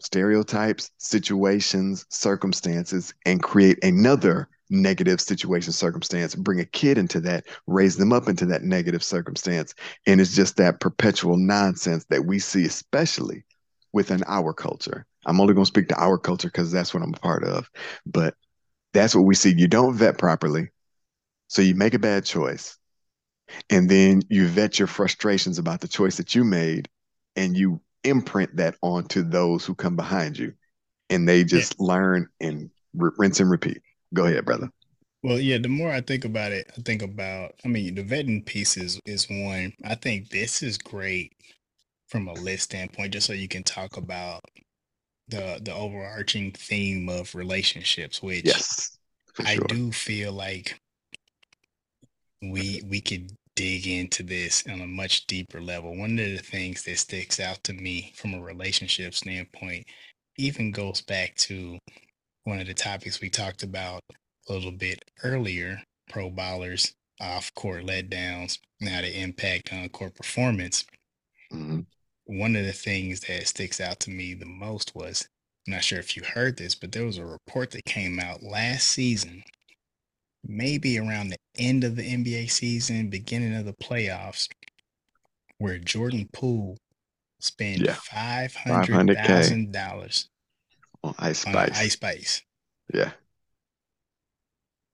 stereotypes, 0.00 0.90
situations, 0.98 2.06
circumstances, 2.08 3.14
and 3.26 3.42
create 3.42 3.82
another 3.82 4.48
negative 4.70 5.20
situation, 5.20 5.72
circumstance, 5.72 6.34
bring 6.34 6.60
a 6.60 6.64
kid 6.64 6.98
into 6.98 7.20
that, 7.20 7.46
raise 7.66 7.96
them 7.96 8.12
up 8.12 8.28
into 8.28 8.46
that 8.46 8.62
negative 8.62 9.02
circumstance. 9.02 9.74
And 10.06 10.20
it's 10.20 10.34
just 10.34 10.56
that 10.56 10.80
perpetual 10.80 11.36
nonsense 11.36 12.04
that 12.10 12.26
we 12.26 12.38
see, 12.38 12.64
especially 12.64 13.44
within 13.92 14.22
our 14.26 14.52
culture. 14.52 15.06
I'm 15.26 15.40
only 15.40 15.54
going 15.54 15.64
to 15.64 15.68
speak 15.68 15.88
to 15.88 16.00
our 16.00 16.18
culture 16.18 16.48
because 16.48 16.70
that's 16.70 16.92
what 16.92 17.02
I'm 17.02 17.14
a 17.14 17.18
part 17.18 17.44
of. 17.44 17.70
But 18.06 18.34
that's 18.92 19.14
what 19.14 19.22
we 19.22 19.34
see. 19.34 19.54
You 19.56 19.68
don't 19.68 19.94
vet 19.94 20.18
properly. 20.18 20.68
So 21.48 21.62
you 21.62 21.74
make 21.74 21.94
a 21.94 21.98
bad 21.98 22.24
choice. 22.24 22.78
And 23.70 23.88
then 23.88 24.22
you 24.28 24.46
vet 24.46 24.78
your 24.78 24.88
frustrations 24.88 25.58
about 25.58 25.80
the 25.80 25.88
choice 25.88 26.18
that 26.18 26.34
you 26.34 26.44
made 26.44 26.88
and 27.34 27.56
you 27.56 27.80
imprint 28.04 28.56
that 28.56 28.76
onto 28.82 29.22
those 29.22 29.64
who 29.64 29.74
come 29.74 29.96
behind 29.96 30.38
you. 30.38 30.52
And 31.10 31.28
they 31.28 31.44
just 31.44 31.76
yeah. 31.78 31.86
learn 31.86 32.28
and 32.40 32.70
r- 33.00 33.12
rinse 33.18 33.40
and 33.40 33.50
repeat. 33.50 33.80
Go 34.14 34.26
ahead, 34.26 34.44
brother. 34.44 34.70
Well, 35.22 35.38
yeah, 35.38 35.58
the 35.58 35.68
more 35.68 35.90
I 35.90 36.00
think 36.00 36.24
about 36.24 36.52
it, 36.52 36.70
I 36.76 36.80
think 36.82 37.02
about, 37.02 37.54
I 37.64 37.68
mean, 37.68 37.94
the 37.94 38.04
vetting 38.04 38.46
piece 38.46 38.76
is, 38.76 39.00
is 39.04 39.26
one. 39.28 39.72
I 39.84 39.94
think 39.94 40.28
this 40.28 40.62
is 40.62 40.78
great 40.78 41.32
from 42.08 42.28
a 42.28 42.34
list 42.34 42.64
standpoint, 42.64 43.12
just 43.12 43.26
so 43.26 43.32
you 43.32 43.48
can 43.48 43.62
talk 43.62 43.96
about 43.96 44.40
the 45.28 45.60
the 45.62 45.74
overarching 45.74 46.52
theme 46.52 47.08
of 47.08 47.34
relationships, 47.34 48.22
which 48.22 48.46
yes, 48.46 48.98
I 49.40 49.58
do 49.68 49.92
feel 49.92 50.32
like 50.32 50.80
we 52.42 52.82
we 52.88 53.00
could 53.00 53.30
dig 53.58 53.88
into 53.88 54.22
this 54.22 54.62
on 54.70 54.80
a 54.80 54.86
much 54.86 55.26
deeper 55.26 55.60
level. 55.60 55.96
One 55.96 56.12
of 56.12 56.26
the 56.26 56.38
things 56.38 56.84
that 56.84 56.96
sticks 56.96 57.40
out 57.40 57.64
to 57.64 57.72
me 57.72 58.12
from 58.14 58.34
a 58.34 58.40
relationship 58.40 59.14
standpoint 59.14 59.84
even 60.36 60.70
goes 60.70 61.00
back 61.00 61.34
to 61.34 61.76
one 62.44 62.60
of 62.60 62.68
the 62.68 62.74
topics 62.74 63.20
we 63.20 63.28
talked 63.28 63.64
about 63.64 64.00
a 64.48 64.52
little 64.52 64.70
bit 64.70 65.04
earlier 65.24 65.82
pro 66.08 66.30
ballers 66.30 66.92
off 67.20 67.52
court 67.56 67.84
letdowns, 67.84 68.58
now 68.80 69.00
the 69.00 69.20
impact 69.20 69.72
on 69.72 69.88
court 69.88 70.14
performance. 70.14 70.84
Mm-hmm. 71.52 71.80
One 72.26 72.54
of 72.54 72.64
the 72.64 72.72
things 72.72 73.18
that 73.22 73.48
sticks 73.48 73.80
out 73.80 73.98
to 74.00 74.10
me 74.10 74.34
the 74.34 74.46
most 74.46 74.94
was 74.94 75.26
I'm 75.66 75.72
not 75.72 75.82
sure 75.82 75.98
if 75.98 76.16
you 76.16 76.22
heard 76.22 76.58
this, 76.58 76.76
but 76.76 76.92
there 76.92 77.04
was 77.04 77.18
a 77.18 77.26
report 77.26 77.72
that 77.72 77.86
came 77.86 78.20
out 78.20 78.40
last 78.40 78.86
season 78.86 79.42
maybe 80.44 80.98
around 80.98 81.28
the 81.28 81.38
end 81.58 81.84
of 81.84 81.96
the 81.96 82.02
NBA 82.02 82.50
season, 82.50 83.10
beginning 83.10 83.54
of 83.54 83.64
the 83.64 83.72
playoffs, 83.72 84.48
where 85.58 85.78
Jordan 85.78 86.28
Poole 86.32 86.76
spent 87.40 87.80
yeah. 87.80 87.94
five 87.94 88.54
hundred 88.54 89.16
thousand 89.18 89.72
dollars 89.72 90.28
on 91.02 91.14
Ice 91.18 91.40
Spice. 91.40 91.78
Ice 91.78 91.92
Spice. 91.92 92.42
Yeah. 92.92 93.12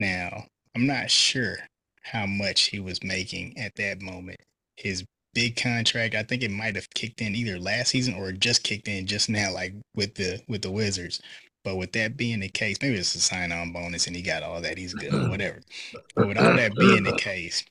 Now, 0.01 0.45
I'm 0.75 0.87
not 0.87 1.11
sure 1.11 1.57
how 2.03 2.27
much 2.27 2.63
he 2.63 2.81
was 2.81 3.03
making 3.03 3.59
at 3.59 3.75
that 3.77 4.03
moment. 4.03 4.41
His 4.77 5.05
big 5.35 5.57
contract, 5.57 6.15
I 6.15 6.23
think 6.23 6.43
it 6.43 6.51
might 6.51 6.77
have 6.77 6.91
kicked 6.91 7.21
in 7.21 7.35
either 7.35 7.59
last 7.59 7.91
season 7.91 8.15
or 8.15 8.33
just 8.33 8.65
kicked 8.65 8.89
in 8.89 9.07
just 9.07 9.29
now, 9.29 9.53
like 9.53 9.75
with 9.95 10.15
the 10.15 10.43
with 10.49 10.63
the 10.63 10.71
Wizards. 10.71 11.21
But 11.65 11.77
with 11.77 11.93
that 11.93 12.17
being 12.17 12.41
the 12.41 12.49
case, 12.49 12.77
maybe 12.83 12.97
it's 12.97 13.15
a 13.15 13.21
sign 13.21 13.51
on 13.51 13.73
bonus 13.73 14.07
and 14.07 14.15
he 14.15 14.23
got 14.23 14.43
all 14.43 14.61
that. 14.61 14.79
He's 14.79 14.95
good, 14.95 15.31
whatever. 15.31 15.61
But 16.15 16.29
with 16.29 16.39
all 16.39 16.55
that 16.55 16.77
being 16.77 17.05
the 17.05 17.17
case, 17.17 17.65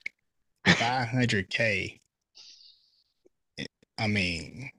500K, 0.66 2.00
eh, 3.60 4.08
mean, 4.08 4.72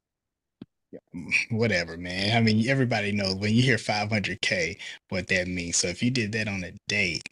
whatever, 1.51 1.97
man. 1.97 2.37
I 2.37 2.41
mean, 2.41 2.69
everybody 2.69 3.13
knows 3.13 3.37
when 3.37 3.55
you 3.55 3.63
hear 3.63 3.77
500K, 3.77 4.79
what 5.09 5.29
that 5.29 5.47
means. 5.49 5.77
So 5.77 5.89
if 5.89 6.03
you 6.03 6.11
did 6.11 6.33
that 6.33 6.49
on 6.49 6.65
a 6.65 6.73
date, 6.89 7.29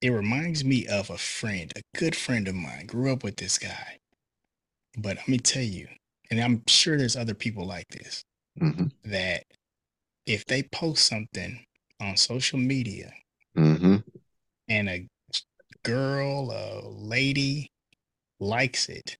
it 0.00 0.10
reminds 0.10 0.64
me 0.64 0.86
of 0.86 1.10
a 1.10 1.18
friend, 1.18 1.72
a 1.76 1.98
good 1.98 2.16
friend 2.16 2.48
of 2.48 2.54
mine, 2.54 2.86
grew 2.86 3.12
up 3.12 3.22
with 3.22 3.36
this 3.36 3.58
guy. 3.58 3.98
But 4.96 5.18
let 5.18 5.28
me 5.28 5.38
tell 5.38 5.62
you, 5.62 5.86
and 6.30 6.40
I'm 6.40 6.62
sure 6.66 6.96
there's 6.96 7.16
other 7.16 7.34
people 7.34 7.66
like 7.66 7.88
this, 7.88 8.24
mm-hmm. 8.60 8.86
that 9.04 9.44
if 10.30 10.46
they 10.46 10.62
post 10.62 11.06
something 11.06 11.58
on 12.00 12.16
social 12.16 12.58
media 12.58 13.12
mm-hmm. 13.58 13.96
and 14.68 14.88
a 14.88 15.08
girl, 15.82 16.52
a 16.52 16.88
lady 16.88 17.72
likes 18.38 18.88
it, 18.88 19.18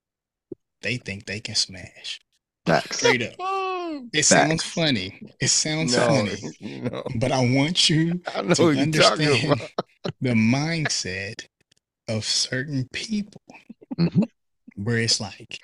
they 0.83 0.97
think 0.99 1.27
they 1.27 1.41
can 1.41 1.57
smash. 1.57 2.21
Facts. 2.65 2.99
Straight 2.99 3.23
up. 3.23 3.35
It 4.13 4.25
Facts. 4.25 4.29
sounds 4.29 4.63
funny. 4.63 5.21
It 5.41 5.49
sounds 5.49 5.97
no, 5.97 6.07
funny. 6.07 6.81
No. 6.91 7.03
But 7.17 7.33
I 7.33 7.41
want 7.55 7.91
you 7.91 8.21
I 8.29 8.43
to 8.43 8.69
understand 8.69 9.61
the 10.21 10.31
mindset 10.31 11.45
of 12.09 12.25
certain 12.25 12.89
people 12.93 13.43
mm-hmm. 13.99 14.23
where 14.77 14.99
it's 14.99 15.21
like, 15.21 15.59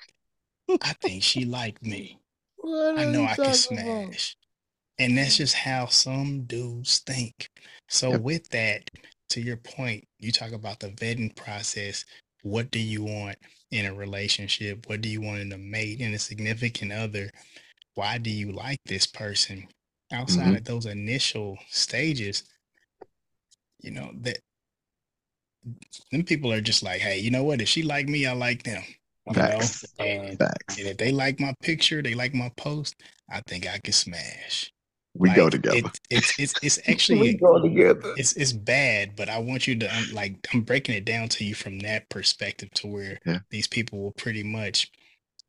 I 0.81 0.93
think 1.01 1.23
she 1.23 1.45
liked 1.45 1.83
me. 1.83 2.19
What 2.57 2.99
I 2.99 3.05
know 3.05 3.23
I 3.23 3.35
can 3.35 3.53
smash. 3.53 4.35
And 4.99 5.17
that's 5.17 5.37
just 5.37 5.53
how 5.53 5.85
some 5.85 6.43
dudes 6.45 6.99
think. 6.99 7.49
So 7.87 8.11
yep. 8.11 8.21
with 8.21 8.49
that, 8.49 8.89
to 9.29 9.41
your 9.41 9.57
point, 9.57 10.03
you 10.19 10.31
talk 10.31 10.53
about 10.53 10.79
the 10.79 10.89
vetting 10.89 11.35
process. 11.35 12.03
What 12.43 12.71
do 12.71 12.79
you 12.79 13.03
want 13.03 13.37
in 13.71 13.85
a 13.85 13.93
relationship? 13.93 14.87
What 14.87 15.01
do 15.01 15.09
you 15.09 15.21
want 15.21 15.41
in 15.41 15.51
a 15.51 15.57
mate, 15.57 15.99
in 15.99 16.13
a 16.13 16.19
significant 16.19 16.91
other? 16.91 17.29
Why 17.95 18.17
do 18.17 18.29
you 18.29 18.51
like 18.51 18.79
this 18.85 19.05
person? 19.05 19.67
Outside 20.11 20.45
mm-hmm. 20.45 20.55
of 20.55 20.63
those 20.63 20.85
initial 20.85 21.57
stages, 21.69 22.43
you 23.81 23.91
know, 23.91 24.11
that 24.21 24.39
them 26.11 26.23
people 26.23 26.51
are 26.53 26.61
just 26.61 26.81
like, 26.81 27.01
hey, 27.01 27.19
you 27.19 27.29
know 27.29 27.43
what? 27.43 27.61
If 27.61 27.67
she 27.67 27.83
like 27.83 28.07
me, 28.07 28.25
I 28.25 28.33
like 28.33 28.63
them. 28.63 28.83
You 29.27 29.33
Facts. 29.33 29.85
know? 29.99 30.05
And, 30.05 30.39
Facts. 30.39 30.77
and 30.77 30.87
if 30.87 30.97
they 30.97 31.11
like 31.11 31.39
my 31.39 31.53
picture, 31.61 32.01
they 32.01 32.13
like 32.13 32.33
my 32.33 32.49
post, 32.55 32.95
I 33.29 33.41
think 33.47 33.67
I 33.67 33.79
can 33.79 33.91
smash. 33.93 34.71
We 35.19 35.33
go 35.33 35.49
together. 35.49 35.77
It, 35.77 35.99
it's 36.09 36.39
it's 36.39 36.53
it's 36.63 36.77
We 36.87 36.93
actually 36.93 37.33
go 37.35 37.61
together. 37.61 38.13
it's 38.17 38.33
it's 38.33 38.53
bad, 38.53 39.15
but 39.15 39.29
I 39.29 39.37
want 39.39 39.67
you 39.67 39.75
to 39.77 39.87
um, 39.97 40.05
like 40.13 40.35
I'm 40.53 40.61
breaking 40.61 40.95
it 40.95 41.05
down 41.05 41.29
to 41.29 41.45
you 41.45 41.55
from 41.55 41.79
that 41.79 42.09
perspective 42.09 42.69
to 42.75 42.87
where 42.87 43.19
Yeah. 43.25 43.39
these 43.49 43.67
people 43.67 43.99
will 43.99 44.11
pretty 44.13 44.43
much 44.43 44.91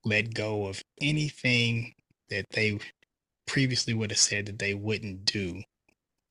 let 0.04 0.32
go 0.34 0.66
of 0.66 0.82
anything 1.00 1.92
that 2.30 2.44
they 2.52 2.78
previously 3.46 3.94
would 3.94 4.10
have 4.10 4.18
said 4.18 4.46
that 4.46 4.58
they 4.58 4.74
wouldn't 4.74 5.24
do 5.24 5.62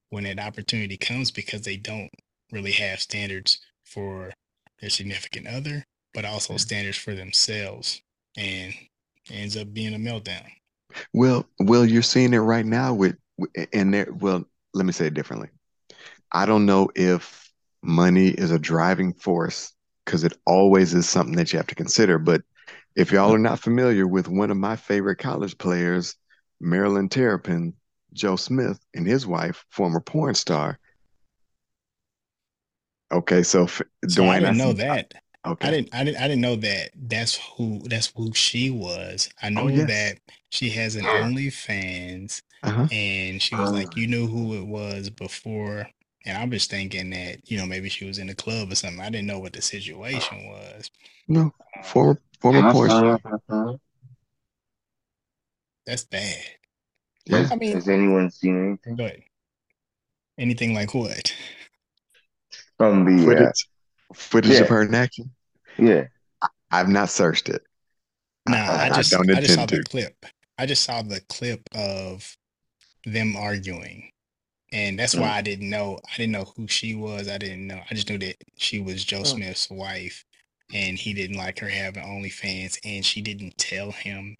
when 0.10 0.24
that 0.24 0.40
opportunity 0.40 0.98
comes 0.98 1.32
because 1.32 1.62
they 1.62 1.78
don't 1.78 2.10
really 2.52 2.72
have 2.72 3.00
standards 3.00 3.60
for 3.86 4.32
their 4.80 4.90
significant 4.90 5.48
other, 5.48 5.84
but 6.14 6.24
also 6.26 6.54
Yeah. 6.54 6.58
standards 6.60 6.98
for 6.98 7.14
themselves, 7.16 8.02
and 8.38 8.74
ends 9.30 9.58
up 9.58 9.74
being 9.74 9.94
a 9.94 9.98
meltdown. 9.98 10.46
Well, 11.14 11.46
well, 11.60 11.86
you're 11.86 12.02
seeing 12.04 12.34
it 12.34 12.38
right 12.40 12.66
now 12.66 12.94
with- 12.94 13.18
and 13.74 13.94
there. 13.94 14.08
Well, 14.12 14.46
let 14.74 14.86
me 14.86 14.92
say 14.92 15.08
it 15.08 15.14
differently. 15.14 15.50
I 16.32 16.46
don't 16.46 16.66
know 16.66 16.90
if 16.96 17.52
money 17.84 18.28
is 18.30 18.52
a 18.52 18.60
driving 18.60 19.14
force 19.14 19.74
because 20.06 20.24
it 20.24 20.38
always 20.46 20.94
is 20.94 21.08
something 21.08 21.36
that 21.36 21.52
you 21.54 21.58
have 21.58 21.68
to 21.68 21.76
consider. 21.76 22.18
But 22.18 22.42
if 22.96 23.12
y'all 23.12 23.34
are 23.34 23.40
not 23.40 23.60
familiar 23.60 24.08
with 24.08 24.28
one 24.28 24.52
of 24.52 24.58
my 24.58 24.76
favorite 24.76 25.18
college 25.18 25.58
players, 25.58 26.16
Maryland 26.60 27.12
Terrapin, 27.12 27.74
Joe 28.14 28.36
Smith, 28.36 28.80
and 28.96 29.06
his 29.08 29.28
wife, 29.28 29.66
former 29.70 30.00
porn 30.00 30.34
star. 30.34 30.80
Okay, 33.12 33.44
so 33.44 33.64
f- 33.64 33.82
So 34.10 34.26
I 34.28 34.40
didn't 34.40 34.58
know 34.58 34.72
see- 34.72 34.78
that. 34.80 35.14
Okay, 35.46 35.68
I 35.68 35.72
didn't 35.72 35.96
I 35.96 36.04
didn't 36.04 36.18
I 36.18 36.28
didn't 36.28 36.42
know 36.42 36.56
that 36.58 36.90
that's 36.94 37.36
who 37.56 37.80
that's 37.86 38.12
who 38.18 38.34
she 38.34 38.70
was. 38.70 39.30
I 39.42 39.48
oh, 39.48 39.50
know 39.52 39.62
Oh, 39.64 39.68
yes. 39.70 39.88
that 39.88 40.18
she 40.50 40.70
has 40.72 40.96
an 40.98 41.04
OnlyFans 41.06 42.42
uh-huh. 42.64 42.88
and 42.92 43.42
she 43.42 43.56
was 43.56 43.72
like, 43.72 43.88
Ah. 43.88 43.94
you 43.96 44.08
knew 44.08 44.28
who 44.28 44.56
it 44.56 44.66
was 44.66 45.10
before. 45.10 45.88
And 46.26 46.38
I 46.38 46.46
was 46.46 46.66
thinking 46.66 47.10
that, 47.12 47.50
you 47.50 47.58
know, 47.58 47.66
maybe 47.66 47.88
she 47.90 48.06
was 48.06 48.18
in 48.20 48.28
the 48.28 48.36
club 48.36 48.72
or 48.72 48.76
something. 48.76 49.00
I 49.00 49.10
didn't 49.10 49.28
know 49.28 49.40
what 49.40 49.54
the 49.54 49.62
situation 49.62 50.48
was. 50.48 50.92
No, 51.28 51.54
former 51.84 52.20
former 52.42 52.60
Can 52.62 52.70
I 52.70 52.74
porn 52.74 52.90
sign 52.90 53.00
star. 53.00 53.14
off 53.14 53.22
my 53.24 53.38
phone? 53.48 53.80
That's 55.86 56.04
bad. 56.04 56.36
Yeah. 57.26 57.38
Has, 57.40 57.52
I 57.52 57.56
mean- 57.56 57.74
has 57.76 57.88
anyone 57.88 58.30
seen 58.32 58.66
anything 58.68 58.96
Go 58.96 59.06
ahead. 59.06 59.22
Anything 60.38 60.74
like 60.74 60.94
what? 60.94 61.34
from 62.78 63.06
the? 63.06 63.24
Uh, 63.24 63.26
Footage, 63.26 63.68
footage 64.14 64.60
of 64.62 64.70
her 64.70 64.82
in 64.84 64.94
action. 64.96 65.32
yeah. 65.78 66.06
I've 66.70 66.90
not 66.90 67.10
searched 67.10 67.50
it. 67.50 67.62
Nah, 68.48 68.58
I, 68.58 68.86
I 68.86 68.90
just 68.90 69.12
don't 69.12 69.30
I 69.32 69.40
just 69.42 69.56
saw 69.56 69.62
intend 69.64 69.82
the 69.82 69.90
clip. 69.90 70.26
I 70.58 70.66
just 70.66 70.84
saw 70.84 71.02
the 71.02 71.22
clip 71.30 71.62
of 71.74 72.38
them 73.14 73.36
arguing. 73.36 74.12
And 74.74 75.00
that's 75.00 75.16
Mm. 75.16 75.22
why 75.22 75.30
I 75.32 75.42
didn't 75.42 75.70
know 75.70 76.00
I 76.14 76.18
didn't 76.18 76.34
know 76.34 76.54
who 76.58 76.68
she 76.68 76.96
was. 76.96 77.30
I 77.30 77.38
didn't 77.38 77.68
know. 77.68 77.82
I 77.90 77.96
just 77.96 78.10
knew 78.10 78.18
that 78.20 78.38
she 78.58 78.80
was 78.80 79.06
Joe 79.06 79.22
Mm. 79.24 79.28
Smith's 79.28 79.70
wife 79.70 80.26
and 80.74 80.98
he 80.98 81.14
didn't 81.14 81.38
like 81.38 81.60
her 81.60 81.70
having 81.70 82.04
OnlyFans 82.04 82.80
and 82.86 83.06
she 83.06 83.22
didn't 83.22 83.58
tell 83.58 83.92
him. 83.92 84.36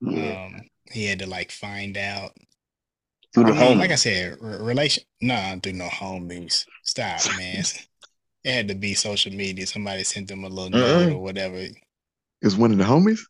Yeah. 0.00 0.44
Um 0.46 0.62
he 0.92 1.06
had 1.06 1.18
to 1.20 1.26
like 1.26 1.50
find 1.50 1.96
out. 1.96 2.36
Through 3.34 3.46
I 3.46 3.50
the 3.52 3.54
mean, 3.60 3.78
like 3.78 3.90
I 3.90 3.96
said, 3.96 4.36
re- 4.40 4.58
relation 4.58 5.04
nah, 5.20 5.56
do 5.56 5.72
no 5.72 5.88
homies. 5.88 6.66
Stop, 6.84 7.20
man. 7.38 7.64
It 8.44 8.52
had 8.52 8.68
to 8.68 8.74
be 8.74 8.94
social 8.94 9.32
media. 9.32 9.66
Somebody 9.66 10.04
sent 10.04 10.28
them 10.28 10.44
a 10.44 10.48
little 10.48 10.70
note 10.70 11.08
Mm-mm. 11.08 11.14
or 11.14 11.18
whatever. 11.22 11.66
Is 12.42 12.56
one 12.56 12.72
of 12.72 12.78
the 12.78 12.84
homies? 12.84 13.20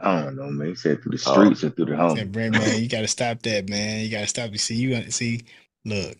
I 0.00 0.22
don't 0.22 0.36
know, 0.36 0.50
man. 0.50 0.68
He 0.68 0.74
said 0.74 1.02
through 1.02 1.12
the 1.18 1.22
Oh. 1.26 1.34
streets 1.34 1.64
or 1.64 1.70
through 1.70 1.86
the 1.86 1.92
Said, 2.16 2.28
homies. 2.28 2.32
Brent, 2.32 2.54
man, 2.54 2.80
you 2.82 2.88
gotta 2.88 3.08
stop 3.08 3.42
that, 3.42 3.68
man. 3.68 4.04
You 4.04 4.10
gotta 4.10 4.26
stop. 4.26 4.50
You 4.52 4.58
see, 4.58 4.74
you 4.76 5.10
see, 5.10 5.42
look, 5.84 6.16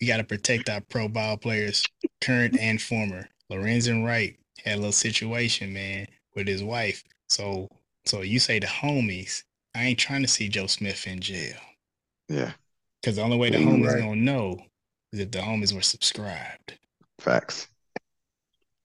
we 0.00 0.06
gotta 0.06 0.24
protect 0.24 0.68
our 0.68 0.80
pro 0.80 1.08
ball 1.08 1.36
players, 1.36 1.88
current 2.20 2.56
and 2.58 2.80
former. 2.80 3.28
Lorenzen 3.50 4.04
Wright 4.04 4.36
had 4.64 4.74
a 4.74 4.76
little 4.76 4.92
situation, 4.92 5.72
man, 5.72 6.06
with 6.34 6.46
his 6.48 6.62
wife. 6.62 7.02
So, 7.28 7.68
so 8.04 8.22
you 8.22 8.38
say 8.38 8.58
the 8.58 8.66
homies. 8.66 9.42
I 9.74 9.84
ain't 9.84 9.98
trying 9.98 10.22
to 10.22 10.28
see 10.28 10.48
Joe 10.48 10.66
Smith 10.66 11.06
in 11.06 11.20
jail 11.20 11.56
Yeah, 12.28 12.52
because 13.02 13.16
the 13.16 13.22
only 13.22 13.36
way 13.36 13.50
the 13.50 13.58
Yeah, 13.58 13.64
you 13.64 13.68
homies 13.68 13.92
right. 13.94 14.00
gonna 14.00 14.16
know 14.16 14.58
is 15.12 15.20
if 15.20 15.30
the 15.30 15.38
homies 15.38 15.74
were 15.74 15.82
subscribed. 15.82 16.78
facts. 17.20 17.68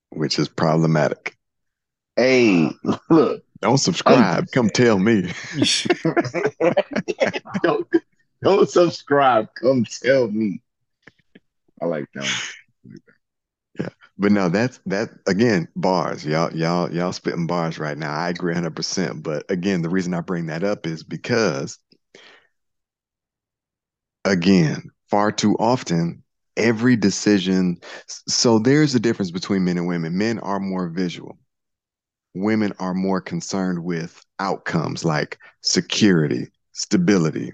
Which 0.09 0.37
is 0.39 0.49
problematic. 0.49 1.35
Hey, 2.17 2.69
look. 3.09 3.43
Don't 3.61 3.77
subscribe. 3.77 4.51
Come 4.51 4.69
tell 4.69 4.97
me. 4.97 5.31
don't, 7.63 7.87
don't 8.41 8.69
subscribe. 8.69 9.49
Come 9.59 9.85
tell 9.85 10.27
me. 10.27 10.61
I 11.81 11.85
like 11.85 12.05
that 12.15 12.23
one. 12.23 12.97
Yeah, 13.79 13.89
but 14.17 14.31
no, 14.31 14.49
that's 14.49 14.79
that 14.87 15.09
again, 15.27 15.67
bars. 15.75 16.25
Y'all, 16.25 16.53
y'all, 16.55 16.91
y'all 16.91 17.13
spitting 17.13 17.47
bars 17.47 17.79
right 17.79 17.97
now. 17.97 18.13
I 18.13 18.29
agree 18.29 18.53
100%. 18.53 19.23
But 19.23 19.49
again, 19.49 19.81
the 19.81 19.89
reason 19.89 20.13
I 20.13 20.21
bring 20.21 20.47
that 20.47 20.63
up 20.63 20.85
is 20.85 21.03
because 21.03 21.77
again, 24.25 24.89
far 25.09 25.31
too 25.31 25.55
often, 25.59 26.23
every 26.57 26.95
decision. 26.95 27.77
So 28.07 28.59
there's 28.59 28.95
a 28.95 28.99
difference 28.99 29.31
between 29.31 29.65
men 29.65 29.77
and 29.77 29.87
women. 29.87 30.17
Men 30.17 30.39
are 30.39 30.59
more 30.59 30.89
visual. 30.89 31.37
Women 32.33 32.73
are 32.79 32.93
more 32.93 33.21
concerned 33.21 33.83
with 33.83 34.23
outcomes 34.39 35.03
like 35.03 35.37
security, 35.61 36.47
stability. 36.71 37.53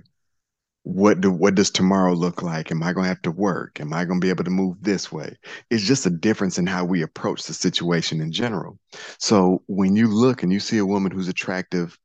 What 0.83 1.19
do 1.19 1.31
what 1.31 1.55
does 1.55 1.69
tomorrow 1.69 2.13
look 2.13 2.41
like? 2.41 2.71
Am 2.71 2.81
I 2.81 2.93
going 2.93 3.05
to 3.05 3.09
have 3.09 3.21
to 3.23 3.31
work? 3.31 3.81
Am 3.81 3.91
I 3.91 4.05
going 4.05 4.21
to 4.21 4.25
be 4.25 4.29
able 4.29 4.45
to 4.45 4.49
move 4.49 4.77
this 4.81 5.11
way? 5.11 5.35
It's 5.69 5.83
just 5.83 6.05
a 6.05 6.09
difference 6.09 6.57
in 6.57 6.65
how 6.65 6.85
we 6.85 7.01
approach 7.01 7.43
the 7.43 7.53
situation 7.53 8.21
in 8.21 8.31
general. 8.31 8.79
So 9.19 9.63
when 9.67 9.95
you 9.95 10.07
look 10.07 10.43
and 10.43 10.53
you 10.53 10.59
see 10.59 10.77
a 10.77 10.85
woman 10.85 11.11
who's 11.11 11.27
attractive, 11.27 11.97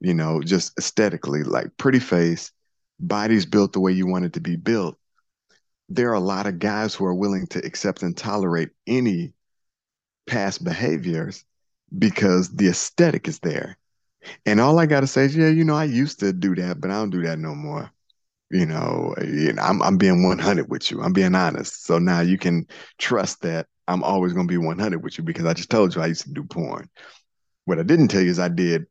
you 0.00 0.14
know, 0.14 0.42
just 0.42 0.76
aesthetically, 0.78 1.44
like 1.44 1.76
pretty 1.76 2.00
face, 2.00 2.50
body's 2.98 3.46
built 3.46 3.72
the 3.72 3.80
way 3.80 3.92
you 3.92 4.06
want 4.06 4.24
it 4.24 4.32
to 4.32 4.40
be 4.40 4.56
built, 4.56 4.98
there 5.88 6.10
are 6.10 6.14
a 6.14 6.20
lot 6.20 6.46
of 6.46 6.58
guys 6.58 6.94
who 6.94 7.04
are 7.04 7.14
willing 7.14 7.46
to 7.48 7.64
accept 7.64 8.02
and 8.02 8.16
tolerate 8.16 8.70
any 8.86 9.34
past 10.26 10.64
behaviors 10.64 11.44
because 11.98 12.50
the 12.50 12.68
aesthetic 12.68 13.28
is 13.28 13.38
there. 13.40 13.76
And 14.46 14.60
all 14.60 14.78
I 14.78 14.86
got 14.86 15.00
to 15.00 15.06
say 15.06 15.24
is, 15.24 15.36
yeah, 15.36 15.48
you 15.48 15.64
know, 15.64 15.74
I 15.76 15.84
used 15.84 16.20
to 16.20 16.32
do 16.32 16.54
that, 16.56 16.80
but 16.80 16.90
I 16.90 16.94
don't 16.94 17.10
do 17.10 17.22
that 17.22 17.38
no 17.38 17.54
more. 17.54 17.90
You 18.50 18.66
know, 18.66 19.14
I'm 19.60 19.82
I'm 19.82 19.96
being 19.96 20.22
100 20.22 20.70
with 20.70 20.90
you. 20.90 21.02
I'm 21.02 21.12
being 21.12 21.34
honest. 21.34 21.84
So 21.84 21.98
now 21.98 22.20
you 22.20 22.38
can 22.38 22.66
trust 22.98 23.42
that 23.42 23.66
I'm 23.88 24.02
always 24.02 24.32
to 24.32 24.44
be 24.44 24.58
100 24.58 25.02
with 25.02 25.18
you 25.18 25.24
because 25.24 25.46
I 25.46 25.54
just 25.54 25.70
told 25.70 25.94
you 25.94 26.02
I 26.02 26.06
used 26.06 26.22
to 26.22 26.32
do 26.32 26.44
porn. 26.44 26.88
What 27.64 27.78
I 27.78 27.82
didn't 27.82 28.08
tell 28.08 28.22
you 28.22 28.30
is 28.30 28.38
I 28.38 28.48
did 28.48 28.86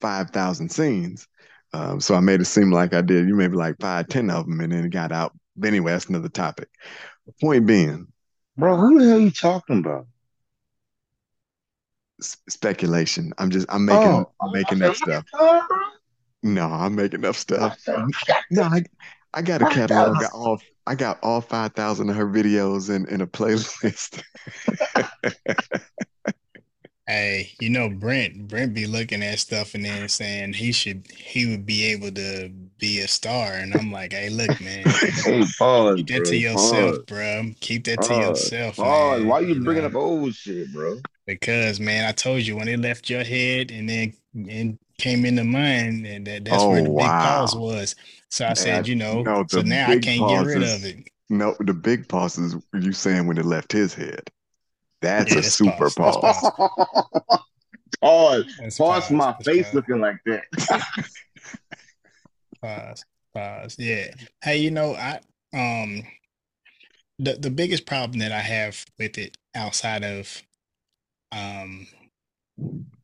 5,000 0.00 0.70
scenes. 0.70 1.28
Um, 1.72 2.00
so 2.00 2.14
I 2.14 2.20
made 2.20 2.40
it 2.40 2.46
seem 2.46 2.70
like 2.70 2.94
I 2.94 3.02
did, 3.02 3.28
you 3.28 3.34
maybe 3.34 3.56
like 3.56 3.76
five, 3.80 4.08
ten 4.08 4.30
of 4.30 4.46
them, 4.46 4.60
and 4.60 4.72
then 4.72 4.84
it 4.84 4.90
got 4.90 5.12
out. 5.12 5.32
But 5.56 5.68
anyway, 5.68 5.92
that's 5.92 6.06
another 6.06 6.28
topic. 6.28 6.68
Point 7.40 7.66
being, 7.66 8.06
Bro, 8.56 8.76
who 8.76 8.98
the 9.00 9.08
hell 9.08 9.16
are 9.16 9.20
you 9.20 9.30
talking 9.30 9.78
about? 9.78 10.06
S- 12.24 12.36
speculation. 12.48 13.32
I'm 13.38 13.50
just, 13.50 13.66
I'm 13.68 13.84
making, 13.84 14.10
oh, 14.10 14.32
I'm 14.40 14.52
making 14.52 14.82
I 14.82 14.86
up 14.88 14.96
stuff. 14.96 15.24
"What. 15.30 15.64
No, 16.42 16.66
I'm 16.66 16.94
making 16.94 17.24
up 17.24 17.34
stuff. 17.36 17.78
got 17.86 18.08
No, 18.50 18.62
I, 18.64 18.82
I 19.32 19.42
got 19.42 19.62
a 19.62 19.64
catalog. 19.64 20.14
5,000. 20.14 20.20
Got 20.20 20.32
all, 20.34 20.60
I 20.86 20.94
got 20.94 21.18
all 21.22 21.40
5,000 21.40 22.10
of 22.10 22.16
her 22.16 22.26
videos 22.26 22.94
in, 22.94 23.06
in 23.08 23.20
a 23.20 23.26
playlist. 23.26 24.22
Hey, 27.06 27.52
you 27.60 27.68
know 27.70 27.90
Brent. 27.90 28.48
Brent 28.48 28.74
be 28.74 28.86
looking 28.86 29.22
at 29.22 29.38
stuff 29.38 29.74
and 29.74 29.84
then 29.84 30.08
saying 30.08 30.54
he 30.54 30.72
should, 30.72 31.06
he 31.12 31.46
would 31.50 31.66
be 31.66 31.84
able 31.84 32.10
to 32.12 32.48
be 32.78 33.00
a 33.00 33.08
star, 33.08 33.52
and 33.54 33.74
I'm 33.74 33.92
like, 33.92 34.12
hey, 34.12 34.30
look, 34.30 34.58
man, 34.60 34.96
Hey, 35.24 35.44
pause, 35.58 36.02
keep 36.02 36.08
that 36.08 36.24
bro. 36.24 36.26
to 36.26 36.36
yourself, 36.36 36.96
Pause. 36.96 37.04
bro. 37.06 37.52
Keep 37.60 37.84
that 37.84 38.02
to 38.02 38.14
Pause. 38.14 38.14
yourself, 38.14 38.82
Pause. 38.82 39.22
man. 39.22 39.24
Why 39.24 39.40
you 39.40 39.56
You 39.60 39.60
bringing 39.62 39.84
know, 39.84 39.86
up 39.86 39.94
old 39.94 40.34
shit, 40.34 40.72
bro? 40.72 41.02
because 41.26 41.80
man, 41.80 42.04
I 42.08 42.12
told 42.12 42.42
you 42.42 42.56
when 42.56 42.68
it 42.68 42.80
left 42.80 43.08
your 43.10 43.24
head 43.24 43.70
and 43.70 43.88
then 43.88 44.14
and 44.34 44.78
came 44.98 45.24
into 45.24 45.44
mine, 45.44 46.04
and 46.06 46.26
that 46.26 46.44
that's 46.44 46.68
Oh, 46.68 46.68
where 46.68 46.82
the 46.82 46.90
big 46.90 47.18
pause 47.18 47.54
was. 47.54 47.94
So 48.30 48.46
I 48.46 48.54
Man, 48.54 48.54
said, 48.54 48.86
you 48.86 48.94
know, 48.96 49.26
No, 49.26 49.44
so 49.46 49.62
now 49.62 49.90
I 49.90 49.96
can't 49.96 50.26
get 50.28 50.38
rid 50.38 50.62
of 50.62 50.84
it. 50.84 51.08
No, 51.28 51.54
the 51.60 51.74
big 51.74 52.08
pause 52.08 52.38
is 52.38 52.56
you 52.74 52.92
saying 52.92 53.26
when 53.26 53.38
it 53.38 53.44
left 53.44 53.72
his 53.72 53.94
head. 53.94 54.30
That's 55.04 55.32
Yeah, 55.32 55.38
a 55.38 55.42
that's 55.42 55.54
super 55.54 55.90
pause. 55.96 56.18
That's 56.22 56.40
pause. 56.40 56.52
pause. 56.56 57.40
pause. 58.00 58.44
That's 58.60 58.78
Pause 58.78 59.02
pause. 59.02 59.10
my 59.10 59.32
That's 59.32 59.44
face 59.44 59.64
pause. 59.66 59.74
looking 59.74 60.00
like 60.00 60.16
that. 60.26 60.44
Pause. 62.62 63.04
Pause. 63.34 63.76
Yeah. 63.78 64.06
Hey, 64.42 64.58
you 64.58 64.70
know, 64.70 64.94
I 64.94 65.20
um 65.52 66.02
the 67.18 67.34
the 67.34 67.50
biggest 67.50 67.86
problem 67.86 68.18
that 68.20 68.32
I 68.32 68.40
have 68.40 68.84
with 68.98 69.18
it 69.18 69.36
outside 69.54 70.02
of 70.04 70.42
um 71.32 71.86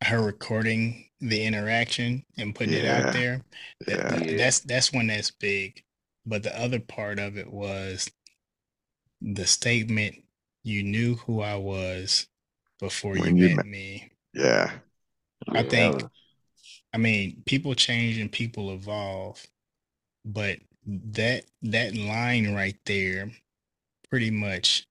her 0.05 0.23
recording 0.23 1.07
the 1.21 1.45
interaction 1.45 2.25
and 2.39 2.55
putting 2.55 2.73
it 2.75 2.87
out 2.87 3.13
there 3.13 3.43
that, 3.87 3.97
Yeah. 3.99 4.09
that- 4.09 4.27
Yeah. 4.31 4.37
that's 4.39 4.61
that's 4.61 4.93
one 4.93 5.09
that's 5.09 5.31
big 5.31 5.83
but 6.25 6.43
the 6.43 6.59
other 6.59 6.81
part 6.81 7.19
of 7.19 7.37
it 7.37 7.53
was 7.53 8.09
the 9.21 9.47
statement 9.47 10.17
you 10.63 10.83
knew 10.83 11.17
who 11.17 11.41
I 11.41 11.57
was 11.57 12.27
before 12.79 13.13
When 13.15 13.37
you 13.37 13.49
you 13.49 13.57
met 13.57 13.57
met- 13.57 13.67
me 13.67 14.13
Yeah. 14.35 14.79
I 15.49 15.63
Yeah, 15.63 15.69
think- 15.69 16.03
I 16.93 16.99
mean, 16.99 17.43
people 17.47 17.75
change 17.75 18.19
and 18.19 18.31
people 18.33 18.73
evolve, 18.75 19.47
but 20.25 20.59
that 20.87 21.45
that 21.63 21.95
line 21.95 22.53
right 22.53 22.77
there 22.85 23.31
pretty 24.09 24.31
much 24.31 24.87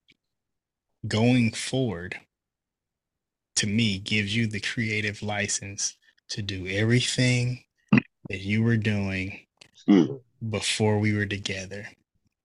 going 1.07 1.51
forward 1.51 2.19
to 3.57 3.67
me 3.67 3.99
gives 3.99 4.33
you 4.35 4.47
the 4.47 4.61
creative 4.61 5.21
license 5.21 5.97
to 6.29 6.41
do 6.41 6.67
everything 6.67 7.65
that 8.29 8.39
you 8.39 8.63
were 8.63 8.77
doing 8.77 9.45
Excuse 9.73 10.21
before 10.49 10.99
we 10.99 11.13
were 11.13 11.25
together. 11.25 11.89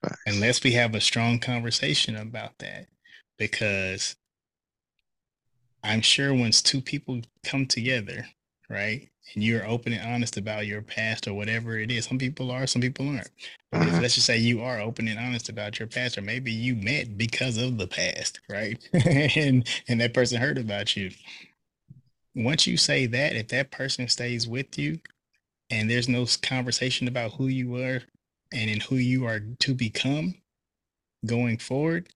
Facts. 0.03 0.21
Unless 0.27 0.65
we 0.65 0.73
have 0.73 0.95
a 0.97 1.01
strong 1.01 1.39
conversation 1.39 2.17
about 2.17 2.59
that 2.59 2.89
because 3.39 4.17
I'm 5.83 6.01
sure 6.01 6.33
once 6.35 6.63
two 6.63 6.81
people 6.81 7.21
come 7.45 7.67
together, 7.67 8.27
right? 8.71 9.09
And 9.35 9.43
you're 9.45 9.67
open 9.67 9.93
and 9.93 10.15
honest 10.15 10.37
about 10.37 10.67
your 10.67 10.83
past 10.83 11.29
or 11.29 11.35
whatever 11.35 11.79
it 11.79 11.91
is. 11.91 12.07
Some 12.07 12.19
people 12.19 12.51
are, 12.51 12.67
some 12.67 12.83
people 12.83 13.09
aren't. 13.09 13.31
But 13.73 13.89
Uh-huh. 13.89 14.01
let's 14.01 14.15
just 14.15 14.27
say 14.27 14.39
you 14.39 14.63
are 14.63 14.81
open 14.81 15.09
and 15.09 15.19
honest 15.19 15.49
about 15.49 15.79
your 15.79 15.89
past, 15.89 16.17
or 16.17 16.23
maybe 16.23 16.53
you 16.53 16.75
met 16.77 17.19
because 17.19 17.57
of 17.59 17.77
the 17.79 17.87
past, 17.89 18.41
right? 18.49 18.79
and 19.37 19.67
and 19.89 20.01
that 20.01 20.15
person 20.15 20.41
heard 20.41 20.59
about 20.59 20.97
you. 20.97 21.11
Once 22.35 22.67
you 22.67 22.77
say 22.77 23.07
that, 23.07 23.37
if 23.37 23.49
that 23.49 23.71
person 23.71 24.09
stays 24.09 24.47
with 24.49 24.79
you 24.79 25.01
and 25.71 25.91
there's 25.91 26.09
no 26.09 26.27
conversation 26.43 27.09
about 27.09 27.35
who 27.35 27.49
you 27.49 27.69
were 27.71 28.03
and 28.53 28.71
in 28.71 28.81
who 28.81 28.97
you 28.97 29.27
are 29.27 29.41
to 29.61 29.75
become 29.75 30.37
going 31.27 31.59
forward, 31.59 32.14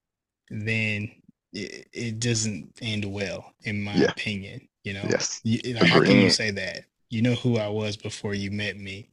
then 0.51 1.11
it, 1.53 1.89
it 1.93 2.20
doesn't 2.20 2.73
end 2.83 3.05
well, 3.05 3.53
in 3.62 3.83
my 3.83 3.95
Yeah. 3.99 4.11
opinion. 4.11 4.69
You 4.85 4.95
know, 4.95 5.09
Yes. 5.09 5.41
you, 5.45 5.75
like, 5.75 5.89
how 5.89 6.01
can 6.01 6.20
you 6.20 6.31
say 6.31 6.51
that? 6.53 6.85
You 7.11 7.23
know 7.23 7.35
who 7.35 7.59
I 7.59 7.69
was 7.69 7.97
before 7.97 8.35
you 8.35 8.51
met 8.51 8.77
me. 8.77 9.11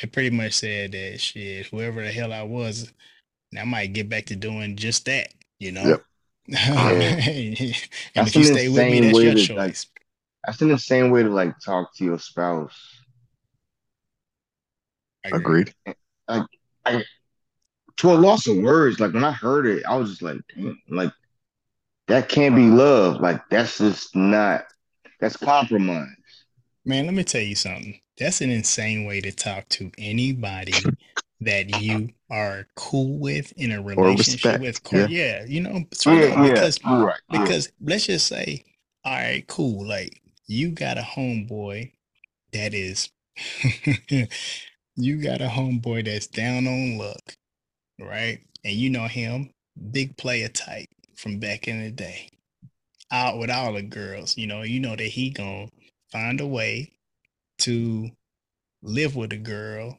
They 0.00 0.08
pretty 0.08 0.30
much 0.30 0.52
said 0.54 0.92
that 0.92 1.20
shit, 1.20 1.66
whoever 1.66 2.02
the 2.02 2.12
hell 2.12 2.32
I 2.32 2.42
was, 2.42 2.92
I 3.58 3.64
might 3.64 3.92
get 3.92 4.08
back 4.08 4.26
to 4.26 4.36
doing 4.36 4.76
just 4.76 5.06
that, 5.06 5.32
you 5.58 5.72
know? 5.72 5.88
Yep. 5.88 6.04
and 6.48 6.56
That's 8.14 8.30
if 8.30 8.36
you 8.36 8.44
stay 8.44 8.68
with 8.68 8.86
me, 8.88 9.00
that's 9.00 9.14
way 9.14 9.24
your 9.24 9.34
to, 9.34 9.54
like, 9.54 9.72
choice. 9.72 9.86
That's 10.46 10.62
an 10.62 10.70
insane 10.70 11.10
way 11.10 11.22
to 11.22 11.28
like 11.28 11.58
talk 11.60 11.94
to 11.96 12.04
your 12.04 12.18
spouse. 12.18 12.78
I 15.24 15.30
agree. 15.30 15.66
Agreed. 16.28 17.06
To 17.98 18.12
a 18.12 18.14
loss 18.14 18.46
of 18.46 18.56
words, 18.58 19.00
like 19.00 19.12
when 19.12 19.24
I 19.24 19.32
heard 19.32 19.66
it, 19.66 19.84
I 19.86 19.96
was 19.96 20.10
just 20.10 20.22
like, 20.22 20.38
damn, 20.54 20.80
like 20.88 21.12
that 22.06 22.28
can't 22.28 22.54
be 22.54 22.66
love. 22.66 23.20
Like 23.20 23.42
that's 23.50 23.78
just 23.78 24.14
not. 24.14 24.64
That's 25.20 25.36
compromise. 25.36 26.08
Man, 26.84 27.06
let 27.06 27.14
me 27.14 27.24
tell 27.24 27.42
you 27.42 27.56
something. 27.56 28.00
That's 28.18 28.40
an 28.40 28.50
insane 28.50 29.04
way 29.04 29.20
to 29.20 29.32
talk 29.32 29.68
to 29.70 29.90
anybody 29.98 30.74
that 31.40 31.80
you 31.80 32.10
are 32.30 32.66
cool 32.74 33.18
with 33.18 33.52
in 33.56 33.72
a 33.72 33.82
relationship 33.82 34.60
with. 34.60 34.80
Yeah. 34.92 35.06
yeah, 35.08 35.44
you 35.46 35.60
know, 35.60 35.76
up, 35.76 35.90
because 35.90 36.80
you're 36.84 37.06
right. 37.06 37.20
because 37.30 37.70
let's 37.80 38.06
just 38.06 38.26
say, 38.26 38.64
all 39.04 39.12
right, 39.12 39.46
cool. 39.46 39.86
Like 39.86 40.20
you 40.46 40.70
got 40.70 40.98
a 40.98 41.02
homeboy 41.02 41.92
that 42.52 42.74
is, 42.74 43.10
you 44.96 45.22
got 45.22 45.40
a 45.40 45.48
homeboy 45.48 46.04
that's 46.06 46.26
down 46.26 46.66
on 46.66 46.98
luck, 46.98 47.36
right? 47.98 48.40
And 48.64 48.74
you 48.74 48.90
know 48.90 49.06
him, 49.06 49.50
big 49.92 50.16
player 50.16 50.48
type 50.48 50.88
from 51.16 51.38
back 51.38 51.68
in 51.68 51.82
the 51.82 51.90
day, 51.90 52.30
out 53.10 53.38
with 53.38 53.50
all 53.50 53.74
the 53.74 53.82
girls. 53.82 54.36
You 54.36 54.46
know, 54.46 54.62
you 54.62 54.80
know 54.80 54.96
that 54.96 55.02
he 55.04 55.30
gonna 55.30 55.68
find 56.12 56.40
a 56.40 56.46
way 56.46 56.92
to 57.60 58.10
live 58.82 59.16
with 59.16 59.32
a 59.32 59.36
girl 59.38 59.98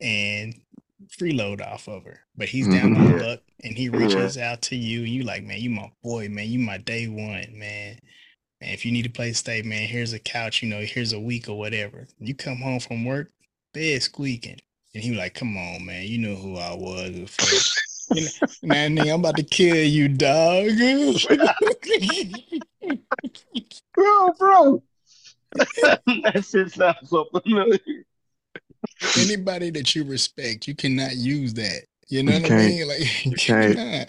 and 0.00 0.60
freeload 1.08 1.60
off 1.60 1.88
of 1.88 2.04
her. 2.04 2.20
But 2.36 2.48
he's 2.48 2.68
down 2.68 2.96
on 2.96 3.16
Mhm. 3.16 3.18
luck 3.18 3.40
and 3.62 3.76
he 3.76 3.88
reaches 3.88 4.38
out 4.38 4.62
to 4.62 4.76
you 4.76 5.00
you 5.02 5.22
like, 5.22 5.44
man, 5.44 5.60
you 5.60 5.70
my 5.70 5.90
boy, 6.02 6.28
man, 6.28 6.48
you 6.50 6.58
my 6.58 6.78
day 6.78 7.06
one, 7.08 7.58
man. 7.58 7.98
And 8.60 8.70
if 8.72 8.84
you 8.84 8.92
need 8.92 9.06
a 9.06 9.10
place 9.10 9.34
to 9.34 9.38
stay, 9.40 9.62
man, 9.62 9.88
here's 9.88 10.12
a 10.12 10.18
couch, 10.18 10.62
you 10.62 10.68
know, 10.68 10.80
here's 10.80 11.12
a 11.12 11.20
week 11.20 11.48
or 11.48 11.58
whatever. 11.58 12.06
You 12.18 12.34
come 12.34 12.58
home 12.58 12.80
from 12.80 13.04
work, 13.04 13.30
bed 13.72 14.02
squeaking. 14.02 14.60
And 14.94 15.02
he 15.02 15.10
was 15.10 15.18
like, 15.18 15.34
come 15.34 15.56
on, 15.56 15.84
man, 15.84 16.04
you 16.06 16.18
know 16.18 16.36
who 16.36 16.56
I 16.56 16.74
was 16.74 17.10
before. 17.10 17.48
You 18.10 18.22
know, 18.22 18.30
man, 18.62 18.96
I'm 18.98 19.20
about 19.20 19.36
to 19.36 19.42
kill 19.42 19.84
you, 19.84 20.08
dog. 20.08 20.68
bro, 23.94 24.32
bro. 24.38 24.82
that 25.54 26.44
shit 26.48 26.70
sounds 26.70 27.10
so 27.10 27.24
familiar. 27.32 27.78
Anybody 29.16 29.70
that 29.70 29.94
you 29.94 30.04
respect, 30.04 30.68
you 30.68 30.74
cannot 30.74 31.16
use 31.16 31.54
that. 31.54 31.82
You 32.08 32.22
know 32.22 32.32
You 32.36 32.42
what 32.42 32.46
I 32.46 32.48
can't. 32.48 32.66
mean? 32.68 32.88
Like 32.88 33.00
you 33.24 33.32
can't. 33.36 33.76
cannot. 33.76 34.08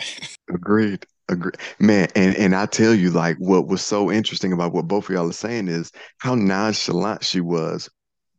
Agreed. 0.54 1.06
Agreed. 1.30 1.56
Man, 1.80 2.08
and, 2.16 2.36
and 2.36 2.56
I 2.56 2.68
tell 2.68 2.94
you, 2.94 3.10
like, 3.10 3.38
what 3.38 3.68
was 3.68 3.84
so 3.84 4.12
interesting 4.12 4.54
about 4.54 4.74
what 4.74 4.88
both 4.88 5.10
of 5.10 5.16
y'all 5.16 5.30
are 5.30 5.34
saying 5.34 5.68
is 5.68 5.92
how 6.20 6.36
nonchalant 6.36 7.24
she 7.24 7.42
was 7.42 7.90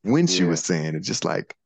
when 0.03 0.29
she 0.29 0.45
Yeah. 0.45 0.51
was 0.51 0.63
saying 0.65 0.95
it. 0.95 1.01
Just 1.03 1.25
like, 1.25 1.57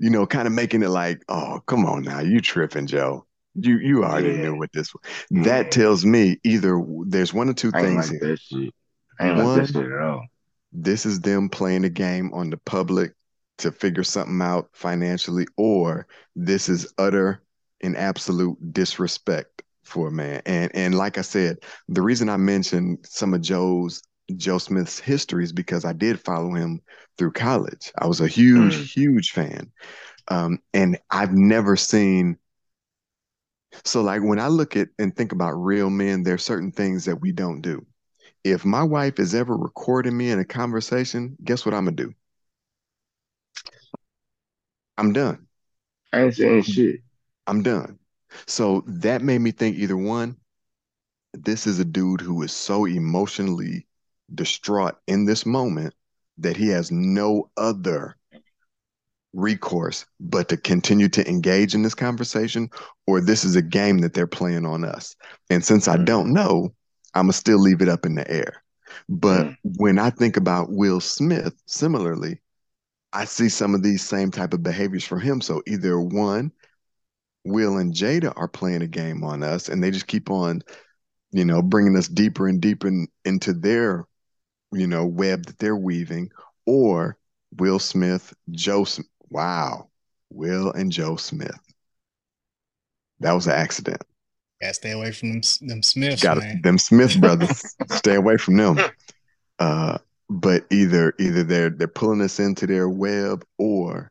you 0.00 0.10
know, 0.10 0.26
kind 0.26 0.48
of 0.48 0.54
making 0.54 0.82
it 0.82 0.88
like, 0.88 1.22
oh, 1.28 1.60
come 1.66 1.84
on 1.84 2.02
now, 2.02 2.20
you 2.20 2.40
tripping, 2.40 2.86
Joe. 2.86 3.26
You 3.54 3.78
you 3.78 4.04
already 4.04 4.30
Yeah. 4.30 4.36
knew 4.42 4.56
what 4.58 4.72
this 4.72 4.92
was. 4.94 5.02
Yeah. 5.30 5.42
That 5.42 5.70
tells 5.70 6.04
me 6.04 6.38
either 6.44 6.82
there's 7.06 7.34
one 7.34 7.48
or 7.48 7.52
two 7.52 7.70
I 7.74 7.78
ain't 7.80 7.86
things 7.86 8.10
like 8.10 8.20
here. 8.20 8.30
that 8.30 8.40
shit. 8.40 8.74
I 9.20 9.28
ain't 9.28 9.38
like 9.38 9.66
that 9.66 9.72
shit 9.72 9.92
at 9.92 10.00
all. 10.00 10.26
This 10.72 11.04
is 11.04 11.20
them 11.20 11.48
playing 11.48 11.84
a 11.84 11.88
game 11.90 12.32
on 12.32 12.48
the 12.50 12.56
public 12.56 13.12
to 13.58 13.70
figure 13.72 14.04
something 14.04 14.40
out 14.40 14.70
financially, 14.72 15.46
or 15.56 16.06
this 16.34 16.68
is 16.68 16.92
utter 16.96 17.42
and 17.82 17.96
absolute 17.96 18.56
disrespect 18.72 19.62
for 19.84 20.08
a 20.08 20.12
man. 20.12 20.40
And 20.46 20.70
and 20.74 20.94
like 20.96 21.18
I 21.18 21.22
said, 21.22 21.58
the 21.88 22.02
reason 22.02 22.28
I 22.28 22.36
mentioned 22.36 22.98
some 23.02 23.34
of 23.34 23.42
Joe's 23.42 24.02
Joe 24.36 24.58
Smith's 24.58 24.98
history 24.98 25.44
is 25.44 25.52
because 25.52 25.84
I 25.84 25.92
did 25.92 26.20
follow 26.20 26.54
him 26.54 26.80
through 27.18 27.32
college. 27.32 27.92
I 27.98 28.06
was 28.06 28.20
a 28.20 28.28
huge, 28.28 28.76
Mm. 28.76 28.92
huge 28.94 29.30
fan. 29.32 29.72
Um, 30.28 30.58
and 30.74 30.98
I've 31.10 31.32
never 31.32 31.76
seen 31.76 32.38
so 33.84 34.02
like 34.02 34.22
when 34.22 34.40
I 34.40 34.48
look 34.48 34.76
at 34.76 34.88
and 34.98 35.14
think 35.14 35.32
about 35.32 35.52
real 35.52 35.90
men, 35.90 36.22
there's 36.22 36.44
certain 36.44 36.72
things 36.72 37.04
that 37.04 37.20
we 37.20 37.32
don't 37.32 37.60
do. 37.60 37.86
If 38.44 38.64
my 38.64 38.82
wife 38.82 39.18
is 39.18 39.34
ever 39.34 39.56
recording 39.56 40.16
me 40.16 40.30
in 40.30 40.38
a 40.38 40.44
conversation, 40.44 41.36
guess 41.44 41.64
what 41.64 41.74
I'm 41.74 41.84
gonna 41.84 41.96
do? 41.96 42.14
I'm 44.98 45.12
done. 45.12 45.46
I 46.12 46.22
ain't 46.22 46.34
saying 46.34 46.62
shit. 46.62 47.00
I'm 47.46 47.62
done. 47.62 47.98
So 48.46 48.84
that 48.86 49.22
made 49.22 49.38
me 49.40 49.50
think 49.50 49.76
either 49.76 49.96
one, 49.96 50.36
this 51.32 51.66
is 51.66 51.78
a 51.78 51.84
dude 51.84 52.20
who 52.20 52.42
is 52.42 52.52
so 52.52 52.86
emotionally 52.86 53.86
distraught 54.34 54.96
in 55.06 55.24
this 55.24 55.44
moment 55.46 55.94
that 56.38 56.56
he 56.56 56.68
has 56.68 56.90
no 56.90 57.50
other 57.56 58.16
recourse 59.32 60.06
but 60.18 60.48
to 60.48 60.56
continue 60.56 61.08
to 61.08 61.28
engage 61.28 61.74
in 61.74 61.82
this 61.82 61.94
conversation, 61.94 62.68
or 63.06 63.20
this 63.20 63.44
is 63.44 63.56
a 63.56 63.62
game 63.62 63.98
that 63.98 64.14
they're 64.14 64.26
playing 64.26 64.66
on 64.66 64.84
us. 64.84 65.14
And 65.50 65.64
since 65.64 65.86
I 65.86 65.96
don't 65.98 66.32
know, 66.32 66.74
I'm 67.14 67.24
gonna 67.24 67.32
still 67.32 67.58
leave 67.58 67.82
it 67.82 67.88
up 67.88 68.06
in 68.06 68.14
the 68.14 68.28
air. 68.30 68.62
But 69.08 69.46
Mm. 69.46 69.56
when 69.78 69.98
I 69.98 70.10
think 70.10 70.36
about 70.36 70.70
Will 70.70 71.00
Smith, 71.00 71.54
similarly, 71.66 72.40
I 73.12 73.24
see 73.24 73.48
some 73.48 73.74
of 73.74 73.82
these 73.82 74.02
same 74.04 74.30
type 74.30 74.52
of 74.54 74.62
behaviors 74.62 75.04
from 75.04 75.20
him. 75.20 75.40
So 75.40 75.62
either 75.66 76.00
one, 76.00 76.52
Will 77.44 77.78
and 77.78 77.94
Jada 77.94 78.32
are 78.36 78.48
playing 78.48 78.82
a 78.82 78.88
game 78.88 79.24
on 79.24 79.42
us, 79.42 79.68
and 79.68 79.82
they 79.82 79.90
just 79.90 80.06
keep 80.06 80.30
on, 80.30 80.62
you 81.32 81.44
know, 81.44 81.62
bringing 81.62 81.96
us 81.96 82.08
deeper 82.08 82.46
and 82.46 82.60
deeper 82.60 82.88
in, 82.88 83.08
into 83.24 83.52
their, 83.52 84.06
you 84.72 84.86
know, 84.86 85.04
web 85.06 85.46
that 85.46 85.58
they're 85.58 85.76
weaving, 85.76 86.30
or 86.66 87.16
Will 87.58 87.78
Smith, 87.78 88.34
Joe. 88.50 88.84
Sm- 88.84 89.02
Wow, 89.32 89.88
Will 90.30 90.72
and 90.72 90.90
Joe 90.90 91.14
Smith. 91.14 91.56
That 93.20 93.32
was 93.32 93.46
an 93.46 93.52
accident. 93.52 94.02
Gotta 94.60 94.74
stay 94.74 94.90
away 94.90 95.12
from 95.12 95.30
them, 95.30 95.40
them 95.60 95.82
Smiths, 95.84 96.20
Got 96.22 96.38
man. 96.38 96.60
them 96.62 96.78
Smith 96.78 97.16
brothers. 97.20 97.62
Stay 97.90 98.16
away 98.16 98.36
from 98.38 98.56
them. 98.56 98.78
Uh, 99.60 99.98
but 100.28 100.64
either 100.70 101.14
either 101.20 101.44
they're 101.44 101.70
they're 101.70 101.86
pulling 101.86 102.20
us 102.22 102.40
into 102.40 102.66
their 102.66 102.88
web, 102.88 103.44
or 103.56 104.10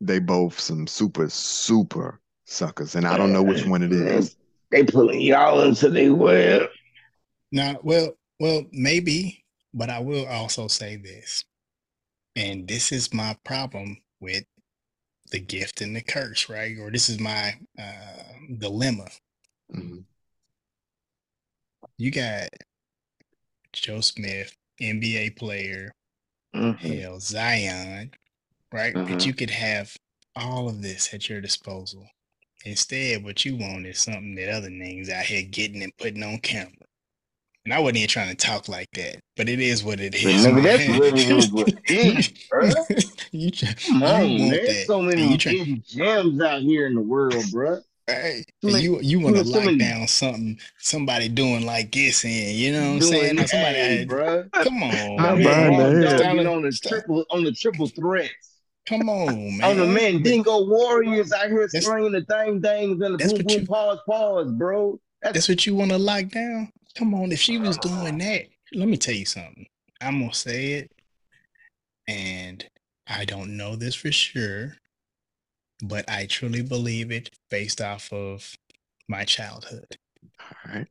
they 0.00 0.18
both 0.18 0.58
some 0.58 0.86
super 0.86 1.28
super 1.28 2.20
suckers, 2.44 2.94
and 2.96 3.06
I 3.06 3.16
don't 3.16 3.32
know 3.32 3.42
which 3.42 3.66
one 3.66 3.82
it 3.82 3.92
is. 3.92 4.36
They 4.70 4.82
pulling 4.84 5.20
y'all 5.20 5.62
into 5.62 5.90
their 5.90 6.14
web. 6.14 6.68
Now, 7.52 7.78
well, 7.82 8.16
well, 8.38 8.64
maybe, 8.72 9.44
but 9.74 9.90
I 9.90 9.98
will 10.00 10.26
also 10.26 10.68
say 10.68 10.96
this, 10.96 11.44
and 12.36 12.66
this 12.68 12.92
is 12.92 13.12
my 13.12 13.36
problem 13.44 13.98
with 14.20 14.44
the 15.30 15.40
gift 15.40 15.80
and 15.80 15.94
the 15.94 16.00
curse, 16.00 16.48
right? 16.48 16.76
Or 16.78 16.90
this 16.90 17.08
is 17.08 17.18
my 17.20 17.58
uh, 17.78 18.22
dilemma. 18.58 19.08
Mhm. 19.72 20.04
You 21.98 22.10
got 22.10 22.48
Joe 23.72 24.00
Smith, 24.00 24.56
NBA 24.80 25.30
player, 25.36 25.92
Mhm. 26.54 26.78
hell, 26.78 27.20
Zion, 27.20 28.12
right? 28.72 28.94
That 28.94 29.06
Mhm. 29.08 29.26
you 29.26 29.34
could 29.34 29.50
have 29.50 29.96
all 30.36 30.68
of 30.68 30.82
this 30.82 31.12
at 31.12 31.28
your 31.28 31.40
disposal. 31.40 32.08
Instead, 32.64 33.24
what 33.24 33.44
you 33.44 33.56
want 33.56 33.86
is 33.86 33.98
something 34.00 34.34
that 34.36 34.48
other 34.48 34.70
niggas 34.70 35.08
out 35.10 35.26
here 35.26 35.42
getting 35.42 35.82
and 35.82 35.96
putting 35.96 36.22
on 36.22 36.38
camera. 36.40 36.77
And 37.68 37.74
I 37.74 37.80
wasn't 37.80 37.98
even 37.98 38.08
trying 38.08 38.30
to 38.30 38.34
talk 38.34 38.66
like 38.66 38.88
that, 38.94 39.18
but 39.36 39.46
it 39.46 39.60
is 39.60 39.84
what 39.84 40.00
it 40.00 40.14
is. 40.14 40.46
But 40.46 40.54
nigga, 40.54 40.62
that's 40.62 40.88
man. 40.88 41.00
really 41.00 41.48
what 41.52 41.68
it 41.68 41.78
is, 41.90 42.28
bruh. 42.50 43.28
you, 43.30 43.50
try, 43.50 43.74
Come 43.74 44.00
you 44.00 44.06
on, 44.06 44.10
want 44.20 44.38
man. 44.38 44.50
that. 44.52 44.62
There's 44.62 44.86
so 44.86 45.02
many 45.02 45.30
you 45.30 45.36
try, 45.36 45.78
gems 45.86 46.40
out 46.40 46.62
here 46.62 46.86
in 46.86 46.94
the 46.94 47.02
world, 47.02 47.34
bruh. 47.34 47.82
right? 48.08 48.42
So 48.62 48.68
And 48.68 48.72
many- 48.72 48.84
you 48.84 49.00
you 49.02 49.20
want 49.20 49.36
to 49.36 49.44
so 49.44 49.50
lock 49.58 49.64
many- 49.66 49.76
down 49.76 50.08
something 50.08 50.58
somebody 50.78 51.28
doing 51.28 51.66
like 51.66 51.92
this 51.92 52.24
and 52.24 52.32
you 52.32 52.72
know 52.72 52.80
what 52.88 52.94
I'm 52.94 53.02
saying? 53.02 53.38
Or 53.38 53.46
somebody 53.46 53.74
hey, 53.74 53.96
had- 53.98 54.08
bruh. 54.08 54.50
come 54.52 54.82
on, 54.82 55.16
My 55.16 55.22
My 55.22 55.34
man. 55.34 55.44
bad, 55.44 55.70
man, 55.70 55.78
man. 55.78 56.02
Raw 56.04 56.16
Stop 56.16 56.46
on 56.56 56.62
the 56.62 56.72
triple 56.72 57.24
on 57.30 57.44
the 57.44 57.52
triple 57.52 57.86
threats. 57.88 58.32
Come 58.86 59.10
on, 59.10 59.58
man. 59.58 59.62
On 59.72 59.76
the 59.76 59.86
man, 59.86 60.22
Dingo 60.22 60.64
Warriors 60.66 61.32
out 61.32 61.48
here 61.50 61.68
That's- 61.70 61.84
spraying 61.84 62.12
the 62.12 62.22
thing 62.22 62.62
things 62.62 63.02
and 63.02 63.18
the 63.20 63.28
boom 63.28 63.44
boom 63.44 63.60
you- 63.60 63.66
pause 63.66 63.98
pause, 64.08 64.50
bro. 64.52 64.98
That's, 65.20 65.34
That's 65.34 65.48
what 65.50 65.66
you 65.66 65.74
want 65.74 65.90
to 65.90 65.98
lock 65.98 66.28
down? 66.28 66.72
Come 66.98 67.14
on, 67.14 67.30
if 67.30 67.38
she 67.38 67.58
was 67.58 67.78
doing 67.78 68.18
that, 68.18 68.46
let 68.74 68.88
me 68.88 68.96
tell 68.96 69.14
you 69.14 69.24
something. 69.24 69.66
I'm 70.00 70.18
gonna 70.20 70.34
say 70.34 70.72
it, 70.72 70.90
and 72.08 72.66
I 73.06 73.24
don't 73.24 73.56
know 73.56 73.76
this 73.76 73.94
for 73.94 74.10
sure, 74.10 74.76
but 75.84 76.08
I 76.10 76.26
truly 76.26 76.62
believe 76.62 77.12
it 77.12 77.30
based 77.50 77.80
off 77.80 78.12
of 78.12 78.52
my 79.08 79.24
childhood. 79.24 79.96
All 80.40 80.74
right. 80.74 80.86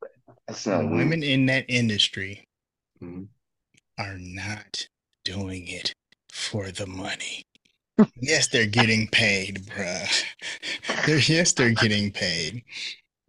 that 0.00 0.10
The 0.46 0.54
sounds 0.54 0.84
weird. 0.86 0.98
women 0.98 1.22
in 1.24 1.46
that 1.46 1.64
industry 1.68 2.44
Mhm. 3.02 3.26
are 3.98 4.18
not 4.18 4.86
doing 5.24 5.66
it 5.66 5.92
for 6.32 6.70
the 6.70 6.86
money. 6.86 7.42
yes, 8.20 8.46
they're 8.48 8.66
getting 8.66 9.08
paid, 9.08 9.66
bruh. 9.66 10.24
They're, 11.06 11.18
yes, 11.18 11.52
they're 11.52 11.72
getting 11.72 12.12
paid. 12.12 12.62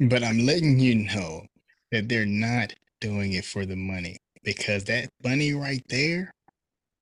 But 0.01 0.23
I'm 0.23 0.39
letting 0.45 0.79
you 0.79 0.95
know 0.95 1.45
that 1.91 2.09
they're 2.09 2.25
not 2.25 2.73
doing 2.99 3.33
it 3.33 3.45
for 3.45 3.65
the 3.65 3.75
money 3.75 4.17
because 4.43 4.83
that 4.85 5.09
money 5.23 5.53
right 5.53 5.83
there, 5.89 6.31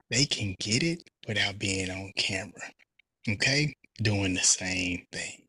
they 0.09 0.25
can 0.25 0.55
get 0.59 0.83
it 0.83 1.03
without 1.27 1.57
being 1.59 1.89
on 1.89 2.11
camera. 2.17 2.71
Okay? 3.27 3.73
Doing 4.01 4.33
the 4.33 4.41
same 4.41 5.05
thing. 5.11 5.43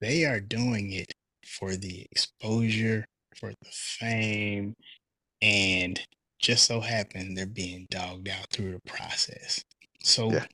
They 0.00 0.24
are 0.24 0.40
doing 0.40 0.92
it 0.92 1.12
for 1.46 1.76
the 1.76 2.06
exposure, 2.10 3.04
for 3.36 3.50
the 3.50 3.70
fame, 3.70 4.74
and 5.42 6.00
just 6.40 6.64
so 6.64 6.80
happen 6.80 7.34
they're 7.34 7.46
being 7.46 7.86
dogged 7.90 8.28
out 8.28 8.46
through 8.50 8.72
the 8.72 8.90
process. 8.90 9.62
So, 10.02 10.32
Yeah. 10.32 10.46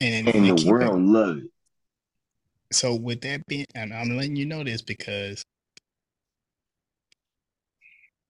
and, 0.00 0.28
And 0.28 0.44
the 0.46 0.54
it- 0.62 0.64
world 0.68 1.00
love 1.02 1.38
it. 1.38 1.50
So 2.72 2.94
with 2.94 3.20
that 3.22 3.46
being, 3.46 3.66
and 3.74 3.92
I'm 3.92 4.16
letting 4.16 4.36
you 4.36 4.46
know 4.46 4.64
this 4.64 4.82
because 4.82 5.42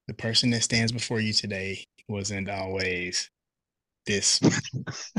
the 0.07 0.15
person 0.15 0.51
that 0.51 0.63
stands 0.63 0.93
before 0.93 1.21
you 1.21 1.33
today 1.33 1.85
wasn't 2.09 2.49
always 2.49 3.31
this 4.07 4.41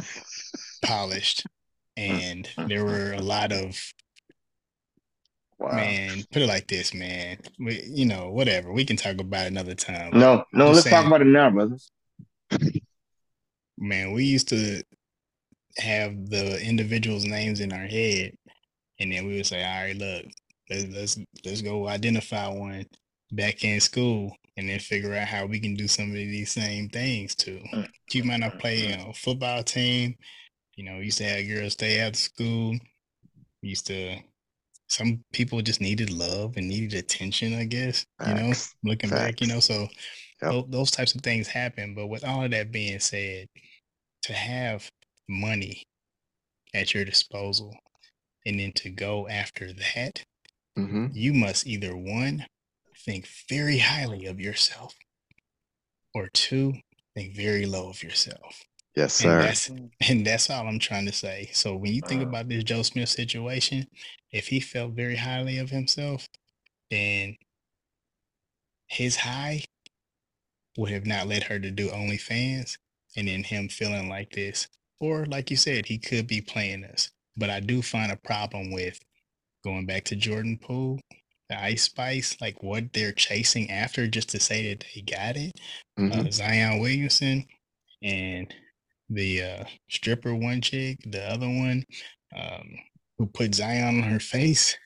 polished, 0.82 1.46
and 1.98 2.50
there 2.68 2.84
were 2.86 3.14
a 3.14 3.22
lot 3.22 3.52
of 3.52 3.80
Wow. 5.60 5.76
man. 5.76 6.24
Put 6.32 6.42
it 6.42 6.48
like 6.48 6.68
this, 6.68 6.94
man. 6.94 7.38
We, 7.60 7.84
you 7.86 8.06
know, 8.06 8.32
whatever. 8.32 8.72
We 8.72 8.86
can 8.86 8.96
talk 8.96 9.20
about 9.20 9.46
it 9.46 9.52
another 9.52 9.76
time. 9.76 10.18
No, 10.18 10.46
no, 10.54 10.72
let's 10.72 10.90
talk 10.90 11.06
about 11.06 11.22
it 11.22 11.28
now, 11.28 11.50
brother. 11.50 11.76
man, 13.78 14.14
we 14.14 14.24
used 14.24 14.48
to 14.50 14.82
have 15.78 16.30
the 16.30 16.62
individuals' 16.64 17.26
names 17.26 17.60
in 17.60 17.74
our 17.74 17.86
head, 17.88 18.32
and 19.00 19.12
then 19.12 19.26
we 19.26 19.36
would 19.36 19.46
say, 19.46 19.64
"All 19.64 19.84
right, 19.84 19.96
look, 19.96 20.26
let's 20.70 20.86
let's 20.94 21.18
let's 21.46 21.62
go 21.62 21.88
identify 21.88 22.48
one 22.48 22.86
back 23.32 23.64
in 23.64 23.80
school, 23.80 24.36
and 24.58 24.68
then 24.70 24.80
figure 24.80 25.14
out 25.16 25.28
how 25.28 25.46
we 25.46 25.60
can 25.60 25.76
do 25.76 25.88
some 25.88 26.10
of 26.10 26.16
these 26.16 26.52
same 26.52 26.90
things 26.90 27.36
too." 27.36 27.60
Mm-hmm. 27.74 27.82
You 28.14 28.24
might 28.24 28.40
not 28.40 28.52
mm-hmm. 28.52 28.60
play 28.60 28.94
on 28.94 29.10
a 29.10 29.14
football 29.14 29.64
team. 29.64 30.16
You 30.76 30.86
know, 30.86 31.00
used 31.00 31.18
to 31.20 31.26
have 31.26 31.48
girls 31.48 31.74
stay 31.74 32.00
after 32.00 32.20
school. 32.20 32.78
We 33.62 33.70
used 33.70 33.88
to. 33.88 34.18
Some 34.88 35.24
people 35.34 35.62
just 35.62 35.82
needed 35.82 36.10
love 36.10 36.58
and 36.58 36.68
needed 36.68 36.96
attention, 36.96 37.54
I 37.54 37.66
guess. 37.66 38.06
You 38.26 38.34
know, 38.34 38.48
Facts. 38.48 38.76
looking 38.84 39.12
back, 39.12 39.40
you 39.40 39.46
know, 39.46 39.60
so 39.60 39.88
Yep. 40.42 40.52
tho- 40.52 40.68
those 40.70 40.90
types 40.90 41.14
of 41.14 41.22
things 41.22 41.48
happen. 41.48 41.94
But 41.94 42.08
with 42.08 42.24
all 42.24 42.44
of 42.44 42.52
that 42.52 42.72
being 42.72 43.00
said, 43.00 43.48
to 44.24 44.34
have 44.34 44.90
money 45.28 45.84
at 46.74 46.94
your 46.94 47.06
disposal 47.06 47.76
and 48.46 48.60
then 48.60 48.72
to 48.74 48.90
go 48.90 49.28
after 49.28 49.74
that, 49.74 50.24
hmm 50.76 51.08
you 51.12 51.34
must 51.34 51.68
either 51.68 51.96
one, 51.96 52.46
think 52.98 53.28
very 53.50 53.80
highly 53.80 54.26
of 54.26 54.40
yourself, 54.40 54.96
or 56.14 56.28
two, 56.30 56.74
think 57.16 57.36
very 57.36 57.66
low 57.66 57.90
of 57.90 58.04
yourself. 58.04 58.64
Yes, 58.96 59.14
And 59.20 59.40
sir. 59.40 59.40
that's 59.40 59.70
and 60.10 60.26
that's 60.26 60.50
all 60.50 60.68
I'm 60.68 60.80
trying 60.80 61.06
to 61.06 61.12
say. 61.14 61.50
So 61.54 61.76
when 61.76 61.94
you 61.94 62.02
think 62.02 62.24
about 62.24 62.50
this 62.50 62.64
Joe 62.64 62.84
Smith 62.84 63.10
situation, 63.10 63.88
if 64.32 64.48
he 64.48 64.60
felt 64.60 64.94
very 64.94 65.16
highly 65.18 65.58
of 65.58 65.70
himself, 65.72 66.28
then 66.92 67.38
his 68.88 69.16
high 69.18 69.64
would 70.78 70.90
have 70.92 71.06
not 71.06 71.28
led 71.28 71.44
her 71.44 71.60
to 71.60 71.70
do 71.72 71.90
OnlyFans, 71.90 72.78
and 73.16 73.28
then 73.28 73.44
him 73.44 73.70
feeling 73.70 74.10
like 74.10 74.32
this, 74.32 74.68
or 75.00 75.26
like 75.26 75.52
you 75.52 75.58
said, 75.58 75.86
he 75.86 75.98
could 76.00 76.28
be 76.28 76.42
playing 76.42 76.84
us. 76.86 77.12
But 77.40 77.50
I 77.50 77.62
do 77.62 77.82
find 77.82 78.12
a 78.12 78.18
problem 78.18 78.72
with 78.72 79.00
going 79.64 79.86
back 79.86 80.04
to 80.06 80.16
Jordan 80.16 80.60
Poole, 80.62 81.00
the 81.50 81.62
Ice 81.62 81.84
Spice, 81.84 82.38
like 82.42 82.62
what 82.62 82.94
they're 82.94 83.14
chasing 83.14 83.72
after 83.72 84.08
just 84.08 84.30
to 84.30 84.40
say 84.40 84.70
that 84.70 84.86
they 84.94 85.02
got 85.02 85.38
it 85.38 85.54
Mhm. 85.98 86.28
uh, 86.28 86.32
Zion 86.32 86.80
Williamson 86.80 87.46
and 88.02 88.54
the 89.10 89.44
uh, 89.44 89.64
stripper 89.90 90.36
one 90.36 90.62
chick, 90.62 91.00
the 91.06 91.24
other 91.24 91.48
one 91.48 91.84
um, 92.36 92.78
who 93.18 93.26
put 93.28 93.56
Zion 93.56 94.04
on 94.04 94.04
her 94.04 94.20
face. 94.20 94.78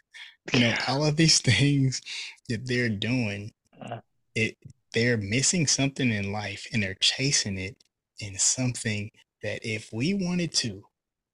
You 0.53 0.61
know, 0.61 0.75
all 0.87 1.05
of 1.05 1.15
these 1.17 1.39
things 1.41 2.01
that 2.49 2.65
they're 2.67 2.89
doing, 2.89 3.51
it 4.35 4.57
they're 4.93 5.17
missing 5.17 5.67
something 5.67 6.11
in 6.11 6.31
life 6.31 6.67
and 6.71 6.83
they're 6.83 6.97
chasing 7.01 7.57
it 7.57 7.75
in 8.19 8.37
something 8.37 9.09
that 9.41 9.65
if 9.67 9.89
we 9.91 10.13
wanted 10.13 10.53
to, 10.53 10.83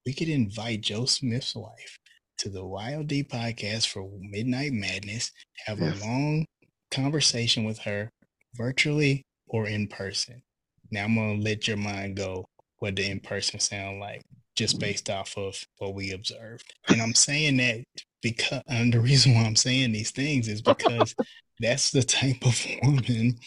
we 0.06 0.14
could 0.14 0.28
invite 0.28 0.80
Joe 0.82 1.04
Smith's 1.04 1.54
wife 1.54 1.98
to 2.38 2.48
the 2.48 2.64
Wild 2.64 3.06
D 3.06 3.22
podcast 3.22 3.86
for 3.88 4.08
Midnight 4.18 4.72
Madness, 4.72 5.30
have 5.66 5.78
Yes. 5.78 6.00
a 6.00 6.06
long 6.06 6.46
conversation 6.90 7.64
with 7.64 7.78
her 7.80 8.10
virtually 8.54 9.22
or 9.46 9.66
in 9.66 9.86
person. 9.86 10.42
Now 10.90 11.04
I'm 11.04 11.14
gonna 11.14 11.34
let 11.34 11.68
your 11.68 11.76
mind 11.76 12.16
go 12.16 12.46
what 12.78 12.96
the 12.96 13.10
in 13.10 13.20
person 13.20 13.60
sound 13.60 14.00
like, 14.00 14.22
just 14.56 14.76
mm-hmm. 14.76 14.80
based 14.80 15.10
off 15.10 15.36
of 15.36 15.62
what 15.78 15.94
we 15.94 16.12
observed. 16.12 16.72
And 16.88 17.02
I'm 17.02 17.14
saying 17.14 17.58
that 17.58 17.84
because 18.22 18.62
and 18.66 18.92
the 18.92 19.00
reason 19.00 19.34
why 19.34 19.42
I'm 19.42 19.56
saying 19.56 19.92
these 19.92 20.10
things 20.10 20.48
is 20.48 20.62
because 20.62 21.14
that's 21.60 21.90
the 21.90 22.02
type 22.02 22.42
of 22.42 22.66
woman 22.82 23.38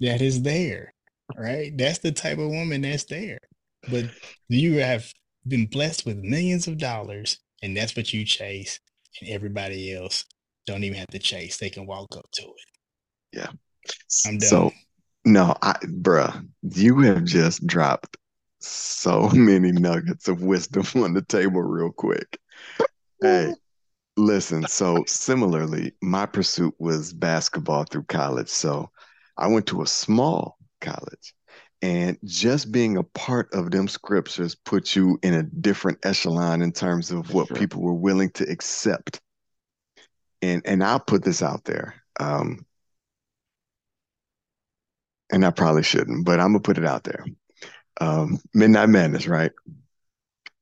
that 0.00 0.20
is 0.20 0.42
there. 0.42 0.92
Right? 1.36 1.76
That's 1.76 1.98
the 1.98 2.12
type 2.12 2.38
of 2.38 2.50
woman 2.50 2.82
that's 2.82 3.04
there. 3.04 3.38
But 3.90 4.10
you 4.48 4.78
have 4.80 5.10
been 5.48 5.66
blessed 5.66 6.06
with 6.06 6.18
millions 6.18 6.66
of 6.66 6.78
dollars, 6.78 7.38
and 7.62 7.76
that's 7.76 7.96
what 7.96 8.12
you 8.12 8.24
chase, 8.24 8.80
and 9.20 9.30
everybody 9.30 9.94
else 9.94 10.24
don't 10.66 10.84
even 10.84 10.98
have 10.98 11.08
to 11.08 11.18
chase. 11.18 11.56
They 11.56 11.70
can 11.70 11.86
walk 11.86 12.16
up 12.16 12.28
to 12.32 12.42
it. 12.42 13.32
Yeah. 13.32 13.48
I'm 14.26 14.38
done. 14.38 14.48
So, 14.48 14.72
no, 15.24 15.54
I, 15.62 15.74
bruh, 15.84 16.46
you 16.62 17.00
have 17.00 17.24
just 17.24 17.66
dropped 17.66 18.16
so 18.60 19.28
many 19.34 19.72
nuggets 19.72 20.28
of 20.28 20.42
wisdom 20.42 20.84
on 21.02 21.14
the 21.14 21.22
table 21.22 21.62
real 21.62 21.92
quick. 21.92 22.38
Hey, 23.20 23.52
listen, 24.16 24.66
so 24.66 25.04
similarly, 25.06 25.92
my 26.02 26.26
pursuit 26.26 26.74
was 26.78 27.12
basketball 27.12 27.84
through 27.84 28.04
college. 28.04 28.48
So 28.48 28.90
I 29.36 29.46
went 29.46 29.66
to 29.68 29.82
a 29.82 29.86
small 29.86 30.58
college 30.80 31.34
And 31.82 32.18
just 32.24 32.72
being 32.72 32.96
a 32.96 33.02
part 33.02 33.52
of 33.54 33.70
them 33.70 33.86
scriptures 33.88 34.54
put 34.54 34.96
you 34.96 35.18
in 35.22 35.34
a 35.34 35.42
different 35.42 35.98
echelon 36.04 36.62
in 36.62 36.72
terms 36.72 37.10
of 37.10 37.32
what 37.34 37.48
Sure. 37.48 37.56
people 37.56 37.82
were 37.82 37.94
willing 37.94 38.30
to 38.30 38.44
accept. 38.50 39.20
And 40.42 40.62
and 40.66 40.82
I'll 40.82 41.00
put 41.00 41.22
this 41.24 41.42
out 41.42 41.64
there. 41.64 41.94
Um, 42.18 42.64
and 45.30 45.44
I 45.44 45.50
probably 45.50 45.82
shouldn't, 45.82 46.24
but 46.24 46.40
I'm 46.40 46.48
gonna 46.48 46.60
put 46.60 46.78
it 46.78 46.86
out 46.86 47.04
there. 47.04 47.24
Um, 48.00 48.38
Midnight 48.54 48.88
Madness, 48.90 49.26
right? 49.26 49.52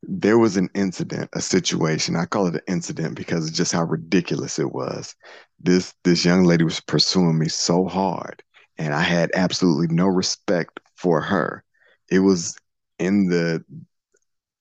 There 0.02 0.38
was 0.38 0.56
an 0.56 0.68
incident, 0.74 1.30
a 1.32 1.40
situation. 1.40 2.16
I 2.16 2.26
call 2.26 2.46
it 2.46 2.54
an 2.54 2.60
incident 2.68 3.16
because 3.16 3.48
of 3.48 3.54
just 3.54 3.72
how 3.72 3.84
ridiculous 3.84 4.58
it 4.58 4.72
was. 4.72 5.14
This 5.60 5.94
this 6.04 6.24
young 6.24 6.44
lady 6.44 6.64
was 6.64 6.80
pursuing 6.80 7.38
me 7.38 7.48
so 7.48 7.86
hard, 7.86 8.42
and 8.78 8.94
I 8.94 9.02
had 9.02 9.30
absolutely 9.34 9.88
no 9.94 10.06
respect 10.06 10.80
for 11.04 11.20
her. 11.20 11.62
It 12.10 12.20
was 12.20 12.56
in 12.98 13.28
the 13.28 13.62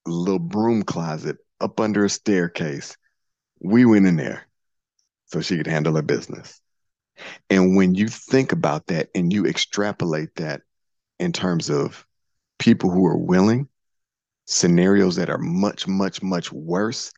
little 0.06 0.40
broom 0.40 0.84
closet 0.84 1.38
up 1.62 1.80
under 1.80 2.04
a 2.04 2.10
staircase. 2.10 2.98
We 3.62 3.86
went 3.86 4.08
in 4.08 4.18
there 4.18 4.46
so 5.28 5.40
she 5.40 5.56
could 5.56 5.68
handle 5.68 5.96
her 5.96 6.02
business. 6.02 6.60
And 7.50 7.78
when 7.78 7.96
you 7.96 8.10
think 8.10 8.52
about 8.52 8.88
that 8.88 9.08
and 9.16 9.32
you 9.32 9.46
extrapolate 9.46 10.36
that 10.36 10.64
in 11.18 11.32
terms 11.32 11.70
of 11.70 12.06
people 12.60 12.92
who 12.92 13.06
are 13.06 13.18
willing, 13.18 13.70
scenarios 14.44 15.16
that 15.16 15.30
are 15.30 15.38
much, 15.38 15.88
much, 15.88 16.22
much 16.22 16.52
worse, 16.52 17.14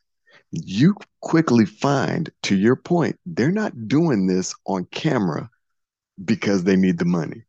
you 0.52 0.94
quickly 1.20 1.64
find, 1.64 2.30
to 2.44 2.54
your 2.54 2.76
point, 2.76 3.18
they're 3.26 3.50
not 3.50 3.88
doing 3.88 4.28
this 4.28 4.54
on 4.66 4.84
camera 4.84 5.50
because 6.24 6.62
they 6.62 6.76
need 6.76 6.98
the 6.98 7.04
money. 7.04 7.42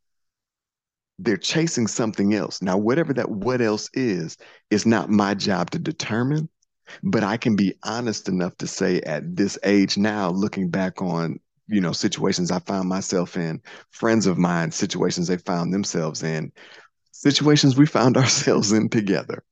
They're 1.20 1.38
chasing 1.38 1.88
something 1.88 2.34
else. 2.34 2.62
Now, 2.62 2.78
whatever 2.78 3.14
that 3.14 3.32
what 3.32 3.62
else 3.62 3.90
is, 3.94 4.38
is 4.70 4.86
not 4.86 5.10
my 5.10 5.34
job 5.34 5.72
to 5.72 5.80
determine, 5.80 6.50
but 7.04 7.24
I 7.24 7.38
can 7.38 7.56
be 7.56 7.74
honest 7.84 8.30
enough 8.30 8.58
to 8.58 8.68
say 8.68 9.02
at 9.02 9.36
this 9.36 9.58
age 9.64 9.98
now, 9.98 10.30
looking 10.30 10.70
back 10.70 11.02
on 11.02 11.40
you 11.68 11.82
know 11.82 11.92
situations 11.92 12.52
I 12.52 12.60
found 12.60 12.88
myself 12.90 13.36
in, 13.36 13.62
friends 13.92 14.26
of 14.26 14.38
mine, 14.38 14.72
situations 14.72 15.28
they 15.28 15.38
found 15.38 15.74
themselves 15.74 16.24
in, 16.24 16.52
situations 17.12 17.78
we 17.78 17.86
found 17.86 18.18
ourselves 18.18 18.72
in 18.72 18.90
together. 18.90 19.44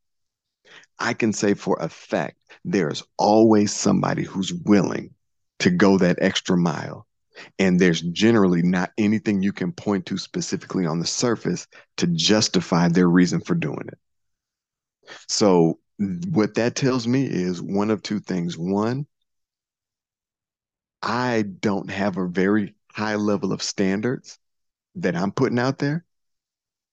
I 0.97 1.13
can 1.13 1.33
say 1.33 1.53
for 1.53 1.77
a 1.79 1.89
fact 1.89 2.37
there's 2.63 3.03
always 3.17 3.73
somebody 3.73 4.23
who's 4.23 4.53
willing 4.53 5.13
to 5.59 5.69
go 5.69 5.97
that 5.97 6.17
extra 6.21 6.57
mile. 6.57 7.05
And 7.59 7.79
there's 7.79 8.01
generally 8.01 8.61
not 8.61 8.91
anything 8.97 9.41
you 9.41 9.53
can 9.53 9.71
point 9.71 10.05
to 10.07 10.17
specifically 10.17 10.85
on 10.85 10.99
the 10.99 11.05
surface 11.05 11.67
to 11.97 12.07
justify 12.07 12.87
their 12.87 13.07
reason 13.09 13.41
for 13.41 13.55
doing 13.55 13.87
it. 13.87 13.99
So, 15.27 15.79
what 16.29 16.55
that 16.55 16.75
tells 16.75 17.07
me 17.07 17.25
is 17.25 17.61
one 17.61 17.89
of 17.91 18.01
two 18.01 18.19
things. 18.19 18.57
One, 18.57 19.07
I 21.01 21.43
don't 21.43 21.89
have 21.89 22.17
a 22.17 22.27
very 22.27 22.75
high 22.91 23.15
level 23.15 23.53
of 23.53 23.61
standards 23.61 24.39
that 24.95 25.15
I'm 25.15 25.31
putting 25.31 25.59
out 25.59 25.77
there. 25.79 26.05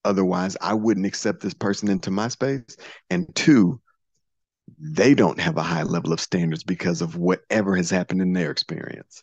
Otherwise, 0.04 0.56
I 0.60 0.74
wouldn't 0.74 1.06
accept 1.06 1.40
this 1.40 1.54
person 1.54 1.88
into 1.88 2.10
my 2.10 2.28
space. 2.28 2.76
And 3.10 3.34
two, 3.34 3.80
they 4.78 5.14
don't 5.14 5.40
have 5.40 5.56
a 5.56 5.62
high 5.62 5.84
level 5.84 6.12
of 6.12 6.20
standards 6.20 6.64
because 6.64 7.02
of 7.02 7.16
whatever 7.16 7.76
has 7.76 7.90
happened 7.90 8.20
in 8.20 8.32
their 8.32 8.50
experience. 8.50 9.22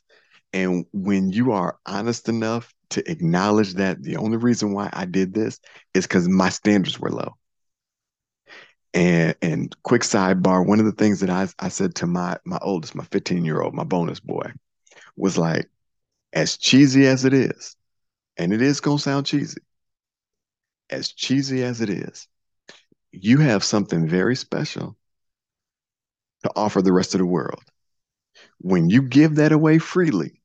And 0.54 0.86
when 0.94 1.30
you 1.32 1.52
are 1.52 1.78
honest 1.86 2.28
enough 2.30 2.74
to 2.92 3.10
acknowledge 3.10 3.76
that 3.76 4.02
the 4.02 4.18
only 4.18 4.38
reason 4.38 4.74
why 4.74 4.90
I 4.92 5.06
did 5.06 5.34
this 5.34 5.60
is 5.94 6.08
because 6.08 6.28
my 6.28 6.50
standards 6.50 7.00
were 7.00 7.12
low. 7.12 7.36
And 8.94 9.36
and 9.42 9.76
quick 9.84 10.02
sidebar, 10.02 10.66
one 10.66 10.80
of 10.80 10.86
the 10.86 10.92
things 10.92 11.20
that 11.20 11.30
I, 11.30 11.48
I 11.60 11.70
said 11.70 11.96
to 11.96 12.08
my 12.08 12.38
my 12.46 12.58
oldest, 12.62 12.96
my 12.96 13.04
15 13.06 13.46
year 13.46 13.62
old, 13.62 13.74
my 13.76 13.84
bonus 13.84 14.20
boy, 14.20 14.52
was 15.16 15.38
like, 15.38 15.70
as 16.34 16.58
cheesy 16.58 17.08
as 17.08 17.26
it 17.26 17.34
is, 17.34 17.76
and 18.38 18.54
it 18.54 18.62
is 18.62 18.82
gonna 18.82 19.00
sound 19.00 19.26
cheesy, 19.28 19.62
as 20.90 21.12
cheesy 21.12 21.64
as 21.64 21.82
it 21.82 21.90
is, 21.90 22.28
you 23.12 23.38
have 23.40 23.64
something 23.64 24.08
very 24.08 24.36
special 24.36 24.96
to 26.44 26.52
offer 26.56 26.82
the 26.82 26.94
rest 26.94 27.14
of 27.16 27.20
the 27.20 27.26
world. 27.26 27.64
When 28.60 28.90
you 28.90 29.02
give 29.02 29.36
that 29.36 29.52
away 29.52 29.80
freely, 29.80 30.42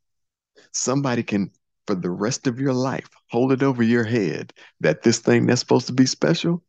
somebody 0.73 1.23
can, 1.23 1.51
for 1.87 1.95
the 1.95 2.11
rest 2.11 2.47
of 2.47 2.61
your 2.61 2.73
life, 2.73 3.09
hold 3.31 3.53
it 3.53 3.63
over 3.63 3.83
your 3.83 4.05
head 4.05 4.53
that 4.81 5.03
this 5.03 5.19
thing 5.19 5.47
that's 5.47 5.61
supposed 5.61 5.87
to 5.89 5.93
be 5.93 6.07
special, 6.07 6.63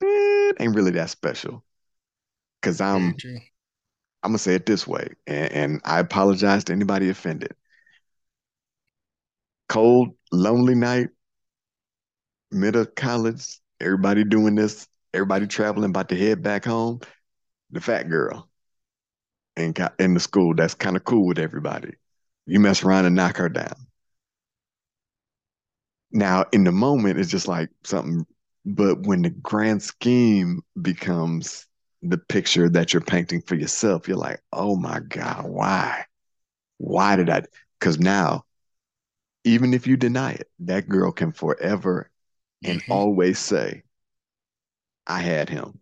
it 0.00 0.56
ain't 0.60 0.74
really 0.74 0.90
that 0.92 1.10
special. 1.10 1.64
Cause 2.62 2.80
I'm. 2.80 3.14
I'm 4.22 4.30
gonna 4.30 4.38
say 4.38 4.56
it 4.56 4.66
this 4.66 4.84
way, 4.86 5.10
and, 5.28 5.52
and 5.52 5.80
I 5.84 6.00
apologize 6.00 6.64
to 6.64 6.72
anybody 6.72 7.08
offended. 7.08 7.54
Cold, 9.68 10.16
lonely 10.32 10.74
night, 10.74 11.10
middle 12.50 12.82
of 12.82 12.96
college, 12.96 13.60
everybody 13.80 14.24
doing 14.24 14.56
this, 14.56 14.88
everybody 15.14 15.46
traveling, 15.46 15.90
about 15.90 16.08
to 16.08 16.16
head 16.16 16.42
back 16.42 16.64
home. 16.64 17.00
The 17.70 17.80
fat 17.80 18.08
girl 18.08 18.47
in 19.58 19.74
in 19.98 20.14
the 20.14 20.20
school 20.20 20.54
that's 20.54 20.74
kind 20.74 20.96
of 20.96 21.04
cool 21.04 21.26
with 21.26 21.38
everybody. 21.38 21.94
You 22.46 22.60
mess 22.60 22.84
around 22.84 23.06
and 23.06 23.16
knock 23.16 23.36
her 23.38 23.48
down. 23.48 23.86
Now, 26.12 26.46
in 26.52 26.64
the 26.64 26.72
moment, 26.72 27.18
it's 27.18 27.30
just 27.30 27.48
like 27.48 27.70
something, 27.84 28.26
but 28.64 29.06
when 29.06 29.22
the 29.22 29.30
grand 29.30 29.82
scheme 29.82 30.62
becomes 30.80 31.66
the 32.02 32.18
picture 32.18 32.68
that 32.70 32.92
you're 32.92 33.02
painting 33.02 33.42
for 33.42 33.54
yourself, 33.54 34.08
you're 34.08 34.16
like, 34.16 34.40
oh 34.52 34.76
my 34.76 35.00
God, 35.00 35.46
why? 35.46 36.04
Why 36.78 37.16
did 37.16 37.30
I? 37.30 37.42
Because 37.78 37.98
now, 37.98 38.44
even 39.44 39.74
if 39.74 39.86
you 39.86 39.96
deny 39.96 40.32
it, 40.32 40.48
that 40.60 40.88
girl 40.88 41.12
can 41.12 41.32
forever 41.32 42.10
and 42.64 42.80
Mhm. 42.80 42.90
always 42.90 43.38
say, 43.38 43.82
I 45.08 45.20
had 45.22 45.48
him. 45.48 45.80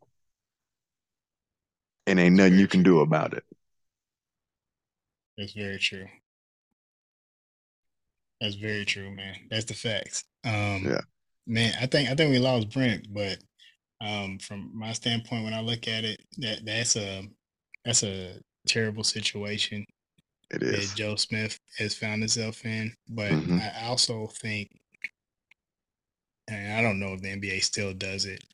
And 2.06 2.18
ain't 2.18 2.34
nothing 2.36 2.58
you 2.58 2.66
can 2.68 2.82
do 2.82 3.00
about 3.00 3.34
it. 3.34 3.44
That's 5.38 5.52
very 5.52 5.78
true. 5.78 6.06
That's 8.40 8.54
very 8.56 8.84
true, 8.84 9.10
man. 9.14 9.36
That's 9.50 9.64
the 9.64 9.74
facts. 9.74 10.24
Um, 10.44 10.84
Yeah. 10.84 11.00
man, 11.46 11.74
I 11.80 11.86
think 11.86 12.10
I 12.10 12.14
think 12.14 12.30
we 12.30 12.38
lost 12.38 12.70
Brent, 12.70 13.12
but 13.12 13.38
um, 14.00 14.38
from 14.38 14.70
my 14.74 14.92
standpoint, 14.92 15.44
when 15.44 15.54
I 15.54 15.60
look 15.60 15.88
at 15.88 16.04
it, 16.04 16.20
that 16.38 16.64
that's 16.64 16.96
a 16.96 17.28
that's 17.84 18.02
a 18.02 18.40
terrible 18.66 19.04
situation 19.04 19.84
It 20.50 20.62
that 20.62 20.78
is. 20.80 20.92
Joe 20.92 21.16
Smith 21.16 21.58
has 21.78 21.94
found 21.94 22.22
himself 22.22 22.64
in. 22.64 22.94
But 23.08 23.32
Mhm. 23.32 23.60
I 23.60 23.86
also 23.86 24.26
think, 24.28 24.70
and 26.48 26.72
I 26.74 26.82
don't 26.82 26.98
know 27.00 27.14
if 27.14 27.22
the 27.22 27.30
NBA 27.30 27.60
still 27.62 27.94
does 27.94 28.26
it, 28.26 28.44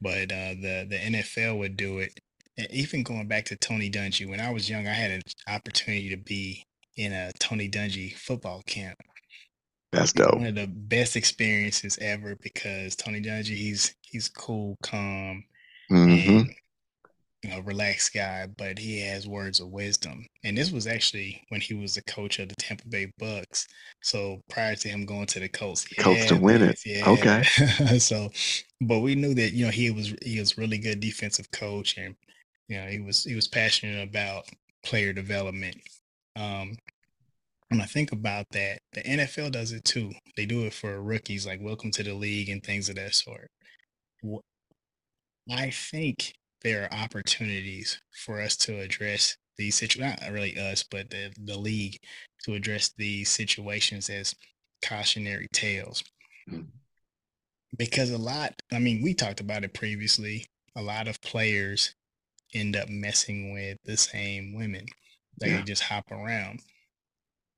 but 0.00 0.30
uh, 0.32 0.54
the 0.60 0.86
the 0.90 0.96
NFL 0.98 1.58
would 1.58 1.76
do 1.76 1.98
it. 2.00 2.18
Even 2.70 3.02
going 3.02 3.28
back 3.28 3.46
to 3.46 3.56
Tony 3.56 3.90
Dungy, 3.90 4.28
when 4.28 4.40
I 4.40 4.50
was 4.50 4.68
young, 4.68 4.86
I 4.86 4.92
had 4.92 5.10
an 5.10 5.22
opportunity 5.48 6.10
to 6.10 6.16
be 6.16 6.66
in 6.96 7.12
a 7.12 7.32
Tony 7.38 7.68
Dungy 7.68 8.14
football 8.14 8.62
camp. 8.66 8.98
That's 9.92 10.12
dope. 10.12 10.34
one 10.34 10.46
of 10.46 10.54
the 10.54 10.66
best 10.66 11.16
experiences 11.16 11.98
ever 12.00 12.36
because 12.36 12.96
Tony 12.96 13.20
Dungy, 13.20 13.56
he's 13.56 13.94
he's 14.02 14.28
cool, 14.28 14.76
calm, 14.82 15.44
hmm 15.88 16.42
and 16.42 16.50
you 17.42 17.50
know, 17.50 17.60
relaxed 17.60 18.14
guy, 18.14 18.46
but 18.56 18.78
he 18.78 19.00
has 19.00 19.26
words 19.26 19.58
of 19.60 19.68
wisdom. 19.68 20.24
And 20.44 20.56
this 20.56 20.70
was 20.70 20.86
actually 20.86 21.44
when 21.48 21.60
he 21.60 21.74
was 21.74 21.96
the 21.96 22.02
coach 22.02 22.38
of 22.38 22.48
the 22.48 22.54
Tampa 22.54 22.86
Bay 22.88 23.12
Bucs. 23.20 23.66
So 24.02 24.40
prior 24.48 24.76
to 24.76 24.88
him 24.88 25.04
going 25.04 25.26
to 25.26 25.40
the 25.40 25.48
Colts, 25.48 25.84
Colts 25.98 26.26
to 26.26 26.36
win 26.36 26.62
it. 26.62 26.78
yeah. 26.86 27.08
Okay. 27.08 27.42
so, 27.98 28.30
but 28.80 29.00
we 29.00 29.16
knew 29.16 29.34
that 29.34 29.52
you 29.52 29.64
know 29.64 29.72
he 29.72 29.90
was 29.90 30.14
he 30.22 30.38
was 30.38 30.56
really 30.56 30.78
good 30.78 31.00
defensive 31.00 31.50
coach, 31.50 31.98
and 31.98 32.14
you 32.68 32.80
know 32.80 32.86
he 32.86 33.00
was 33.00 33.24
he 33.24 33.34
was 33.34 33.48
passionate 33.48 34.08
about 34.08 34.44
player 34.84 35.12
development. 35.12 35.76
Um, 36.36 36.76
when 37.68 37.80
I 37.80 37.86
think 37.86 38.12
about 38.12 38.46
that, 38.50 38.80
the 38.92 39.02
NFL 39.02 39.52
does 39.52 39.72
it 39.72 39.84
too. 39.84 40.12
They 40.36 40.44
do 40.44 40.66
it 40.66 40.74
for 40.74 41.00
rookies, 41.00 41.46
like 41.46 41.60
welcome 41.62 41.90
to 41.92 42.02
the 42.02 42.14
league 42.14 42.50
and 42.50 42.62
things 42.62 42.88
of 42.88 42.96
that 42.96 43.14
sort. 43.14 43.50
I 45.50 45.70
think 45.70 46.34
there 46.62 46.84
are 46.84 46.94
opportunities 46.94 48.00
for 48.24 48.40
us 48.40 48.56
to 48.58 48.78
address 48.78 49.36
these 49.56 49.74
situations, 49.76 50.20
not 50.20 50.32
really 50.32 50.58
us, 50.58 50.82
but 50.82 51.10
the, 51.10 51.32
the 51.44 51.56
league 51.56 51.98
to 52.44 52.54
address 52.54 52.92
these 52.96 53.28
situations 53.28 54.08
as 54.08 54.34
cautionary 54.84 55.48
tales. 55.52 56.02
Mm. 56.50 56.66
Because 57.76 58.10
a 58.10 58.18
lot, 58.18 58.52
I 58.72 58.78
mean, 58.78 59.02
we 59.02 59.14
talked 59.14 59.40
about 59.40 59.64
it 59.64 59.74
previously, 59.74 60.44
a 60.76 60.82
lot 60.82 61.08
of 61.08 61.20
players 61.22 61.94
end 62.54 62.76
up 62.76 62.88
messing 62.88 63.52
with 63.52 63.78
the 63.84 63.96
same 63.96 64.54
women. 64.54 64.86
Like 65.40 65.50
Yeah. 65.50 65.56
they 65.58 65.62
just 65.62 65.82
hop 65.84 66.10
around, 66.10 66.60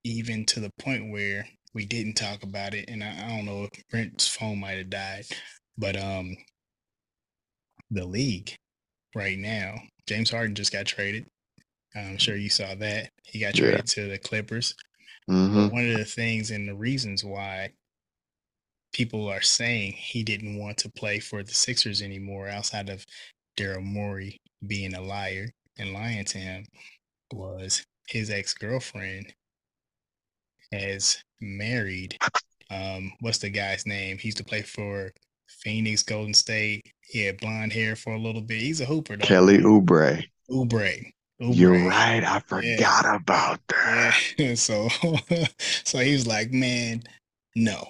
even 0.05 0.45
to 0.47 0.61
the 0.61 0.71
point 0.81 1.11
where 1.13 1.47
we 1.75 1.87
didn't 1.87 2.15
talk 2.15 2.43
about 2.43 2.75
it, 2.75 2.89
and 2.89 3.03
I, 3.05 3.11
I 3.25 3.29
don't 3.37 3.47
know 3.47 3.65
if 3.65 3.89
Brent's 3.91 4.29
phone 4.29 4.61
might 4.61 4.79
have 4.79 4.91
died, 4.91 5.27
but 5.77 5.97
um, 5.97 6.37
the 7.91 8.05
league 8.05 8.55
right 9.15 9.39
now, 9.39 9.77
James 10.07 10.31
Harden 10.31 10.55
just 10.55 10.73
got 10.73 10.87
traded. 10.87 11.27
I'm 11.97 12.19
sure 12.19 12.37
you 12.37 12.51
saw 12.51 12.75
that 12.77 13.11
he 13.25 13.41
got 13.41 13.55
Yeah. 13.55 13.61
traded 13.61 13.87
to 13.89 14.09
the 14.09 14.19
Clippers. 14.19 14.75
hmm 15.29 15.69
one 15.69 15.89
of 15.91 15.97
the 15.99 16.05
things 16.05 16.51
and 16.51 16.69
the 16.69 16.75
reasons 16.75 17.25
why 17.25 17.71
people 18.93 19.29
are 19.29 19.43
saying 19.43 19.93
he 19.93 20.23
didn't 20.23 20.59
want 20.59 20.79
to 20.79 20.91
play 20.91 21.19
for 21.21 21.43
the 21.43 21.55
Sixers 21.55 22.03
anymore, 22.03 22.49
outside 22.49 22.89
of 22.89 23.05
Daryl 23.57 23.83
Morey 23.83 24.41
being 24.67 24.95
a 24.95 25.01
liar 25.01 25.49
and 25.79 25.93
lying 25.93 26.25
to 26.27 26.39
him, 26.39 26.67
was 27.33 27.85
his 28.09 28.31
ex 28.31 28.55
girlfriend 28.55 29.33
has 30.73 31.23
married. 31.41 32.17
Um, 32.71 33.13
what's 33.21 33.39
the 33.39 33.51
guy's 33.51 33.87
name? 33.87 34.19
He 34.19 34.29
used 34.29 34.39
to 34.39 34.45
play 34.45 34.63
for 34.63 35.13
Phoenix, 35.49 36.03
Golden 36.03 36.35
State. 36.35 36.83
He 37.01 37.25
had 37.25 37.39
blonde 37.39 37.73
hair 37.73 37.97
for 37.97 38.15
a 38.15 38.19
little 38.19 38.41
bit. 38.41 38.59
He's 38.59 38.81
a 38.81 38.87
hooper, 38.87 39.17
though. 39.17 39.27
Kelly 39.27 39.59
Oubre. 39.59 40.25
Oubre. 40.51 41.13
You're 41.39 41.89
right. 41.89 42.23
I 42.25 42.41
forgot 42.41 43.17
about 43.17 43.61
that. 43.69 44.17
Yeah. 44.39 44.55
So 44.55 44.89
so 45.59 45.99
he 45.99 46.13
was 46.13 46.27
like, 46.27 46.53
man, 46.53 47.03
no, 47.57 47.89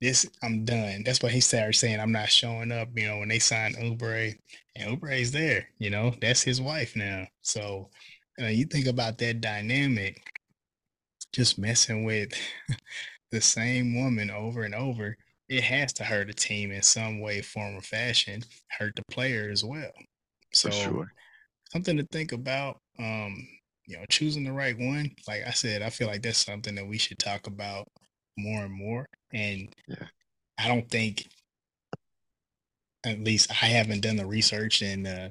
this 0.00 0.26
I'm 0.42 0.64
done. 0.64 1.02
That's 1.04 1.22
why 1.22 1.30
he 1.30 1.40
started 1.40 1.74
saying 1.74 2.00
I'm 2.00 2.12
not 2.12 2.30
showing 2.30 2.72
up. 2.72 2.88
You 2.94 3.08
know, 3.08 3.18
when 3.18 3.28
they 3.28 3.40
signed 3.40 3.76
Oubre, 3.76 4.34
and 4.76 4.90
Oubre's 4.90 5.32
there. 5.32 5.68
You 5.78 5.90
know, 5.90 6.14
that's 6.20 6.42
his 6.42 6.60
wife 6.60 6.96
now. 6.96 7.26
So 7.42 7.90
uh, 8.40 8.46
you 8.46 8.64
think 8.66 8.86
about 8.86 9.18
that 9.18 9.40
dynamic, 9.40 10.22
just 11.32 11.58
messing 11.58 12.04
with 12.04 12.32
the 13.30 13.40
same 13.40 13.96
woman 13.96 14.30
over 14.30 14.62
and 14.62 14.74
over. 14.74 15.16
It 15.48 15.62
has 15.64 15.92
to 15.94 16.04
hurt 16.04 16.30
a 16.30 16.34
team 16.34 16.70
in 16.72 16.82
some 16.82 17.20
way, 17.20 17.42
form, 17.42 17.76
or 17.76 17.82
fashion. 17.82 18.42
Hurt 18.78 18.96
the 18.96 19.02
player 19.10 19.50
as 19.50 19.64
well. 19.64 19.92
So 20.52 20.70
sure. 20.70 21.12
something 21.72 21.96
to 21.96 22.06
think 22.10 22.32
about. 22.32 22.80
Um, 22.98 23.46
you 23.86 23.96
know, 23.98 24.04
choosing 24.08 24.44
the 24.44 24.52
right 24.52 24.78
one. 24.78 25.10
Like 25.28 25.42
I 25.46 25.50
said, 25.50 25.82
I 25.82 25.90
feel 25.90 26.08
like 26.08 26.22
that's 26.22 26.44
something 26.44 26.74
that 26.76 26.86
we 26.86 26.98
should 26.98 27.18
talk 27.18 27.46
about 27.46 27.86
more 28.36 28.64
and 28.64 28.72
more. 28.72 29.06
And 29.32 29.68
Yeah. 29.86 30.06
I 30.58 30.68
don't 30.68 30.88
think, 30.90 31.26
at 33.04 33.22
least 33.22 33.50
I 33.50 33.66
haven't 33.66 34.00
done 34.00 34.16
the 34.16 34.26
research 34.26 34.82
and 34.82 35.06
uh, 35.06 35.28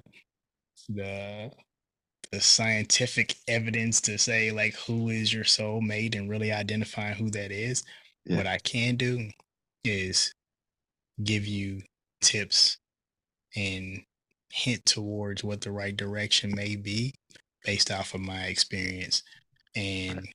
the 0.89 1.51
the 2.31 2.41
scientific 2.41 3.35
evidence 3.47 4.01
to 4.01 4.17
say 4.17 4.51
like 4.51 4.75
who 4.87 5.09
is 5.09 5.31
your 5.31 5.43
soulmate 5.43 6.15
and 6.15 6.29
really 6.29 6.51
identifying 6.51 7.15
who 7.15 7.29
that 7.29 7.51
is. 7.51 7.83
Yeah. 8.25 8.37
What 8.37 8.47
I 8.47 8.57
can 8.57 8.95
do 8.95 9.29
is 9.83 10.33
give 11.23 11.45
you 11.45 11.81
tips 12.21 12.77
and 13.55 14.01
hint 14.51 14.85
towards 14.85 15.43
what 15.43 15.61
the 15.61 15.71
right 15.71 15.95
direction 15.95 16.51
may 16.55 16.75
be 16.75 17.13
based 17.63 17.91
off 17.91 18.13
of 18.13 18.21
my 18.21 18.45
experience 18.45 19.23
and 19.75 20.27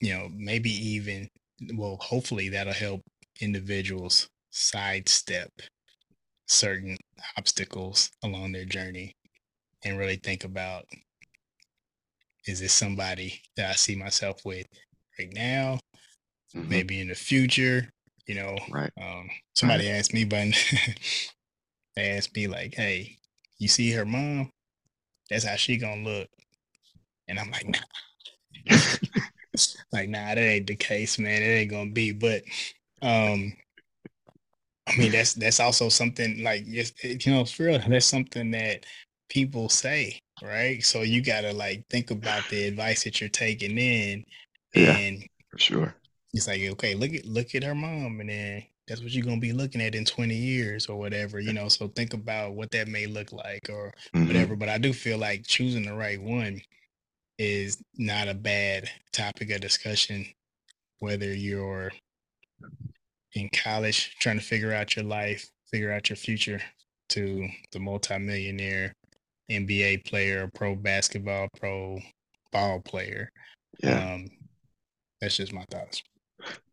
you 0.00 0.12
know 0.12 0.28
maybe 0.34 0.70
even 0.70 1.28
well 1.76 1.96
hopefully 2.00 2.48
that'll 2.48 2.72
help 2.72 3.02
individuals 3.40 4.28
sidestep 4.50 5.50
certain 6.46 6.96
obstacles 7.38 8.10
along 8.22 8.52
their 8.52 8.64
journey 8.64 9.16
and 9.84 9.98
really 9.98 10.16
think 10.16 10.44
about 10.44 10.86
is 12.46 12.60
this 12.60 12.72
somebody 12.72 13.40
that 13.56 13.70
I 13.70 13.74
see 13.74 13.96
myself 13.96 14.44
with 14.44 14.66
right 15.18 15.32
now 15.32 15.78
Mhm. 16.54 16.68
maybe 16.68 17.00
in 17.00 17.08
the 17.08 17.14
future 17.14 17.90
you 18.26 18.34
know 18.36 18.56
Right. 18.70 18.92
um, 19.00 19.28
somebody 19.54 19.90
asked 19.90 20.14
me, 20.14 20.24
but 20.24 20.48
they 21.96 22.10
asked 22.10 22.34
me 22.36 22.46
like, 22.46 22.74
"Hey, 22.74 23.18
you 23.58 23.68
see 23.68 23.90
her 23.92 24.04
mom? 24.04 24.50
That's 25.30 25.44
how 25.44 25.56
she 25.56 25.76
gonna 25.78 26.02
look." 26.02 26.28
And 27.28 27.38
I'm 27.38 27.50
like, 27.50 27.66
"Nah, 27.66 27.78
like 29.92 30.08
nah, 30.08 30.34
that 30.34 30.38
ain't 30.38 30.66
the 30.66 30.76
case, 30.76 31.18
man. 31.18 31.42
It 31.42 31.46
ain't 31.46 31.70
gonna 31.70 31.90
be." 31.90 32.12
But, 32.12 32.42
um, 33.02 33.54
I 34.86 34.96
mean, 34.96 35.12
that's 35.12 35.34
that's 35.34 35.60
also 35.60 35.88
something 35.88 36.42
like 36.42 36.64
you 36.66 36.84
know, 37.26 37.44
for 37.44 37.64
real, 37.64 37.80
that's 37.88 38.06
something 38.06 38.50
that 38.52 38.84
people 39.28 39.68
say, 39.68 40.18
right? 40.42 40.82
So 40.84 41.02
you 41.02 41.22
gotta 41.22 41.52
like 41.52 41.84
think 41.88 42.10
about 42.10 42.42
the 42.50 42.64
advice 42.66 43.04
that 43.04 43.20
you're 43.20 43.30
taking 43.30 43.78
in, 43.78 44.24
Yeah. 44.74 44.96
and 44.96 45.26
For 45.50 45.58
sure. 45.58 45.94
it's 46.32 46.48
like 46.48 46.60
okay 46.62 46.94
look 46.94 47.12
at 47.14 47.24
look 47.24 47.54
at 47.54 47.62
her 47.62 47.74
mom 47.74 48.20
and 48.20 48.28
then 48.28 48.64
that's 48.88 49.00
what 49.00 49.12
you're 49.12 49.24
gonna 49.24 49.40
be 49.40 49.52
looking 49.52 49.80
at 49.80 49.94
in 49.94 50.04
20 50.04 50.34
years 50.34 50.88
or 50.88 50.98
whatever 50.98 51.38
you 51.38 51.52
know 51.52 51.68
so 51.68 51.86
think 51.88 52.12
about 52.12 52.54
what 52.54 52.70
that 52.72 52.88
may 52.88 53.06
look 53.06 53.32
like 53.32 53.70
or 53.70 53.92
Mhm. 54.12 54.26
whatever 54.26 54.56
but 54.56 54.68
i 54.68 54.76
do 54.76 54.92
feel 54.92 55.16
like 55.16 55.46
choosing 55.46 55.84
the 55.84 55.94
right 55.94 56.20
one 56.20 56.60
is 57.38 57.80
not 57.96 58.26
a 58.28 58.34
bad 58.34 58.90
topic 59.12 59.50
of 59.50 59.60
discussion 59.60 60.26
whether 60.98 61.32
you're 61.32 61.92
in 63.34 63.48
college 63.50 64.16
trying 64.18 64.38
to 64.38 64.44
figure 64.44 64.72
out 64.72 64.96
your 64.96 65.04
life 65.04 65.48
figure 65.70 65.92
out 65.92 66.08
your 66.08 66.16
future 66.16 66.60
to 67.08 67.48
the 67.72 67.78
multimillionaire 67.78 68.92
nba 69.50 70.04
player 70.04 70.50
pro 70.54 70.74
basketball 70.74 71.48
pro 71.58 71.98
ball 72.52 72.80
player. 72.80 73.30
Yeah. 73.82 74.14
um 74.14 74.30
that's 75.20 75.36
just 75.36 75.52
my 75.52 75.64
thoughts. 75.70 76.02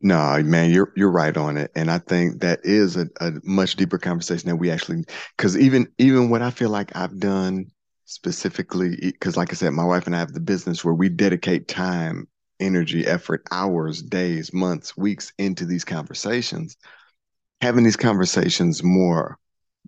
No, 0.02 0.42
man, 0.44 0.72
you're 0.72 0.92
you're 0.96 1.12
right 1.12 1.36
on 1.38 1.56
it, 1.58 1.72
and 1.76 1.90
I 1.90 2.00
think 2.00 2.42
that 2.42 2.60
is 2.64 2.98
a, 2.98 3.08
a 3.22 3.32
much 3.44 3.76
deeper 3.76 3.98
conversation 3.98 4.50
that 4.50 4.58
we 4.58 4.70
actually, 4.70 5.06
because 5.38 5.58
even 5.58 5.88
even 5.98 6.30
what 6.30 6.42
I 6.42 6.52
feel 6.52 6.70
like 6.70 6.96
I've 6.96 7.20
done 7.20 7.68
specifically, 8.06 8.98
because 9.00 9.38
like 9.38 9.52
I 9.52 9.56
said, 9.56 9.72
my 9.72 9.86
wife 9.86 10.08
and 10.08 10.16
I 10.16 10.20
have 10.20 10.34
the 10.34 10.40
business 10.42 10.84
where 10.84 10.94
we 10.94 11.08
dedicate 11.08 11.68
time, 11.70 12.28
energy, 12.62 13.06
effort, 13.06 13.44
hours, 13.52 14.02
days, 14.02 14.54
months, 14.54 14.96
weeks 14.96 15.34
into 15.38 15.66
these 15.66 15.84
conversations. 15.84 16.78
Having 17.62 17.84
these 17.84 17.98
conversations 17.98 18.84
more 18.84 19.38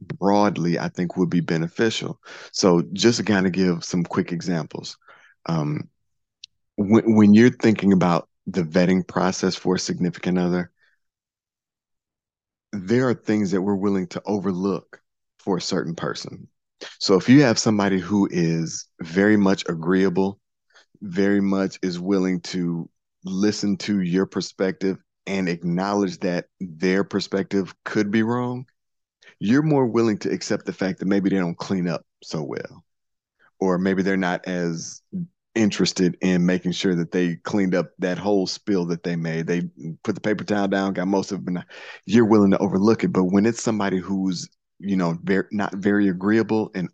broadly, 0.01 0.79
I 0.79 0.89
think 0.89 1.15
would 1.15 1.29
be 1.29 1.39
beneficial. 1.39 2.19
So 2.51 2.83
just 2.93 3.19
to 3.19 3.23
kind 3.23 3.45
of 3.45 3.51
give 3.51 3.83
some 3.83 4.03
quick 4.03 4.31
examples, 4.31 4.97
um, 5.45 5.89
when 6.75 7.15
when 7.15 7.33
you're 7.33 7.49
thinking 7.49 7.93
about 7.93 8.27
the 8.47 8.63
vetting 8.63 9.07
process 9.07 9.55
for 9.55 9.75
a 9.75 9.79
significant 9.79 10.37
other, 10.37 10.71
there 12.71 13.07
are 13.07 13.13
things 13.13 13.51
that 13.51 13.61
we're 13.61 13.75
willing 13.75 14.07
to 14.07 14.21
overlook 14.25 14.99
for 15.39 15.57
a 15.57 15.61
certain 15.61 15.95
person. 15.95 16.47
So 16.99 17.15
if 17.15 17.29
you 17.29 17.43
have 17.43 17.59
somebody 17.59 17.99
who 17.99 18.27
is 18.31 18.87
very 18.99 19.37
much 19.37 19.63
agreeable, 19.69 20.39
very 21.03 21.41
much 21.41 21.77
is 21.84 21.99
willing 21.99 22.39
to 22.39 22.89
listen 23.25 23.77
to 23.77 23.99
your 24.01 24.25
perspective 24.25 24.97
and 25.27 25.49
acknowledge 25.49 26.17
that 26.19 26.45
their 26.59 27.03
perspective 27.03 27.75
could 27.84 28.09
be 28.09 28.23
wrong, 28.23 28.65
you're 29.39 29.61
more 29.61 29.85
willing 29.85 30.17
to 30.17 30.31
accept 30.31 30.65
the 30.65 30.73
fact 30.73 30.99
that 30.99 31.05
maybe 31.05 31.30
they 31.30 31.38
don't 31.38 31.57
clean 31.57 31.88
up 31.88 32.05
so 32.23 32.41
well, 32.41 32.84
or 33.59 33.77
maybe 33.77 34.01
they're 34.01 34.15
not 34.15 34.47
as 34.47 35.01
interested 35.55 36.17
in 36.21 36.45
making 36.45 36.71
sure 36.71 36.95
that 36.95 37.11
they 37.11 37.35
cleaned 37.35 37.75
up 37.75 37.91
that 37.99 38.17
whole 38.17 38.47
spill 38.47 38.85
that 38.85 39.03
they 39.03 39.17
made. 39.17 39.45
They 39.45 39.63
put 40.03 40.15
the 40.15 40.21
paper 40.21 40.45
towel 40.45 40.69
down, 40.69 40.93
got 40.93 41.07
most 41.07 41.31
of 41.34 41.45
it. 41.45 41.63
You're 42.05 42.25
willing 42.25 42.51
to 42.51 42.57
overlook 42.59 43.03
it. 43.03 43.09
But 43.09 43.25
when 43.25 43.45
it's 43.45 43.61
somebody 43.61 43.97
who's 43.99 44.47
you 44.80 44.95
know 44.95 45.17
very 45.23 45.45
not 45.51 45.75
very 45.75 46.07
agreeable 46.07 46.71
and 46.73 46.89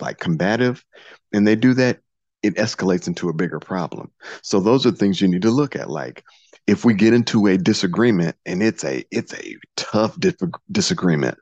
like 0.00 0.18
combative, 0.18 0.84
and 1.32 1.46
they 1.46 1.56
do 1.56 1.74
that, 1.74 2.00
it 2.42 2.56
escalates 2.56 3.06
into 3.06 3.28
a 3.28 3.34
bigger 3.34 3.60
problem. 3.60 4.10
So 4.42 4.60
those 4.60 4.86
are 4.86 4.90
things 4.90 5.20
you 5.20 5.28
need 5.28 5.42
to 5.42 5.50
look 5.50 5.76
at. 5.76 5.90
Like 5.90 6.24
if 6.66 6.84
we 6.84 6.94
get 6.94 7.14
into 7.14 7.46
a 7.46 7.58
disagreement 7.58 8.36
and 8.46 8.62
it's 8.62 8.84
a 8.84 9.04
it's 9.10 9.34
a 9.34 9.56
tough 9.76 10.18
dis- 10.18 10.36
disagreement, 10.70 11.38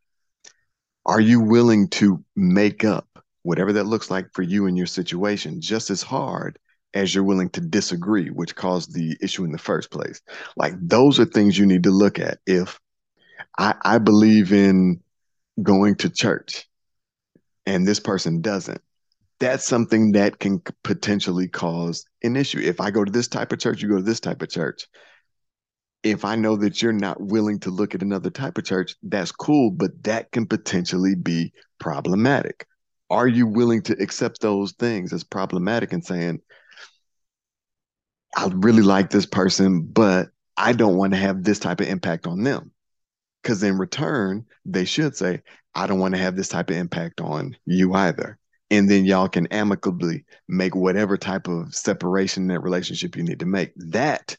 are 1.06 1.20
you 1.20 1.40
willing 1.40 1.88
to 1.88 2.24
make 2.36 2.84
up 2.84 3.06
whatever 3.42 3.72
that 3.72 3.84
looks 3.84 4.10
like 4.10 4.26
for 4.32 4.42
you 4.42 4.66
in 4.66 4.76
your 4.76 4.86
situation 4.86 5.60
just 5.60 5.90
as 5.90 6.02
hard 6.02 6.58
as 6.94 7.14
you're 7.14 7.24
willing 7.24 7.50
to 7.50 7.60
disagree, 7.60 8.28
which 8.28 8.56
caused 8.56 8.94
the 8.94 9.16
issue 9.20 9.44
in 9.44 9.52
the 9.52 9.58
first 9.58 9.90
place. 9.90 10.20
Like 10.56 10.74
those 10.80 11.20
are 11.20 11.24
things 11.24 11.58
you 11.58 11.66
need 11.66 11.84
to 11.84 11.90
look 11.90 12.18
at. 12.18 12.38
If 12.46 12.80
I, 13.58 13.74
I 13.82 13.98
believe 13.98 14.52
in 14.52 15.00
going 15.62 15.96
to 15.96 16.10
church 16.10 16.66
and 17.66 17.86
this 17.86 18.00
person 18.00 18.40
doesn't, 18.40 18.80
that's 19.40 19.66
something 19.66 20.12
that 20.12 20.38
can 20.38 20.62
potentially 20.82 21.48
cause 21.48 22.04
an 22.22 22.36
issue. 22.36 22.58
If 22.58 22.80
I 22.80 22.90
go 22.90 23.04
to 23.04 23.12
this 23.12 23.28
type 23.28 23.52
of 23.52 23.60
church, 23.60 23.82
you 23.82 23.88
go 23.88 23.96
to 23.96 24.02
this 24.02 24.20
type 24.20 24.42
of 24.42 24.50
church. 24.50 24.86
If 26.02 26.24
I 26.24 26.36
know 26.36 26.56
that 26.56 26.80
you're 26.80 26.92
not 26.92 27.20
willing 27.20 27.58
to 27.60 27.70
look 27.70 27.94
at 27.94 28.02
another 28.02 28.30
type 28.30 28.58
of 28.58 28.64
church, 28.64 28.94
that's 29.02 29.32
cool, 29.32 29.70
but 29.70 30.02
that 30.04 30.30
can 30.32 30.46
potentially 30.46 31.14
be 31.14 31.52
problematic 31.80 32.66
are 33.10 33.26
you 33.28 33.46
willing 33.46 33.82
to 33.82 34.02
accept 34.02 34.40
those 34.40 34.72
things 34.72 35.12
as 35.12 35.24
problematic 35.24 35.92
and 35.92 36.04
saying, 36.04 36.40
I 38.36 38.50
really 38.52 38.82
like 38.82 39.10
this 39.10 39.26
person, 39.26 39.82
but 39.82 40.28
I 40.56 40.72
don't 40.72 40.96
want 40.96 41.14
to 41.14 41.18
have 41.18 41.42
this 41.42 41.58
type 41.58 41.80
of 41.80 41.88
impact 41.88 42.26
on 42.26 42.42
them. 42.42 42.72
Because 43.42 43.62
in 43.62 43.78
return, 43.78 44.44
they 44.64 44.84
should 44.84 45.16
say, 45.16 45.42
I 45.74 45.86
don't 45.86 46.00
want 46.00 46.14
to 46.14 46.20
have 46.20 46.36
this 46.36 46.48
type 46.48 46.70
of 46.70 46.76
impact 46.76 47.20
on 47.20 47.56
you 47.64 47.94
either. 47.94 48.37
And 48.70 48.90
then 48.90 49.04
y'all 49.04 49.28
can 49.28 49.46
amicably 49.46 50.24
make 50.48 50.74
whatever 50.74 51.16
type 51.16 51.48
of 51.48 51.74
separation 51.74 52.44
in 52.44 52.48
that 52.48 52.60
relationship 52.60 53.16
you 53.16 53.22
need 53.22 53.40
to 53.40 53.46
make. 53.46 53.72
That 53.76 54.36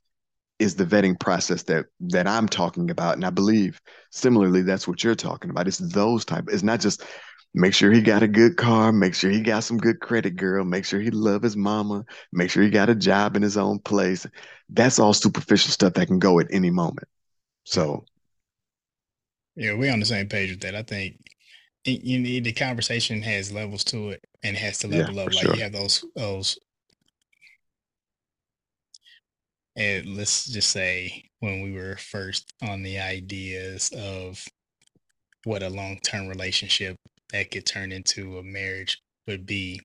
is 0.60 0.76
the 0.76 0.86
vetting 0.86 1.20
process 1.20 1.64
that 1.64 1.86
that 2.02 2.28
I'm 2.28 2.48
talking 2.48 2.92
about. 2.92 3.16
And 3.16 3.26
I 3.26 3.30
believe 3.30 3.82
similarly, 4.12 4.62
that's 4.62 4.88
what 4.88 5.04
you're 5.04 5.16
talking 5.16 5.50
about. 5.50 5.68
It's 5.68 5.78
those 5.78 6.26
type. 6.26 6.46
It's 6.50 6.64
not 6.64 6.82
just 6.82 7.04
make 7.54 7.74
sure 7.74 7.92
he 7.92 8.02
got 8.02 8.22
a 8.22 8.28
good 8.28 8.58
car, 8.58 8.92
make 8.92 9.16
sure 9.16 9.32
he 9.32 9.42
got 9.42 9.64
some 9.64 9.78
good 9.78 10.00
credit, 10.00 10.36
girl, 10.36 10.64
make 10.64 10.86
sure 10.86 11.00
he 11.00 11.10
love 11.10 11.42
his 11.42 11.58
mama, 11.58 12.06
make 12.32 12.52
sure 12.52 12.62
he 12.62 12.70
got 12.70 12.90
a 12.90 12.96
job 12.96 13.36
in 13.36 13.42
his 13.42 13.58
own 13.58 13.80
place. 13.80 14.28
That's 14.70 15.00
all 15.00 15.14
superficial 15.14 15.72
stuff 15.72 15.94
that 15.94 16.08
can 16.08 16.20
go 16.20 16.40
at 16.40 16.48
any 16.52 16.70
moment. 16.70 17.08
So 17.64 18.06
yeah, 19.56 19.74
we're 19.74 19.92
on 19.92 20.00
the 20.00 20.06
same 20.06 20.28
page 20.28 20.52
with 20.52 20.62
that. 20.62 20.76
I 20.76 20.84
think 20.84 21.20
you 21.86 22.20
need 22.20 22.44
the 22.44 22.52
conversation 22.52 23.22
has 23.22 23.52
levels 23.52 23.84
to 23.86 24.10
it 24.10 24.22
and 24.44 24.58
has 24.58 24.80
to 24.80 24.88
level 24.88 25.16
yeah, 25.16 25.24
up. 25.24 25.34
Like 25.34 25.46
sure. 25.46 25.56
you 25.56 25.62
have 25.62 25.72
those 25.72 26.04
those 26.16 26.60
and 29.76 30.18
let's 30.18 30.46
just 30.46 30.70
say 30.70 31.24
when 31.40 31.62
we 31.62 31.72
were 31.72 31.96
first 31.96 32.54
on 32.62 32.84
the 32.84 33.00
ideas 33.00 33.92
of 33.98 34.44
what 35.46 35.64
a 35.64 35.70
long-term 35.70 36.28
relationship 36.28 36.98
that 37.32 37.50
could 37.50 37.66
turn 37.66 37.92
into 37.92 38.38
a 38.40 38.44
marriage 38.44 39.02
would 39.28 39.46
be 39.46 39.80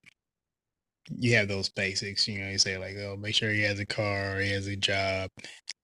you 1.11 1.37
have 1.37 1.49
those 1.49 1.69
basics 1.69 2.27
you 2.27 2.41
know 2.41 2.49
you 2.49 2.59
say 2.59 2.79
like 2.79 2.97
oh 2.97 3.17
make 3.17 3.35
sure 3.35 3.51
he 3.51 3.61
has 3.61 3.79
a 3.79 3.87
car 3.87 4.41
he 4.41 4.51
has 4.51 4.67
a 4.67 4.77
job 4.77 5.31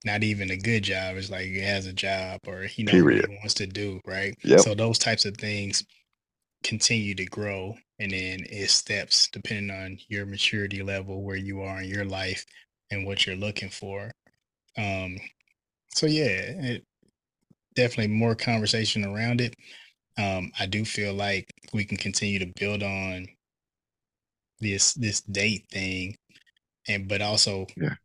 not 0.03 0.23
even 0.23 0.49
a 0.49 0.57
good 0.57 0.83
job 0.83 1.15
it's 1.15 1.29
like 1.29 1.45
he 1.45 1.59
has 1.59 1.85
a 1.85 1.93
job 1.93 2.39
or 2.47 2.63
he 2.63 2.83
knows 2.83 2.93
Period. 2.93 3.21
what 3.21 3.29
he 3.29 3.35
wants 3.37 3.53
to 3.53 3.67
do 3.67 4.01
right 4.05 4.35
yep. 4.43 4.61
so 4.61 4.73
those 4.73 4.97
types 4.97 5.25
of 5.25 5.37
things 5.37 5.83
continue 6.63 7.15
to 7.15 7.25
grow 7.25 7.75
and 7.99 8.11
then 8.11 8.39
it 8.49 8.69
steps 8.69 9.29
depending 9.31 9.69
on 9.69 9.97
your 10.07 10.25
maturity 10.25 10.81
level 10.81 11.23
where 11.23 11.35
you 11.35 11.61
are 11.61 11.81
in 11.81 11.89
your 11.89 12.05
life 12.05 12.45
and 12.89 13.05
what 13.05 13.25
you're 13.25 13.35
looking 13.35 13.69
for. 13.69 14.11
Um, 14.77 15.17
so 15.93 16.07
yeah, 16.07 16.25
it, 16.25 16.85
definitely 17.75 18.13
more 18.13 18.35
conversation 18.35 19.05
around 19.05 19.41
it. 19.41 19.55
Um, 20.17 20.51
I 20.59 20.65
do 20.65 20.85
feel 20.85 21.13
like 21.13 21.51
we 21.73 21.85
can 21.85 21.97
continue 21.97 22.39
to 22.39 22.53
build 22.59 22.83
on 22.83 23.27
this 24.59 24.93
this 24.93 25.21
date 25.21 25.65
thing, 25.71 26.15
and 26.87 27.07
but 27.07 27.21
also 27.21 27.65
yeah. 27.77 27.95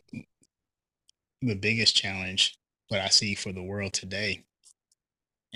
the 1.42 1.56
biggest 1.56 1.96
challenge 1.96 2.56
what 2.88 3.00
I 3.00 3.08
see 3.08 3.34
for 3.34 3.52
the 3.52 3.62
world 3.62 3.92
today. 3.92 4.45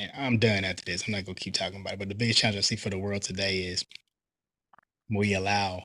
And 0.00 0.10
I'm 0.16 0.38
done 0.38 0.64
after 0.64 0.82
this. 0.84 1.06
I'm 1.06 1.12
not 1.12 1.26
gonna 1.26 1.34
keep 1.34 1.52
talking 1.52 1.82
about 1.82 1.92
it, 1.92 1.98
but 1.98 2.08
the 2.08 2.14
biggest 2.14 2.38
challenge 2.38 2.56
I 2.56 2.62
see 2.62 2.76
for 2.76 2.88
the 2.88 2.98
world 2.98 3.20
today 3.20 3.58
is 3.58 3.84
we 5.10 5.34
allow 5.34 5.82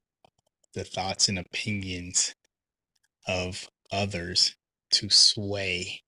the 0.74 0.86
thoughts 0.86 1.28
and 1.28 1.38
opinions 1.38 2.34
of 3.28 3.68
others 3.92 4.56
to 4.92 5.10
sway 5.10 6.02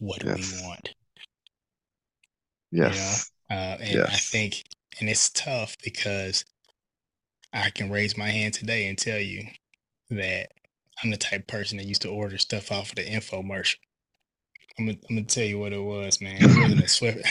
what 0.00 0.22
yes. 0.22 0.36
we 0.36 0.66
want. 0.66 0.90
Yes. 2.70 3.30
You 3.48 3.56
know? 3.56 3.62
uh, 3.62 3.76
and 3.80 3.94
yes. 3.94 4.10
I 4.12 4.16
think, 4.16 4.64
and 5.00 5.08
it's 5.08 5.30
tough 5.30 5.76
because 5.82 6.44
I 7.54 7.70
can 7.70 7.90
raise 7.90 8.18
my 8.18 8.28
hand 8.28 8.52
today 8.52 8.86
and 8.86 8.98
tell 8.98 9.18
you 9.18 9.44
that 10.10 10.52
I'm 11.02 11.10
the 11.10 11.16
type 11.16 11.46
person 11.46 11.78
that 11.78 11.86
used 11.86 12.02
to 12.02 12.10
order 12.10 12.36
stuff 12.36 12.70
off 12.70 12.90
of 12.90 12.96
the 12.96 13.04
infomercial. 13.04 13.76
I'm 14.80 14.86
gonna, 14.86 14.98
I'm 15.10 15.16
gonna 15.16 15.26
tell 15.26 15.44
you 15.44 15.58
what 15.58 15.74
it 15.74 15.82
was, 15.82 16.20
man. 16.22 16.38
It 16.40 16.46
wasn't 16.46 16.80
a 16.80 16.88
Swift. 16.88 17.26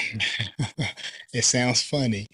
it 1.34 1.44
sounds 1.44 1.82
funny, 1.82 2.28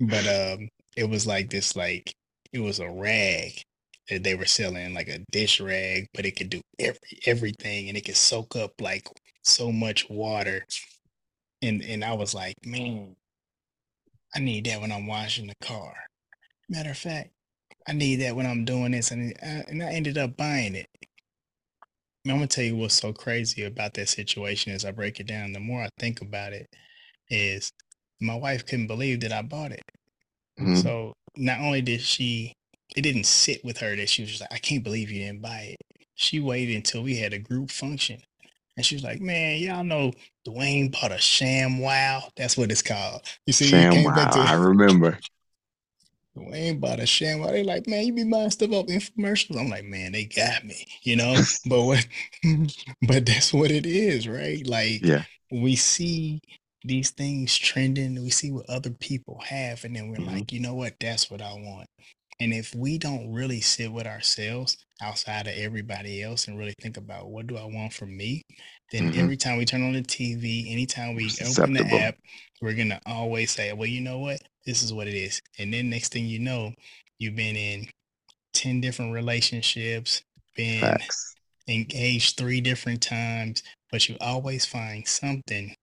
but 0.00 0.26
um, 0.26 0.68
it 0.96 1.08
was 1.08 1.24
like 1.24 1.50
this, 1.50 1.76
like 1.76 2.12
it 2.52 2.58
was 2.58 2.80
a 2.80 2.90
rag 2.90 3.62
that 4.08 4.24
they 4.24 4.34
were 4.34 4.46
selling 4.46 4.92
like 4.92 5.06
a 5.08 5.24
dish 5.30 5.60
rag, 5.60 6.08
but 6.12 6.26
it 6.26 6.32
could 6.36 6.50
do 6.50 6.60
every 6.80 6.98
everything 7.26 7.88
and 7.88 7.96
it 7.96 8.04
could 8.04 8.16
soak 8.16 8.56
up 8.56 8.72
like 8.80 9.06
so 9.44 9.70
much 9.70 10.10
water. 10.10 10.66
And 11.62 11.80
and 11.82 12.04
I 12.04 12.14
was 12.14 12.34
like, 12.34 12.56
man, 12.66 13.14
I 14.34 14.40
need 14.40 14.66
that 14.66 14.80
when 14.80 14.90
I'm 14.90 15.06
washing 15.06 15.46
the 15.46 15.54
car. 15.64 15.94
Matter 16.68 16.90
of 16.90 16.98
fact, 16.98 17.30
I 17.86 17.92
need 17.92 18.16
that 18.16 18.34
when 18.34 18.46
I'm 18.46 18.64
doing 18.64 18.92
this, 18.92 19.12
and 19.12 19.32
I, 19.40 19.46
uh, 19.46 19.62
and 19.68 19.80
I 19.80 19.92
ended 19.92 20.18
up 20.18 20.36
buying 20.36 20.74
it. 20.74 20.88
I'm 22.26 22.34
gonna 22.34 22.46
tell 22.46 22.64
you 22.64 22.76
what's 22.76 22.94
so 22.94 23.12
crazy 23.12 23.64
about 23.64 23.94
that 23.94 24.08
situation 24.08 24.72
as 24.72 24.84
I 24.84 24.90
break 24.90 25.20
it 25.20 25.26
down. 25.26 25.52
The 25.52 25.60
more 25.60 25.82
I 25.82 25.88
think 25.98 26.20
about 26.20 26.52
it, 26.52 26.68
is 27.30 27.72
my 28.20 28.34
wife 28.34 28.66
couldn't 28.66 28.88
believe 28.88 29.20
that 29.20 29.32
I 29.32 29.42
bought 29.42 29.72
it. 29.72 29.82
Mm-hmm. 30.58 30.76
So 30.76 31.14
not 31.36 31.60
only 31.60 31.80
did 31.80 32.00
she 32.00 32.52
it 32.96 33.02
didn't 33.02 33.26
sit 33.26 33.64
with 33.64 33.78
her 33.78 33.94
that 33.96 34.08
she 34.08 34.22
was 34.22 34.30
just 34.30 34.40
like, 34.40 34.52
I 34.52 34.58
can't 34.58 34.82
believe 34.82 35.10
you 35.10 35.24
didn't 35.24 35.42
buy 35.42 35.76
it. 35.78 36.06
She 36.14 36.40
waited 36.40 36.76
until 36.76 37.02
we 37.02 37.16
had 37.16 37.32
a 37.32 37.38
group 37.38 37.70
function. 37.70 38.20
And 38.76 38.84
she 38.84 38.94
was 38.94 39.04
like, 39.04 39.20
Man, 39.20 39.58
y'all 39.58 39.84
know 39.84 40.12
Dwayne 40.46 40.92
bought 40.92 41.12
a 41.12 41.16
ShamWow. 41.16 42.22
That's 42.36 42.56
what 42.56 42.70
it's 42.70 42.82
called. 42.82 43.22
You 43.46 43.52
see, 43.52 43.70
ShamWow, 43.70 44.30
to 44.32 44.38
I 44.38 44.54
remember. 44.54 45.18
Bought 46.34 47.00
a 47.00 47.04
ShamWow. 47.04 47.50
They 47.50 47.64
like, 47.64 47.86
man, 47.86 48.06
you 48.06 48.14
be 48.14 48.24
buying 48.24 48.50
stuff 48.50 48.72
off 48.72 48.86
infomercials. 48.86 49.58
I'm 49.58 49.68
like, 49.68 49.84
man, 49.84 50.12
they 50.12 50.24
got 50.24 50.64
me, 50.64 50.86
you 51.02 51.16
know. 51.16 51.34
but 51.66 51.82
what 51.82 52.06
but 53.06 53.26
that's 53.26 53.52
what 53.52 53.70
it 53.70 53.86
is, 53.86 54.28
right? 54.28 54.64
Like 54.66 55.04
yeah. 55.04 55.24
we 55.50 55.76
see 55.76 56.40
these 56.84 57.10
things 57.10 57.56
trending, 57.56 58.22
we 58.22 58.30
see 58.30 58.50
what 58.52 58.68
other 58.70 58.90
people 58.90 59.40
have, 59.44 59.84
and 59.84 59.94
then 59.94 60.08
we're 60.08 60.16
mm-hmm. 60.16 60.36
like, 60.36 60.52
you 60.52 60.60
know 60.60 60.74
what, 60.74 60.94
that's 61.00 61.30
what 61.30 61.42
I 61.42 61.52
want. 61.52 61.88
And 62.40 62.54
if 62.54 62.74
we 62.74 62.96
don't 62.96 63.30
really 63.30 63.60
sit 63.60 63.92
with 63.92 64.06
ourselves 64.06 64.78
outside 65.02 65.46
of 65.46 65.52
everybody 65.54 66.22
else 66.22 66.48
and 66.48 66.58
really 66.58 66.74
think 66.80 66.96
about 66.96 67.28
what 67.28 67.46
do 67.46 67.58
I 67.58 67.64
want 67.64 67.92
from 67.92 68.16
me, 68.16 68.42
then 68.90 69.10
mm-hmm. 69.10 69.20
every 69.20 69.36
time 69.36 69.58
we 69.58 69.64
turn 69.64 69.82
on 69.82 69.92
the 69.92 70.02
TV, 70.02 70.70
anytime 70.70 71.14
we 71.14 71.30
open 71.46 71.74
the 71.74 71.86
app, 72.00 72.16
we're 72.60 72.74
gonna 72.74 73.00
always 73.06 73.50
say, 73.50 73.72
Well, 73.72 73.88
you 73.88 74.00
know 74.00 74.18
what? 74.18 74.40
This 74.66 74.82
is 74.82 74.92
what 74.92 75.06
it 75.06 75.14
is. 75.14 75.40
And 75.58 75.72
then 75.72 75.90
next 75.90 76.12
thing 76.12 76.26
you 76.26 76.38
know, 76.38 76.72
you've 77.18 77.36
been 77.36 77.56
in 77.56 77.86
10 78.54 78.80
different 78.80 79.12
relationships, 79.12 80.22
been 80.56 80.80
Facts. 80.80 81.34
engaged 81.68 82.36
three 82.36 82.60
different 82.60 83.00
times, 83.02 83.62
but 83.90 84.08
you 84.08 84.16
always 84.20 84.66
find 84.66 85.06
something 85.06 85.74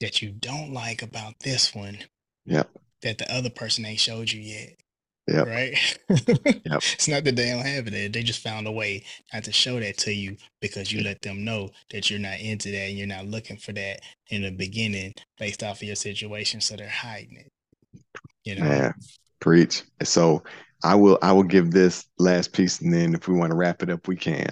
that 0.00 0.22
you 0.22 0.32
don't 0.32 0.72
like 0.72 1.02
about 1.02 1.34
this 1.40 1.74
one. 1.74 1.98
Yep. 2.46 2.70
That 3.02 3.18
the 3.18 3.32
other 3.32 3.50
person 3.50 3.84
ain't 3.86 4.00
showed 4.00 4.32
you 4.32 4.40
yet. 4.40 4.74
Yep. 5.28 5.46
Right. 5.46 5.98
yep. 6.08 6.82
It's 6.94 7.08
not 7.08 7.24
that 7.24 7.36
they 7.36 7.50
don't 7.50 7.66
have 7.66 7.86
it. 7.86 8.12
They 8.12 8.22
just 8.22 8.42
found 8.42 8.66
a 8.66 8.72
way 8.72 9.04
not 9.32 9.44
to 9.44 9.52
show 9.52 9.78
that 9.78 9.98
to 9.98 10.12
you 10.12 10.36
because 10.60 10.90
you 10.90 11.00
mm. 11.00 11.04
let 11.04 11.20
them 11.20 11.44
know 11.44 11.68
that 11.90 12.08
you're 12.08 12.18
not 12.18 12.40
into 12.40 12.70
that 12.70 12.88
and 12.88 12.96
you're 12.96 13.06
not 13.06 13.26
looking 13.26 13.58
for 13.58 13.72
that 13.72 14.00
in 14.28 14.42
the 14.42 14.50
beginning 14.50 15.14
based 15.38 15.62
off 15.62 15.82
of 15.82 15.82
your 15.82 15.96
situation. 15.96 16.60
So 16.62 16.76
they're 16.76 16.88
hiding 16.88 17.36
it. 17.36 17.52
You 18.44 18.56
know. 18.56 18.64
Yeah. 18.64 18.92
Preach. 19.40 19.82
So 20.02 20.42
I 20.82 20.94
will 20.94 21.18
I 21.20 21.32
will 21.32 21.42
give 21.42 21.72
this 21.72 22.06
last 22.18 22.54
piece 22.54 22.80
and 22.80 22.92
then 22.92 23.14
if 23.14 23.28
we 23.28 23.34
want 23.34 23.50
to 23.50 23.56
wrap 23.56 23.82
it 23.82 23.90
up, 23.90 24.08
we 24.08 24.16
can. 24.16 24.48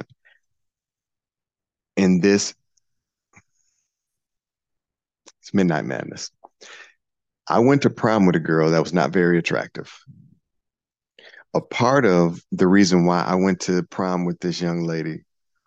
In 1.97 2.21
this 2.21 2.55
it's 5.41 5.55
midnight 5.55 5.87
madness. 5.87 6.31
I 7.49 7.61
went 7.61 7.83
to 7.83 7.91
prom 7.91 8.27
with 8.27 8.37
a 8.37 8.41
girl 8.41 8.73
that 8.73 8.83
was 8.83 8.93
not 8.93 9.11
very 9.11 9.39
attractive 9.39 9.91
a 11.57 11.61
part 11.63 12.05
of 12.05 12.45
the 12.53 12.67
reason 12.67 13.07
why 13.07 13.23
I 13.23 13.35
went 13.35 13.61
to 13.63 13.83
prom 13.85 14.27
with 14.27 14.39
this 14.41 14.61
young 14.61 14.85
lady 14.85 15.25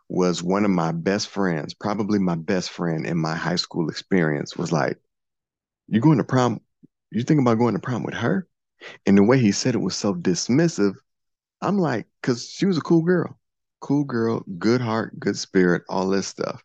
was 0.07 0.43
one 0.43 0.63
of 0.63 0.69
my 0.69 0.91
best 0.91 1.29
friends, 1.29 1.73
probably 1.73 2.19
my 2.19 2.35
best 2.35 2.69
friend 2.69 3.07
in 3.07 3.17
my 3.17 3.35
high 3.35 3.55
school 3.55 3.89
experience, 3.89 4.55
was 4.55 4.71
like, 4.71 4.97
You 5.87 5.99
going 5.99 6.19
to 6.19 6.23
prom? 6.23 6.61
You 7.09 7.23
think 7.23 7.41
about 7.41 7.57
going 7.57 7.73
to 7.73 7.79
prom 7.79 8.03
with 8.03 8.13
her? 8.13 8.47
And 9.07 9.17
the 9.17 9.23
way 9.23 9.39
he 9.39 9.51
said 9.51 9.73
it 9.73 9.79
was 9.79 9.95
so 9.95 10.13
dismissive, 10.13 10.93
I'm 11.59 11.79
like, 11.79 12.05
because 12.21 12.47
she 12.47 12.67
was 12.67 12.77
a 12.77 12.81
cool 12.81 13.01
girl, 13.01 13.39
cool 13.81 14.03
girl, 14.03 14.43
good 14.59 14.81
heart, 14.81 15.19
good 15.19 15.37
spirit, 15.37 15.81
all 15.89 16.07
this 16.07 16.27
stuff. 16.27 16.63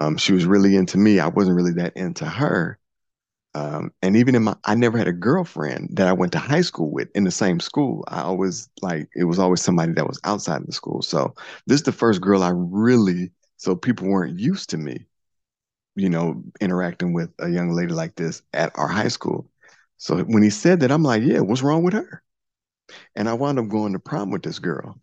Um, 0.00 0.16
she 0.16 0.32
was 0.32 0.44
really 0.44 0.74
into 0.74 0.98
me. 0.98 1.20
I 1.20 1.28
wasn't 1.28 1.56
really 1.56 1.74
that 1.74 1.96
into 1.96 2.26
her. 2.26 2.79
Um, 3.54 3.92
and 4.02 4.16
even 4.16 4.36
in 4.36 4.44
my, 4.44 4.56
I 4.64 4.76
never 4.76 4.96
had 4.96 5.08
a 5.08 5.12
girlfriend 5.12 5.90
that 5.96 6.06
I 6.06 6.12
went 6.12 6.32
to 6.32 6.38
high 6.38 6.60
school 6.60 6.90
with 6.92 7.08
in 7.16 7.24
the 7.24 7.32
same 7.32 7.58
school. 7.58 8.04
I 8.08 8.22
always 8.22 8.68
like 8.80 9.08
it 9.14 9.24
was 9.24 9.40
always 9.40 9.60
somebody 9.60 9.92
that 9.94 10.06
was 10.06 10.20
outside 10.24 10.60
of 10.60 10.66
the 10.66 10.72
school. 10.72 11.02
So 11.02 11.34
this 11.66 11.80
is 11.80 11.84
the 11.84 11.92
first 11.92 12.20
girl 12.20 12.42
I 12.44 12.50
really. 12.54 13.32
So 13.56 13.74
people 13.76 14.08
weren't 14.08 14.38
used 14.38 14.70
to 14.70 14.78
me, 14.78 15.06
you 15.96 16.10
know, 16.10 16.42
interacting 16.60 17.12
with 17.12 17.30
a 17.40 17.48
young 17.48 17.72
lady 17.72 17.92
like 17.92 18.16
this 18.16 18.42
at 18.54 18.72
our 18.76 18.88
high 18.88 19.08
school. 19.08 19.50
So 19.98 20.18
when 20.24 20.42
he 20.42 20.50
said 20.50 20.80
that, 20.80 20.92
I'm 20.92 21.02
like, 21.02 21.22
yeah, 21.22 21.40
what's 21.40 21.62
wrong 21.62 21.82
with 21.82 21.94
her? 21.94 22.22
And 23.16 23.28
I 23.28 23.34
wound 23.34 23.58
up 23.58 23.68
going 23.68 23.92
to 23.94 24.00
prom 24.00 24.30
with 24.30 24.42
this 24.42 24.58
girl. 24.58 25.00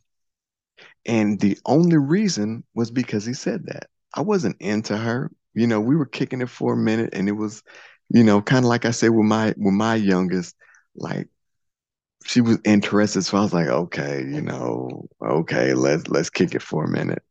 And 1.06 1.40
the 1.40 1.58
only 1.66 1.98
reason 1.98 2.64
was 2.74 2.92
because 2.92 3.26
he 3.26 3.34
said 3.34 3.66
that. 3.68 3.90
I 4.14 4.22
wasn't 4.22 4.58
into 4.60 4.98
her. 4.98 5.32
You 5.54 5.68
know, 5.68 5.82
we 5.82 5.96
were 5.96 6.06
kicking 6.06 6.42
it 6.42 6.50
for 6.50 6.74
a 6.74 6.78
minute, 6.78 7.10
and 7.14 7.28
it 7.28 7.34
was, 7.34 7.64
you 8.10 8.24
know, 8.24 8.42
kind 8.42 8.66
of 8.66 8.70
like 8.70 8.86
I 8.86 8.92
said 8.92 9.10
with 9.10 9.26
my 9.26 9.54
with 9.58 9.74
my 9.74 9.96
youngest, 9.96 10.56
like 10.96 11.28
she 12.26 12.42
was 12.42 12.60
interested. 12.66 13.24
So 13.24 13.38
I 13.38 13.42
was 13.42 13.54
like, 13.54 13.68
okay, 13.68 14.20
you 14.20 14.42
know, 14.42 15.08
okay, 15.22 15.74
let's 15.74 16.08
let's 16.08 16.30
kick 16.30 16.56
it 16.56 16.62
for 16.62 16.84
a 16.84 16.90
minute. 16.90 17.24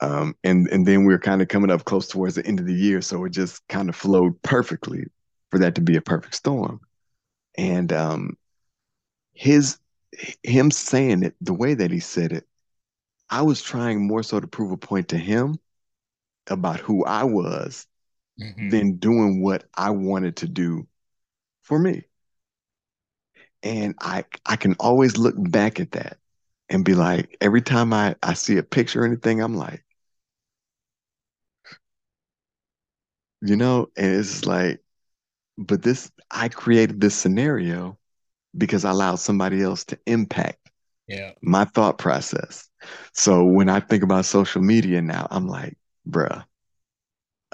Um, 0.00 0.34
and 0.44 0.68
and 0.68 0.86
then 0.86 1.04
we 1.04 1.12
were 1.12 1.18
kind 1.18 1.42
of 1.42 1.48
coming 1.48 1.70
up 1.70 1.84
close 1.84 2.08
towards 2.08 2.36
the 2.36 2.46
end 2.46 2.60
of 2.60 2.66
the 2.66 2.74
year, 2.74 3.00
so 3.02 3.24
it 3.24 3.30
just 3.30 3.66
kind 3.68 3.88
of 3.88 3.96
flowed 3.96 4.40
perfectly 4.42 5.04
for 5.50 5.58
that 5.60 5.74
to 5.76 5.80
be 5.80 5.96
a 5.96 6.00
perfect 6.00 6.34
storm. 6.34 6.80
And 7.56 7.92
um, 7.92 8.36
his 9.32 9.78
him 10.42 10.70
saying 10.70 11.22
it 11.22 11.34
the 11.40 11.54
way 11.54 11.74
that 11.74 11.90
he 11.90 12.00
said 12.00 12.32
it, 12.32 12.46
I 13.30 13.42
was 13.42 13.62
trying 13.62 14.06
more 14.06 14.22
so 14.22 14.40
to 14.40 14.46
prove 14.46 14.72
a 14.72 14.76
point 14.76 15.08
to 15.08 15.18
him 15.18 15.58
about 16.48 16.80
who 16.80 17.04
I 17.04 17.24
was 17.24 17.86
Mhm. 18.38 18.70
than 18.70 18.96
doing 18.96 19.42
what 19.42 19.64
I 19.74 19.90
wanted 19.90 20.36
to 20.38 20.48
do 20.48 20.86
for 21.62 21.78
me. 21.78 22.04
And 23.62 23.94
I 24.00 24.24
I 24.46 24.56
can 24.56 24.74
always 24.80 25.16
look 25.18 25.34
back 25.38 25.80
at 25.80 25.92
that 25.92 26.18
and 26.68 26.84
be 26.84 26.94
like, 26.94 27.36
every 27.40 27.62
time 27.62 27.92
I, 27.92 28.14
I 28.22 28.34
see 28.34 28.56
a 28.58 28.62
picture 28.62 29.02
or 29.02 29.06
anything, 29.06 29.40
I'm 29.40 29.54
like, 29.54 29.84
you 33.42 33.56
know, 33.56 33.88
and 33.96 34.16
it's 34.16 34.46
like, 34.46 34.80
but 35.58 35.82
this 35.82 36.10
I 36.30 36.48
created 36.48 37.00
this 37.00 37.16
scenario 37.16 37.98
because 38.56 38.84
I 38.84 38.90
allowed 38.92 39.16
somebody 39.16 39.62
else 39.62 39.84
to 39.86 39.98
impact 40.06 40.70
Yeah. 41.08 41.34
my 41.42 41.64
thought 41.66 41.98
process. 41.98 42.68
So 43.14 43.44
when 43.44 43.68
I 43.70 43.80
think 43.80 44.04
about 44.04 44.26
social 44.26 44.62
media 44.62 45.02
now, 45.02 45.28
I'm 45.30 45.48
like, 45.48 45.78
bruh, 46.08 46.44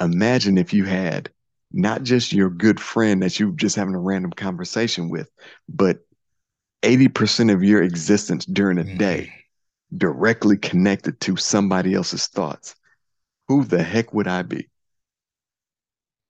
imagine 0.01 0.59
if 0.59 0.73
you 0.73 0.85
had 0.85 1.31
not 1.73 2.05
just 2.05 2.33
your 2.33 2.51
good 2.51 2.79
friend 2.79 3.23
that 3.23 3.39
you're 3.39 3.51
just 3.51 3.77
having 3.77 3.95
a 3.95 4.01
random 4.01 4.31
conversation 4.31 5.09
with, 5.09 5.29
but 5.69 5.99
80% 6.83 7.53
of 7.53 7.65
your 7.65 7.83
existence 7.83 8.45
during 8.45 8.79
a 8.79 8.85
day 8.85 9.29
mm-hmm. 9.29 9.99
directly 9.99 10.57
connected 10.57 11.21
to 11.23 11.37
somebody 11.37 11.95
else's 11.95 12.29
thoughts. 12.29 12.77
Who 13.49 13.65
the 13.65 13.83
heck 13.83 14.15
would 14.15 14.29
I 14.29 14.43
be? 14.43 14.69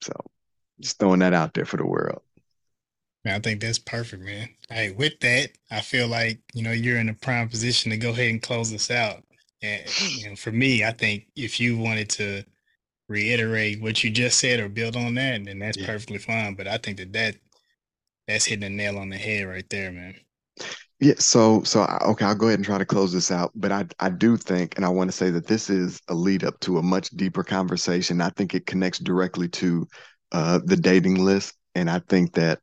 So 0.01 0.13
just 0.81 0.99
throwing 0.99 1.21
that 1.21 1.35
out 1.35 1.55
there 1.55 1.65
for 1.67 1.77
the 1.77 1.87
world. 1.87 2.23
Man, 3.25 3.37
I 3.37 3.39
think 3.41 3.61
that's 3.61 3.79
perfect, 3.79 4.23
man. 4.23 4.49
Hey, 4.69 4.93
with 4.93 5.19
that, 5.21 5.51
I 5.71 5.81
feel 5.81 6.09
like 6.09 6.41
you 6.53 6.63
know 6.63 6.73
you're 6.73 6.99
in 6.99 7.09
a 7.09 7.15
prime 7.15 7.49
position 7.49 7.91
to 7.91 7.97
go 7.97 8.11
ahead 8.11 8.31
and 8.31 8.43
close 8.43 8.71
this 8.71 8.91
out. 8.91 9.23
And 9.63 9.83
know, 10.27 10.37
for 10.37 10.53
me, 10.53 10.85
I 10.85 10.93
think 10.93 11.29
if 11.35 11.59
you 11.59 11.79
wanted 11.79 12.11
to 12.11 12.45
reiterate 13.09 13.81
what 13.83 14.03
you 14.05 14.11
just 14.11 14.39
said 14.39 14.61
or 14.61 14.69
build 14.69 14.97
on 14.97 15.15
that, 15.15 15.45
then 15.45 15.59
that's 15.59 15.77
Yeah. 15.77 15.87
perfectly 15.87 16.19
fine. 16.19 16.55
But 16.55 16.69
I 16.69 16.79
think 16.79 16.99
that 16.99 17.13
that 17.13 17.37
that's 18.29 18.47
hitting 18.47 18.61
the 18.63 18.71
nail 18.71 18.99
on 18.99 19.11
the 19.11 19.19
head 19.19 19.47
right 19.47 19.69
there, 19.71 19.93
man. 19.93 20.17
Yeah, 21.01 21.15
so 21.19 21.63
so 21.65 21.83
I- 21.83 21.99
okay, 22.11 22.25
I'll 22.25 22.35
go 22.35 22.47
ahead 22.47 22.59
and 22.59 22.65
try 22.65 22.79
to 22.79 22.87
close 22.87 23.13
this 23.13 23.31
out, 23.31 23.53
but 23.55 23.73
I 23.73 23.87
I 24.01 24.11
do 24.11 24.37
think, 24.37 24.77
and 24.77 24.85
I 24.85 24.89
want 24.89 25.11
to 25.11 25.17
say 25.17 25.31
that 25.31 25.47
this 25.47 25.69
is 25.69 26.01
a 26.09 26.15
lead 26.15 26.45
up 26.45 26.59
to 26.61 26.79
a 26.79 26.83
much 26.83 27.11
deeper 27.11 27.43
conversation. 27.45 28.21
I 28.21 28.31
think 28.31 28.55
it 28.55 28.67
connects 28.67 28.99
directly 29.01 29.49
to 29.51 29.87
uh, 30.33 30.61
the 30.65 30.77
dating 30.77 31.17
list, 31.25 31.55
and 31.75 31.91
I 31.91 31.99
think 32.09 32.35
that 32.35 32.61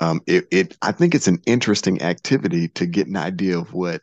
um, 0.00 0.20
it 0.26 0.46
it 0.50 0.76
I 0.82 0.92
think 0.92 1.14
it's 1.14 1.28
an 1.28 1.40
interesting 1.46 2.02
activity 2.02 2.68
to 2.68 2.86
get 2.86 3.06
an 3.06 3.16
idea 3.16 3.58
of 3.58 3.72
what 3.72 4.02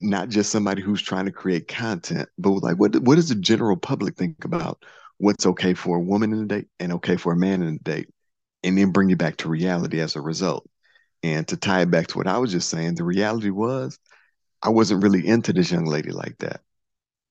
not 0.00 0.28
just 0.30 0.50
somebody 0.50 0.82
who's 0.82 1.02
trying 1.02 1.26
to 1.26 1.32
create 1.32 1.68
content, 1.68 2.28
but 2.38 2.50
like 2.62 2.76
what 2.78 2.96
what 3.02 3.16
does 3.16 3.28
the 3.30 3.34
general 3.36 3.76
public 3.76 4.16
think 4.16 4.44
about 4.44 4.84
what's 5.20 5.46
okay 5.46 5.74
for 5.74 5.96
a 5.98 6.02
woman 6.02 6.32
in 6.32 6.40
a 6.40 6.46
date 6.46 6.68
and 6.80 6.92
okay 6.94 7.16
for 7.16 7.32
a 7.32 7.36
man 7.36 7.62
in 7.62 7.74
a 7.76 7.78
date, 7.78 8.08
and 8.64 8.76
then 8.76 8.90
bring 8.90 9.10
you 9.10 9.16
back 9.16 9.36
to 9.38 9.48
reality 9.48 10.00
as 10.00 10.16
a 10.16 10.20
result. 10.20 10.68
And 11.22 11.46
to 11.48 11.56
tie 11.56 11.82
it 11.82 11.90
back 11.90 12.06
to 12.08 12.18
what 12.18 12.26
I 12.26 12.38
was 12.38 12.52
just 12.52 12.70
saying, 12.70 12.94
the 12.94 13.04
reality 13.04 13.50
was 13.50 13.98
I 14.62 14.70
wasn't 14.70 15.02
really 15.02 15.26
into 15.26 15.52
this 15.52 15.70
young 15.70 15.84
lady 15.84 16.10
like 16.10 16.38
that. 16.38 16.62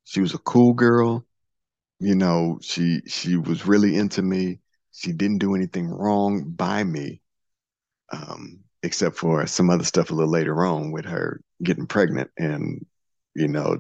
She 0.03 0.22
was 0.22 0.34
a 0.34 0.40
cool 0.40 0.74
girl. 0.74 1.26
You 1.99 2.16
know, 2.16 2.60
she 2.61 3.02
she 3.07 3.38
was 3.38 3.68
really 3.68 3.95
into 3.95 4.22
me. 4.22 4.60
She 4.91 5.11
didn't 5.11 5.40
do 5.40 5.56
anything 5.56 5.90
wrong 5.90 6.52
by 6.52 6.84
me, 6.84 7.22
um, 8.11 8.60
except 8.84 9.18
for 9.18 9.45
some 9.48 9.70
other 9.70 9.84
stuff 9.84 10.11
a 10.11 10.14
little 10.14 10.32
later 10.32 10.66
on 10.66 10.91
with 10.91 11.06
her 11.06 11.41
getting 11.64 11.88
pregnant 11.88 12.30
and, 12.38 12.86
you 13.36 13.48
know, 13.48 13.80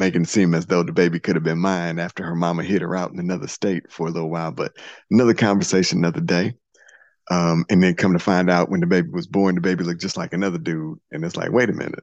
making 0.00 0.22
it 0.22 0.28
seem 0.28 0.54
as 0.54 0.66
though 0.66 0.82
the 0.82 0.92
baby 0.92 1.20
could 1.20 1.36
have 1.36 1.44
been 1.44 1.58
mine 1.58 1.98
after 1.98 2.24
her 2.24 2.34
mama 2.34 2.64
hid 2.64 2.82
her 2.82 2.96
out 2.96 3.12
in 3.12 3.18
another 3.18 3.46
state 3.46 3.90
for 3.92 4.08
a 4.08 4.10
little 4.10 4.30
while. 4.30 4.50
But 4.50 4.72
another 5.10 5.34
conversation, 5.34 5.98
another 5.98 6.20
day. 6.20 6.54
Um, 7.30 7.64
and 7.70 7.80
then 7.80 7.94
come 7.94 8.14
to 8.14 8.18
find 8.18 8.50
out 8.50 8.70
when 8.70 8.80
the 8.80 8.86
baby 8.86 9.08
was 9.10 9.28
born, 9.28 9.54
the 9.54 9.60
baby 9.60 9.84
looked 9.84 10.00
just 10.00 10.16
like 10.16 10.32
another 10.32 10.58
dude. 10.58 10.98
And 11.12 11.24
it's 11.24 11.36
like, 11.36 11.52
wait 11.52 11.70
a 11.70 11.72
minute. 11.72 12.02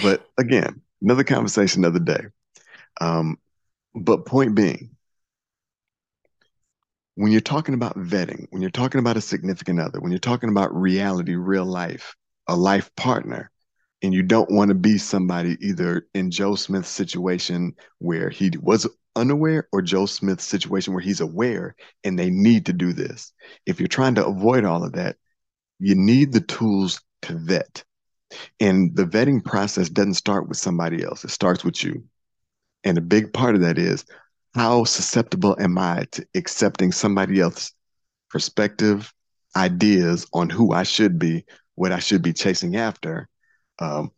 But 0.00 0.24
again, 0.38 0.82
another 1.02 1.24
conversation, 1.24 1.84
another 1.84 1.98
day. 1.98 2.26
Um, 3.00 3.38
but 3.94 4.26
point 4.26 4.54
being, 4.54 4.90
when 7.16 7.32
you're 7.32 7.40
talking 7.40 7.74
about 7.74 7.98
vetting, 7.98 8.46
when 8.50 8.62
you're 8.62 8.70
talking 8.70 9.00
about 9.00 9.16
a 9.16 9.20
significant 9.20 9.80
other, 9.80 10.00
when 10.00 10.12
you're 10.12 10.20
talking 10.20 10.50
about 10.50 10.74
reality, 10.74 11.34
real 11.34 11.64
life, 11.64 12.14
a 12.46 12.56
life 12.56 12.94
partner, 12.96 13.50
and 14.02 14.14
you 14.14 14.22
don't 14.22 14.50
want 14.50 14.70
to 14.70 14.74
be 14.74 14.98
somebody 14.98 15.56
either 15.60 16.06
in 16.14 16.30
Joe 16.30 16.54
Smith's 16.54 16.88
situation 16.88 17.74
where 17.98 18.30
he 18.30 18.50
was 18.60 18.86
unaware 19.16 19.68
or 19.72 19.82
Joe 19.82 20.06
Smith's 20.06 20.44
situation 20.44 20.94
where 20.94 21.02
he's 21.02 21.20
aware 21.20 21.74
and 22.04 22.18
they 22.18 22.30
need 22.30 22.66
to 22.66 22.72
do 22.72 22.92
this. 22.92 23.32
If 23.66 23.80
you're 23.80 23.88
trying 23.88 24.14
to 24.14 24.26
avoid 24.26 24.64
all 24.64 24.84
of 24.84 24.92
that, 24.92 25.16
you 25.78 25.94
need 25.94 26.32
the 26.32 26.40
tools 26.40 27.00
to 27.22 27.34
vet. 27.34 27.84
And 28.60 28.94
the 28.94 29.04
vetting 29.04 29.44
process 29.44 29.88
doesn't 29.88 30.14
start 30.14 30.48
with 30.48 30.56
somebody 30.56 31.02
else, 31.02 31.24
it 31.24 31.30
starts 31.30 31.64
with 31.64 31.82
you. 31.82 32.04
And 32.84 32.96
a 32.96 33.02
big 33.02 33.32
part 33.32 33.54
of 33.54 33.60
that 33.62 33.78
is 33.78 34.04
how 34.54 34.84
susceptible 34.84 35.56
am 35.60 35.78
I 35.78 36.06
to 36.12 36.26
accepting 36.34 36.92
somebody 36.92 37.40
else's 37.40 37.72
perspective, 38.30 39.12
ideas 39.56 40.26
on 40.32 40.48
who 40.48 40.72
I 40.72 40.84
should 40.84 41.18
be, 41.18 41.44
what 41.74 41.92
I 41.92 41.98
should 41.98 42.22
be 42.22 42.32
chasing 42.32 42.76
after, 42.76 43.28
um, 43.80 44.12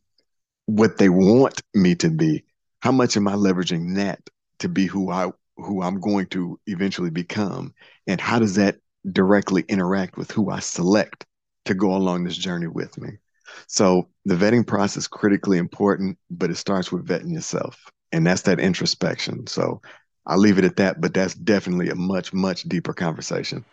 what 0.66 0.98
they 0.98 1.08
want 1.08 1.60
me 1.74 1.94
to 1.96 2.10
be. 2.10 2.44
How 2.80 2.92
much 2.92 3.16
am 3.16 3.28
I 3.28 3.34
leveraging 3.34 3.96
that 3.96 4.20
to 4.58 4.68
be 4.68 4.86
who 4.86 5.10
I 5.10 5.30
who 5.56 5.82
I'm 5.82 6.00
going 6.00 6.26
to 6.28 6.58
eventually 6.66 7.10
become, 7.10 7.74
and 8.06 8.20
how 8.20 8.38
does 8.38 8.56
that 8.56 8.78
directly 9.10 9.64
interact 9.68 10.16
with 10.16 10.30
who 10.30 10.50
I 10.50 10.60
select 10.60 11.24
to 11.66 11.74
go 11.74 11.94
along 11.94 12.24
this 12.24 12.36
journey 12.36 12.66
with 12.66 12.98
me? 12.98 13.10
So 13.66 14.08
the 14.24 14.34
vetting 14.34 14.66
process 14.66 15.06
critically 15.06 15.58
important, 15.58 16.18
but 16.30 16.50
it 16.50 16.56
starts 16.56 16.90
with 16.90 17.06
vetting 17.06 17.34
yourself, 17.34 17.78
and 18.10 18.26
that's 18.26 18.42
that 18.42 18.60
introspection. 18.60 19.46
So 19.46 19.80
I'll 20.26 20.38
leave 20.38 20.58
it 20.58 20.64
at 20.64 20.76
that, 20.76 21.00
but 21.00 21.14
that's 21.14 21.34
definitely 21.34 21.90
a 21.90 21.94
much 21.94 22.32
much 22.32 22.62
deeper 22.64 22.92
conversation. 22.94 23.64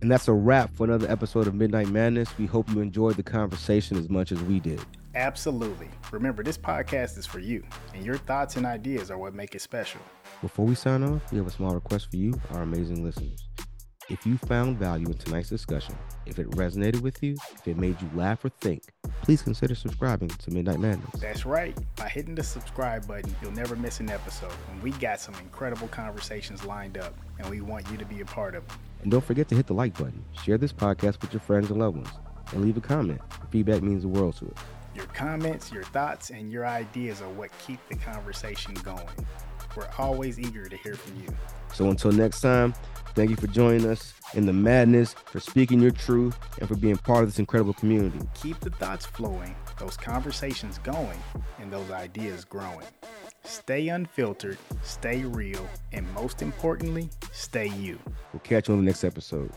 And 0.00 0.10
that's 0.10 0.28
a 0.28 0.32
wrap 0.32 0.74
for 0.74 0.84
another 0.84 1.10
episode 1.10 1.46
of 1.46 1.54
Midnight 1.54 1.88
Madness. 1.88 2.36
We 2.38 2.46
hope 2.46 2.68
you 2.70 2.80
enjoyed 2.80 3.16
the 3.16 3.22
conversation 3.22 3.96
as 3.96 4.10
much 4.10 4.32
as 4.32 4.42
we 4.42 4.60
did. 4.60 4.80
Absolutely. 5.14 5.88
Remember, 6.10 6.42
this 6.42 6.58
podcast 6.58 7.16
is 7.16 7.24
for 7.24 7.38
you, 7.38 7.62
and 7.94 8.04
your 8.04 8.18
thoughts 8.18 8.56
and 8.56 8.66
ideas 8.66 9.10
are 9.10 9.18
what 9.18 9.34
make 9.34 9.54
it 9.54 9.62
special. 9.62 10.00
Before 10.42 10.66
we 10.66 10.74
sign 10.74 11.04
off, 11.04 11.30
we 11.30 11.38
have 11.38 11.46
a 11.46 11.50
small 11.50 11.74
request 11.74 12.10
for 12.10 12.16
you, 12.16 12.38
our 12.52 12.62
amazing 12.62 13.04
listeners. 13.04 13.48
If 14.10 14.26
you 14.26 14.36
found 14.36 14.78
value 14.78 15.06
in 15.06 15.14
tonight's 15.14 15.48
discussion, 15.48 15.96
if 16.26 16.38
it 16.38 16.50
resonated 16.50 17.00
with 17.00 17.22
you, 17.22 17.36
if 17.54 17.66
it 17.66 17.78
made 17.78 18.00
you 18.02 18.10
laugh 18.14 18.44
or 18.44 18.50
think, 18.50 18.82
please 19.22 19.40
consider 19.40 19.74
subscribing 19.74 20.28
to 20.28 20.50
Midnight 20.50 20.78
Madness. 20.78 21.20
That's 21.22 21.46
right. 21.46 21.74
By 21.96 22.10
hitting 22.10 22.34
the 22.34 22.42
subscribe 22.42 23.08
button, 23.08 23.34
you'll 23.40 23.52
never 23.52 23.76
miss 23.76 24.00
an 24.00 24.10
episode. 24.10 24.52
And 24.70 24.82
we 24.82 24.90
got 24.90 25.20
some 25.20 25.34
incredible 25.36 25.88
conversations 25.88 26.66
lined 26.66 26.98
up, 26.98 27.14
and 27.38 27.48
we 27.48 27.62
want 27.62 27.90
you 27.90 27.96
to 27.96 28.04
be 28.04 28.20
a 28.20 28.26
part 28.26 28.54
of 28.54 28.68
them. 28.68 28.78
And 29.00 29.10
don't 29.10 29.24
forget 29.24 29.48
to 29.48 29.54
hit 29.54 29.66
the 29.66 29.74
like 29.74 29.94
button, 29.94 30.22
share 30.42 30.58
this 30.58 30.72
podcast 30.72 31.22
with 31.22 31.32
your 31.32 31.40
friends 31.40 31.70
and 31.70 31.78
loved 31.78 31.96
ones, 31.96 32.10
and 32.52 32.62
leave 32.62 32.76
a 32.76 32.82
comment. 32.82 33.22
Your 33.38 33.48
feedback 33.50 33.82
means 33.82 34.02
the 34.02 34.08
world 34.08 34.36
to 34.36 34.46
us. 34.46 34.64
Your 34.94 35.06
comments, 35.06 35.72
your 35.72 35.82
thoughts, 35.82 36.28
and 36.28 36.52
your 36.52 36.66
ideas 36.66 37.22
are 37.22 37.30
what 37.30 37.50
keep 37.66 37.80
the 37.88 37.96
conversation 37.96 38.74
going. 38.74 39.08
We're 39.74 39.88
always 39.98 40.38
eager 40.38 40.68
to 40.68 40.76
hear 40.76 40.94
from 40.94 41.20
you. 41.22 41.28
So 41.72 41.90
until 41.90 42.12
next 42.12 42.42
time, 42.42 42.74
thank 43.14 43.30
you 43.30 43.36
for 43.36 43.46
joining 43.46 43.86
us 43.86 44.14
in 44.34 44.46
the 44.46 44.52
madness, 44.52 45.14
for 45.26 45.40
speaking 45.40 45.80
your 45.80 45.90
truth, 45.90 46.36
and 46.58 46.68
for 46.68 46.76
being 46.76 46.96
part 46.96 47.22
of 47.22 47.28
this 47.28 47.38
incredible 47.38 47.74
community. 47.74 48.18
Keep 48.34 48.60
the 48.60 48.70
thoughts 48.70 49.06
flowing, 49.06 49.54
those 49.78 49.96
conversations 49.96 50.78
going, 50.78 51.18
and 51.60 51.72
those 51.72 51.90
ideas 51.90 52.44
growing. 52.44 52.86
Stay 53.44 53.88
unfiltered, 53.88 54.58
stay 54.82 55.24
real, 55.24 55.68
and 55.92 56.10
most 56.14 56.42
importantly, 56.42 57.08
stay 57.32 57.68
you. 57.68 57.98
We'll 58.32 58.40
catch 58.40 58.68
you 58.68 58.74
on 58.74 58.80
the 58.80 58.86
next 58.86 59.04
episode. 59.04 59.50